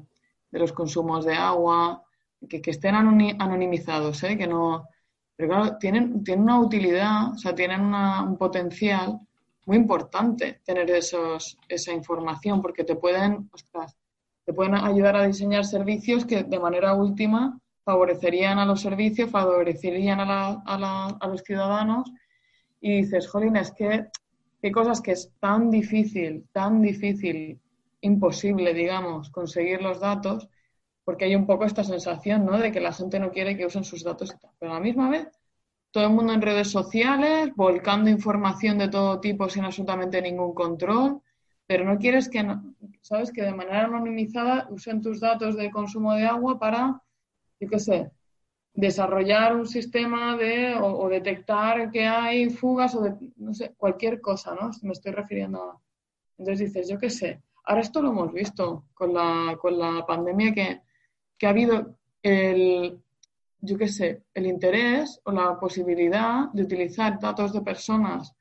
de 0.52 0.60
los 0.60 0.72
consumos 0.72 1.26
de 1.26 1.34
agua, 1.34 2.04
que, 2.48 2.62
estén 2.66 2.96
anonimizados, 2.96 4.24
¿eh? 4.24 4.38
que 4.38 4.48
no... 4.48 4.88
Pero 5.36 5.50
claro, 5.50 5.78
tienen, 5.78 6.24
tienen 6.24 6.44
una 6.44 6.60
utilidad, 6.60 7.34
o 7.34 7.38
sea, 7.38 7.56
tienen 7.56 7.82
un 7.82 8.38
potencial 8.38 9.20
muy 9.66 9.78
importante 9.78 10.62
tener 10.64 10.92
esos, 10.92 11.58
esa 11.68 11.92
información, 11.92 12.62
porque 12.62 12.84
te 12.84 12.96
pueden, 12.96 13.50
ostras, 13.52 13.98
te 14.46 14.54
pueden 14.54 14.76
ayudar 14.76 15.16
a 15.16 15.26
diseñar 15.26 15.66
servicios 15.66 16.26
que 16.26 16.44
de 16.44 16.60
manera 16.60 16.94
última 16.94 17.60
favorecerían 17.84 18.60
a 18.60 18.66
los 18.66 18.82
servicios, 18.82 19.32
favorecerían 19.32 20.20
a, 20.20 20.26
la, 20.26 20.64
a, 20.66 20.78
la, 20.78 21.06
a 21.20 21.28
los 21.28 21.42
ciudadanos 21.42 22.12
y 22.80 23.02
dices, 23.02 23.28
jolín, 23.28 23.56
es 23.56 23.72
que 23.72 24.06
hay 24.68 24.72
cosas 24.72 25.02
que 25.02 25.12
es 25.12 25.32
tan 25.40 25.70
difícil, 25.70 26.48
tan 26.52 26.82
difícil, 26.82 27.60
imposible, 28.02 28.74
digamos, 28.74 29.30
conseguir 29.30 29.82
los 29.82 30.00
datos, 30.00 30.50
porque 31.04 31.26
hay 31.26 31.36
un 31.36 31.46
poco 31.46 31.66
esta 31.66 31.84
sensación, 31.84 32.46
¿no? 32.46 32.58
De 32.58 32.72
que 32.72 32.80
la 32.80 32.94
gente 32.94 33.20
no 33.20 33.32
quiere 33.32 33.58
que 33.58 33.66
usen 33.66 33.84
sus 33.84 34.04
datos. 34.04 34.36
Pero 34.60 34.72
a 34.72 34.76
la 34.76 34.82
misma 34.82 35.10
vez, 35.10 35.28
todo 35.92 36.06
el 36.06 36.12
mundo 36.12 36.34
en 36.34 36.42
redes 36.42 36.72
sociales, 36.72 37.52
volcando 37.56 38.10
información 38.10 38.78
de 38.78 38.88
todo 38.88 39.20
tipo 39.20 39.50
sin 39.50 39.66
absolutamente 39.66 40.22
ningún 40.22 40.54
control, 40.54 41.22
pero 41.68 41.86
no 41.86 41.98
quieres 41.98 42.30
que, 42.30 42.46
¿sabes? 43.02 43.32
Que 43.32 43.44
de 43.44 43.54
manera 43.54 43.86
anonimizada 43.86 44.68
usen 44.70 45.02
tus 45.02 45.20
datos 45.20 45.56
de 45.56 45.72
consumo 45.72 46.14
de 46.14 46.26
agua 46.26 46.58
para, 46.58 47.02
yo 47.60 47.68
qué 47.70 47.80
sé, 47.80 48.12
desarrollar 48.74 49.56
un 49.56 49.68
sistema 49.68 50.36
de 50.36 50.76
o, 50.76 51.08
detectar 51.10 51.92
que 51.92 52.06
hay 52.06 52.50
fugas 52.50 52.96
o 52.96 53.02
de, 53.02 53.16
no 53.38 53.54
sé, 53.54 53.74
cualquier 53.78 54.20
cosa, 54.20 54.56
¿no? 54.56 54.72
Me 54.82 54.94
estoy 54.94 55.12
refiriendo 55.12 55.62
a... 55.62 55.80
Entonces 56.38 56.68
dices, 56.68 56.90
yo 56.90 56.98
qué 56.98 57.10
sé, 57.10 57.42
ahora 57.66 57.82
esto 57.82 58.02
lo 58.02 58.10
hemos 58.10 58.34
visto 58.34 58.86
con 58.94 59.14
la, 59.14 59.58
con 59.62 59.78
la 59.78 60.06
pandemia 60.06 60.54
que, 60.54 60.82
que 61.38 61.46
ha 61.46 61.52
habido 61.52 61.96
el, 62.24 63.00
yo 63.62 63.78
qué 63.78 63.88
sé, 63.88 64.24
el 64.34 64.48
interés 64.48 65.22
o 65.24 65.32
la 65.32 65.60
posibilidad 65.60 66.50
de 66.52 66.64
utilizar 66.64 67.20
datos 67.20 67.54
de 67.54 67.62
personas 67.62 68.34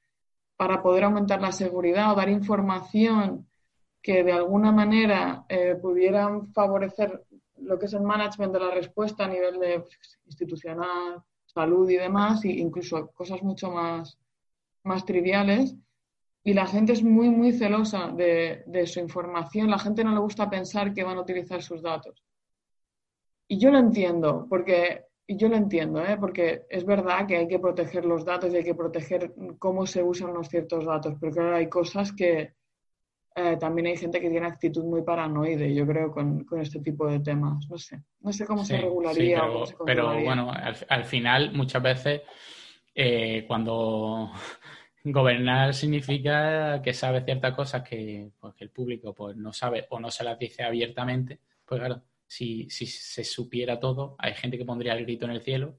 para 0.57 0.83
poder 0.83 1.05
aumentar 1.05 1.41
la 1.41 1.53
seguridad 1.53 2.13
o 2.13 2.15
dar 2.15 2.29
información 2.29 3.47
que 4.01 4.25
de 4.25 4.33
alguna 4.33 4.73
manera 4.73 5.45
eh, 5.49 5.77
pudieran 5.81 6.53
favorecer 6.53 7.23
lo 7.63 7.79
que 7.79 7.87
es 7.87 7.93
el 7.95 8.03
management 8.03 8.53
de 8.53 8.61
la 8.61 8.71
respuesta 8.71 9.25
a 9.25 9.29
nivel 9.29 9.59
de 9.59 9.81
pues, 9.81 10.19
institucional, 10.27 11.23
salud 11.47 11.89
y 11.89 11.97
demás, 11.97 12.45
e 12.45 12.51
incluso 12.51 13.09
cosas 13.13 13.43
mucho 13.43 13.71
más, 13.71 14.19
más 14.85 15.05
triviales. 15.05 15.75
Y 16.45 16.55
la 16.55 16.67
gente 16.67 16.93
es 16.93 17.03
muy, 17.03 17.31
muy 17.31 17.53
celosa 17.53 18.09
de, 18.09 18.65
de 18.67 18.87
su 18.87 18.99
información. 18.99 19.71
La 19.71 19.79
gente 19.79 20.03
no 20.03 20.13
le 20.13 20.21
gusta 20.21 20.51
pensar 20.51 20.93
que 20.93 21.05
van 21.05 21.19
a 21.19 21.23
utilizar 21.23 21.63
sus 21.63 21.83
datos. 21.83 22.25
Y 23.47 23.59
yo 23.59 23.71
lo 23.71 23.79
entiendo, 23.79 24.47
porque 24.49 25.07
y 25.27 25.37
yo 25.37 25.49
lo 25.49 25.57
entiendo, 25.57 26.03
¿eh? 26.03 26.17
porque 26.19 26.67
es 26.69 26.85
verdad 26.85 27.27
que 27.27 27.37
hay 27.37 27.49
que 27.49 27.59
proteger 27.59 28.05
los 28.05 28.25
datos 28.25 28.53
y 28.53 28.57
hay 28.57 28.65
que 28.65 28.75
proteger 28.75 29.33
cómo 29.59 29.87
se 29.87 30.03
usan 30.03 30.35
los 30.35 30.49
ciertos 30.49 30.85
datos, 30.85 31.15
pero 31.21 31.33
claro, 31.33 31.57
hay 31.57 31.69
cosas 31.69 32.13
que 32.13 32.55
eh, 33.35 33.57
también 33.59 33.87
hay 33.87 33.97
gente 33.97 34.21
que 34.21 34.31
tiene 34.31 34.47
actitud 34.47 34.85
muy 34.85 35.03
paranoide, 35.03 35.75
yo 35.75 35.87
creo, 35.87 36.11
con, 36.11 36.47
este 36.61 36.81
tipo 36.81 37.07
de 37.07 37.21
temas. 37.21 37.69
No 37.69 37.79
sé, 37.79 38.03
no 38.21 38.33
sé 38.33 38.47
cómo 38.47 38.65
se 38.65 38.79
regularía. 38.79 39.43
pero, 39.85 40.21
bueno, 40.23 40.53
al, 40.53 41.05
final 41.05 41.53
muchas 41.53 41.83
veces 41.83 42.23
eh, 42.95 43.45
cuando 43.47 44.31
gobernar 45.05 45.75
significa 45.75 46.81
que 46.83 46.93
sabe 46.93 47.25
ciertas 47.25 47.55
cosas 47.55 47.83
que, 47.83 48.31
pues, 48.39 48.55
que 48.55 48.65
el 48.65 48.71
público 48.71 49.15
pues, 49.15 49.37
no 49.37 49.53
sabe 49.53 49.87
o 49.91 49.99
no 49.99 50.11
se 50.11 50.25
las 50.25 50.39
dice 50.39 50.63
abiertamente, 50.63 51.41
pues 51.65 51.81
claro 51.81 52.03
si, 52.33 52.71
se 52.71 53.25
supiera 53.25 53.79
todo, 53.79 54.17
hay 54.19 54.33
gente 54.33 54.57
que 54.57 54.65
pondría 54.65 54.95
el 54.95 55.05
grito 55.05 55.27
en 55.27 55.33
el 55.33 55.43
cielo, 55.43 55.79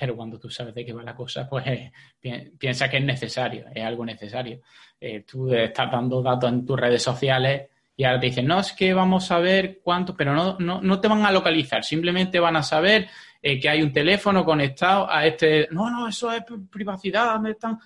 pero 0.00 0.16
cuando 0.16 0.38
tú 0.38 0.48
sabes 0.48 0.74
de 0.74 0.82
qué 0.82 0.94
va 0.94 1.02
la 1.02 1.14
cosa, 1.14 1.46
pues 1.46 1.62
piensa 2.58 2.88
que 2.88 2.96
es 2.96 3.04
necesario, 3.04 3.66
es 3.74 3.84
algo 3.84 4.06
necesario. 4.06 4.62
Eh, 4.98 5.24
tú 5.30 5.52
estás 5.52 5.90
dando 5.92 6.22
datos 6.22 6.50
en 6.50 6.64
tus 6.64 6.80
redes 6.80 7.02
sociales 7.02 7.68
y 7.94 8.04
ahora 8.04 8.18
te 8.18 8.26
dicen, 8.26 8.46
no, 8.46 8.60
es 8.60 8.72
que 8.72 8.94
vamos 8.94 9.30
a 9.30 9.38
ver 9.40 9.80
cuánto, 9.84 10.16
pero 10.16 10.32
no, 10.32 10.80
no, 10.80 11.00
te 11.00 11.06
van 11.08 11.26
a 11.26 11.30
localizar, 11.30 11.84
simplemente 11.84 12.40
van 12.40 12.56
a 12.56 12.62
saber 12.62 13.08
eh, 13.42 13.60
que 13.60 13.68
hay 13.68 13.82
un 13.82 13.92
teléfono 13.92 14.42
conectado 14.42 15.06
a 15.10 15.26
este, 15.26 15.68
no, 15.70 15.90
no, 15.90 16.08
eso 16.08 16.32
es 16.32 16.44
privacidad, 16.70 17.34
¿dónde 17.34 17.50
están? 17.50 17.78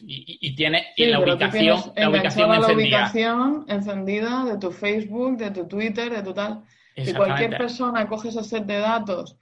Y, 0.00 0.54
tiene 0.54 0.86
la 0.96 1.20
ubicación, 1.20 1.92
la 1.96 2.08
ubicación 2.08 2.54
encendida. 2.54 2.68
La 2.68 2.74
ubicación 2.74 3.64
encendida 3.68 4.44
de 4.46 4.58
tu 4.58 4.70
Facebook, 4.70 5.36
de 5.36 5.50
tu 5.50 5.66
Twitter, 5.66 6.10
de 6.10 6.22
tu 6.22 6.32
tal. 6.32 6.62
Si 6.96 7.12
cualquier 7.12 7.58
persona 7.58 8.06
coge 8.06 8.28
ese 8.28 8.42
set 8.42 8.64
de 8.64 8.78
datos 8.78 9.36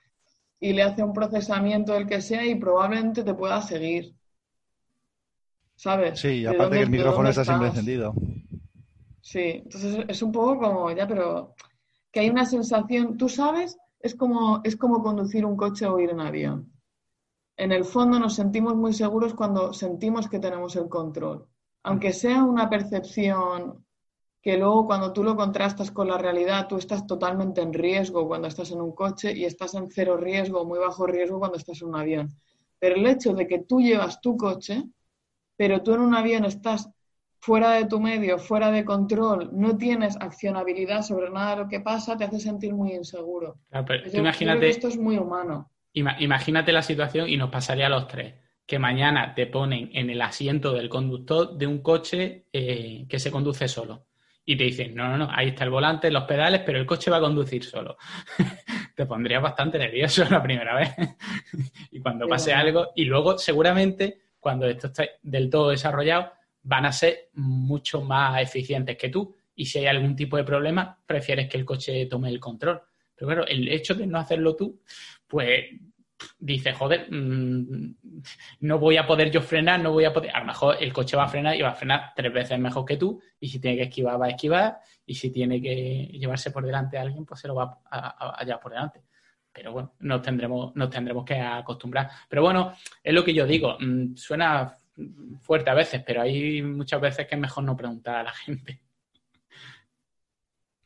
y 0.61 0.73
le 0.73 0.83
hace 0.83 1.03
un 1.03 1.13
procesamiento 1.13 1.93
del 1.93 2.07
que 2.07 2.21
sea 2.21 2.45
y 2.45 2.55
probablemente 2.55 3.23
te 3.23 3.35
pueda 3.35 3.61
seguir. 3.63 4.15
¿Sabes? 5.75 6.19
Sí, 6.19 6.47
aparte 6.47 6.77
que 6.77 6.83
el 6.83 6.91
micrófono 6.91 7.29
está 7.29 7.45
siempre 7.45 7.69
encendido. 7.69 8.15
Sí, 9.21 9.63
entonces 9.65 10.05
es 10.09 10.23
un 10.23 10.33
poco 10.33 10.59
como, 10.59 10.91
ya, 10.93 11.07
pero 11.07 11.55
que 12.11 12.21
hay 12.21 12.31
una 12.31 12.47
sensación, 12.47 13.17
tú 13.17 13.29
sabes, 13.29 13.77
es 14.01 14.15
como, 14.15 14.61
es 14.65 14.77
como 14.77 15.03
conducir 15.03 15.45
un 15.45 15.57
coche 15.57 15.87
o 15.87 15.99
ir 15.99 16.11
en 16.11 16.21
avión. 16.21 16.73
En 17.57 17.73
el 17.73 17.85
fondo 17.85 18.19
nos 18.19 18.35
sentimos 18.35 18.77
muy 18.77 18.93
seguros 18.93 19.35
cuando 19.35 19.73
sentimos 19.73 20.29
que 20.29 20.39
tenemos 20.39 20.77
el 20.77 20.89
control. 20.89 21.47
Aunque 21.83 22.13
sea 22.13 22.45
una 22.45 22.69
percepción 22.69 23.86
que 24.47 24.57
luego 24.57 24.87
cuando 24.87 25.13
tú 25.13 25.25
lo 25.25 25.35
contrastas 25.35 25.91
con 25.91 26.07
la 26.07 26.19
realidad, 26.19 26.69
tú 26.69 26.77
estás 26.77 27.05
totalmente 27.05 27.61
en 27.63 27.73
riesgo 27.73 28.29
cuando 28.29 28.47
estás 28.47 28.71
en 28.71 28.81
un 28.81 28.95
coche 28.95 29.37
y 29.37 29.45
estás 29.45 29.75
en 29.75 29.91
cero 29.91 30.17
riesgo, 30.17 30.65
muy 30.65 30.79
bajo 30.79 31.05
riesgo 31.05 31.41
cuando 31.41 31.59
estás 31.59 31.83
en 31.83 31.89
un 31.89 31.97
avión. 31.97 32.29
Pero 32.79 32.95
el 32.95 33.05
hecho 33.09 33.35
de 33.35 33.49
que 33.49 33.65
tú 33.65 33.81
llevas 33.81 34.21
tu 34.21 34.37
coche, 34.37 34.85
pero 35.57 35.83
tú 35.83 35.95
en 35.95 36.01
un 36.03 36.15
avión 36.15 36.45
estás 36.45 36.89
fuera 37.41 37.73
de 37.73 37.87
tu 37.87 37.99
medio, 37.99 38.39
fuera 38.39 38.71
de 38.71 38.85
control, 38.85 39.51
no 39.53 39.77
tienes 39.77 40.17
accionabilidad 40.21 41.03
sobre 41.03 41.29
nada 41.29 41.57
de 41.57 41.63
lo 41.65 41.69
que 41.69 41.81
pasa, 41.81 42.17
te 42.17 42.23
hace 42.23 42.39
sentir 42.39 42.73
muy 42.73 42.93
inseguro. 42.93 43.57
imagínate, 44.13 44.69
esto 44.69 44.87
es 44.87 44.97
muy 44.97 45.19
humano. 45.19 45.73
Imagínate 45.93 46.71
la 46.71 46.83
situación 46.83 47.29
y 47.29 47.37
nos 47.37 47.51
pasaría 47.51 47.87
a 47.87 47.91
los 47.91 48.07
tres 48.07 48.35
que 48.65 48.79
mañana 48.79 49.35
te 49.35 49.49
ponen 49.49 49.91
en 49.93 50.09
el 50.09 50.23
asiento 50.23 50.73
del 50.73 50.89
conductor 50.89 51.59
de 51.59 51.67
un 51.67 51.79
coche 51.81 52.47
eh, 52.53 53.07
que 53.09 53.19
se 53.19 53.33
conduce 53.33 53.67
solo 53.67 54.07
y 54.49 54.57
te 54.57 54.65
dicen, 54.65 54.95
no, 54.95 55.09
no, 55.09 55.19
no, 55.19 55.29
ahí 55.31 55.49
está 55.49 55.65
el 55.65 55.71
volante, 55.71 56.09
los 56.09 56.23
pedales, 56.23 56.63
pero 56.65 56.79
el 56.79 56.87
coche 56.87 57.11
va 57.11 57.17
a 57.17 57.21
conducir 57.21 57.65
solo. 57.65 57.99
te 58.95 59.05
pondrías 59.05 59.43
bastante 59.43 59.77
nervioso 59.77 60.25
la 60.31 60.41
primera 60.41 60.77
vez. 60.77 60.91
y 61.91 62.01
cuando 62.01 62.29
pase 62.29 62.55
algo, 62.55 62.93
y 62.95 63.05
luego 63.05 63.37
seguramente 63.37 64.21
cuando 64.39 64.67
esto 64.69 64.87
esté 64.87 65.11
del 65.23 65.51
todo 65.51 65.71
desarrollado, 65.71 66.31
van 66.63 66.87
a 66.87 66.93
ser 66.93 67.31
mucho 67.33 68.03
más 68.03 68.41
eficientes 68.41 68.97
que 68.97 69.09
tú. 69.09 69.35
Y 69.57 69.67
si 69.67 69.81
hay 69.81 69.87
algún 69.87 70.15
tipo 70.15 70.37
de 70.37 70.45
problema, 70.45 70.97
prefieres 71.05 71.49
que 71.49 71.57
el 71.57 71.65
coche 71.65 72.07
tome 72.07 72.29
el 72.29 72.39
control. 72.39 72.81
Pero 73.17 73.27
claro, 73.27 73.47
el 73.49 73.67
hecho 73.67 73.95
de 73.97 74.07
no 74.07 74.19
hacerlo 74.19 74.55
tú, 74.55 74.81
pues 75.27 75.65
dice, 76.39 76.73
joder, 76.73 77.09
mm, 77.11 77.95
no 78.61 78.79
voy 78.79 78.97
a 78.97 79.07
poder 79.07 79.31
yo 79.31 79.41
frenar, 79.43 79.81
no 79.81 79.93
voy 79.93 80.05
a 80.05 80.13
poder. 80.13 80.35
A 80.35 80.41
lo 80.41 80.47
mejor 80.47 80.77
el 80.81 80.93
coche 80.93 81.17
va 81.17 81.25
a 81.25 81.29
frenar 81.29 81.57
y 81.57 81.63
va 81.63 81.71
a 81.71 81.75
frenar 81.75 82.13
tres 82.15 82.33
veces 82.33 82.59
mejor 82.59 82.85
que 82.85 82.97
tú, 82.97 83.21
y 83.39 83.49
si 83.49 83.59
tiene 83.59 83.77
que 83.77 83.85
esquivar, 83.85 84.21
va 84.21 84.27
a 84.27 84.31
esquivar, 84.31 84.79
y 85.05 85.15
si 85.15 85.31
tiene 85.31 85.61
que 85.61 86.09
llevarse 86.13 86.51
por 86.51 86.65
delante 86.65 86.99
a 86.99 87.03
alguien, 87.03 87.25
pues 87.25 87.41
se 87.41 87.49
lo 87.49 87.55
va 87.55 87.81
a, 87.91 88.43
llevar 88.45 88.61
por 88.61 88.73
delante. 88.73 89.03
Pero 89.53 89.73
bueno, 89.73 89.95
nos 90.01 90.23
tendremos, 90.23 90.75
nos 90.77 90.91
tendremos 90.91 91.25
que 91.25 91.41
acostumbrar. 91.41 92.11
Pero 92.29 92.43
bueno, 92.43 92.75
es 93.03 93.15
lo 93.15 93.25
que 93.25 93.35
yo 93.35 93.47
digo, 93.47 93.77
mm, 93.79 94.17
suena 94.17 94.77
fuerte 95.43 95.71
a 95.71 95.75
veces, 95.75 96.03
pero 96.07 96.23
hay 96.23 96.63
muchas 96.63 97.01
veces 97.01 97.27
que 97.27 97.35
es 97.35 97.41
mejor 97.41 97.65
no 97.65 97.77
preguntar 97.77 98.17
a 98.17 98.23
la 98.25 98.33
gente. 98.45 98.81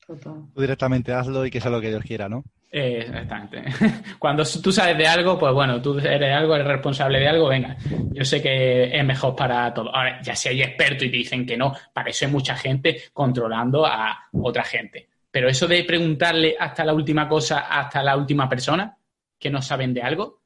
Tú 0.06 0.50
directamente 0.56 1.12
hazlo 1.12 1.46
y 1.46 1.50
que 1.50 1.60
sea 1.60 1.70
lo 1.70 1.80
que 1.80 1.88
Dios 1.88 2.02
quiera, 2.02 2.28
¿no? 2.28 2.42
Eh, 2.72 2.98
exactamente. 3.00 3.64
Cuando 4.18 4.44
tú 4.62 4.70
sabes 4.70 4.96
de 4.96 5.06
algo, 5.06 5.36
pues 5.38 5.52
bueno, 5.52 5.82
tú 5.82 5.98
eres 5.98 6.34
algo, 6.34 6.54
eres 6.54 6.68
responsable 6.68 7.18
de 7.18 7.28
algo, 7.28 7.48
venga, 7.48 7.76
yo 8.12 8.24
sé 8.24 8.40
que 8.40 8.96
es 8.96 9.04
mejor 9.04 9.34
para 9.34 9.74
todo. 9.74 9.94
Ahora, 9.94 10.20
ya 10.22 10.36
si 10.36 10.50
hay 10.50 10.62
expertos 10.62 11.04
y 11.04 11.10
te 11.10 11.16
dicen 11.16 11.44
que 11.44 11.56
no, 11.56 11.74
para 11.92 12.10
eso 12.10 12.26
hay 12.26 12.30
mucha 12.30 12.54
gente 12.54 13.02
controlando 13.12 13.84
a 13.84 14.28
otra 14.32 14.62
gente. 14.62 15.08
Pero 15.30 15.48
eso 15.48 15.66
de 15.66 15.84
preguntarle 15.84 16.56
hasta 16.58 16.84
la 16.84 16.92
última 16.92 17.28
cosa, 17.28 17.60
hasta 17.60 18.02
la 18.02 18.16
última 18.16 18.48
persona, 18.48 18.96
que 19.38 19.50
no 19.50 19.62
saben 19.62 19.94
de 19.94 20.02
algo, 20.02 20.40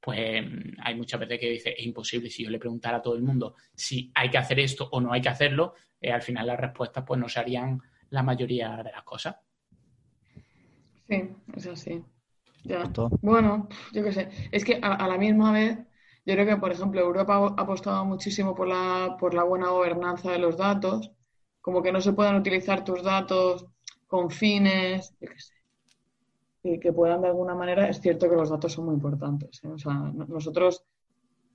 pues 0.00 0.42
hay 0.82 0.94
muchas 0.94 1.20
veces 1.20 1.38
que 1.38 1.50
dice, 1.50 1.74
es 1.76 1.84
imposible. 1.84 2.30
Si 2.30 2.44
yo 2.44 2.50
le 2.50 2.58
preguntara 2.58 2.98
a 2.98 3.02
todo 3.02 3.14
el 3.14 3.22
mundo 3.22 3.54
si 3.74 4.10
hay 4.14 4.30
que 4.30 4.38
hacer 4.38 4.58
esto 4.60 4.88
o 4.92 5.00
no 5.00 5.12
hay 5.12 5.20
que 5.20 5.28
hacerlo, 5.28 5.74
eh, 6.00 6.10
al 6.10 6.22
final 6.22 6.46
las 6.46 6.58
respuestas 6.58 7.04
pues 7.06 7.20
no 7.20 7.28
serían 7.28 7.80
la 8.08 8.22
mayoría 8.22 8.76
de 8.82 8.90
las 8.90 9.02
cosas. 9.02 9.36
Sí, 11.10 11.28
es 11.56 11.66
así. 11.66 12.04
Ya. 12.64 12.90
Bueno, 13.20 13.68
yo 13.92 14.04
qué 14.04 14.12
sé. 14.12 14.28
Es 14.52 14.64
que 14.64 14.78
a, 14.80 15.08
la 15.08 15.18
misma 15.18 15.52
vez, 15.52 15.78
yo 16.24 16.34
creo 16.34 16.46
que, 16.46 16.56
por 16.56 16.70
ejemplo, 16.70 17.00
Europa 17.00 17.34
ha 17.36 17.62
apostado 17.62 18.04
muchísimo 18.04 18.54
por 18.54 18.68
la, 18.68 19.16
por 19.18 19.34
la 19.34 19.42
buena 19.42 19.70
gobernanza 19.70 20.30
de 20.30 20.38
los 20.38 20.56
datos, 20.56 21.10
como 21.60 21.82
que 21.82 21.90
no 21.90 22.00
se 22.00 22.12
puedan 22.12 22.36
utilizar 22.36 22.84
tus 22.84 23.02
datos 23.02 23.66
con 24.06 24.30
fines, 24.30 25.14
yo 25.20 25.28
qué 25.28 25.40
sé, 25.40 25.54
y 26.62 26.78
que 26.78 26.92
puedan 26.92 27.22
de 27.22 27.28
alguna 27.28 27.54
manera, 27.54 27.88
es 27.88 28.00
cierto 28.00 28.28
que 28.28 28.36
los 28.36 28.50
datos 28.50 28.72
son 28.72 28.86
muy 28.86 28.94
importantes. 28.94 29.64
¿eh? 29.64 29.68
O 29.68 29.78
sea, 29.78 29.94
nosotros 29.94 30.84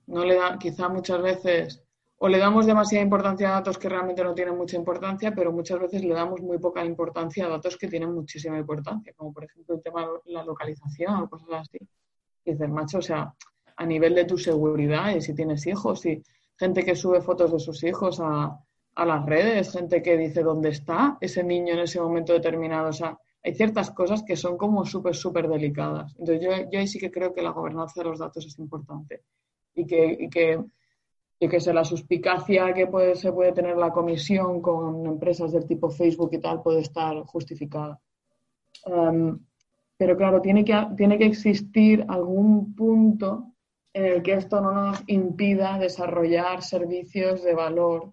no 0.06 0.24
le 0.24 0.34
da, 0.34 0.58
quizá 0.58 0.88
muchas 0.88 1.22
veces 1.22 1.82
o 2.18 2.28
le 2.28 2.38
damos 2.38 2.64
demasiada 2.66 3.04
importancia 3.04 3.48
a 3.48 3.52
datos 3.52 3.76
que 3.78 3.88
realmente 3.88 4.24
no 4.24 4.34
tienen 4.34 4.56
mucha 4.56 4.76
importancia, 4.76 5.34
pero 5.34 5.52
muchas 5.52 5.78
veces 5.80 6.02
le 6.02 6.14
damos 6.14 6.40
muy 6.40 6.58
poca 6.58 6.84
importancia 6.84 7.44
a 7.44 7.48
datos 7.48 7.76
que 7.76 7.88
tienen 7.88 8.12
muchísima 8.12 8.58
importancia, 8.58 9.12
como 9.14 9.32
por 9.32 9.44
ejemplo 9.44 9.74
el 9.74 9.82
tema 9.82 10.02
de 10.02 10.32
la 10.32 10.42
localización 10.42 11.14
o 11.14 11.28
cosas 11.28 11.48
así. 11.52 11.78
Y 12.44 12.52
dices, 12.52 12.70
macho, 12.70 12.98
o 12.98 13.02
sea, 13.02 13.34
a 13.76 13.86
nivel 13.86 14.14
de 14.14 14.24
tu 14.24 14.38
seguridad 14.38 15.14
y 15.14 15.20
si 15.20 15.34
tienes 15.34 15.66
hijos 15.66 16.06
y 16.06 16.22
gente 16.58 16.84
que 16.84 16.96
sube 16.96 17.20
fotos 17.20 17.52
de 17.52 17.58
sus 17.58 17.84
hijos 17.84 18.18
a, 18.20 18.58
a 18.94 19.04
las 19.04 19.26
redes, 19.26 19.72
gente 19.72 20.02
que 20.02 20.16
dice 20.16 20.42
dónde 20.42 20.70
está 20.70 21.18
ese 21.20 21.44
niño 21.44 21.74
en 21.74 21.80
ese 21.80 22.00
momento 22.00 22.32
determinado. 22.32 22.88
O 22.88 22.92
sea, 22.94 23.18
hay 23.42 23.54
ciertas 23.54 23.90
cosas 23.90 24.22
que 24.22 24.36
son 24.36 24.56
como 24.56 24.86
súper, 24.86 25.14
súper 25.14 25.48
delicadas. 25.48 26.16
Entonces 26.18 26.42
yo, 26.42 26.70
yo 26.70 26.78
ahí 26.78 26.88
sí 26.88 26.98
que 26.98 27.10
creo 27.10 27.34
que 27.34 27.42
la 27.42 27.50
gobernanza 27.50 28.00
de 28.00 28.08
los 28.08 28.18
datos 28.18 28.46
es 28.46 28.58
importante 28.58 29.22
y 29.74 29.84
que, 29.86 30.16
y 30.18 30.30
que 30.30 30.64
y 31.38 31.48
que 31.48 31.60
sé, 31.60 31.72
la 31.72 31.84
suspicacia 31.84 32.72
que 32.72 32.86
puede, 32.86 33.14
se 33.14 33.32
puede 33.32 33.52
tener 33.52 33.76
la 33.76 33.90
comisión 33.90 34.62
con 34.62 35.06
empresas 35.06 35.52
del 35.52 35.66
tipo 35.66 35.90
Facebook 35.90 36.30
y 36.32 36.38
tal 36.38 36.62
puede 36.62 36.80
estar 36.80 37.16
justificada. 37.24 38.00
Pero 39.98 40.16
claro, 40.16 40.40
tiene 40.40 40.64
que, 40.64 40.74
tiene 40.96 41.18
que 41.18 41.26
existir 41.26 42.04
algún 42.08 42.74
punto 42.74 43.52
en 43.92 44.04
el 44.04 44.22
que 44.22 44.34
esto 44.34 44.60
no 44.60 44.72
nos 44.72 45.02
impida 45.06 45.78
desarrollar 45.78 46.62
servicios 46.62 47.42
de 47.42 47.54
valor 47.54 48.12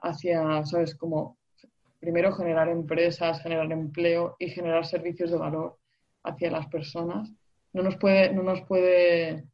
hacia, 0.00 0.64
¿sabes? 0.66 0.94
Como 0.94 1.38
primero 1.98 2.32
generar 2.32 2.68
empresas, 2.68 3.40
generar 3.40 3.72
empleo 3.72 4.36
y 4.38 4.50
generar 4.50 4.84
servicios 4.84 5.30
de 5.30 5.38
valor 5.38 5.78
hacia 6.22 6.50
las 6.50 6.66
personas. 6.66 7.32
No 7.72 7.82
nos 7.82 7.96
puede, 7.96 8.32
no 8.34 8.42
nos 8.42 8.60
puede 8.62 9.46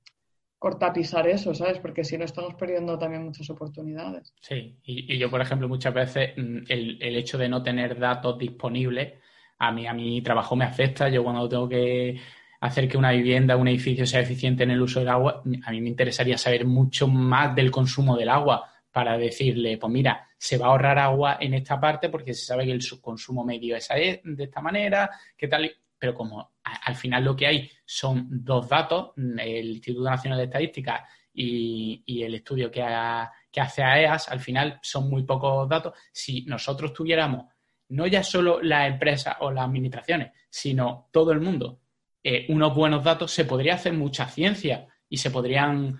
cortapisar 0.61 1.27
eso, 1.27 1.55
¿sabes? 1.55 1.79
Porque 1.79 2.05
si 2.05 2.19
no 2.19 2.27
estamos 2.27 2.55
perdiendo 2.55 2.99
también 2.99 3.25
muchas 3.25 3.49
oportunidades. 3.49 4.35
Sí, 4.43 4.77
y, 4.85 5.17
yo, 5.17 5.31
por 5.31 5.41
ejemplo, 5.41 5.67
muchas 5.67 5.95
veces 5.95 6.35
mm, 6.37 6.59
el, 6.69 6.99
el, 7.01 7.17
hecho 7.17 7.39
de 7.39 7.49
no 7.49 7.63
tener 7.63 7.99
datos 7.99 8.39
disponibles, 8.39 9.15
a 9.59 9.73
mí, 9.73 9.87
a 9.87 9.95
mi 9.95 10.21
trabajo 10.21 10.55
me 10.55 10.67
afecta. 10.67 11.09
Yo 11.09 11.25
cuando 11.25 11.49
tengo 11.49 11.67
que 11.67 12.21
hacer 12.61 12.87
que 12.89 12.99
una 12.99 13.11
vivienda, 13.11 13.57
un 13.57 13.69
edificio 13.69 14.05
sea 14.05 14.21
eficiente 14.21 14.65
en 14.65 14.73
el 14.73 14.83
uso 14.83 15.01
del 15.01 15.09
agua, 15.09 15.43
a 15.65 15.71
mí 15.71 15.81
me 15.81 15.89
interesaría 15.89 16.37
saber 16.37 16.67
mucho 16.67 17.09
más 17.09 17.55
del 17.55 17.71
consumo 17.71 18.15
del 18.15 18.29
agua 18.29 18.71
para 18.93 19.17
decirle, 19.17 19.79
pues 19.79 19.91
mira, 19.91 20.29
se 20.37 20.59
va 20.59 20.67
a 20.67 20.71
ahorrar 20.71 20.99
agua 20.99 21.39
en 21.41 21.55
esta 21.55 21.81
parte 21.81 22.11
porque 22.11 22.35
se 22.35 22.45
sabe 22.45 22.67
que 22.67 22.73
el 22.73 22.83
consumo 23.01 23.47
medio 23.47 23.77
es 23.77 23.89
de 23.89 24.45
esta 24.45 24.61
manera, 24.61 25.11
qué 25.39 25.49
tal 25.49 25.73
pero 26.01 26.14
como 26.14 26.55
al 26.62 26.96
final 26.96 27.22
lo 27.24 27.36
que 27.36 27.46
hay 27.46 27.70
son 27.84 28.26
dos 28.30 28.68
datos, 28.68 29.11
el 29.16 29.68
Instituto 29.68 30.09
Nacional 30.09 30.38
de 30.38 30.44
Estadística 30.46 31.07
y, 31.32 32.22
el 32.22 32.34
estudio 32.34 32.70
que, 32.70 32.82
hace 32.82 33.82
AEAS, 33.82 34.30
al 34.30 34.40
final 34.40 34.78
son 34.82 35.11
muy 35.11 35.24
pocos 35.24 35.68
datos. 35.68 35.94
Si 36.11 36.42
nosotros 36.46 36.92
tuviéramos 36.92 37.46
no 37.90 38.07
ya 38.07 38.22
solo 38.22 38.62
la 38.62 38.86
empresa 38.86 39.36
o 39.40 39.51
las 39.51 39.64
administraciones, 39.64 40.30
sino 40.48 41.09
todo 41.12 41.32
el 41.32 41.40
mundo, 41.40 41.80
eh, 42.22 42.46
unos 42.48 42.74
buenos 42.74 43.05
datos, 43.05 43.30
se 43.32 43.44
podría 43.44 43.74
hacer 43.74 43.92
mucha 43.92 44.26
ciencia 44.26 44.86
y 45.09 45.16
se 45.16 45.30
podrían 45.30 45.98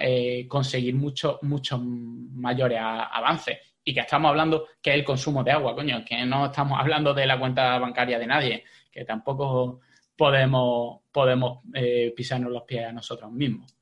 eh, 0.00 0.46
conseguir 0.46 0.94
muchos 0.94 1.38
muchos 1.42 1.80
mayores 1.82 2.78
avances. 2.80 3.58
Y 3.82 3.94
que 3.94 4.00
estamos 4.00 4.28
hablando 4.28 4.66
que 4.82 4.90
es 4.90 4.96
el 4.96 5.04
consumo 5.04 5.42
de 5.42 5.52
agua, 5.52 5.74
coño, 5.74 6.04
que 6.04 6.24
no 6.26 6.46
estamos 6.46 6.78
hablando 6.78 7.14
de 7.14 7.26
la 7.26 7.38
cuenta 7.38 7.78
bancaria 7.78 8.18
de 8.18 8.26
nadie, 8.26 8.64
que 9.00 9.06
tampoco 9.06 9.80
podemos, 10.14 11.00
podemos 11.10 11.64
eh, 11.72 12.12
pisarnos 12.14 12.52
los 12.52 12.64
pies 12.64 12.84
a 12.84 12.92
nosotros 12.92 13.32
mismos. 13.32 13.74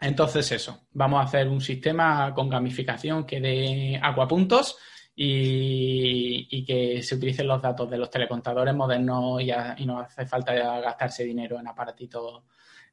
Entonces, 0.00 0.50
eso, 0.50 0.88
vamos 0.90 1.20
a 1.20 1.28
hacer 1.28 1.48
un 1.48 1.60
sistema 1.60 2.34
con 2.34 2.48
gamificación 2.48 3.24
que 3.24 3.40
dé 3.40 4.00
acuapuntos 4.02 4.76
y, 5.14 6.64
que 6.66 7.04
se 7.04 7.14
utilicen 7.14 7.46
los 7.46 7.62
datos 7.62 7.88
de 7.88 7.98
los 7.98 8.10
telecontadores 8.10 8.74
modernos 8.74 9.40
y, 9.40 9.86
no 9.86 10.00
hace 10.00 10.26
falta 10.26 10.52
gastarse 10.80 11.22
dinero 11.22 11.60
en 11.60 11.68
aparatitos 11.68 12.42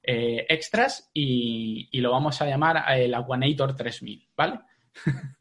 eh, 0.03 0.45
extras 0.47 1.09
y, 1.15 1.89
y, 1.91 1.99
lo 1.99 2.11
vamos 2.11 2.39
a 2.43 2.45
llamar 2.45 2.83
el 2.95 3.15
Aquanator 3.15 3.75
3000, 3.75 4.29
¿vale? 4.37 4.59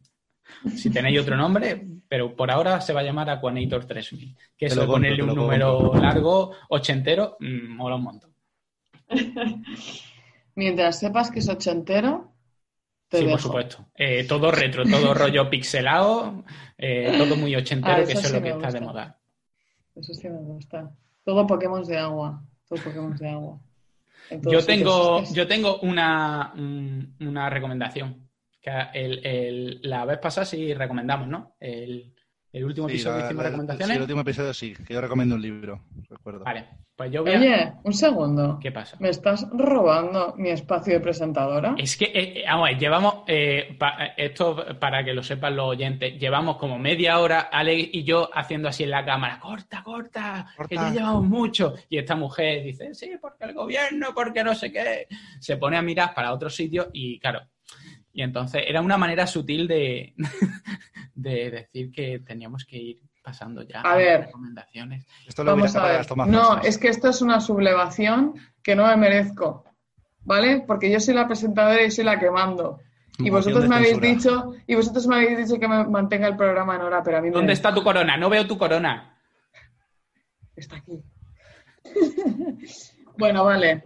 si 0.74 0.90
tenéis 0.90 1.20
otro 1.20 1.36
nombre, 1.36 1.86
pero 2.08 2.34
por 2.34 2.50
ahora 2.50 2.80
se 2.80 2.92
va 2.92 3.00
a 3.00 3.04
llamar 3.04 3.30
Aquanator 3.30 3.84
3000, 3.84 4.36
que 4.56 4.66
eso 4.66 4.86
ponerle 4.86 5.22
un 5.22 5.34
número 5.34 5.94
largo, 5.94 6.52
ochentero, 6.68 7.36
mm, 7.40 7.76
mola 7.76 7.96
un 7.96 8.02
montón. 8.02 8.30
Mientras 10.54 10.98
sepas 10.98 11.30
que 11.30 11.38
es 11.38 11.48
ochentero, 11.48 12.32
te 13.08 13.18
sí, 13.18 13.24
por 13.26 13.40
supuesto. 13.40 13.86
Eh, 13.94 14.24
todo 14.24 14.50
retro, 14.50 14.84
todo 14.84 15.14
rollo 15.14 15.48
pixelado, 15.48 16.44
eh, 16.76 17.14
todo 17.16 17.36
muy 17.36 17.54
ochentero, 17.56 18.02
ah, 18.02 18.04
que 18.04 18.12
eso 18.12 18.26
es 18.26 18.32
lo 18.32 18.42
que 18.42 18.50
está 18.50 18.70
de 18.70 18.80
moda. 18.80 19.18
Eso 19.94 20.14
sí 20.14 20.28
me 20.28 20.38
gusta. 20.38 20.90
Todo 21.24 21.46
Pokémon 21.46 21.84
de 21.84 21.98
agua. 21.98 22.42
Todo 22.68 22.82
Pokémon 22.82 23.16
de 23.16 23.28
agua. 23.28 23.60
Yo 24.42 24.64
tengo, 24.64 25.24
yo 25.32 25.46
tengo 25.46 25.80
una, 25.80 26.52
una 26.54 27.50
recomendación. 27.50 28.29
Que 28.60 28.70
el, 28.94 29.80
la 29.82 30.04
vez 30.04 30.18
pasada 30.18 30.44
sí 30.44 30.74
recomendamos, 30.74 31.28
¿no? 31.28 31.56
El, 31.58 32.12
último 32.52 32.88
episodio 32.88 33.18
que 33.18 33.24
hicimos 33.26 33.44
recomendaciones. 33.44 33.88
Sí, 33.88 33.94
el 33.94 34.02
último 34.02 34.20
episodio 34.20 34.54
sí, 34.54 34.74
que 34.86 34.94
yo 34.94 35.00
recomiendo 35.00 35.34
un 35.34 35.42
libro, 35.42 35.84
recuerdo. 36.08 36.44
Vale, 36.44 36.66
pues 37.00 37.12
yo 37.12 37.24
voy 37.24 37.34
Oye, 37.34 37.72
un 37.82 37.94
segundo. 37.94 38.58
¿Qué 38.60 38.72
pasa? 38.72 38.98
¿Me 39.00 39.08
estás 39.08 39.48
robando 39.50 40.34
mi 40.36 40.50
espacio 40.50 40.92
de 40.92 41.00
presentadora? 41.00 41.74
Es 41.78 41.96
que, 41.96 42.04
eh, 42.04 42.40
eh, 42.40 42.44
vamos, 42.46 42.68
llevamos, 42.78 43.14
eh, 43.26 43.78
esto 44.18 44.78
para 44.78 45.02
que 45.02 45.14
lo 45.14 45.22
sepan 45.22 45.56
los 45.56 45.68
oyentes, 45.68 46.18
llevamos 46.20 46.58
como 46.58 46.78
media 46.78 47.18
hora, 47.18 47.48
Ale 47.50 47.74
y 47.74 48.04
yo 48.04 48.28
haciendo 48.34 48.68
así 48.68 48.82
en 48.82 48.90
la 48.90 49.02
cámara, 49.02 49.40
corta, 49.40 49.82
corta, 49.82 50.52
corta, 50.54 50.68
que 50.68 50.74
ya 50.74 50.90
llevamos 50.90 51.24
mucho. 51.24 51.72
Y 51.88 51.96
esta 51.96 52.16
mujer 52.16 52.64
dice, 52.64 52.92
sí, 52.92 53.12
porque 53.18 53.44
el 53.44 53.54
gobierno, 53.54 54.08
porque 54.14 54.44
no 54.44 54.54
sé 54.54 54.70
qué. 54.70 55.06
Se 55.38 55.56
pone 55.56 55.78
a 55.78 55.82
mirar 55.82 56.12
para 56.12 56.34
otro 56.34 56.50
sitio 56.50 56.90
y, 56.92 57.18
claro, 57.18 57.40
y 58.12 58.22
entonces 58.22 58.62
era 58.66 58.80
una 58.80 58.96
manera 58.96 59.26
sutil 59.26 59.68
de, 59.68 60.14
de 61.14 61.50
decir 61.50 61.92
que 61.92 62.20
teníamos 62.20 62.64
que 62.64 62.76
ir 62.76 63.02
pasando 63.22 63.62
ya 63.62 63.80
a, 63.82 63.96
ver, 63.96 64.26
recomendaciones. 64.26 65.06
Esto 65.26 65.44
lo 65.44 65.52
Vamos 65.52 65.76
a 65.76 65.86
ver. 65.86 66.06
No, 66.28 66.60
es 66.62 66.78
que 66.78 66.88
esto 66.88 67.08
es 67.08 67.22
una 67.22 67.40
sublevación 67.40 68.34
que 68.62 68.74
no 68.74 68.86
me 68.86 68.96
merezco, 68.96 69.64
¿vale? 70.22 70.64
Porque 70.66 70.90
yo 70.90 71.00
soy 71.00 71.14
la 71.14 71.26
presentadora 71.26 71.82
y 71.82 71.90
soy 71.90 72.04
la 72.04 72.18
que 72.18 72.30
mando. 72.30 72.80
Y 73.18 73.28
vosotros 73.28 73.68
me 73.68 73.76
habéis 73.76 74.00
dicho, 74.00 74.54
y 74.66 74.74
vosotros 74.74 75.06
me 75.06 75.16
habéis 75.16 75.38
dicho 75.38 75.60
que 75.60 75.68
me 75.68 75.84
mantenga 75.84 76.26
el 76.26 76.36
programa 76.36 76.76
en 76.76 76.82
hora, 76.82 77.02
pero 77.02 77.18
a 77.18 77.20
mí 77.20 77.28
¿Dónde 77.30 77.52
está 77.52 77.74
tu 77.74 77.82
corona? 77.82 78.16
No 78.16 78.30
veo 78.30 78.46
tu 78.46 78.56
corona. 78.56 79.14
Está 80.56 80.76
aquí. 80.76 81.02
bueno, 83.18 83.44
vale. 83.44 83.84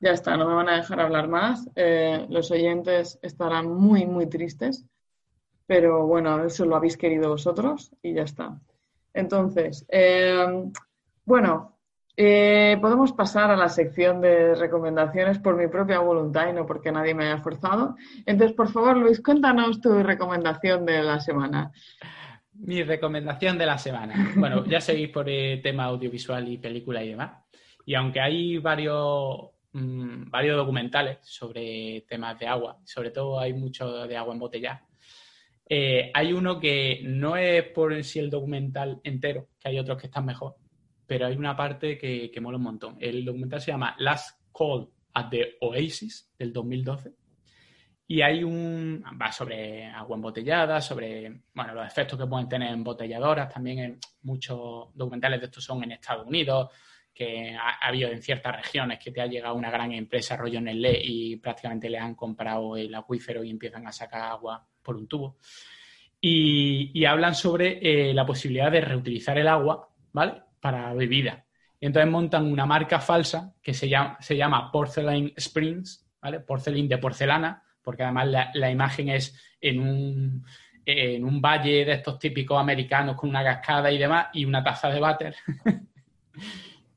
Ya 0.00 0.12
está, 0.12 0.36
no 0.36 0.48
me 0.48 0.54
van 0.54 0.68
a 0.70 0.76
dejar 0.76 1.00
hablar 1.00 1.28
más. 1.28 1.68
Eh, 1.76 2.26
los 2.30 2.50
oyentes 2.50 3.18
estarán 3.20 3.70
muy, 3.70 4.06
muy 4.06 4.26
tristes, 4.26 4.86
pero 5.66 6.06
bueno, 6.06 6.42
eso 6.44 6.64
lo 6.64 6.76
habéis 6.76 6.96
querido 6.96 7.28
vosotros 7.28 7.92
y 8.02 8.14
ya 8.14 8.22
está. 8.22 8.58
Entonces, 9.12 9.84
eh, 9.90 10.70
bueno, 11.26 11.76
eh, 12.16 12.78
podemos 12.80 13.12
pasar 13.12 13.50
a 13.50 13.56
la 13.56 13.68
sección 13.68 14.20
de 14.20 14.54
recomendaciones 14.54 15.38
por 15.38 15.56
mi 15.56 15.68
propia 15.68 16.00
voluntad 16.00 16.48
y 16.48 16.54
no 16.54 16.66
porque 16.66 16.90
nadie 16.92 17.14
me 17.14 17.26
haya 17.26 17.38
forzado. 17.38 17.96
Entonces, 18.24 18.56
por 18.56 18.70
favor, 18.70 18.96
Luis, 18.96 19.22
cuéntanos 19.22 19.80
tu 19.80 20.02
recomendación 20.02 20.86
de 20.86 21.02
la 21.02 21.20
semana. 21.20 21.72
Mi 22.54 22.82
recomendación 22.82 23.58
de 23.58 23.66
la 23.66 23.78
semana. 23.78 24.32
Bueno, 24.36 24.64
ya 24.64 24.80
seguís 24.80 25.08
por 25.10 25.28
el 25.28 25.60
tema 25.62 25.84
audiovisual 25.84 26.48
y 26.48 26.58
película 26.58 27.02
y 27.02 27.10
demás. 27.10 27.32
Y 27.86 27.94
aunque 27.94 28.20
hay 28.20 28.58
varios 28.58 29.50
Mm, 29.72 30.30
varios 30.30 30.56
documentales 30.56 31.18
sobre 31.22 32.04
temas 32.08 32.38
de 32.38 32.46
agua, 32.46 32.78
sobre 32.84 33.10
todo 33.10 33.38
hay 33.38 33.52
mucho 33.52 34.06
de 34.06 34.16
agua 34.16 34.34
embotellada. 34.34 34.86
Eh, 35.68 36.10
hay 36.12 36.32
uno 36.32 36.58
que 36.58 37.00
no 37.04 37.36
es 37.36 37.62
por 37.68 37.92
en 37.92 38.02
sí 38.02 38.18
el 38.18 38.30
documental 38.30 39.00
entero, 39.04 39.48
que 39.60 39.68
hay 39.68 39.78
otros 39.78 39.98
que 39.98 40.08
están 40.08 40.26
mejor, 40.26 40.56
pero 41.06 41.26
hay 41.26 41.36
una 41.36 41.56
parte 41.56 41.96
que, 41.96 42.30
que 42.32 42.40
mola 42.40 42.56
un 42.56 42.64
montón. 42.64 42.96
El 43.00 43.24
documental 43.24 43.60
se 43.60 43.70
llama 43.70 43.94
Last 43.98 44.40
Call 44.52 44.88
at 45.14 45.30
the 45.30 45.56
Oasis 45.60 46.32
del 46.36 46.52
2012 46.52 47.12
y 48.10 48.22
hay 48.22 48.42
un 48.42 49.04
va 49.22 49.30
sobre 49.30 49.86
agua 49.86 50.16
embotellada, 50.16 50.80
sobre 50.80 51.42
bueno, 51.54 51.74
los 51.74 51.86
efectos 51.86 52.18
que 52.18 52.26
pueden 52.26 52.48
tener 52.48 52.72
embotelladoras, 52.72 53.54
también 53.54 54.00
muchos 54.22 54.88
documentales 54.94 55.38
de 55.38 55.46
estos 55.46 55.62
son 55.62 55.84
en 55.84 55.92
Estados 55.92 56.26
Unidos, 56.26 56.70
que 57.20 57.54
ha, 57.54 57.86
habido 57.86 58.08
en 58.08 58.22
ciertas 58.22 58.56
regiones 58.56 58.98
que 58.98 59.10
te 59.10 59.20
ha 59.20 59.26
llegado 59.26 59.54
una 59.54 59.70
gran 59.70 59.92
empresa, 59.92 60.38
rollo 60.38 60.58
Nestlé, 60.58 60.98
y 61.04 61.36
prácticamente 61.36 61.90
le 61.90 61.98
han 61.98 62.14
comprado 62.14 62.78
el 62.78 62.94
acuífero 62.94 63.44
y 63.44 63.50
empiezan 63.50 63.86
a 63.86 63.92
sacar 63.92 64.22
agua 64.22 64.66
por 64.82 64.96
un 64.96 65.06
tubo. 65.06 65.36
Y, 66.18 67.04
hablan 67.04 67.34
sobre 67.34 67.78
eh, 67.82 68.14
la 68.14 68.24
posibilidad 68.24 68.72
de 68.72 68.80
reutilizar 68.80 69.36
el 69.36 69.48
agua, 69.48 69.90
¿vale? 70.14 70.44
Para 70.60 70.94
bebida. 70.94 71.44
Y 71.78 71.84
entonces 71.84 72.10
montan 72.10 72.50
una 72.50 72.64
marca 72.64 73.00
falsa 73.00 73.54
que 73.60 73.74
se 73.74 73.86
llama, 73.86 74.72
Porcelain 74.72 75.34
Springs, 75.36 76.08
¿vale? 76.22 76.40
Porcelín 76.40 76.88
de 76.88 76.96
porcelana, 76.96 77.62
porque 77.82 78.02
además 78.02 78.28
la, 78.28 78.50
la 78.54 78.70
imagen 78.70 79.10
es 79.10 79.38
en 79.60 79.78
un, 79.78 80.46
en 80.86 81.22
un 81.22 81.42
valle 81.42 81.84
de 81.84 81.92
estos 81.92 82.18
típicos 82.18 82.58
americanos 82.58 83.14
con 83.14 83.28
una 83.28 83.44
cascada 83.44 83.92
y 83.92 83.98
demás 83.98 84.28
y 84.32 84.46
una 84.46 84.64
taza 84.64 84.88
de 84.88 85.00
váter. 85.00 85.36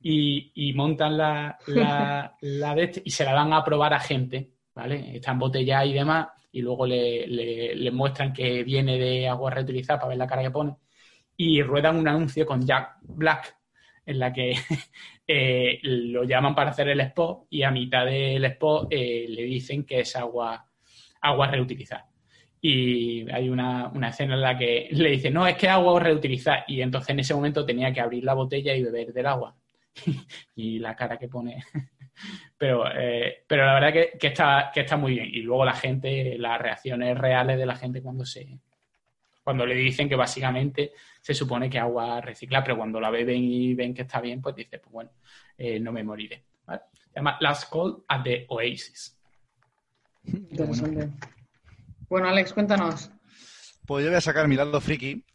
y, 0.04 0.74
montan 0.74 1.18
la, 1.18 1.58
la, 2.42 2.76
de 2.76 2.84
este 2.84 3.02
y 3.06 3.12
se 3.12 3.24
la 3.24 3.34
dan 3.34 3.54
a 3.54 3.64
probar 3.64 3.94
a 3.94 4.00
gente, 4.00 4.52
¿vale? 4.76 5.16
Está 5.16 5.32
embotellada 5.32 5.86
y 5.86 5.94
demás, 5.94 6.28
y 6.52 6.62
luego 6.62 6.86
le, 6.86 7.26
le, 7.28 7.92
muestran 7.92 8.34
que 8.34 8.64
viene 8.64 8.98
de 8.98 9.28
agua 9.28 9.52
reutilizada 9.52 10.00
para 10.00 10.10
ver 10.10 10.18
la 10.18 10.28
cara 10.28 10.44
que 10.44 10.52
pone. 10.52 10.76
Y 11.38 11.62
ruedan 11.64 11.98
un 11.98 12.08
anuncio 12.08 12.46
con 12.46 12.66
Jack 12.66 12.98
Black, 13.02 13.58
en 14.06 14.20
la 14.20 14.34
que 14.34 14.54
eh, 15.28 15.80
lo 15.84 16.24
llaman 16.26 16.54
para 16.54 16.72
hacer 16.72 16.90
el 16.90 17.00
spot 17.00 17.48
y 17.50 17.64
a 17.64 17.72
mitad 17.72 18.06
del 18.06 18.44
spot 18.46 18.88
eh, 18.92 19.26
le 19.30 19.44
dicen 19.44 19.86
que 19.86 20.02
es 20.02 20.16
agua, 20.16 20.68
agua 21.22 21.48
reutilizada. 21.48 22.10
Y 22.62 23.30
hay 23.32 23.50
una, 23.50 23.90
una, 23.90 24.10
escena 24.10 24.36
en 24.36 24.42
la 24.42 24.58
que 24.58 24.88
le 24.92 25.10
dicen, 25.10 25.34
no, 25.34 25.46
es 25.46 25.58
que 25.58 25.68
agua 25.68 26.00
reutilizada. 26.00 26.64
Y 26.68 26.82
entonces 26.82 27.10
en 27.10 27.20
ese 27.20 27.34
momento 27.34 27.66
tenía 27.66 27.92
que 27.92 28.00
abrir 28.00 28.24
la 28.24 28.34
botella 28.34 28.74
y 28.74 28.84
beber 28.84 29.12
del 29.12 29.26
agua. 29.26 29.54
y 30.56 30.80
la 30.80 30.96
cara 30.96 31.18
que 31.18 31.28
pone. 31.28 31.64
pero, 32.58 32.86
eh, 32.94 33.44
pero 33.48 33.66
la 33.66 33.74
verdad 33.74 33.94
que, 34.20 34.28
está, 34.28 34.72
que 34.74 34.82
está 34.82 34.98
muy 34.98 35.14
bien. 35.14 35.28
Y 35.32 35.42
luego 35.42 35.66
la 35.66 35.74
gente, 35.74 36.38
las 36.38 36.62
reacciones 36.62 37.18
reales 37.18 37.58
de 37.58 37.66
la 37.66 37.76
gente 37.76 38.02
cuando 38.02 38.26
se 38.26 38.60
cuando 39.44 39.66
le 39.66 39.76
dicen 39.76 40.08
que 40.08 40.16
básicamente 40.16 40.94
se 41.20 41.34
supone 41.34 41.70
que 41.70 41.78
agua 41.78 42.22
recicla, 42.22 42.64
pero 42.64 42.78
cuando 42.78 43.02
la 43.02 43.10
beben 43.10 43.44
y 43.44 43.74
ven 43.74 43.94
que 43.94 44.04
está 44.04 44.22
bien, 44.22 44.42
pues 44.42 44.56
dice, 44.56 44.80
pues 44.80 44.92
bueno, 44.92 45.12
eh, 45.58 45.80
no 45.82 45.92
me 45.92 46.04
moriré. 46.04 46.46
Se 46.66 47.20
llama 47.20 47.38
Last 47.42 47.72
Call 47.72 48.04
at 48.08 48.24
the 48.24 48.46
Oasis. 48.50 49.20
Interesante. 50.24 51.10
Bueno. 52.08 52.30
Alex, 52.30 52.54
cuéntanos. 52.54 53.12
Pues 53.86 54.06
yo 54.06 54.10
voy 54.12 54.18
a 54.18 54.22
sacar 54.22 54.48
mi 54.48 54.56
lado 54.56 54.80
friki. 54.80 55.26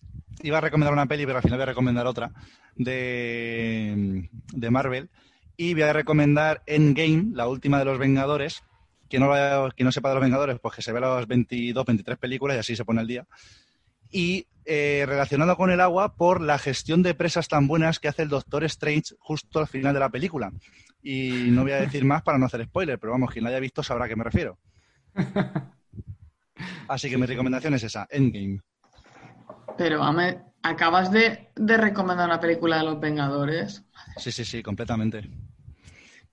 Iba 0.43 0.59
a 0.59 0.61
recomendar 0.61 0.93
una 0.93 1.07
peli, 1.07 1.27
pero 1.27 1.39
al 1.39 1.43
final 1.43 1.59
voy 1.59 1.65
a 1.65 1.67
recomendar 1.67 2.07
otra 2.07 2.31
de, 2.77 4.29
de 4.53 4.71
Marvel. 4.71 5.11
Y 5.57 5.75
voy 5.75 5.83
a 5.83 5.93
recomendar 5.93 6.63
Endgame, 6.67 7.31
la 7.33 7.49
última 7.49 7.79
de 7.79 7.85
los 7.85 7.99
Vengadores. 7.99 8.63
Que 9.09 9.19
no, 9.19 9.29
no 9.29 9.93
sepa 9.93 10.11
de 10.11 10.15
los 10.15 10.23
Vengadores, 10.23 10.59
pues 10.61 10.77
que 10.77 10.83
se 10.83 10.93
ve 10.93 11.01
las 11.01 11.27
22, 11.27 11.85
23 11.85 12.19
películas 12.19 12.57
y 12.57 12.61
así 12.61 12.77
se 12.77 12.85
pone 12.85 13.01
el 13.01 13.07
día. 13.07 13.27
Y 14.11 14.47
eh, 14.65 15.05
relacionado 15.07 15.57
con 15.57 15.71
el 15.71 15.81
agua 15.81 16.15
por 16.15 16.43
la 16.43 16.59
gestión 16.59 17.03
de 17.03 17.15
presas 17.15 17.49
tan 17.49 17.67
buenas 17.67 17.99
que 17.99 18.09
hace 18.09 18.23
el 18.23 18.29
Doctor 18.29 18.65
Strange 18.65 19.15
justo 19.19 19.61
al 19.61 19.67
final 19.67 19.95
de 19.95 20.01
la 20.01 20.11
película. 20.11 20.53
Y 21.03 21.49
no 21.51 21.63
voy 21.63 21.73
a 21.73 21.81
decir 21.81 22.05
más 22.05 22.23
para 22.23 22.39
no 22.39 22.47
hacer 22.47 22.65
spoiler, 22.67 22.99
pero 22.99 23.13
vamos, 23.13 23.31
quien 23.31 23.45
la 23.45 23.51
haya 23.51 23.61
visto 23.61 23.83
sabrá 23.83 24.05
a 24.05 24.09
qué 24.09 24.17
me 24.17 24.25
refiero. 24.25 24.59
Así 26.89 27.09
que 27.09 27.17
mi 27.17 27.27
recomendación 27.27 27.75
es 27.75 27.83
esa, 27.83 28.07
Endgame. 28.11 28.61
Pero 29.79 30.03
acabas 30.63 31.11
de, 31.11 31.49
recomendar 31.57 32.27
una 32.27 32.41
película 32.41 32.79
de 32.79 32.85
los 32.85 33.01
Vengadores. 33.01 33.85
Sí, 34.17 34.33
sí, 34.33 34.45
sí, 34.45 34.63
completamente. 34.63 35.31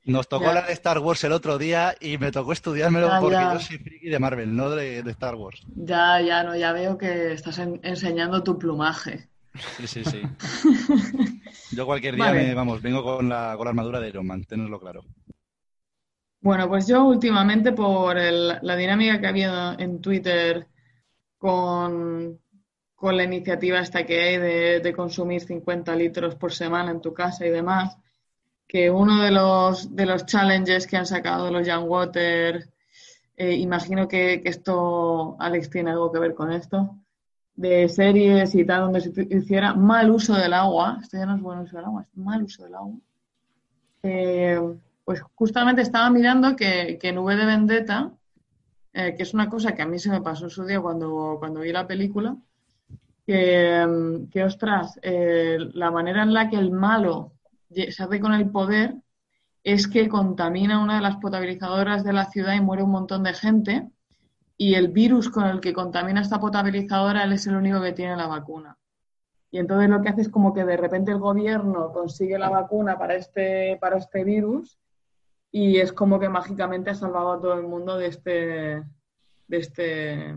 Nos 0.04 0.28
tocó 0.28 0.52
la 0.54 0.64
de 0.64 0.74
Star 0.74 1.00
Wars 1.00 1.24
el 1.24 1.32
otro 1.32 1.58
día 1.58 1.96
y 2.00 2.18
me 2.18 2.32
tocó 2.32 2.52
estudiármelo 2.52 3.10
porque 3.20 3.38
yo 3.38 3.60
soy 3.60 3.78
friki 3.78 4.10
de 4.10 4.20
Marvel, 4.20 4.56
no 4.56 4.70
de, 4.70 5.00
Star 5.00 5.36
Wars. 5.36 5.62
Ya, 5.76 6.22
ya, 6.22 6.44
no, 6.44 6.56
ya 6.56 6.74
veo 6.74 6.98
que 6.98 7.34
estás 7.34 7.58
enseñando 7.58 8.44
tu 8.44 8.60
plumaje. 8.60 9.30
Sí, 9.78 9.88
sí, 9.88 10.04
sí. 10.04 10.22
yo 11.76 11.86
cualquier 11.86 12.16
día 12.16 12.32
me, 12.32 12.54
vamos, 12.54 12.82
vengo 12.82 13.04
con 13.04 13.30
la, 13.30 13.54
con 13.56 13.66
la 13.66 13.70
armadura 13.70 14.00
de 14.00 14.10
Iron 14.10 14.28
Man, 14.28 14.44
tenerlo 14.44 14.80
claro. 14.80 15.06
Bueno, 16.42 16.68
pues 16.68 16.86
yo 16.88 17.04
últimamente 17.06 17.72
por 17.72 18.16
la 18.18 18.76
dinámica 18.76 19.20
que 19.20 19.26
ha 19.26 19.30
habido 19.30 19.80
en 19.80 20.02
Twitter 20.02 20.68
con, 21.40 22.40
la 23.02 23.24
iniciativa 23.24 23.80
esta 23.80 24.06
que 24.06 24.20
hay 24.20 24.80
de, 24.80 24.94
consumir 24.94 25.42
50 25.42 25.96
litros 25.96 26.36
por 26.36 26.54
semana 26.54 26.92
en 26.92 27.02
tu 27.02 27.14
casa 27.14 27.46
y 27.46 27.50
demás, 27.50 27.98
que 28.68 28.90
uno 28.90 29.22
de 29.22 29.32
los, 29.32 29.96
de 29.96 30.06
los 30.06 30.26
challenges 30.26 30.88
que 30.88 30.98
han 30.98 31.06
sacado 31.06 31.52
los 31.52 31.68
Young 31.68 31.88
Water, 31.88 32.70
eh, 33.38 33.54
imagino 33.54 34.08
que, 34.08 34.42
esto, 34.46 35.36
Alex, 35.40 35.70
tiene 35.70 35.92
algo 35.92 36.12
que 36.12 36.20
ver 36.20 36.34
con 36.34 36.52
esto, 36.52 36.98
de 37.56 37.88
series 37.90 38.56
y 38.56 38.66
tal, 38.66 38.82
donde 38.82 39.02
se 39.02 39.28
hiciera 39.30 39.74
mal 39.74 40.10
uso 40.10 40.34
del 40.34 40.54
agua, 40.54 41.00
esto 41.02 41.18
ya 41.18 41.26
no 41.26 41.36
es 41.36 41.42
buen 41.42 41.60
uso 41.60 41.78
del 41.78 41.86
agua, 41.86 42.04
es 42.04 42.18
mal 42.18 42.44
uso 42.44 42.64
del 42.64 42.76
agua. 42.76 42.96
Eh, 44.04 44.60
pues 45.04 45.22
justamente 45.36 45.82
estaba 45.82 46.10
mirando 46.10 46.56
que, 46.56 47.00
en 47.02 47.18
V 47.18 47.36
de 47.36 47.46
Vendetta, 47.46 48.12
eh, 48.94 49.14
que 49.16 49.24
es 49.24 49.34
una 49.34 49.50
cosa 49.50 49.74
que 49.74 49.82
a 49.82 49.86
mí 49.86 50.00
se 50.00 50.10
me 50.10 50.22
pasó 50.22 50.46
en 50.46 50.50
su 50.50 50.66
día 50.66 50.82
cuando, 50.82 51.36
cuando 51.40 51.60
vi 51.60 51.72
la 51.72 51.86
película, 51.88 52.36
que, 53.26 54.28
que 54.32 54.44
ostras, 54.44 55.00
la 55.02 55.92
manera 55.92 56.24
en 56.24 56.34
la 56.34 56.50
que 56.50 56.58
el 56.58 56.72
malo 56.72 57.34
se 57.70 58.04
hace 58.04 58.20
con 58.20 58.34
el 58.34 58.50
poder 58.50 58.96
es 59.64 59.88
que 59.88 60.08
contamina 60.08 60.82
una 60.82 60.96
de 60.96 61.02
las 61.02 61.18
potabilizadoras 61.18 62.04
de 62.04 62.14
la 62.14 62.26
ciudad 62.26 62.54
y 62.54 62.62
muere 62.62 62.84
un 62.84 62.92
montón 62.92 63.24
de 63.24 63.34
gente 63.34 63.90
y 64.58 64.76
el 64.76 64.90
virus 64.90 65.30
con 65.30 65.46
el 65.48 65.60
que 65.60 65.74
contamina 65.74 66.22
esta 66.22 66.40
potabilizadora 66.40 67.24
él 67.24 67.34
es 67.34 67.48
el 67.48 67.56
único 67.56 67.82
que 67.82 67.92
tiene 67.92 68.16
la 68.16 68.28
vacuna. 68.28 68.78
Y 69.52 69.58
entonces 69.58 69.90
lo 69.90 70.02
que 70.02 70.10
hace 70.10 70.22
es 70.22 70.30
como 70.30 70.54
que 70.54 70.64
de 70.64 70.78
repente 70.78 71.12
el 71.12 71.20
gobierno 71.20 71.92
consigue 71.92 72.38
la 72.38 72.50
vacuna 72.50 72.98
para 72.98 73.16
este, 73.16 73.78
para 73.82 73.98
este 73.98 74.24
virus 74.24 74.80
y 75.52 75.78
es 75.78 75.92
como 75.94 76.20
que 76.20 76.30
mágicamente 76.30 76.92
ha 76.92 76.96
salvado 76.96 77.34
a 77.34 77.42
todo 77.42 77.54
el 77.56 77.64
mundo 77.64 77.98
de 77.98 78.08
este, 78.08 78.84
de 79.48 79.58
este, 79.58 80.36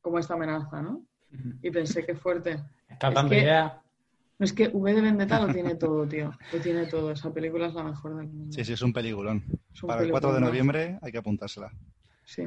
como 0.00 0.18
esta 0.18 0.34
amenaza, 0.34 0.82
¿no? 0.82 1.05
Y 1.62 1.70
pensé 1.70 2.04
que 2.04 2.14
fuerte. 2.14 2.58
Está 2.88 3.12
tan 3.12 3.26
idea 3.28 3.82
no, 4.38 4.44
es 4.44 4.52
que 4.52 4.68
V 4.68 4.94
de 4.94 5.00
Vendetta 5.00 5.40
lo 5.40 5.52
tiene 5.52 5.76
todo, 5.76 6.06
tío. 6.06 6.30
Lo 6.52 6.60
tiene 6.60 6.86
todo. 6.86 7.10
Esa 7.10 7.32
película 7.32 7.68
es 7.68 7.74
la 7.74 7.84
mejor 7.84 8.16
del 8.16 8.28
mundo. 8.28 8.52
Sí, 8.52 8.64
sí, 8.64 8.74
es 8.74 8.82
un 8.82 8.92
peliculón. 8.92 9.44
Para 9.86 10.02
el 10.02 10.10
4 10.10 10.34
de 10.34 10.40
noviembre 10.40 10.98
hay 11.00 11.10
que 11.10 11.18
apuntársela. 11.18 11.72
Sí. 12.24 12.42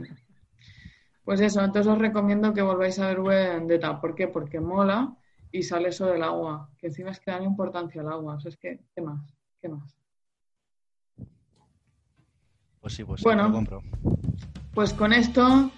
Pues 1.24 1.42
eso, 1.42 1.64
entonces 1.64 1.92
os 1.92 1.98
recomiendo 1.98 2.54
que 2.54 2.62
volváis 2.62 3.00
a 3.00 3.08
ver 3.08 3.20
V 3.20 3.36
de 3.36 3.50
Vendetta. 3.56 4.00
¿Por 4.00 4.14
qué? 4.14 4.28
Porque 4.28 4.60
mola 4.60 5.16
y 5.52 5.64
sale 5.64 5.90
eso 5.90 6.06
del 6.06 6.22
agua. 6.22 6.70
Que 6.78 6.88
encima 6.88 7.10
es 7.10 7.20
que 7.20 7.32
dan 7.32 7.44
importancia 7.44 8.02
al 8.02 8.10
agua. 8.10 8.36
O 8.36 8.40
sea, 8.40 8.50
es 8.50 8.58
que, 8.58 8.82
¿qué 8.94 9.02
más? 9.02 9.34
¿Qué 9.60 9.70
más? 9.70 9.96
Pues 12.82 12.94
sí, 12.94 13.04
pues 13.04 13.24
bueno, 13.24 13.48
lo 13.48 13.54
compro. 13.54 13.84
Pues 14.76 14.94
con 14.94 15.12
esto 15.12 15.72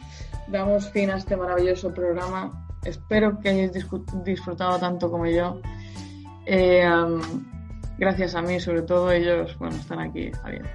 damos 0.49 0.89
fin 0.91 1.09
a 1.09 1.15
este 1.15 1.37
maravilloso 1.37 1.93
programa. 1.93 2.60
Espero 2.83 3.39
que 3.39 3.49
hayáis 3.49 3.71
disfrutado 4.23 4.79
tanto 4.79 5.11
como 5.11 5.27
yo. 5.27 5.61
Eh, 6.45 6.89
gracias 7.97 8.35
a 8.35 8.41
mí, 8.41 8.59
sobre 8.59 8.81
todo 8.81 9.11
ellos, 9.11 9.57
bueno, 9.59 9.75
están 9.75 9.99
aquí, 9.99 10.27
está 10.27 10.49
bien. 10.49 10.65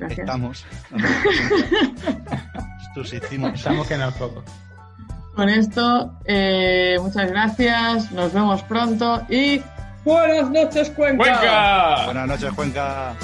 Estamos. 0.10 0.64
Estamos 3.54 3.88
que 3.88 3.96
no 3.96 4.10
poco. 4.12 4.42
Con 5.34 5.48
esto, 5.48 6.18
eh, 6.26 6.98
muchas 7.00 7.30
gracias, 7.30 8.12
nos 8.12 8.34
vemos 8.34 8.62
pronto 8.64 9.22
y 9.30 9.62
buenas 10.04 10.50
noches, 10.50 10.90
Cuenca. 10.90 12.04
Buenas 12.04 12.28
noches, 12.28 12.52
Cuenca. 12.52 13.14